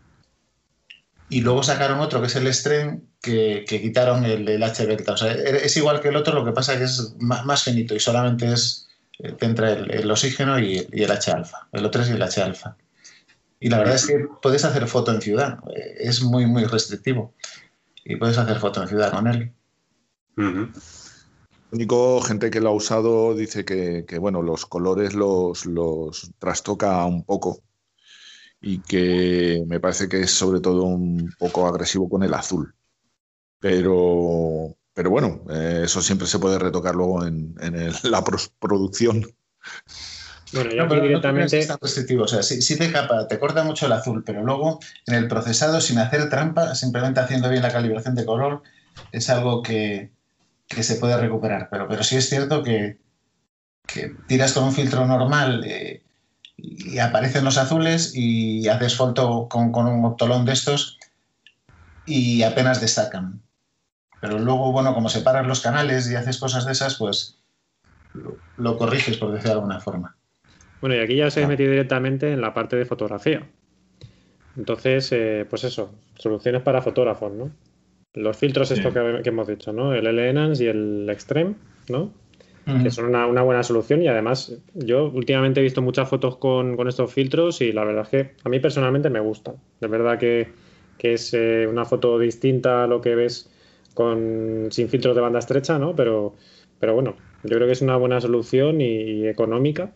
Y 1.30 1.42
luego 1.42 1.64
sacaron 1.64 2.00
otro, 2.02 2.20
que 2.22 2.28
es 2.28 2.36
el 2.36 2.54
Stren, 2.54 3.08
que, 3.22 3.64
que 3.68 3.82
quitaron 3.82 4.26
el, 4.26 4.48
el 4.48 4.62
H-beta. 4.64 5.14
O 5.14 5.18
sea, 5.18 5.32
e- 5.34 5.66
es 5.66 5.76
igual 5.78 6.02
que 6.02 6.10
el 6.10 6.18
otro, 6.18 6.34
lo 6.36 6.46
que 6.46 6.52
pasa 6.52 6.78
que 6.78 6.84
es 6.84 7.16
más, 7.20 7.46
más 7.46 7.64
finito 7.64 7.96
y 7.96 8.00
solamente 8.00 8.52
es, 8.52 8.90
eh, 9.20 9.32
te 9.34 9.46
entra 9.46 9.72
el, 9.72 9.90
el 9.92 10.12
oxígeno 10.12 10.60
y, 10.60 10.88
y 10.92 11.04
el 11.04 11.12
H-alfa, 11.12 11.68
el 11.72 11.86
O3 11.86 12.10
y 12.10 12.12
el 12.14 12.22
H-alfa. 12.22 12.76
Y 13.60 13.70
la 13.70 13.78
verdad 13.80 13.96
es 13.96 14.08
que 14.08 14.28
puedes 14.42 14.66
hacer 14.66 14.88
foto 14.88 15.12
en 15.14 15.22
ciudad, 15.22 15.60
eh, 15.76 15.96
es 16.00 16.22
muy, 16.22 16.46
muy 16.48 16.66
restrictivo. 16.66 17.34
Y 18.04 18.16
puedes 18.16 18.38
hacer 18.38 18.60
foto 18.60 18.82
en 18.82 18.88
ciudad 18.88 19.12
con 19.12 19.28
él. 19.28 19.54
Ujú. 20.38 20.72
único 21.72 22.22
gente 22.22 22.50
que 22.50 22.60
lo 22.62 22.70
ha 22.70 22.74
usado 22.74 23.36
dice 23.36 23.64
que, 23.66 24.06
que, 24.08 24.18
bueno, 24.18 24.42
los 24.42 24.66
colores 24.66 25.14
los, 25.14 25.66
los 25.66 26.32
trastoca 26.40 27.06
un 27.06 27.24
poco 27.24 27.62
y 28.60 28.82
que 28.82 29.64
me 29.68 29.80
parece 29.80 30.08
que 30.08 30.22
es 30.22 30.32
sobre 30.32 30.60
todo 30.62 30.84
un 30.84 31.30
poco 31.40 31.68
agresivo 31.68 32.10
con 32.10 32.24
el 32.24 32.34
azul. 32.34 32.76
Pero, 33.60 34.76
pero 34.94 35.10
bueno, 35.10 35.44
eh, 35.50 35.82
eso 35.86 36.02
siempre 36.02 36.28
se 36.28 36.40
puede 36.40 36.60
retocar 36.60 36.96
luego 36.96 37.26
en, 37.26 37.56
en 37.60 37.76
el- 37.76 37.94
la 38.04 38.24
postproducción. 38.24 39.26
Bueno, 40.54 40.72
yo 40.72 40.84
No, 40.84 40.90
pero 40.90 41.02
no 41.02 41.08
directamente. 41.08 41.60
es 41.60 41.68
tan 41.68 41.78
restrictivo. 41.82 42.24
O 42.24 42.28
sea, 42.28 42.44
sí, 42.44 42.62
sí 42.62 42.78
te 42.78 42.92
capa, 42.92 43.28
te 43.28 43.40
corta 43.40 43.64
mucho 43.64 43.86
el 43.86 43.92
azul, 43.94 44.24
pero 44.26 44.44
luego 44.44 44.80
en 45.08 45.16
el 45.16 45.28
procesado, 45.28 45.80
sin 45.82 45.98
hacer 46.00 46.30
trampa, 46.30 46.76
simplemente 46.76 47.20
haciendo 47.20 47.50
bien 47.50 47.62
la 47.64 47.72
calibración 47.72 48.16
de 48.16 48.26
color, 48.26 48.62
es 49.12 49.30
algo 49.30 49.62
que, 49.62 50.12
que 50.68 50.84
se 50.84 50.96
puede 50.96 51.18
recuperar. 51.18 51.70
Pero, 51.72 51.88
pero 51.88 52.04
sí 52.04 52.18
es 52.18 52.30
cierto 52.30 52.64
que, 52.64 53.00
que 53.86 54.18
tiras 54.28 54.54
con 54.54 54.66
un 54.66 54.74
filtro 54.74 55.06
normal 55.06 55.64
eh, 55.66 56.04
y 56.58 57.00
aparecen 57.00 57.46
los 57.46 57.58
azules 57.58 58.14
y 58.16 58.68
haces 58.70 58.96
foto 58.96 59.48
con, 59.50 59.72
con 59.72 59.88
un 59.88 60.06
optolón 60.06 60.46
de 60.46 60.54
estos 60.54 60.98
y 62.06 62.44
apenas 62.44 62.82
destacan. 62.82 63.42
Pero 64.20 64.40
luego, 64.40 64.72
bueno, 64.72 64.94
como 64.94 65.10
separas 65.10 65.48
los 65.48 65.62
canales 65.62 66.10
y 66.10 66.16
haces 66.16 66.40
cosas 66.40 66.66
de 66.66 66.74
esas, 66.74 66.96
pues 66.96 67.40
lo, 68.14 68.42
lo 68.58 68.78
corriges, 68.78 69.18
por 69.18 69.32
decirlo 69.32 69.52
de 69.52 69.56
alguna 69.62 69.80
forma. 69.80 70.18
Bueno, 70.82 70.96
y 70.96 71.00
aquí 71.00 71.16
ya 71.16 71.28
os 71.28 71.38
Ah. 71.38 71.48
metido 71.48 71.70
directamente 71.72 72.32
en 72.34 72.42
la 72.42 72.54
parte 72.54 72.76
de 72.76 72.86
fotografía. 72.86 73.48
Entonces, 74.58 75.12
eh, 75.12 75.46
pues 75.50 75.64
eso, 75.64 75.94
soluciones 76.18 76.62
para 76.62 76.82
fotógrafos, 76.82 77.32
¿no? 77.32 77.52
Los 78.14 78.36
filtros, 78.36 78.68
Sí. 78.68 78.74
esto 78.76 78.92
que, 78.92 79.22
que 79.24 79.30
hemos 79.30 79.48
dicho, 79.48 79.72
¿no? 79.72 79.94
El 79.94 80.06
L-Enhance 80.08 80.64
y 80.64 80.68
el 80.68 81.08
Extreme, 81.10 81.56
¿no? 81.90 82.12
Que 82.84 82.92
son 82.92 83.06
una, 83.06 83.26
una 83.26 83.42
buena 83.42 83.64
solución 83.64 84.02
y 84.04 84.08
además 84.08 84.56
yo 84.76 85.10
últimamente 85.10 85.60
he 85.60 85.64
visto 85.64 85.82
muchas 85.82 86.08
fotos 86.08 86.38
con, 86.38 86.78
con 86.78 86.88
estos 86.88 87.12
filtros 87.12 87.60
y 87.62 87.72
la 87.72 87.84
verdad 87.84 88.04
es 88.04 88.10
que 88.10 88.32
a 88.44 88.50
mí 88.50 88.60
personalmente 88.60 89.10
me 89.10 89.20
gustan. 89.20 89.56
De 89.82 89.88
verdad 89.88 90.20
que, 90.20 90.48
que 90.98 91.14
es 91.14 91.34
eh, 91.34 91.66
una 91.68 91.86
foto 91.86 92.20
distinta 92.20 92.84
a 92.84 92.88
lo 92.88 93.02
que 93.02 93.16
ves 93.16 93.50
con, 93.96 94.68
sin 94.70 94.90
filtros 94.90 95.16
de 95.16 95.22
banda 95.22 95.40
estrecha, 95.40 95.80
¿no? 95.80 95.96
Pero, 95.96 96.36
pero 96.80 96.94
bueno, 96.94 97.16
yo 97.44 97.56
creo 97.56 97.66
que 97.66 97.74
es 97.74 97.82
una 97.82 97.98
buena 97.98 98.22
solución 98.22 98.80
y, 98.80 98.86
y 98.86 99.28
económica 99.28 99.92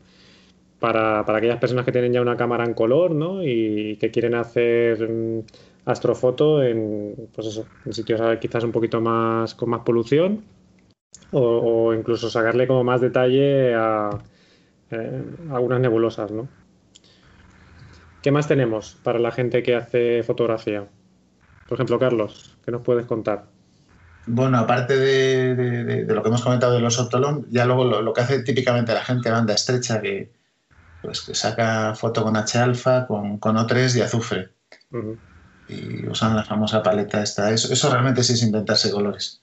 para, 0.85 1.25
para 1.25 1.39
aquellas 1.39 1.57
personas 1.57 1.83
que 1.83 1.91
tienen 1.91 2.13
ya 2.13 2.21
una 2.21 2.37
cámara 2.37 2.63
en 2.63 2.75
color, 2.75 3.09
¿no? 3.09 3.43
Y 3.43 3.97
que 3.99 4.11
quieren 4.11 4.35
hacer 4.35 5.09
mm, 5.09 5.39
astrofoto 5.85 6.61
en, 6.61 7.15
pues 7.33 7.47
eso, 7.47 7.65
en 7.85 7.91
sitios 7.93 8.21
eh, 8.21 8.37
quizás 8.39 8.63
un 8.63 8.71
poquito 8.71 9.01
más 9.01 9.55
con 9.55 9.71
más 9.71 9.81
polución 9.81 10.43
o, 11.31 11.91
incluso 11.95 12.29
sacarle 12.29 12.67
como 12.67 12.83
más 12.83 13.01
detalle 13.01 13.73
a 13.73 14.11
eh, 14.91 15.23
algunas 15.51 15.79
nebulosas, 15.79 16.29
¿no? 16.29 16.47
¿Qué 18.21 18.29
más 18.29 18.47
tenemos 18.47 18.95
para 19.03 19.17
la 19.17 19.31
gente 19.31 19.63
que 19.63 19.73
hace 19.75 20.21
fotografía? 20.21 20.87
Por 21.67 21.77
ejemplo, 21.77 21.97
Carlos, 21.97 22.55
¿qué 22.63 22.69
nos 22.71 22.81
puedes 22.83 23.07
contar? 23.07 23.45
Bueno, 24.27 24.59
aparte 24.59 24.95
de, 24.97 25.55
de- 25.55 26.13
lo 26.13 26.21
que 26.21 26.29
hemos 26.29 26.43
comentado 26.43 26.73
de 26.73 26.79
los 26.79 26.99
Optolom, 26.99 27.45
ya 27.49 27.65
luego 27.65 27.85
lo, 27.85 28.03
lo 28.03 28.13
que 28.13 28.21
hace 28.21 28.43
típicamente 28.43 28.93
la 28.93 29.03
gente 29.03 29.31
banda 29.31 29.55
estrecha, 29.55 29.99
que, 29.99 30.31
pues, 31.05 31.21
que 31.21 31.35
saca 31.35 31.95
foto 31.95 32.23
con 32.23 32.35
H-alfa, 32.37 33.07
con, 33.07 33.37
con 33.39 33.57
O3 33.57 33.95
y 33.95 34.01
azufre, 34.01 34.53
y 35.67 36.07
usan 36.07 36.35
la 36.35 36.43
famosa 36.43 36.81
paleta 36.83 37.21
esta. 37.23 37.51
Eso, 37.51 37.71
eso 37.73 37.89
realmente 37.91 38.23
sí 38.23 38.33
es 38.33 38.43
inventarse 38.43 38.91
colores. 38.91 39.41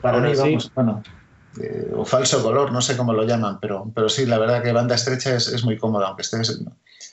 Para 0.00 0.20
mí, 0.20 0.34
sí. 0.34 0.40
vamos, 0.40 0.70
bueno, 0.74 1.02
eh, 1.60 1.90
o 1.94 2.04
falso 2.04 2.42
color, 2.42 2.72
no 2.72 2.80
sé 2.80 2.96
cómo 2.96 3.12
lo 3.12 3.24
llaman, 3.24 3.58
pero, 3.60 3.90
pero 3.94 4.08
sí, 4.08 4.26
la 4.26 4.38
verdad 4.38 4.62
que 4.62 4.72
banda 4.72 4.94
estrecha 4.94 5.34
es, 5.34 5.48
es 5.48 5.64
muy 5.64 5.76
cómoda, 5.78 6.08
aunque 6.08 6.22
estés, 6.22 6.60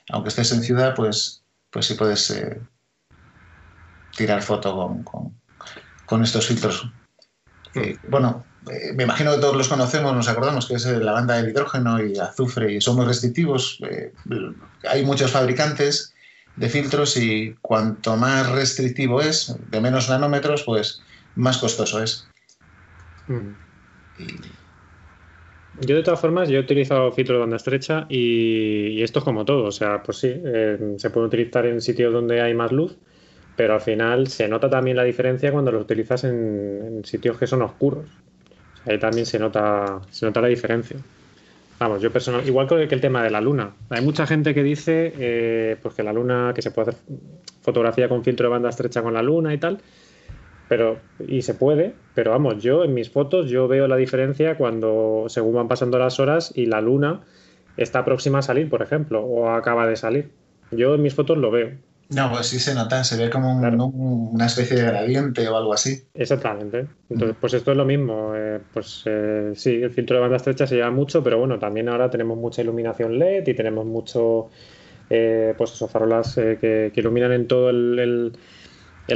aunque 0.09 0.29
estés 0.29 0.51
en 0.51 0.61
ciudad, 0.63 0.93
pues, 0.95 1.43
pues 1.71 1.85
sí 1.87 1.95
puedes 1.95 2.29
eh, 2.31 2.61
tirar 4.15 4.41
foto 4.41 4.75
con, 4.75 5.03
con- 5.03 5.41
con 6.05 6.23
estos 6.23 6.47
filtros. 6.47 6.91
Eh, 7.73 7.99
bueno, 8.07 8.47
eh, 8.71 8.93
me 8.93 9.03
imagino 9.03 9.31
que 9.33 9.41
todos 9.41 9.55
los 9.55 9.67
conocemos, 9.67 10.13
nos 10.15 10.27
acordamos 10.27 10.67
que 10.67 10.75
es 10.75 10.85
eh, 10.85 10.97
la 10.99 11.11
banda 11.13 11.35
del 11.37 11.49
hidrógeno 11.49 12.03
y 12.03 12.17
azufre 12.17 12.73
y 12.73 12.81
son 12.81 12.95
muy 12.97 13.05
restrictivos. 13.05 13.79
Eh, 13.89 14.13
hay 14.89 15.03
muchos 15.05 15.31
fabricantes 15.31 16.13
de 16.55 16.69
filtros 16.69 17.17
y 17.17 17.55
cuanto 17.61 18.15
más 18.17 18.49
restrictivo 18.51 19.21
es, 19.21 19.55
de 19.69 19.81
menos 19.81 20.09
nanómetros, 20.09 20.63
pues 20.63 21.03
más 21.35 21.57
costoso 21.57 22.01
es. 22.01 22.31
Y- 24.17 24.39
Yo 25.73 25.95
de 25.97 26.03
todas 26.03 26.21
formas, 26.21 26.47
yo 26.47 26.57
he 26.57 26.61
utilizado 26.61 27.11
filtros 27.11 27.35
de 27.35 27.39
banda 27.41 27.57
estrecha 27.57 28.05
y, 28.09 28.87
y 28.97 29.03
esto 29.03 29.19
es 29.19 29.25
como 29.25 29.43
todo, 29.43 29.65
o 29.65 29.71
sea, 29.71 30.01
pues 30.03 30.19
sí, 30.19 30.31
eh, 30.33 30.95
se 30.97 31.09
puede 31.09 31.27
utilizar 31.27 31.65
en 31.65 31.81
sitios 31.81 32.13
donde 32.13 32.39
hay 32.41 32.53
más 32.53 32.71
luz, 32.71 32.97
pero 33.55 33.73
al 33.73 33.81
final 33.81 34.27
se 34.27 34.47
nota 34.47 34.69
también 34.69 34.95
la 34.97 35.03
diferencia 35.03 35.51
cuando 35.51 35.71
lo 35.73 35.79
utilizas 35.81 36.23
en, 36.23 36.81
en 36.85 37.05
sitios 37.05 37.37
que 37.37 37.47
son 37.47 37.61
oscuros. 37.61 38.09
Ahí 38.85 38.99
también 38.99 39.25
se 39.25 39.39
nota, 39.39 40.01
se 40.11 40.25
nota 40.25 40.41
la 40.41 40.47
diferencia. 40.47 40.97
Vamos, 41.79 42.01
yo 42.01 42.11
personal, 42.11 42.47
igual 42.47 42.67
que 42.67 42.95
el 42.95 43.01
tema 43.01 43.23
de 43.23 43.29
la 43.29 43.41
luna. 43.41 43.73
Hay 43.89 44.03
mucha 44.03 44.25
gente 44.25 44.53
que 44.53 44.63
dice 44.63 45.13
eh, 45.17 45.77
pues 45.81 45.93
que 45.93 46.03
la 46.03 46.13
luna, 46.13 46.53
que 46.55 46.61
se 46.61 46.71
puede 46.71 46.91
hacer 46.91 47.01
fotografía 47.61 48.07
con 48.07 48.23
filtro 48.23 48.47
de 48.47 48.51
banda 48.51 48.69
estrecha 48.69 49.01
con 49.01 49.13
la 49.13 49.21
luna 49.21 49.53
y 49.53 49.57
tal. 49.57 49.79
Pero, 50.69 50.99
y 51.27 51.41
se 51.41 51.53
puede, 51.53 51.93
pero 52.15 52.31
vamos, 52.31 52.63
yo 52.63 52.83
en 52.83 52.93
mis 52.93 53.11
fotos 53.11 53.49
yo 53.49 53.67
veo 53.67 53.87
la 53.87 53.97
diferencia 53.97 54.57
cuando, 54.57 55.25
según 55.27 55.55
van 55.55 55.67
pasando 55.67 55.99
las 55.99 56.19
horas 56.19 56.51
y 56.55 56.65
la 56.65 56.81
luna 56.81 57.21
está 57.77 58.03
próxima 58.03 58.39
a 58.39 58.41
salir, 58.41 58.69
por 58.69 58.81
ejemplo, 58.81 59.21
o 59.21 59.49
acaba 59.49 59.85
de 59.85 59.95
salir. 59.95 60.31
Yo 60.71 60.95
en 60.95 61.01
mis 61.03 61.13
fotos 61.13 61.37
lo 61.37 61.51
veo. 61.51 61.71
No, 62.09 62.31
pues 62.31 62.47
sí 62.47 62.59
se 62.59 62.75
nota, 62.75 63.03
se 63.03 63.17
ve 63.17 63.31
como 63.31 63.51
una 63.51 64.45
especie 64.45 64.77
de 64.77 64.83
gradiente 64.83 65.47
o 65.47 65.57
algo 65.57 65.73
así. 65.73 66.03
Exactamente. 66.13 66.87
Entonces, 67.09 67.35
pues 67.39 67.53
esto 67.53 67.71
es 67.71 67.77
lo 67.77 67.85
mismo. 67.85 68.33
Eh, 68.35 68.59
pues 68.73 69.03
eh, 69.05 69.53
sí, 69.55 69.81
el 69.81 69.91
filtro 69.91 70.17
de 70.17 70.21
banda 70.21 70.37
estrecha 70.37 70.67
se 70.67 70.75
lleva 70.75 70.91
mucho, 70.91 71.23
pero 71.23 71.39
bueno, 71.39 71.57
también 71.57 71.89
ahora 71.89 72.09
tenemos 72.09 72.37
mucha 72.37 72.61
iluminación 72.61 73.17
LED 73.17 73.47
y 73.47 73.53
tenemos 73.55 73.85
mucho, 73.87 74.49
eh, 75.09 75.55
pues 75.57 75.73
esos 75.73 75.89
farolas 75.89 76.35
que, 76.35 76.91
iluminan 76.95 77.31
en 77.31 77.47
todo 77.47 77.71
el, 77.71 78.37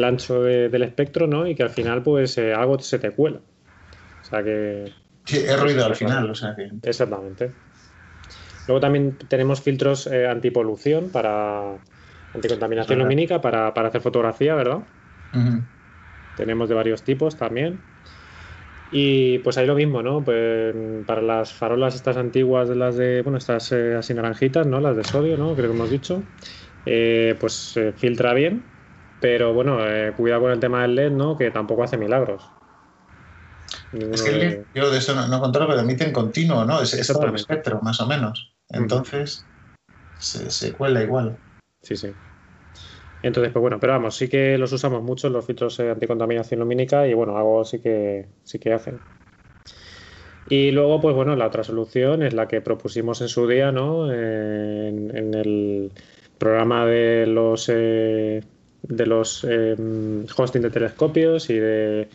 ancho 0.03 0.41
del 0.41 0.82
espectro, 0.82 1.28
¿no? 1.28 1.45
Y 1.45 1.53
que 1.53 1.64
al 1.64 1.70
final, 1.70 2.02
pues 2.02 2.40
algo 2.40 2.80
se 2.80 2.98
te 2.98 3.11
cuela. 3.11 3.40
O 4.22 4.26
sea 4.26 4.44
que. 4.44 4.91
Sí, 5.26 5.38
es 5.38 5.60
ruido 5.60 5.86
al 5.86 5.95
final, 5.95 6.28
o 6.28 6.36
sea 6.36 6.56
que. 6.56 6.72
Exactamente. 6.82 7.52
Luego 8.68 8.80
también 8.80 9.16
tenemos 9.28 9.61
filtros 9.61 10.07
antipolución 10.07 11.10
para 11.10 11.78
Anticontaminación 12.34 12.99
lumínica 12.99 13.41
para, 13.41 13.68
hacer 13.69 14.01
fotografía, 14.01 14.56
¿verdad? 14.56 14.80
Tenemos 16.38 16.69
de 16.69 16.76
varios 16.76 17.03
tipos 17.03 17.35
también. 17.35 17.80
Y 18.91 19.39
pues 19.39 19.57
ahí 19.57 19.68
lo 19.68 19.76
mismo, 19.76 20.01
¿no? 20.01 20.23
Pues 20.23 20.76
para 21.06 21.22
las 21.22 21.53
farolas 21.53 21.95
estas 21.95 22.18
antiguas 22.18 22.69
de 22.69 22.76
las 22.76 22.95
de, 22.95 23.22
bueno, 23.22 23.38
estas 23.38 23.72
eh, 23.72 23.95
así 23.95 24.14
naranjitas, 24.14 24.65
¿no? 24.65 24.80
Las 24.80 24.95
de 24.95 25.03
sodio, 25.03 25.38
¿no? 25.38 25.53
Creo 25.56 25.69
que 25.69 25.76
hemos 25.76 25.91
dicho. 25.91 26.23
Eh, 26.85 27.35
pues 27.39 27.77
filtra 27.97 28.34
bien, 28.34 28.64
pero 29.19 29.53
bueno, 29.53 29.85
eh, 29.85 30.14
cuidado 30.15 30.41
con 30.41 30.51
el 30.51 30.60
tema 30.60 30.81
del 30.81 30.95
LED, 30.95 31.11
¿no? 31.11 31.38
Que 31.38 31.51
tampoco 31.51 31.84
hace 31.84 31.97
milagros. 31.97 32.43
Es 33.91 34.23
que 34.23 34.30
el 34.30 34.39
LED, 34.39 34.64
yo 34.73 34.89
de 34.89 34.97
eso 34.97 35.14
no, 35.14 35.27
no 35.27 35.39
controlo, 35.39 35.68
pero 35.68 35.81
emite 35.81 36.06
en 36.06 36.14
continuo, 36.14 36.65
¿no? 36.65 36.81
Es, 36.81 36.93
es 36.93 37.10
otro 37.10 37.35
espectro, 37.35 37.80
más 37.81 37.99
o 38.01 38.07
menos. 38.07 38.51
Entonces, 38.69 39.45
se, 40.19 40.49
se 40.49 40.73
cuela 40.73 41.03
igual. 41.03 41.38
Sí, 41.81 41.95
sí. 41.95 42.15
Entonces, 43.22 43.51
pues 43.51 43.61
bueno, 43.61 43.80
pero 43.80 43.93
vamos, 43.93 44.15
sí 44.15 44.30
que 44.30 44.57
los 44.57 44.72
usamos 44.72 45.03
mucho 45.03 45.30
los 45.30 45.45
filtros 45.45 45.77
de 45.77 45.91
anticontaminación 45.91 46.60
lumínica 46.60 47.07
y 47.07 47.14
bueno, 47.14 47.38
algo 47.38 47.65
sí 47.65 47.80
que 47.80 48.27
sí 48.43 48.60
que 48.60 48.73
hacen. 48.73 49.01
Y 50.45 50.72
luego, 50.72 50.99
pues 51.01 51.15
bueno, 51.15 51.35
la 51.35 51.47
otra 51.47 51.64
solución 51.64 52.23
es 52.23 52.34
la 52.34 52.47
que 52.47 52.61
propusimos 52.61 53.22
en 53.22 53.27
su 53.27 53.47
día, 53.47 53.72
¿no? 53.72 54.11
En, 54.11 55.34
el 55.35 55.91
programa 56.38 56.85
de 56.85 57.27
los 57.27 57.69
eh, 57.69 58.41
de 58.81 59.06
los 59.06 59.43
em, 59.43 60.26
hosting 60.35 60.61
de 60.61 60.72
telescopios 60.72 61.49
y 61.49 61.56
de 61.60 62.10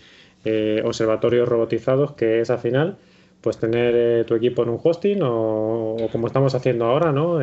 eh, 0.45 0.83
observatorios 0.85 1.49
robotizados, 1.49 2.13
que 2.15 2.41
es 2.41 2.51
al 2.51 2.59
final, 2.59 2.97
pues 3.41 3.59
tener 3.59 3.95
eh, 3.97 4.25
tu 4.25 4.35
equipo 4.35 4.63
en 4.63 4.71
un 4.71 4.81
hosting 4.83 5.23
o, 5.23 5.97
o, 5.97 6.09
como 6.11 6.27
estamos 6.27 6.55
haciendo 6.55 6.87
ahora, 6.87 7.13
¿no? 7.13 7.41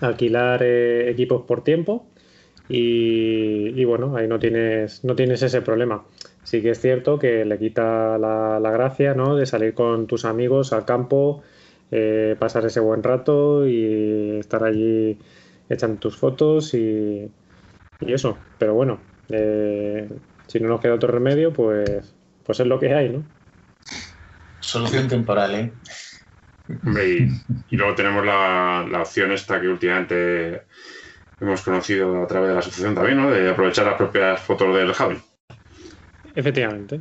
Alquilar 0.00 0.62
eh, 0.62 1.10
equipos 1.10 1.42
por 1.42 1.64
tiempo 1.64 2.06
y, 2.68 3.84
bueno, 3.84 4.16
ahí 4.16 4.28
no 4.28 4.38
tienes, 4.38 5.02
no 5.04 5.16
tienes 5.16 5.42
ese 5.42 5.62
problema. 5.62 6.04
Sí 6.42 6.60
que 6.60 6.70
es 6.70 6.80
cierto 6.80 7.18
que 7.18 7.44
le 7.44 7.58
quita 7.58 8.18
la, 8.18 8.70
gracia 8.70 9.14
¿no? 9.14 9.36
de 9.36 9.46
salir 9.46 9.74
con 9.74 10.06
tus 10.06 10.24
amigos 10.24 10.72
al 10.72 10.84
campo, 10.84 11.42
eh, 11.90 12.36
pasar 12.38 12.66
ese 12.66 12.80
buen 12.80 13.02
rato 13.02 13.66
y 13.66 14.38
estar 14.38 14.64
allí 14.64 15.18
echando 15.68 15.98
tus 15.98 16.16
fotos 16.16 16.74
y, 16.74 17.30
eso. 18.00 18.36
Pero 18.58 18.74
bueno, 18.74 19.00
eh, 19.30 20.08
si 20.46 20.60
no 20.60 20.68
nos 20.68 20.80
queda 20.80 20.94
otro 20.94 21.10
remedio, 21.10 21.52
pues, 21.52 22.14
pues 22.44 22.60
es 22.60 22.66
lo 22.66 22.78
que 22.78 22.94
hay, 22.94 23.08
¿no? 23.08 23.24
Solución 24.60 25.08
temporal, 25.08 25.54
¿eh? 25.54 25.72
Y, 26.68 27.76
luego 27.76 27.94
tenemos 27.94 28.24
la, 28.24 28.86
opción 29.00 29.32
esta 29.32 29.60
que 29.60 29.68
últimamente 29.68 30.62
hemos 31.40 31.62
conocido 31.62 32.22
a 32.22 32.26
través 32.26 32.48
de 32.48 32.54
la 32.54 32.60
asociación 32.60 32.94
también, 32.94 33.16
¿no? 33.16 33.30
De 33.30 33.50
aprovechar 33.50 33.86
las 33.86 33.96
propias 33.96 34.40
fotos 34.40 34.74
del 34.74 34.90
Hubble. 34.90 35.20
Efectivamente. 36.34 37.00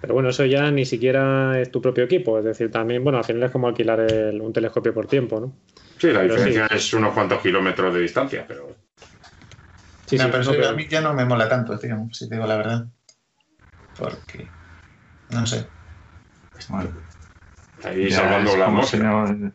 Pero 0.00 0.14
bueno, 0.14 0.30
eso 0.30 0.46
ya 0.46 0.70
ni 0.70 0.86
siquiera 0.86 1.60
es 1.60 1.70
tu 1.70 1.82
propio 1.82 2.04
equipo. 2.04 2.38
Es 2.38 2.44
decir, 2.44 2.70
también, 2.70 3.04
bueno, 3.04 3.18
al 3.18 3.24
final 3.24 3.42
es 3.42 3.50
como 3.50 3.68
alquilar 3.68 4.06
un 4.40 4.52
telescopio 4.52 4.94
por 4.94 5.06
tiempo, 5.06 5.40
¿no? 5.40 5.52
Sí, 5.98 6.08
la 6.08 6.22
diferencia 6.22 6.66
es 6.66 6.94
unos 6.94 7.12
cuantos 7.12 7.42
kilómetros 7.42 7.92
de 7.92 8.00
distancia, 8.00 8.44
pero. 8.48 8.74
Sí, 10.06 10.18
sí, 10.18 10.26
pero, 10.32 10.68
a 10.68 10.72
mí 10.72 10.88
ya 10.88 11.00
no 11.00 11.14
me 11.14 11.24
mola 11.24 11.48
tanto, 11.48 11.78
tío, 11.78 12.08
si 12.10 12.28
te 12.28 12.34
digo 12.34 12.46
la 12.46 12.56
verdad. 12.56 12.86
Porque. 13.96 14.48
No 15.30 15.46
sé. 15.46 15.66
Ahí 17.84 18.10
salvando 18.10 18.56
la 18.56 18.66
como 18.66 18.82
si, 18.82 18.98
no, 18.98 19.52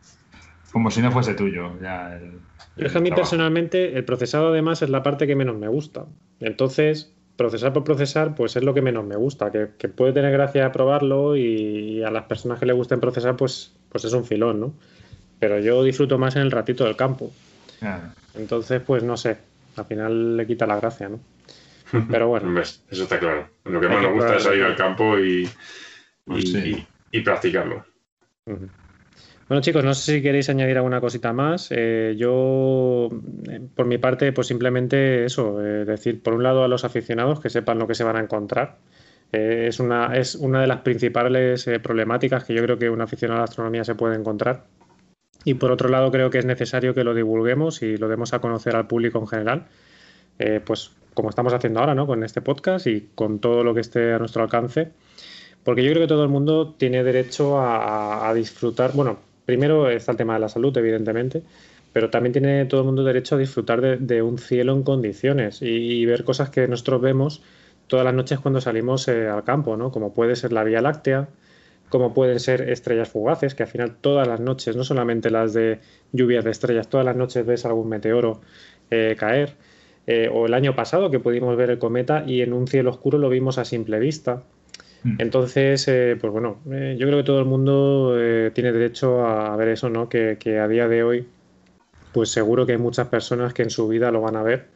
como 0.72 0.90
si 0.90 1.02
no 1.02 1.10
fuese 1.12 1.34
tuyo. 1.34 1.78
Ya 1.80 2.18
a 2.94 3.00
mí 3.00 3.10
personalmente 3.10 3.96
el 3.96 4.04
procesado 4.04 4.48
además 4.48 4.82
es 4.82 4.90
la 4.90 5.02
parte 5.02 5.26
que 5.26 5.34
menos 5.34 5.56
me 5.56 5.68
gusta. 5.68 6.04
Entonces, 6.40 7.12
procesar 7.36 7.72
por 7.72 7.84
procesar, 7.84 8.34
pues 8.34 8.56
es 8.56 8.62
lo 8.62 8.74
que 8.74 8.82
menos 8.82 9.04
me 9.04 9.16
gusta. 9.16 9.50
Que, 9.50 9.88
puede 9.88 10.12
tener 10.12 10.32
gracia 10.32 10.70
probarlo 10.72 11.36
y, 11.36 12.02
a 12.02 12.10
las 12.10 12.24
personas 12.24 12.58
que 12.58 12.66
le 12.66 12.72
gusten 12.72 13.00
procesar, 13.00 13.36
pues, 13.36 13.74
pues 13.90 14.04
es 14.04 14.12
un 14.12 14.24
filón, 14.24 14.60
¿no? 14.60 14.74
Pero 15.38 15.58
yo 15.60 15.82
disfruto 15.82 16.18
más 16.18 16.36
en 16.36 16.42
el 16.42 16.50
ratito 16.50 16.84
del 16.84 16.96
campo. 16.96 17.32
Entonces, 18.34 18.82
pues 18.82 19.02
no 19.02 19.16
sé, 19.16 19.38
al 19.76 19.84
final 19.84 20.36
le 20.36 20.46
quita 20.46 20.66
la 20.66 20.76
gracia, 20.76 21.08
¿no? 21.08 21.20
Pero 22.10 22.28
bueno. 22.28 22.60
Eso 22.60 22.84
está 22.90 23.18
claro. 23.18 23.48
Lo 23.64 23.80
que 23.80 23.88
más 23.88 24.02
nos 24.02 24.12
gusta 24.12 24.36
es 24.36 24.42
salir 24.42 24.64
al 24.64 24.76
campo 24.76 25.18
y, 25.18 25.48
y 27.12 27.20
practicarlo. 27.20 27.84
Bueno 28.46 29.60
chicos, 29.60 29.82
no 29.82 29.92
sé 29.92 30.14
si 30.14 30.22
queréis 30.22 30.48
añadir 30.48 30.76
alguna 30.76 31.00
cosita 31.00 31.32
más. 31.32 31.68
Eh, 31.70 32.14
yo, 32.16 33.08
eh, 33.50 33.60
por 33.74 33.86
mi 33.86 33.98
parte, 33.98 34.32
pues 34.32 34.46
simplemente 34.46 35.24
eso, 35.24 35.64
eh, 35.64 35.84
decir, 35.84 36.22
por 36.22 36.34
un 36.34 36.44
lado 36.44 36.62
a 36.62 36.68
los 36.68 36.84
aficionados 36.84 37.40
que 37.40 37.50
sepan 37.50 37.80
lo 37.80 37.88
que 37.88 37.94
se 37.94 38.04
van 38.04 38.16
a 38.16 38.20
encontrar. 38.20 38.78
es, 39.32 39.80
una, 39.80 40.16
es 40.16 40.36
una 40.36 40.60
de 40.60 40.68
las 40.68 40.80
principales 40.82 41.68
problemáticas 41.82 42.44
que 42.44 42.54
yo 42.54 42.62
creo 42.62 42.78
que 42.78 42.88
un 42.88 43.00
aficionado 43.00 43.38
a 43.38 43.40
la 43.40 43.44
astronomía 43.46 43.84
se 43.84 43.96
puede 43.96 44.14
encontrar. 44.16 44.64
Y 45.44 45.54
por 45.54 45.72
otro 45.72 45.88
lado, 45.88 46.10
creo 46.12 46.30
que 46.30 46.38
es 46.38 46.44
necesario 46.44 46.94
que 46.94 47.04
lo 47.04 47.14
divulguemos 47.14 47.82
y 47.82 47.96
lo 47.96 48.08
demos 48.08 48.32
a 48.32 48.40
conocer 48.40 48.76
al 48.76 48.86
público 48.86 49.18
en 49.18 49.26
general. 49.26 49.66
pues 50.64 50.92
como 51.14 51.30
estamos 51.30 51.52
haciendo 51.52 51.80
ahora, 51.80 51.94
¿no? 51.94 52.06
Con 52.06 52.22
este 52.24 52.42
podcast 52.42 52.86
y 52.86 53.08
con 53.14 53.40
todo 53.40 53.64
lo 53.64 53.74
que 53.74 53.80
esté 53.80 54.12
a 54.12 54.18
nuestro 54.18 54.42
alcance 54.42 54.92
porque 55.66 55.82
yo 55.82 55.90
creo 55.90 56.04
que 56.04 56.06
todo 56.06 56.22
el 56.22 56.28
mundo 56.28 56.74
tiene 56.78 57.02
derecho 57.02 57.58
a, 57.58 58.32
disfrutar. 58.36 58.92
Bueno, 58.92 59.18
primero 59.44 59.90
está 59.90 60.12
el 60.12 60.16
tema 60.16 60.34
de 60.34 60.38
la 60.38 60.48
salud, 60.48 60.74
evidentemente, 60.78 61.42
pero 61.92 62.08
también 62.08 62.32
tiene 62.32 62.66
todo 62.66 62.82
el 62.82 62.86
mundo 62.86 63.02
derecho 63.02 63.34
a 63.34 63.38
disfrutar 63.38 63.98
de, 63.98 64.22
un 64.22 64.38
cielo 64.38 64.74
en 64.74 64.84
condiciones 64.84 65.62
y, 65.62 66.06
ver 66.06 66.22
cosas 66.22 66.50
que 66.50 66.68
nosotros 66.68 67.00
vemos 67.00 67.42
todas 67.88 68.04
las 68.04 68.14
noches 68.14 68.38
cuando 68.38 68.60
salimos 68.60 69.08
eh, 69.08 69.26
al 69.26 69.42
campo, 69.42 69.76
¿no? 69.76 69.90
Como 69.90 70.14
puede 70.14 70.36
ser 70.36 70.52
la 70.52 70.62
Vía 70.62 70.80
Láctea, 70.80 71.30
como 71.88 72.14
pueden 72.14 72.38
ser 72.38 72.70
estrellas 72.70 73.08
fugaces, 73.08 73.56
que 73.56 73.64
al 73.64 73.68
final 73.68 73.96
todas 74.00 74.28
las 74.28 74.38
noches, 74.38 74.76
no 74.76 74.84
solamente 74.84 75.32
las 75.32 75.52
de 75.52 75.80
lluvias 76.12 76.44
de 76.44 76.52
estrellas, 76.52 76.88
todas 76.88 77.04
las 77.04 77.16
noches 77.16 77.44
ves 77.44 77.64
algún 77.64 77.88
meteoro 77.88 78.40
eh, 78.92 79.16
caer. 79.18 79.56
Eh, 80.06 80.30
o 80.32 80.46
el 80.46 80.54
año 80.54 80.76
pasado 80.76 81.10
que 81.10 81.18
pudimos 81.18 81.56
ver 81.56 81.70
el 81.70 81.80
cometa 81.80 82.22
y 82.24 82.42
en 82.42 82.52
un 82.52 82.68
cielo 82.68 82.90
oscuro 82.90 83.18
lo 83.18 83.28
vimos 83.28 83.58
a 83.58 83.64
simple 83.64 83.98
vista. 83.98 84.44
Mm. 85.06 85.20
Entonces, 85.20 85.86
eh, 85.86 86.18
pues 86.20 86.32
bueno, 86.32 86.60
eh, 86.72 86.96
yo 86.98 87.06
creo 87.06 87.18
que 87.20 87.24
todo 87.24 87.38
el 87.38 87.44
mundo 87.44 88.16
eh, 88.18 88.50
tiene 88.52 88.72
derecho 88.72 89.24
a 89.24 89.54
ver 89.54 89.68
eso, 89.68 89.88
¿no? 89.88 90.08
Que, 90.08 90.36
a 90.60 90.66
día 90.66 90.88
de 90.88 91.04
hoy, 91.04 91.28
pues 92.12 92.30
seguro 92.30 92.66
que 92.66 92.72
hay 92.72 92.78
muchas 92.78 93.06
personas 93.06 93.54
que 93.54 93.62
en 93.62 93.70
su 93.70 93.86
vida 93.86 94.10
lo 94.10 94.20
van 94.20 94.34
a 94.34 94.42
ver 94.42 94.68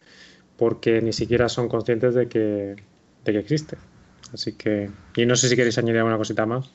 porque 0.57 1.03
ni 1.03 1.13
siquiera 1.13 1.49
son 1.49 1.69
conscientes 1.69 2.15
de 2.15 2.29
que, 2.29 2.77
de 3.25 3.33
que 3.33 3.39
existe. 3.39 3.77
Así 4.33 4.53
que, 4.53 4.89
y 5.17 5.27
no 5.27 5.35
sé 5.35 5.49
si 5.49 5.57
queréis 5.57 5.79
añadir 5.79 5.99
alguna 5.99 6.19
cosita 6.19 6.47
más. 6.47 6.71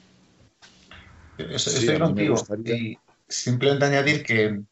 Estoy 1.38 1.98
contigo. 1.98 2.36
Y 2.66 2.98
simplemente 3.30 3.86
añadir 3.86 4.24
que, 4.24 4.64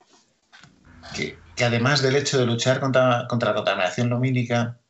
que, 1.16 1.38
además 1.64 2.02
del 2.02 2.18
hecho 2.18 2.38
de 2.38 2.48
luchar 2.48 2.82
contra, 2.82 3.28
contra 3.30 3.52
la 3.52 3.56
contaminación 3.56 4.10
lumínica, 4.10 4.82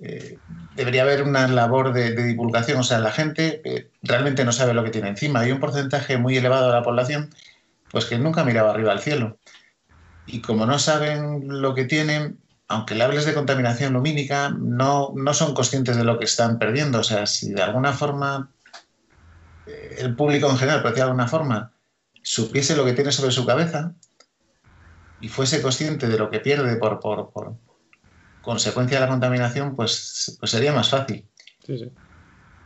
eh, 0.00 0.38
debería 0.74 1.02
haber 1.02 1.22
una 1.22 1.46
labor 1.48 1.92
de, 1.92 2.14
divulgación. 2.14 2.78
O 2.80 2.84
sea, 2.84 2.98
la 2.98 3.12
gente 3.12 3.60
eh, 3.64 3.90
realmente 4.02 4.44
no 4.44 4.52
sabe 4.52 4.74
lo 4.74 4.84
que 4.84 4.90
tiene 4.90 5.08
encima. 5.08 5.40
Hay 5.40 5.52
un 5.52 5.60
porcentaje 5.60 6.16
muy 6.16 6.36
elevado 6.36 6.66
de 6.66 6.72
la 6.72 6.82
población 6.82 7.30
pues 7.90 8.06
que 8.06 8.18
nunca 8.18 8.44
miraba 8.44 8.70
arriba 8.70 8.92
al 8.92 9.00
cielo. 9.00 9.38
Y 10.26 10.40
como 10.40 10.64
no 10.64 10.78
saben 10.78 11.60
lo 11.60 11.74
que 11.74 11.84
tienen, 11.84 12.38
aunque 12.68 12.94
le 12.94 13.04
hables 13.04 13.26
de 13.26 13.34
contaminación 13.34 13.92
lumínica, 13.92 14.50
no, 14.50 15.12
no 15.14 15.34
son 15.34 15.52
conscientes 15.52 15.96
de 15.96 16.04
lo 16.04 16.18
que 16.18 16.24
están 16.24 16.58
perdiendo. 16.58 17.00
O 17.00 17.04
sea, 17.04 17.26
si 17.26 17.52
de 17.52 17.62
alguna 17.62 17.92
forma 17.92 18.50
eh, 19.66 19.96
el 19.98 20.16
público 20.16 20.48
en 20.48 20.56
general, 20.56 20.82
por 20.82 20.94
de 20.94 21.02
alguna 21.02 21.28
forma, 21.28 21.72
supiese 22.22 22.76
lo 22.76 22.84
que 22.86 22.94
tiene 22.94 23.12
sobre 23.12 23.32
su 23.32 23.44
cabeza 23.44 23.92
y 25.20 25.28
fuese 25.28 25.60
consciente 25.60 26.08
de 26.08 26.18
lo 26.18 26.30
que 26.30 26.40
pierde 26.40 26.76
por, 26.76 26.98
por 26.98 27.56
consecuencia 28.42 28.98
de 28.98 29.06
la 29.06 29.10
contaminación, 29.10 29.74
pues, 29.74 30.36
pues 30.38 30.50
sería 30.50 30.72
más 30.72 30.90
fácil. 30.90 31.26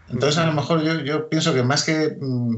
Entonces, 0.09 0.39
a 0.39 0.47
lo 0.47 0.53
mejor 0.53 0.83
yo, 0.83 1.01
yo 1.01 1.29
pienso 1.29 1.55
que 1.55 1.63
más 1.63 1.85
que 1.85 2.17
mm, 2.21 2.57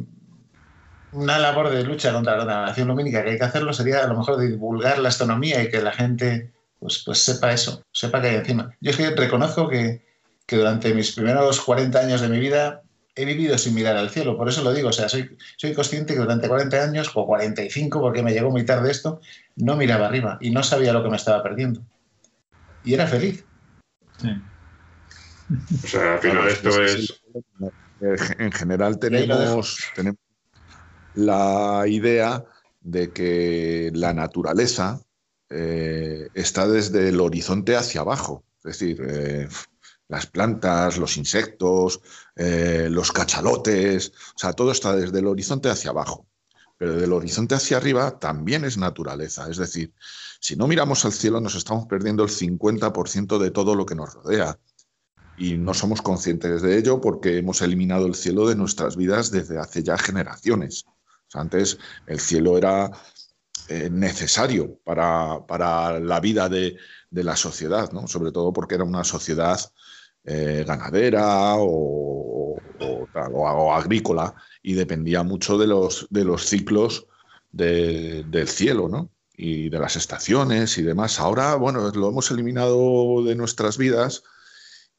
una 1.12 1.38
labor 1.38 1.70
de 1.70 1.84
lucha 1.84 2.12
contra 2.12 2.32
la 2.32 2.38
contaminación 2.38 2.88
lumínica 2.88 3.24
que 3.24 3.30
hay 3.30 3.38
que 3.38 3.44
hacerlo 3.44 3.72
sería 3.72 4.04
a 4.04 4.08
lo 4.08 4.16
mejor 4.16 4.38
divulgar 4.38 4.98
la 4.98 5.08
astronomía 5.08 5.62
y 5.62 5.70
que 5.70 5.82
la 5.82 5.92
gente 5.92 6.52
pues, 6.78 7.02
pues 7.04 7.18
sepa 7.18 7.52
eso, 7.52 7.82
sepa 7.92 8.20
que 8.20 8.28
hay 8.28 8.36
encima. 8.36 8.74
Yo 8.80 8.90
es 8.90 8.96
que 8.96 9.10
reconozco 9.10 9.68
que, 9.68 10.02
que 10.46 10.56
durante 10.56 10.94
mis 10.94 11.12
primeros 11.12 11.60
40 11.60 11.98
años 11.98 12.20
de 12.20 12.28
mi 12.28 12.38
vida 12.38 12.82
he 13.16 13.24
vivido 13.24 13.58
sin 13.58 13.74
mirar 13.74 13.96
al 13.96 14.10
cielo, 14.10 14.36
por 14.36 14.48
eso 14.48 14.62
lo 14.62 14.72
digo, 14.72 14.90
o 14.90 14.92
sea, 14.92 15.08
soy, 15.08 15.36
soy 15.56 15.74
consciente 15.74 16.14
que 16.14 16.20
durante 16.20 16.46
40 16.46 16.84
años, 16.84 17.10
o 17.14 17.26
45, 17.26 18.00
porque 18.00 18.22
me 18.22 18.32
llegó 18.32 18.50
muy 18.50 18.64
tarde 18.64 18.92
esto, 18.92 19.20
no 19.56 19.76
miraba 19.76 20.06
arriba 20.06 20.38
y 20.40 20.50
no 20.50 20.62
sabía 20.62 20.92
lo 20.92 21.02
que 21.02 21.10
me 21.10 21.16
estaba 21.16 21.42
perdiendo. 21.42 21.82
Y 22.88 22.94
era 22.94 23.06
feliz. 23.06 23.44
Sí. 24.16 24.30
O 25.84 25.86
sea, 25.86 26.14
al 26.14 26.20
final 26.20 26.48
esto 26.48 26.82
es... 26.82 27.22
En 28.00 28.50
general 28.50 28.98
tenemos, 28.98 29.78
tenemos 29.94 30.18
la 31.14 31.84
idea 31.86 32.46
de 32.80 33.12
que 33.12 33.90
la 33.92 34.14
naturaleza 34.14 35.02
eh, 35.50 36.28
está 36.32 36.66
desde 36.66 37.10
el 37.10 37.20
horizonte 37.20 37.76
hacia 37.76 38.00
abajo. 38.00 38.44
Es 38.64 38.78
decir, 38.78 39.02
eh, 39.06 39.48
las 40.08 40.24
plantas, 40.24 40.96
los 40.96 41.18
insectos, 41.18 42.00
eh, 42.36 42.88
los 42.90 43.12
cachalotes, 43.12 44.12
o 44.34 44.38
sea, 44.38 44.54
todo 44.54 44.72
está 44.72 44.96
desde 44.96 45.18
el 45.18 45.26
horizonte 45.26 45.68
hacia 45.68 45.90
abajo. 45.90 46.26
Pero 46.78 46.96
del 46.96 47.12
horizonte 47.12 47.54
hacia 47.54 47.76
arriba 47.76 48.18
también 48.18 48.64
es 48.64 48.78
naturaleza. 48.78 49.50
Es 49.50 49.56
decir, 49.56 49.92
si 50.40 50.56
no 50.56 50.68
miramos 50.68 51.04
al 51.04 51.12
cielo 51.12 51.40
nos 51.40 51.54
estamos 51.56 51.86
perdiendo 51.86 52.22
el 52.22 52.30
50% 52.30 53.38
de 53.38 53.50
todo 53.50 53.74
lo 53.74 53.84
que 53.84 53.94
nos 53.94 54.14
rodea. 54.14 54.58
Y 55.36 55.56
no 55.56 55.74
somos 55.74 56.02
conscientes 56.02 56.62
de 56.62 56.78
ello 56.78 57.00
porque 57.00 57.38
hemos 57.38 57.62
eliminado 57.62 58.06
el 58.06 58.14
cielo 58.14 58.48
de 58.48 58.56
nuestras 58.56 58.96
vidas 58.96 59.30
desde 59.30 59.58
hace 59.58 59.82
ya 59.82 59.98
generaciones. 59.98 60.84
antes 61.34 61.78
el 62.06 62.20
cielo 62.20 62.56
era 62.56 62.90
eh, 63.68 63.90
necesario 63.90 64.80
para, 64.84 66.00
la 66.00 66.20
vida 66.20 66.48
de, 66.48 66.76
de 67.10 67.24
la 67.24 67.36
sociedad, 67.36 67.92
¿no? 67.92 68.08
sobre 68.08 68.32
todo 68.32 68.52
porque 68.52 68.76
era 68.76 68.84
una 68.84 69.04
sociedad 69.04 69.60
eh, 70.24 70.64
ganadera 70.66 71.54
o, 71.56 72.56
agrícola 73.14 74.34
y 74.62 74.74
dependía 74.74 75.22
mucho 75.22 75.58
de 75.58 75.66
los, 75.66 76.06
de 76.10 76.24
los 76.24 76.46
ciclos 76.46 77.06
del 77.52 78.48
cielo, 78.48 78.88
¿no? 78.88 79.10
Y 79.32 79.68
de 79.68 79.78
las 79.78 79.96
estaciones 79.96 80.78
y 80.78 80.82
demás. 80.82 81.20
Ahora, 81.20 81.54
bueno, 81.54 81.90
lo 81.90 82.08
hemos 82.08 82.30
eliminado 82.30 83.22
de 83.24 83.36
nuestras 83.36 83.78
vidas 83.78 84.22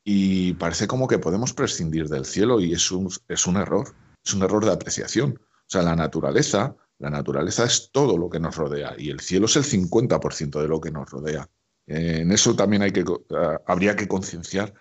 y 0.03 0.53
parece 0.53 0.87
como 0.87 1.07
que 1.07 1.19
podemos 1.19 1.53
prescindir 1.53 2.07
del 2.07 2.25
cielo 2.25 2.59
y 2.59 2.73
es 2.73 2.91
un, 2.91 3.11
es 3.27 3.47
un 3.47 3.57
error, 3.57 3.93
es 4.23 4.33
un 4.33 4.43
error 4.43 4.65
de 4.65 4.71
apreciación. 4.71 5.39
O 5.41 5.71
sea, 5.71 5.81
la 5.83 5.95
naturaleza, 5.95 6.75
la 6.97 7.09
naturaleza 7.09 7.65
es 7.65 7.91
todo 7.91 8.17
lo 8.17 8.29
que 8.29 8.39
nos 8.39 8.55
rodea 8.55 8.95
y 8.97 9.09
el 9.09 9.19
cielo 9.19 9.45
es 9.45 9.55
el 9.57 9.63
50% 9.63 10.61
de 10.61 10.67
lo 10.67 10.81
que 10.81 10.91
nos 10.91 11.09
rodea. 11.09 11.49
En 11.85 12.31
eso 12.31 12.55
también 12.55 12.81
hay 12.83 12.91
que, 12.91 13.01
eh, 13.01 13.57
habría 13.65 13.95
que 13.95 14.07
concienciar 14.07 14.73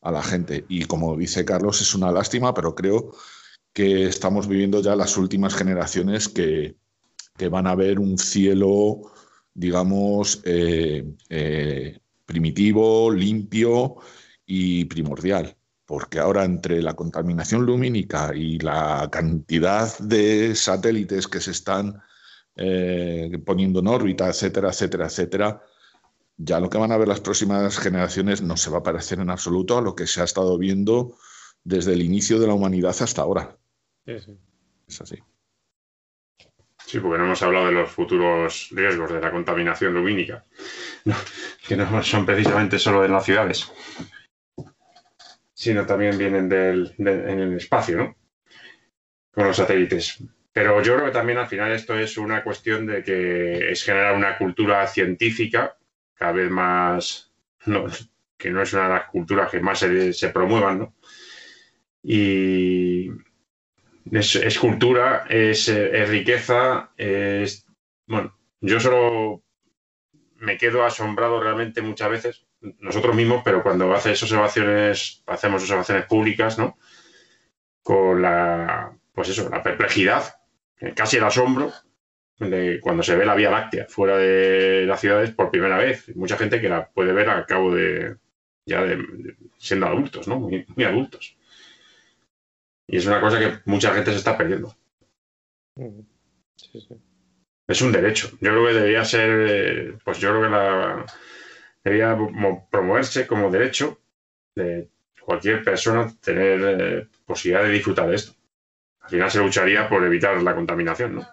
a 0.00 0.10
la 0.10 0.22
gente. 0.22 0.64
Y 0.68 0.84
como 0.84 1.16
dice 1.16 1.44
Carlos, 1.44 1.80
es 1.80 1.94
una 1.94 2.12
lástima, 2.12 2.54
pero 2.54 2.74
creo 2.74 3.12
que 3.72 4.04
estamos 4.06 4.48
viviendo 4.48 4.82
ya 4.82 4.96
las 4.96 5.16
últimas 5.16 5.54
generaciones 5.54 6.28
que, 6.28 6.76
van 7.50 7.66
a 7.66 7.74
ver 7.74 7.98
un 7.98 8.18
cielo, 8.18 9.00
digamos, 9.54 10.42
eh, 10.44 11.04
eh, 11.30 11.98
primitivo, 12.26 13.10
limpio 13.10 13.96
y 14.44 14.84
primordial. 14.84 15.56
Porque 15.86 16.18
ahora 16.18 16.44
entre 16.44 16.82
la 16.82 16.94
contaminación 16.94 17.64
lumínica 17.64 18.32
y 18.34 18.58
la 18.58 19.08
cantidad 19.10 19.98
de 19.98 20.54
satélites 20.54 21.26
que 21.26 21.40
se 21.40 21.52
están 21.52 22.02
eh, 22.56 23.30
poniendo 23.44 23.80
en 23.80 23.86
órbita, 23.86 24.28
etcétera, 24.28 24.68
etcétera, 24.68 25.06
etcétera, 25.06 25.62
ya 26.42 26.58
lo 26.58 26.70
que 26.70 26.78
van 26.78 26.90
a 26.90 26.96
ver 26.96 27.06
las 27.06 27.20
próximas 27.20 27.78
generaciones 27.78 28.40
no 28.40 28.56
se 28.56 28.70
va 28.70 28.78
a 28.78 28.82
parecer 28.82 29.20
en 29.20 29.28
absoluto 29.28 29.76
a 29.76 29.82
lo 29.82 29.94
que 29.94 30.06
se 30.06 30.22
ha 30.22 30.24
estado 30.24 30.56
viendo 30.56 31.16
desde 31.64 31.92
el 31.92 32.02
inicio 32.02 32.38
de 32.38 32.46
la 32.46 32.54
humanidad 32.54 32.96
hasta 32.98 33.20
ahora. 33.20 33.58
Es 34.06 35.00
así. 35.00 35.18
Sí, 36.86 36.98
porque 36.98 37.18
no 37.18 37.26
hemos 37.26 37.42
hablado 37.42 37.66
de 37.66 37.72
los 37.72 37.90
futuros 37.90 38.68
riesgos 38.70 39.12
de 39.12 39.20
la 39.20 39.30
contaminación 39.30 39.92
lumínica, 39.92 40.46
que 41.68 41.76
no 41.76 42.02
son 42.02 42.24
precisamente 42.24 42.78
solo 42.78 43.04
en 43.04 43.12
las 43.12 43.24
ciudades, 43.24 43.70
sino 45.52 45.84
también 45.84 46.16
vienen 46.16 46.48
del, 46.48 46.94
en 46.98 47.38
el 47.38 47.56
espacio, 47.58 47.98
¿no? 47.98 48.16
Con 49.30 49.46
los 49.46 49.56
satélites. 49.56 50.24
Pero 50.52 50.82
yo 50.82 50.94
creo 50.94 51.06
que 51.06 51.12
también 51.12 51.38
al 51.38 51.46
final 51.46 51.70
esto 51.70 51.96
es 51.96 52.16
una 52.16 52.42
cuestión 52.42 52.86
de 52.86 53.04
que 53.04 53.70
es 53.70 53.84
generar 53.84 54.16
una 54.16 54.36
cultura 54.36 54.84
científica 54.86 55.76
cada 56.20 56.32
vez 56.32 56.50
más, 56.50 57.32
que 58.36 58.50
no 58.50 58.60
es 58.60 58.72
una 58.74 58.82
de 58.82 58.88
las 58.90 59.08
culturas 59.08 59.50
que 59.50 59.60
más 59.60 59.78
se, 59.78 60.28
promuevan, 60.28 60.78
¿no? 60.78 60.94
Y 62.02 63.08
es, 64.12 64.58
cultura, 64.58 65.24
es, 65.30 65.72
riqueza, 66.10 66.90
es, 66.98 67.66
bueno, 68.06 68.36
yo 68.60 68.78
solo 68.80 69.42
me 70.36 70.58
quedo 70.58 70.84
asombrado 70.84 71.40
realmente 71.40 71.80
muchas 71.80 72.10
veces, 72.10 72.46
nosotros 72.80 73.16
mismos, 73.16 73.40
pero 73.42 73.62
cuando 73.62 73.90
haces 73.94 74.22
observaciones, 74.22 75.22
hacemos 75.26 75.62
observaciones 75.62 76.04
públicas, 76.04 76.58
¿no? 76.58 76.76
Con 77.82 78.20
la, 78.20 78.92
pues 79.14 79.30
eso, 79.30 79.48
la 79.48 79.62
perplejidad, 79.62 80.34
casi 80.94 81.16
el 81.16 81.24
asombro 81.24 81.72
cuando 82.80 83.02
se 83.02 83.16
ve 83.16 83.26
la 83.26 83.34
Vía 83.34 83.50
Láctea 83.50 83.86
fuera 83.88 84.16
de 84.16 84.86
las 84.86 85.00
ciudades 85.00 85.30
por 85.30 85.50
primera 85.50 85.76
vez. 85.76 86.14
Mucha 86.16 86.36
gente 86.38 86.60
que 86.60 86.68
la 86.68 86.88
puede 86.88 87.12
ver 87.12 87.28
al 87.28 87.46
cabo 87.46 87.74
de 87.74 88.16
ya 88.64 88.82
de, 88.82 89.36
siendo 89.58 89.86
adultos, 89.86 90.26
¿no? 90.28 90.38
Muy, 90.40 90.84
adultos. 90.84 91.36
Y 92.86 92.96
es 92.96 93.06
una 93.06 93.20
cosa 93.20 93.38
que 93.38 93.58
mucha 93.66 93.92
gente 93.92 94.12
se 94.12 94.18
está 94.18 94.36
perdiendo. 94.36 94.74
Es 97.66 97.82
un 97.82 97.92
derecho. 97.92 98.30
Yo 98.40 98.50
creo 98.50 98.66
que 98.66 98.74
debería 98.74 99.04
ser, 99.04 99.98
pues 100.04 100.18
yo 100.18 100.30
creo 100.30 100.42
que 100.42 100.48
la, 100.48 101.06
debería 101.84 102.16
promoverse 102.70 103.26
como 103.26 103.50
derecho 103.50 104.00
de 104.54 104.88
cualquier 105.24 105.62
persona 105.62 106.12
tener 106.20 106.60
eh, 106.62 107.08
posibilidad 107.24 107.64
de 107.64 107.72
disfrutar 107.72 108.08
de 108.08 108.16
esto. 108.16 108.32
Al 109.00 109.10
final 109.10 109.30
se 109.30 109.38
lucharía 109.38 109.88
por 109.88 110.04
evitar 110.04 110.42
la 110.42 110.54
contaminación, 110.54 111.16
¿no? 111.16 111.26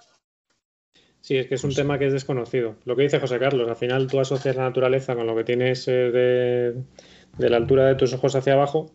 Sí, 1.28 1.36
es 1.36 1.48
que 1.48 1.56
es 1.56 1.64
un 1.66 1.72
pues 1.72 1.76
tema 1.76 2.00
que 2.00 2.08
es 2.08 2.14
desconocido. 2.14 2.76
Lo 2.86 2.96
que 2.96 3.04
dice 3.04 3.20
José 3.20 3.38
Carlos, 3.38 3.68
al 3.68 3.76
final 3.76 4.08
tú 4.08 4.22
asocias 4.22 4.56
la 4.56 4.64
naturaleza 4.64 5.14
con 5.14 5.28
lo 5.28 5.36
que 5.36 5.44
tienes 5.44 5.86
eh, 5.90 6.74
de, 7.38 7.50
la 7.50 7.58
altura 7.58 7.86
de 7.86 7.96
tus 7.96 8.14
ojos 8.14 8.34
hacia 8.36 8.54
abajo 8.54 8.90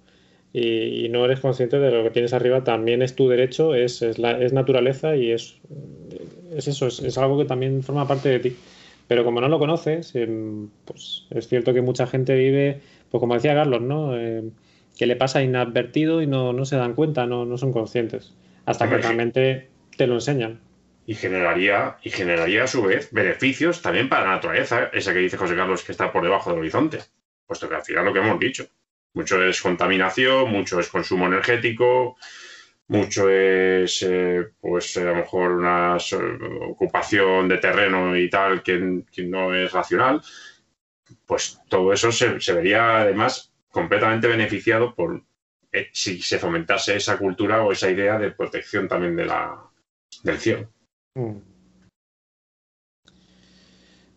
y, 0.51 1.11
no 1.11 1.27
eres 1.27 1.41
consciente 1.41 1.79
de 1.79 1.91
lo 1.91 2.03
que 2.05 2.09
tienes 2.09 2.33
arriba. 2.33 2.65
También 2.65 3.03
es 3.03 3.15
tu 3.15 3.29
derecho, 3.29 3.75
es, 3.75 4.01
es, 4.01 4.19
naturaleza 4.19 5.15
y 5.15 5.31
es, 5.31 5.59
es 6.57 6.69
eso, 6.69 6.87
es, 6.87 7.19
algo 7.19 7.37
que 7.37 7.45
también 7.45 7.83
forma 7.83 8.09
parte 8.09 8.31
de 8.31 8.39
ti. 8.39 8.57
Pero 9.09 9.25
como 9.25 9.43
no 9.43 9.49
lo 9.49 9.59
conoces, 9.59 10.15
em, 10.15 10.71
pues 10.87 11.27
es 11.29 11.49
cierto 11.49 11.75
que 11.75 11.83
mucha 11.83 12.07
gente 12.07 12.35
vive, 12.35 12.81
pues 13.11 13.21
como 13.21 13.35
decía 13.35 13.53
Carlos, 13.53 13.83
¿no? 13.83 14.17
Em, 14.17 14.53
que 14.97 15.05
le 15.05 15.17
pasa 15.17 15.43
inadvertido 15.43 16.23
y 16.23 16.27
no, 16.27 16.55
no 16.55 16.65
se 16.65 16.77
dan 16.77 16.95
cuenta, 16.95 17.27
no, 17.27 17.45
no 17.45 17.59
son 17.59 17.75
conscientes. 17.75 18.33
Hasta 18.65 18.89
que 18.89 18.97
realmente 18.97 19.69
te 19.99 20.07
lo 20.07 20.15
enseñan 20.15 20.72
y 21.07 21.15
generaría, 21.15 21.97
y 22.03 22.11
generaría 22.11 22.65
a 22.65 22.69
su 22.69 22.83
vez 22.83 23.11
beneficios 23.13 23.83
también 23.83 24.09
para 24.09 24.25
la 24.25 24.35
naturaleza, 24.35 24.91
esa 24.93 25.13
que 25.13 25.21
dice 25.21 25.37
José 25.37 25.57
Carlos 25.57 25.83
que 25.83 25.93
está 25.93 26.13
por 26.13 26.23
debajo 26.23 26.51
del 26.51 26.61
horizonte, 26.61 27.01
puesto 27.47 27.69
que 27.69 27.75
al 27.75 27.85
final 27.85 28.05
lo 28.05 28.13
que 28.13 28.21
hemos 28.21 28.39
dicho, 28.39 28.67
mucho 29.15 29.43
es 29.43 29.61
contaminación, 29.61 30.51
mucho 30.51 30.81
es 30.81 30.89
consumo 30.89 31.27
energético, 31.27 32.17
mucho 32.89 33.29
es 33.29 34.03
eh, 34.03 34.51
pues 34.61 34.97
a 34.97 35.05
lo 35.05 35.15
mejor 35.17 35.53
una 35.53 35.97
ocupación 36.69 37.49
de 37.49 37.59
terreno 37.59 38.17
y 38.17 38.31
tal 38.31 38.63
que, 38.63 39.03
no 39.25 39.55
es 39.55 39.73
racional, 39.73 40.23
pues 41.27 41.61
todo 41.69 41.93
eso 41.93 42.13
se, 42.13 42.53
vería 42.53 43.01
además 43.01 43.53
completamente 43.71 44.29
beneficiado 44.29 44.95
por 44.95 45.23
eh, 45.73 45.89
si 45.93 46.23
se 46.23 46.39
fomentase 46.39 46.97
esa 46.97 47.19
cultura 47.19 47.63
o 47.63 47.73
esa 47.73 47.91
idea 47.91 48.19
de 48.19 48.31
protección 48.31 48.89
también 48.89 49.17
de 49.17 49.27
la, 49.27 49.59
del 50.23 50.39
cielo. 50.39 50.69
Mm. 51.15 51.53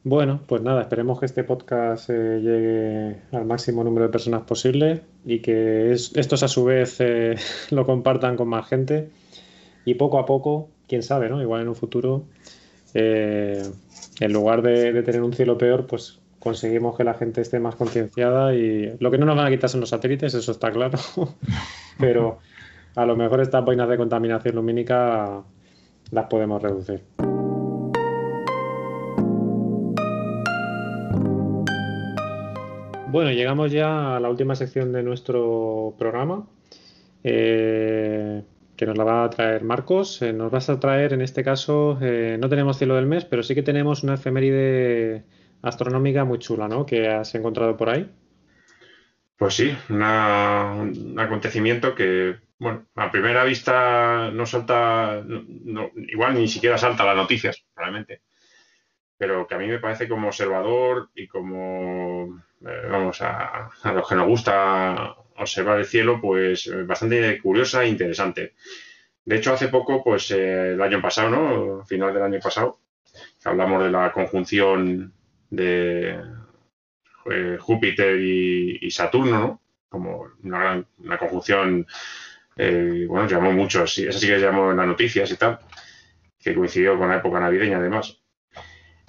Bueno, 0.03 0.41
pues 0.47 0.61
nada, 0.61 0.81
esperemos 0.83 1.19
que 1.19 1.25
este 1.25 1.43
podcast 1.43 2.11
eh, 2.11 2.39
llegue 2.39 3.21
al 3.31 3.45
máximo 3.45 3.83
número 3.83 4.05
de 4.05 4.11
personas 4.11 4.43
posible 4.43 5.01
y 5.25 5.39
que 5.39 5.91
estos 5.91 6.43
a 6.43 6.47
su 6.47 6.63
vez 6.63 6.97
eh, 6.99 7.35
lo 7.71 7.85
compartan 7.87 8.37
con 8.37 8.47
más 8.47 8.67
gente 8.67 9.09
y 9.83 9.95
poco 9.95 10.19
a 10.19 10.25
poco, 10.27 10.69
quién 10.87 11.01
sabe, 11.01 11.27
¿no? 11.27 11.41
Igual 11.41 11.63
en 11.63 11.69
un 11.69 11.75
futuro, 11.75 12.25
eh, 12.93 13.63
en 14.19 14.33
lugar 14.33 14.61
de, 14.61 15.01
tener 15.01 15.23
un 15.23 15.33
cielo 15.33 15.57
peor, 15.57 15.87
pues 15.87 16.19
conseguimos 16.39 16.95
que 16.95 17.03
la 17.03 17.15
gente 17.15 17.41
esté 17.41 17.59
más 17.59 17.75
concienciada 17.75 18.53
y 18.53 18.95
lo 18.99 19.09
que 19.09 19.17
no 19.17 19.25
nos 19.25 19.35
van 19.35 19.47
a 19.47 19.49
quitar 19.49 19.71
son 19.71 19.81
los 19.81 19.89
satélites, 19.89 20.35
eso 20.35 20.51
está 20.51 20.71
claro, 20.71 20.99
pero 21.99 22.37
a 22.95 23.05
lo 23.07 23.15
mejor 23.15 23.41
estas 23.41 23.65
boinas 23.65 23.89
de 23.89 23.97
contaminación 23.97 24.55
lumínica 24.55 25.43
las 26.11 26.27
podemos 26.27 26.61
reducir. 26.61 27.03
Bueno, 33.15 33.31
llegamos 33.31 33.71
ya 33.71 34.17
a 34.17 34.19
la 34.19 34.29
última 34.29 34.55
sección 34.55 34.91
de 34.91 35.01
nuestro 35.01 35.95
programa, 35.97 36.45
eh, 37.23 38.43
que 38.75 38.85
nos 38.85 38.97
la 38.97 39.05
va 39.05 39.23
a 39.23 39.29
traer 39.29 39.63
Marcos. 39.63 40.21
Eh, 40.21 40.33
nos 40.33 40.51
vas 40.51 40.69
a 40.69 40.81
traer, 40.81 41.13
en 41.13 41.21
este 41.21 41.41
caso, 41.41 41.97
eh, 42.01 42.37
no 42.37 42.49
tenemos 42.49 42.77
cielo 42.77 42.95
del 42.95 43.05
mes, 43.05 43.23
pero 43.23 43.41
sí 43.41 43.55
que 43.55 43.63
tenemos 43.63 44.03
una 44.03 44.15
efeméride 44.15 45.23
astronómica 45.61 46.25
muy 46.25 46.39
chula, 46.39 46.67
¿no? 46.67 46.85
Que 46.85 47.07
has 47.07 47.33
encontrado 47.35 47.77
por 47.77 47.89
ahí. 47.89 48.11
Pues 49.37 49.53
sí, 49.53 49.73
un 49.89 51.15
acontecimiento 51.17 51.95
que, 51.95 52.35
bueno, 52.57 52.85
a 52.95 53.11
primera 53.11 53.43
vista 53.43 54.29
no 54.31 54.45
salta, 54.45 55.23
igual 56.07 56.35
ni 56.35 56.47
siquiera 56.47 56.77
salta 56.77 57.05
las 57.05 57.15
noticias, 57.15 57.65
probablemente, 57.73 58.21
pero 59.17 59.45
que 59.47 59.55
a 59.55 59.57
mí 59.57 59.67
me 59.67 59.79
parece 59.79 60.07
como 60.07 60.27
observador 60.27 61.09
y 61.15 61.27
como 61.27 62.43
eh, 62.65 62.87
vamos, 62.89 63.21
a, 63.21 63.69
los 63.93 64.07
que 64.07 64.15
nos 64.15 64.27
gusta 64.27 65.15
observar 65.37 65.79
el 65.79 65.85
cielo, 65.85 66.19
pues 66.19 66.67
eh, 66.67 66.83
bastante 66.83 67.39
curiosa 67.41 67.83
e 67.83 67.89
interesante. 67.89 68.55
De 69.23 69.35
hecho, 69.35 69.53
hace 69.53 69.67
poco, 69.67 70.03
pues 70.03 70.31
eh, 70.31 70.73
el 70.73 70.81
año 70.81 71.01
pasado, 71.01 71.29
¿no? 71.29 71.85
Final 71.85 72.13
del 72.13 72.23
año 72.23 72.39
pasado, 72.39 72.79
hablamos 73.43 73.83
de 73.83 73.91
la 73.91 74.11
conjunción 74.11 75.13
de 75.49 76.19
Júpiter 77.59 78.19
y, 78.19 78.89
Saturno, 78.91 79.39
¿no? 79.39 79.61
Como 79.89 80.27
una 80.43 80.59
gran 80.59 80.87
una 80.99 81.17
conjunción, 81.17 81.87
bueno, 82.55 83.27
llamó 83.27 83.51
mucho, 83.51 83.83
esa 83.83 84.11
sí 84.11 84.27
que 84.27 84.39
llamó 84.39 84.71
en 84.71 84.77
las 84.77 84.87
noticias 84.87 85.29
y 85.31 85.35
tal, 85.35 85.59
que 86.39 86.55
coincidió 86.55 86.97
con 86.97 87.09
la 87.09 87.17
época 87.17 87.39
navideña 87.39 87.77
además. 87.77 88.21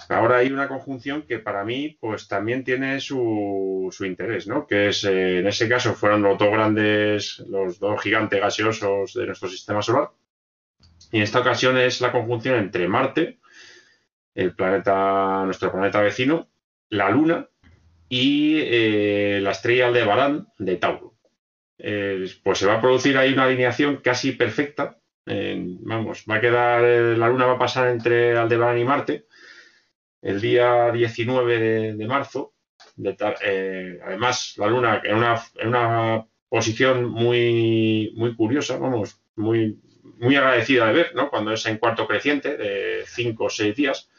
Ahora 0.09 0.37
hay 0.37 0.51
una 0.51 0.69
conjunción 0.69 1.23
que 1.23 1.39
para 1.39 1.65
mí 1.65 1.97
pues 1.99 2.27
también 2.27 2.63
tiene 2.63 3.01
su, 3.01 3.93
interés, 4.01 4.47
¿no? 4.47 4.65
Que 4.65 4.89
es, 4.89 5.03
eh, 5.03 5.39
en 5.39 5.47
ese 5.47 5.67
caso 5.67 5.93
fueron 5.95 6.21
los 6.21 6.37
dos 6.37 6.49
grandes, 6.49 7.39
los 7.49 7.79
dos 7.79 8.01
gigantes 8.01 8.39
gaseosos 8.39 9.13
de 9.13 9.25
nuestro 9.25 9.49
sistema 9.49 9.81
solar. 9.81 10.11
Y 11.11 11.17
en 11.17 11.23
esta 11.23 11.39
ocasión 11.39 11.77
es 11.77 11.99
la 11.99 12.11
conjunción 12.11 12.55
entre 12.55 12.87
Marte, 12.87 13.39
el 14.33 14.55
planeta, 14.55 15.43
nuestro 15.45 15.71
planeta 15.71 16.01
vecino, 16.01 16.47
la 16.89 17.09
Luna 17.09 17.49
y 18.07 18.59
eh, 18.61 19.39
la 19.41 19.51
estrella 19.51 19.87
Aldebarán 19.87 20.47
de 20.57 20.77
Tauro. 20.77 21.16
Eh, 21.79 22.25
pues 22.43 22.57
se 22.59 22.65
va 22.65 22.75
a 22.75 22.81
producir 22.81 23.17
ahí 23.17 23.33
una 23.33 23.43
alineación 23.43 23.97
casi 23.97 24.31
perfecta. 24.31 24.99
vamos, 25.25 26.23
va 26.29 26.35
a 26.35 26.41
quedar, 26.41 26.81
la 27.17 27.27
Luna 27.29 27.45
va 27.45 27.53
a 27.53 27.59
pasar 27.59 27.89
entre 27.89 28.37
Aldebarán 28.37 28.79
y 28.79 28.85
Marte 28.85 29.27
el 30.21 30.41
día 30.41 30.91
19 30.91 31.93
de, 31.93 32.07
marzo. 32.07 32.53
Eh, 33.43 33.99
además, 34.03 34.55
la 34.57 34.67
Luna 34.67 35.01
en 35.03 35.15
una, 35.15 35.41
en 35.55 35.67
una 35.69 36.27
posición 36.49 37.05
muy, 37.05 38.13
muy 38.15 38.35
curiosa, 38.35 38.77
vamos, 38.77 39.21
muy, 39.35 39.79
muy 40.19 40.35
agradecida 40.35 40.87
de 40.87 40.93
ver, 40.93 41.15
¿no? 41.15 41.29
Cuando 41.29 41.51
es 41.51 41.65
en 41.65 41.77
cuarto 41.77 42.07
creciente 42.07 42.57
de 42.57 43.03
cinco 43.05 43.45
o 43.45 43.49
seis 43.49 43.75
días, 43.75 44.09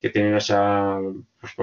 que 0.00 0.10
tiene 0.10 0.36
esa, 0.36 0.98
pues, 1.40 1.54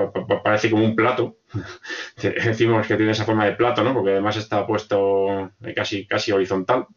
parece 0.43 0.71
como 0.71 0.83
un 0.83 0.95
plato, 0.95 1.37
decimos 2.21 2.87
que 2.87 2.95
tiene 2.95 3.11
esa 3.11 3.25
forma 3.25 3.45
de 3.45 3.53
plato, 3.53 3.83
¿no? 3.83 3.93
Porque 3.93 4.11
además 4.11 4.37
está 4.37 4.65
puesto 4.65 5.51
casi, 5.75 6.07
casi 6.07 6.31
horizontal 6.31 6.87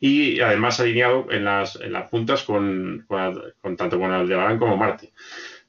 y 0.00 0.40
además 0.40 0.80
alineado 0.80 1.26
en 1.30 1.44
las, 1.44 1.76
en 1.76 1.92
las 1.92 2.08
puntas 2.08 2.42
con, 2.42 3.04
con, 3.06 3.76
tanto 3.76 4.00
con 4.00 4.10
Aldebarán 4.10 4.58
como 4.58 4.76
Marte. 4.76 5.12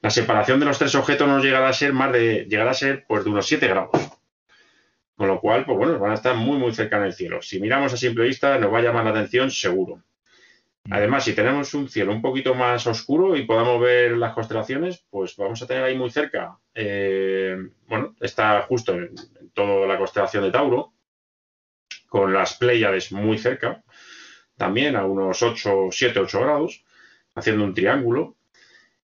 La 0.02 0.10
separación 0.10 0.60
de 0.60 0.66
los 0.66 0.80
tres 0.80 0.96
objetos 0.96 1.28
nos 1.28 1.44
llegará 1.44 1.68
a 1.68 1.74
ser 1.74 1.94
más 1.94 2.14
de, 2.14 2.48
llegará 2.50 2.72
a 2.72 2.76
ser 2.76 3.06
pues, 3.08 3.26
de 3.26 3.30
unos 3.30 3.46
7 3.46 3.68
grados. 3.68 3.92
Con 5.16 5.28
lo 5.28 5.40
cual, 5.40 5.66
pues 5.66 5.78
bueno, 5.78 6.00
van 6.00 6.12
a 6.12 6.16
estar 6.16 6.36
muy, 6.36 6.58
muy 6.58 6.74
cerca 6.74 6.98
en 6.98 7.04
el 7.04 7.14
cielo. 7.14 7.42
Si 7.42 7.60
miramos 7.60 7.94
a 7.94 7.98
simple 7.98 8.24
vista, 8.24 8.58
nos 8.58 8.74
va 8.74 8.80
a 8.80 8.82
llamar 8.82 9.04
la 9.04 9.12
atención 9.12 9.52
seguro. 9.52 10.02
Además, 10.90 11.24
si 11.24 11.34
tenemos 11.34 11.74
un 11.74 11.88
cielo 11.88 12.12
un 12.12 12.22
poquito 12.22 12.56
más 12.56 12.88
oscuro 12.88 13.36
y 13.36 13.46
podamos 13.46 13.80
ver 13.80 14.18
las 14.18 14.34
constelaciones, 14.34 15.06
pues 15.10 15.36
vamos 15.38 15.62
a 15.62 15.68
tener 15.68 15.84
ahí 15.84 15.96
muy 15.96 16.10
cerca, 16.10 16.58
eh, 16.74 17.56
bueno, 17.88 18.16
está 18.20 18.64
justo 18.64 18.94
en, 18.94 19.14
toda 19.54 19.86
la 19.86 19.98
constelación 19.98 20.44
de 20.44 20.52
Tauro, 20.52 20.94
con 22.08 22.34
las 22.34 22.58
Pléyades 22.58 23.12
muy 23.12 23.38
cerca, 23.38 23.84
también 24.58 24.96
a 24.96 25.06
unos 25.06 25.42
8, 25.42 25.90
7, 25.92 26.20
8 26.20 26.42
grados, 26.42 26.84
haciendo 27.36 27.64
un 27.64 27.74
triángulo. 27.74 28.36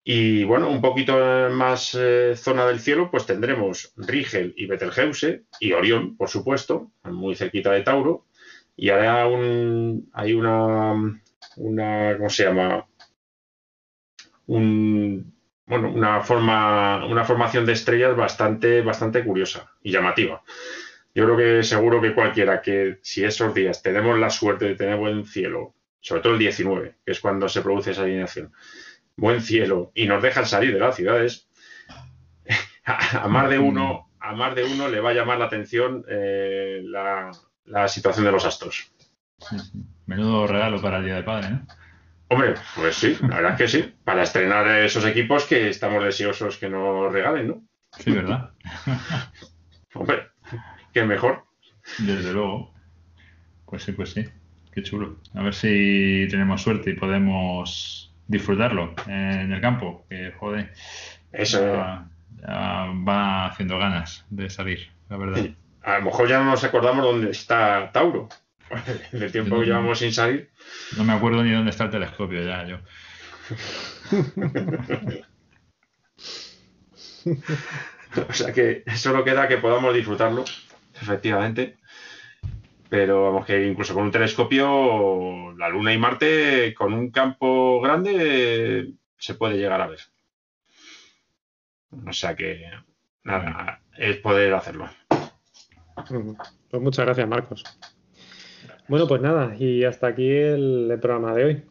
Y 0.03 0.45
bueno, 0.45 0.69
un 0.69 0.81
poquito 0.81 1.15
más 1.51 1.95
eh, 1.99 2.35
zona 2.37 2.67
del 2.67 2.81
cielo, 2.81 3.11
pues 3.11 3.27
tendremos 3.27 3.93
Rigel 3.97 4.55
y 4.57 4.67
Betelgeuse 4.67 5.45
y 5.61 5.73
Orión, 5.73 6.17
por 6.17 6.29
supuesto, 6.29 6.91
muy 7.05 7.37
cerquita 7.37 7.71
de 7.73 7.83
Tauro. 7.83 8.27
Y 8.77 8.91
un, 8.91 10.09
hay 10.15 10.33
una, 10.33 11.21
una, 11.57 12.17
¿cómo 12.17 12.31
se 12.31 12.45
llama? 12.45 12.87
Un, 14.47 15.33
bueno, 15.67 15.91
una 15.91 16.21
forma, 16.23 17.07
una 17.07 17.25
formación 17.25 17.65
de 17.67 17.73
estrellas 17.73 18.17
bastante, 18.17 18.83
bastante 18.83 19.25
curiosa 19.25 19.73
y 19.83 19.93
llamativa. 19.93 20.43
Yo 21.15 21.25
creo 21.25 21.37
que 21.37 21.63
seguro 21.63 22.01
que 22.01 22.15
cualquiera 22.15 22.63
que 22.63 22.99
si 23.03 23.25
esos 23.25 23.53
días 23.55 23.83
tenemos 23.83 24.19
la 24.19 24.31
suerte 24.31 24.67
de 24.67 24.77
tener 24.77 24.97
buen 24.97 25.25
cielo, 25.25 25.75
sobre 26.01 26.23
todo 26.23 26.33
el 26.35 26.39
19, 26.39 26.97
que 27.05 27.13
es 27.13 27.21
cuando 27.21 27.49
se 27.49 27.63
produce 27.63 27.91
esa 27.91 28.03
alineación, 28.03 28.53
buen 29.17 29.41
cielo 29.41 29.93
y 29.95 30.07
nos 30.07 30.23
dejan 30.23 30.47
salir 30.47 30.73
de 30.73 30.81
las 30.81 30.97
ciudades, 30.97 31.49
a, 32.85 33.29
más 33.29 33.51
de 33.51 33.59
uno, 33.59 34.11
a 34.19 34.33
más 34.35 34.55
de 34.55 34.65
uno 34.65 34.89
le 34.89 35.01
va 35.01 35.11
a 35.11 35.15
llamar 35.15 35.39
la 35.39 35.47
atención 35.47 36.05
eh, 36.09 36.81
la, 36.85 37.33
situación 37.89 38.25
de 38.25 38.33
los 38.33 38.45
astros. 38.45 38.93
Menudo 40.07 40.47
regalo 40.47 40.81
para 40.81 40.99
el 40.99 41.05
Día 41.05 41.17
de 41.17 41.23
Padre, 41.23 41.51
¿no? 41.51 41.67
Hombre, 42.29 42.55
pues 42.77 42.95
sí, 42.95 43.17
la 43.23 43.37
verdad 43.37 43.53
es 43.53 43.59
que 43.59 43.69
sí. 43.69 43.95
Para 44.05 44.23
estrenar 44.23 44.67
esos 44.69 45.05
equipos 45.05 45.47
que 45.47 45.69
estamos 45.69 46.05
deseosos 46.05 46.59
que 46.59 46.69
nos 46.69 47.13
regalen, 47.13 47.49
¿no? 47.49 47.63
Sí, 47.99 48.13
¿verdad? 48.13 48.51
Hombre, 49.95 50.29
qué 50.93 51.05
mejor. 51.05 51.45
Desde 51.99 52.33
luego. 52.33 52.73
Pues 53.67 53.83
sí, 53.83 53.93
pues 53.93 54.11
sí. 54.11 54.25
Qué 54.73 54.83
chulo. 54.85 55.17
A 55.35 55.43
ver 55.43 55.55
si 55.55 56.29
tenemos 56.31 56.63
suerte 56.63 56.91
y 56.91 56.95
podemos 56.95 58.15
disfrutarlo 58.29 58.95
en 59.09 59.53
el 59.53 59.61
campo, 59.61 60.07
que 60.09 60.31
joder, 60.39 60.73
eso 61.33 61.61
va 62.47 63.47
haciendo 63.47 63.79
ganas 63.79 64.25
de 64.31 64.49
salir, 64.49 64.89
la 65.09 65.17
verdad. 65.17 65.47
A 65.83 65.99
lo 65.99 66.05
mejor 66.07 66.29
ya 66.29 66.39
no 66.39 66.45
nos 66.45 66.63
acordamos 66.63 67.05
dónde 67.05 67.31
está 67.31 67.91
Tauro, 67.93 68.29
del 69.13 69.33
tiempo 69.33 69.61
que 69.61 69.67
llevamos 69.67 69.99
sin 69.99 70.13
salir. 70.13 70.51
No 70.97 71.05
me 71.05 71.13
acuerdo 71.13 71.43
ni 71.43 71.53
dónde 71.53 71.71
está 71.71 71.85
el 71.85 71.91
telescopio 71.91 72.43
ya, 72.43 72.67
yo. 72.67 72.79
o 78.29 78.33
sea 78.33 78.53
que 78.53 78.85
solo 78.97 79.25
queda 79.25 79.49
que 79.49 79.59
podamos 79.59 79.95
disfrutarlo, 79.95 80.45
efectivamente. 81.01 81.79
Pero 82.89 83.25
vamos 83.25 83.47
que 83.47 83.67
incluso 83.67 83.95
con 83.95 84.05
un 84.05 84.11
telescopio, 84.11 85.55
la 85.57 85.69
Luna 85.69 85.93
y 85.93 85.99
Marte, 85.99 86.75
con 86.75 86.93
un 86.93 87.13
campo 87.13 87.81
grande, 87.81 88.95
se 89.17 89.35
puede 89.35 89.59
llegar 89.59 89.81
a 89.81 89.87
ver. 89.87 90.01
O 92.07 92.13
sea 92.13 92.35
que 92.35 92.69
nada, 93.23 93.81
es 93.97 94.17
poder 94.17 94.55
hacerlo. 94.55 94.91
Pues 96.71 96.83
muchas 96.83 97.05
gracias, 97.05 97.29
Marcos. 97.29 97.65
Bueno, 98.91 99.07
pues 99.07 99.23
nada, 99.23 99.55
y 99.57 99.85
hasta 99.85 100.09
aquí 100.09 100.29
el, 100.29 100.99
programa 101.01 101.33
de 101.33 101.45
hoy. 101.45 101.63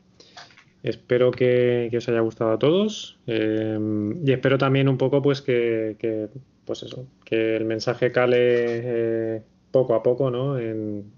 Espero 0.83 1.31
que, 1.31 1.91
os 1.93 2.07
haya 2.07 2.21
gustado 2.21 2.51
a 2.53 2.59
todos 2.59 3.19
eh, 3.27 3.77
y 4.25 4.31
espero 4.31 4.57
también 4.57 4.87
un 4.87 4.97
poco 4.97 5.21
pues 5.21 5.41
que, 5.41 6.29
pues 6.63 6.83
eso, 6.83 7.07
que 7.25 7.57
el 7.57 7.65
mensaje 7.65 8.13
cale 8.13 8.37
eh, 8.39 9.41
poco 9.69 9.95
a 9.95 10.01
poco, 10.01 10.31
¿no? 10.31 10.57
En, 10.57 11.11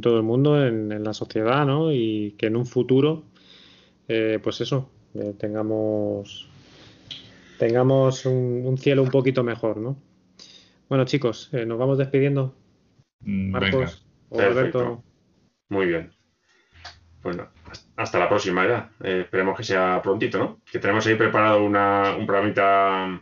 todo 0.00 0.16
el 0.16 0.22
mundo, 0.22 0.66
en, 0.66 1.04
la 1.04 1.12
sociedad, 1.12 1.66
¿no? 1.66 1.92
Y 1.92 2.34
que 2.38 2.46
en 2.46 2.56
un 2.56 2.64
futuro, 2.64 3.24
eh, 4.08 4.38
pues 4.42 4.62
eso, 4.62 4.88
eh, 5.14 5.34
tengamos, 5.36 6.48
tengamos 7.58 8.24
un, 8.24 8.78
cielo 8.78 9.02
un 9.02 9.10
poquito 9.10 9.44
mejor, 9.44 9.76
¿no? 9.76 9.98
Bueno, 10.88 11.04
chicos, 11.04 11.50
nos 11.52 11.78
vamos 11.78 11.98
despidiendo. 11.98 12.54
Mm, 13.20 13.50
Marcos 13.50 14.06
o 14.30 14.40
Alberto. 14.40 15.02
Muy 15.68 15.86
bien. 15.86 16.12
Bueno, 17.22 17.48
hasta 17.96 18.18
la 18.18 18.28
próxima 18.28 18.66
ya. 18.66 18.90
esperemos 19.02 19.56
que 19.56 19.64
sea 19.64 20.00
prontito, 20.02 20.38
¿no? 20.38 20.60
Que 20.70 20.78
tenemos 20.78 21.06
ahí 21.06 21.14
preparado 21.16 21.64
una, 21.64 22.14
un 22.16 22.26
programita 22.26 23.20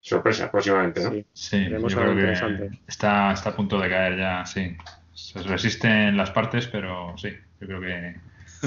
sorpresa 0.00 0.50
próximamente, 0.50 1.02
¿no? 1.02 1.10
Sí, 1.10 1.26
Sí, 1.32 1.68
yo 1.68 1.80
creo 1.86 2.04
que 2.06 2.12
interesante. 2.12 2.70
está, 2.86 3.32
está 3.32 3.50
a 3.50 3.56
punto 3.56 3.78
de 3.78 3.88
caer 3.90 4.16
ya, 4.18 4.46
sí. 4.46 4.76
Se 5.12 5.42
resisten 5.42 6.16
las 6.16 6.30
partes, 6.30 6.66
pero 6.68 7.16
sí, 7.16 7.30
yo 7.60 7.66
creo 7.66 7.80
que, 7.80 8.16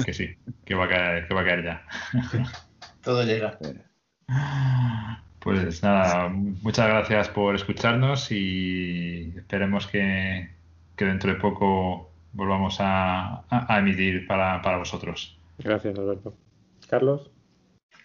que 0.04 0.12
sí, 0.12 0.36
que 0.64 0.74
va 0.74 0.84
a 0.84 0.88
caer, 0.88 1.28
que 1.28 1.34
va 1.34 1.40
a 1.40 1.44
caer 1.44 1.64
ya. 1.64 1.86
Todo 3.02 3.24
llega. 3.24 3.58
Pues 5.40 5.82
nada, 5.82 6.28
muchas 6.28 6.86
gracias 6.88 7.28
por 7.30 7.54
escucharnos 7.54 8.30
y 8.30 9.32
esperemos 9.36 9.86
que, 9.86 10.50
que 10.96 11.04
dentro 11.06 11.32
de 11.32 11.40
poco 11.40 12.09
volvamos 12.32 12.76
a, 12.80 13.42
a- 13.48 13.74
a 13.74 13.78
emitir 13.78 14.26
para, 14.26 14.60
para 14.62 14.78
vosotros. 14.78 15.38
Gracias, 15.58 15.98
Alberto. 15.98 16.34
Carlos, 16.88 17.30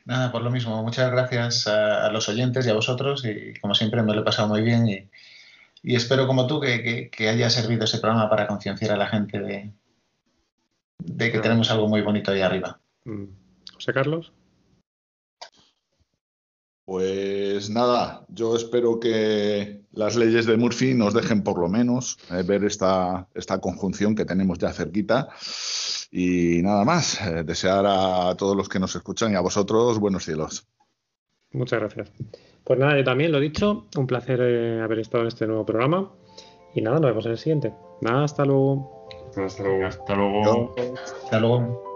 Nada, 0.06 0.32
por 0.32 0.44
lo 0.44 0.52
mismo, 0.52 0.84
muchas 0.84 1.10
gracias 1.12 1.66
a, 1.68 2.06
a 2.06 2.12
los 2.12 2.30
oyentes 2.30 2.66
y 2.66 2.70
a 2.70 2.74
vosotros 2.76 3.26
y 3.26 3.60
como 3.60 3.74
siempre 3.74 4.04
me 4.04 4.14
lo 4.14 4.22
he 4.22 4.24
pasado 4.24 4.48
muy 4.48 4.62
bien 4.62 4.88
y, 4.88 5.10
y 5.82 5.96
espero 5.96 6.28
como 6.28 6.46
tú 6.46 6.60
que, 6.60 6.84
que- 6.84 7.10
que 7.10 7.28
haya 7.30 7.50
servido 7.50 7.86
ese 7.86 7.98
programa 8.00 8.30
para 8.30 8.46
concienciar 8.46 8.92
a 8.92 8.98
la 8.98 9.08
gente 9.08 9.40
de, 9.40 9.72
de 11.00 11.32
que 11.32 11.40
tenemos 11.40 11.72
algo 11.72 11.88
muy 11.88 12.02
bonito 12.02 12.32
ahí 12.32 12.42
arriba. 12.42 12.80
mm, 13.06 13.24
José 13.74 13.94
Carlos, 13.94 14.32
Pues 16.86 17.45
nada, 17.70 18.26
yo 18.30 18.56
espero 18.56 19.00
que 19.00 19.82
las 19.94 20.16
leyes 20.16 20.46
de 20.46 20.58
Murphy 20.58 20.94
nos 20.94 21.14
dejen 21.14 21.44
por 21.44 21.60
lo 21.60 21.68
menos 21.70 22.18
eh, 22.32 22.44
ver 22.44 22.64
esta, 22.64 23.28
esta 23.34 23.60
conjunción 23.60 24.16
que 24.16 24.26
tenemos 24.26 24.58
ya 24.58 24.74
cerquita. 24.74 25.30
Y 26.12 26.62
nada 26.62 26.86
más, 26.86 27.20
eh, 27.22 27.44
desear 27.44 27.86
a 27.88 28.36
todos 28.38 28.56
los 28.56 28.70
que 28.70 28.80
nos 28.80 28.96
escuchan 28.96 29.32
y 29.32 29.36
a 29.36 29.42
vosotros 29.42 30.00
buenos 30.00 30.26
cielos. 30.26 30.68
muchas 31.52 31.80
gracias. 31.80 32.12
Pues 32.64 32.80
nada, 32.80 32.98
yo 32.98 33.04
también 33.04 33.32
lo 33.32 33.40
dicho, 33.40 33.86
un 33.96 34.08
placer 34.08 34.40
eh, 34.42 34.82
haber 34.82 35.00
estado 35.00 35.24
en 35.24 35.28
este 35.28 35.48
nuevo 35.48 35.66
programa. 35.66 36.12
Y 36.74 36.82
nada, 36.82 37.00
nos 37.00 37.12
vemos 37.12 37.26
en 37.26 37.32
el 37.32 37.38
siguiente. 37.38 37.74
Nada, 38.02 38.26
hasta 38.26 38.44
luego. 38.44 39.08
Hasta 39.36 39.64
luego. 39.64 39.86
Hasta 39.86 40.16
luego. 40.16 40.76
Hasta 41.04 41.40
luego. 41.40 41.96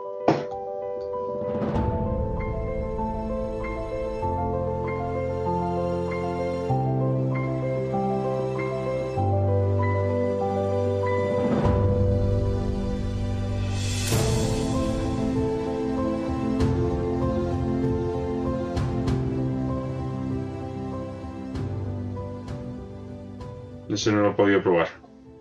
Ese 24.00 24.12
no 24.14 24.22
lo 24.22 24.32
he 24.32 24.34
podido 24.34 24.64
probar. 24.64 24.88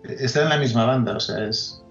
Está 0.03 0.43
en 0.43 0.49
la 0.49 0.57
misma 0.57 0.83
banda, 0.83 1.15
o 1.15 1.19
sea, 1.21 1.45
es... 1.45 1.79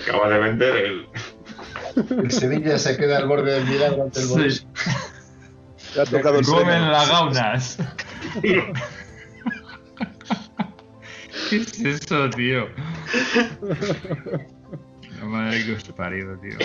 Acaba 0.00 0.28
de 0.28 0.38
vender 0.38 0.76
el. 0.76 1.08
El 2.22 2.30
Sevilla 2.30 2.78
se 2.78 2.96
queda 2.96 3.18
al 3.18 3.26
borde 3.26 3.54
del 3.54 3.64
milagro 3.64 4.04
ante 4.04 4.20
el 4.20 4.28
Borussia. 4.28 4.68
Ya 5.96 6.02
ha 6.02 6.06
tocado 6.06 6.38
el 6.38 6.46
Comen 6.46 6.92
las 6.92 7.08
gaunas. 7.08 7.78
¿Qué 8.42 8.62
es 11.50 11.80
eso, 11.80 12.30
tío? 12.30 12.68
La 15.18 15.24
madre 15.24 15.64
que 15.64 15.72
os 15.72 15.82
parió, 15.82 16.38
tío. 16.38 16.58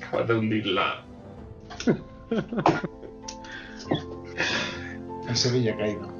Acaba 0.00 0.22
de 0.22 0.34
hundirla. 0.34 1.05
El 5.28 5.36
Sevilla 5.36 5.76
caído. 5.76 6.15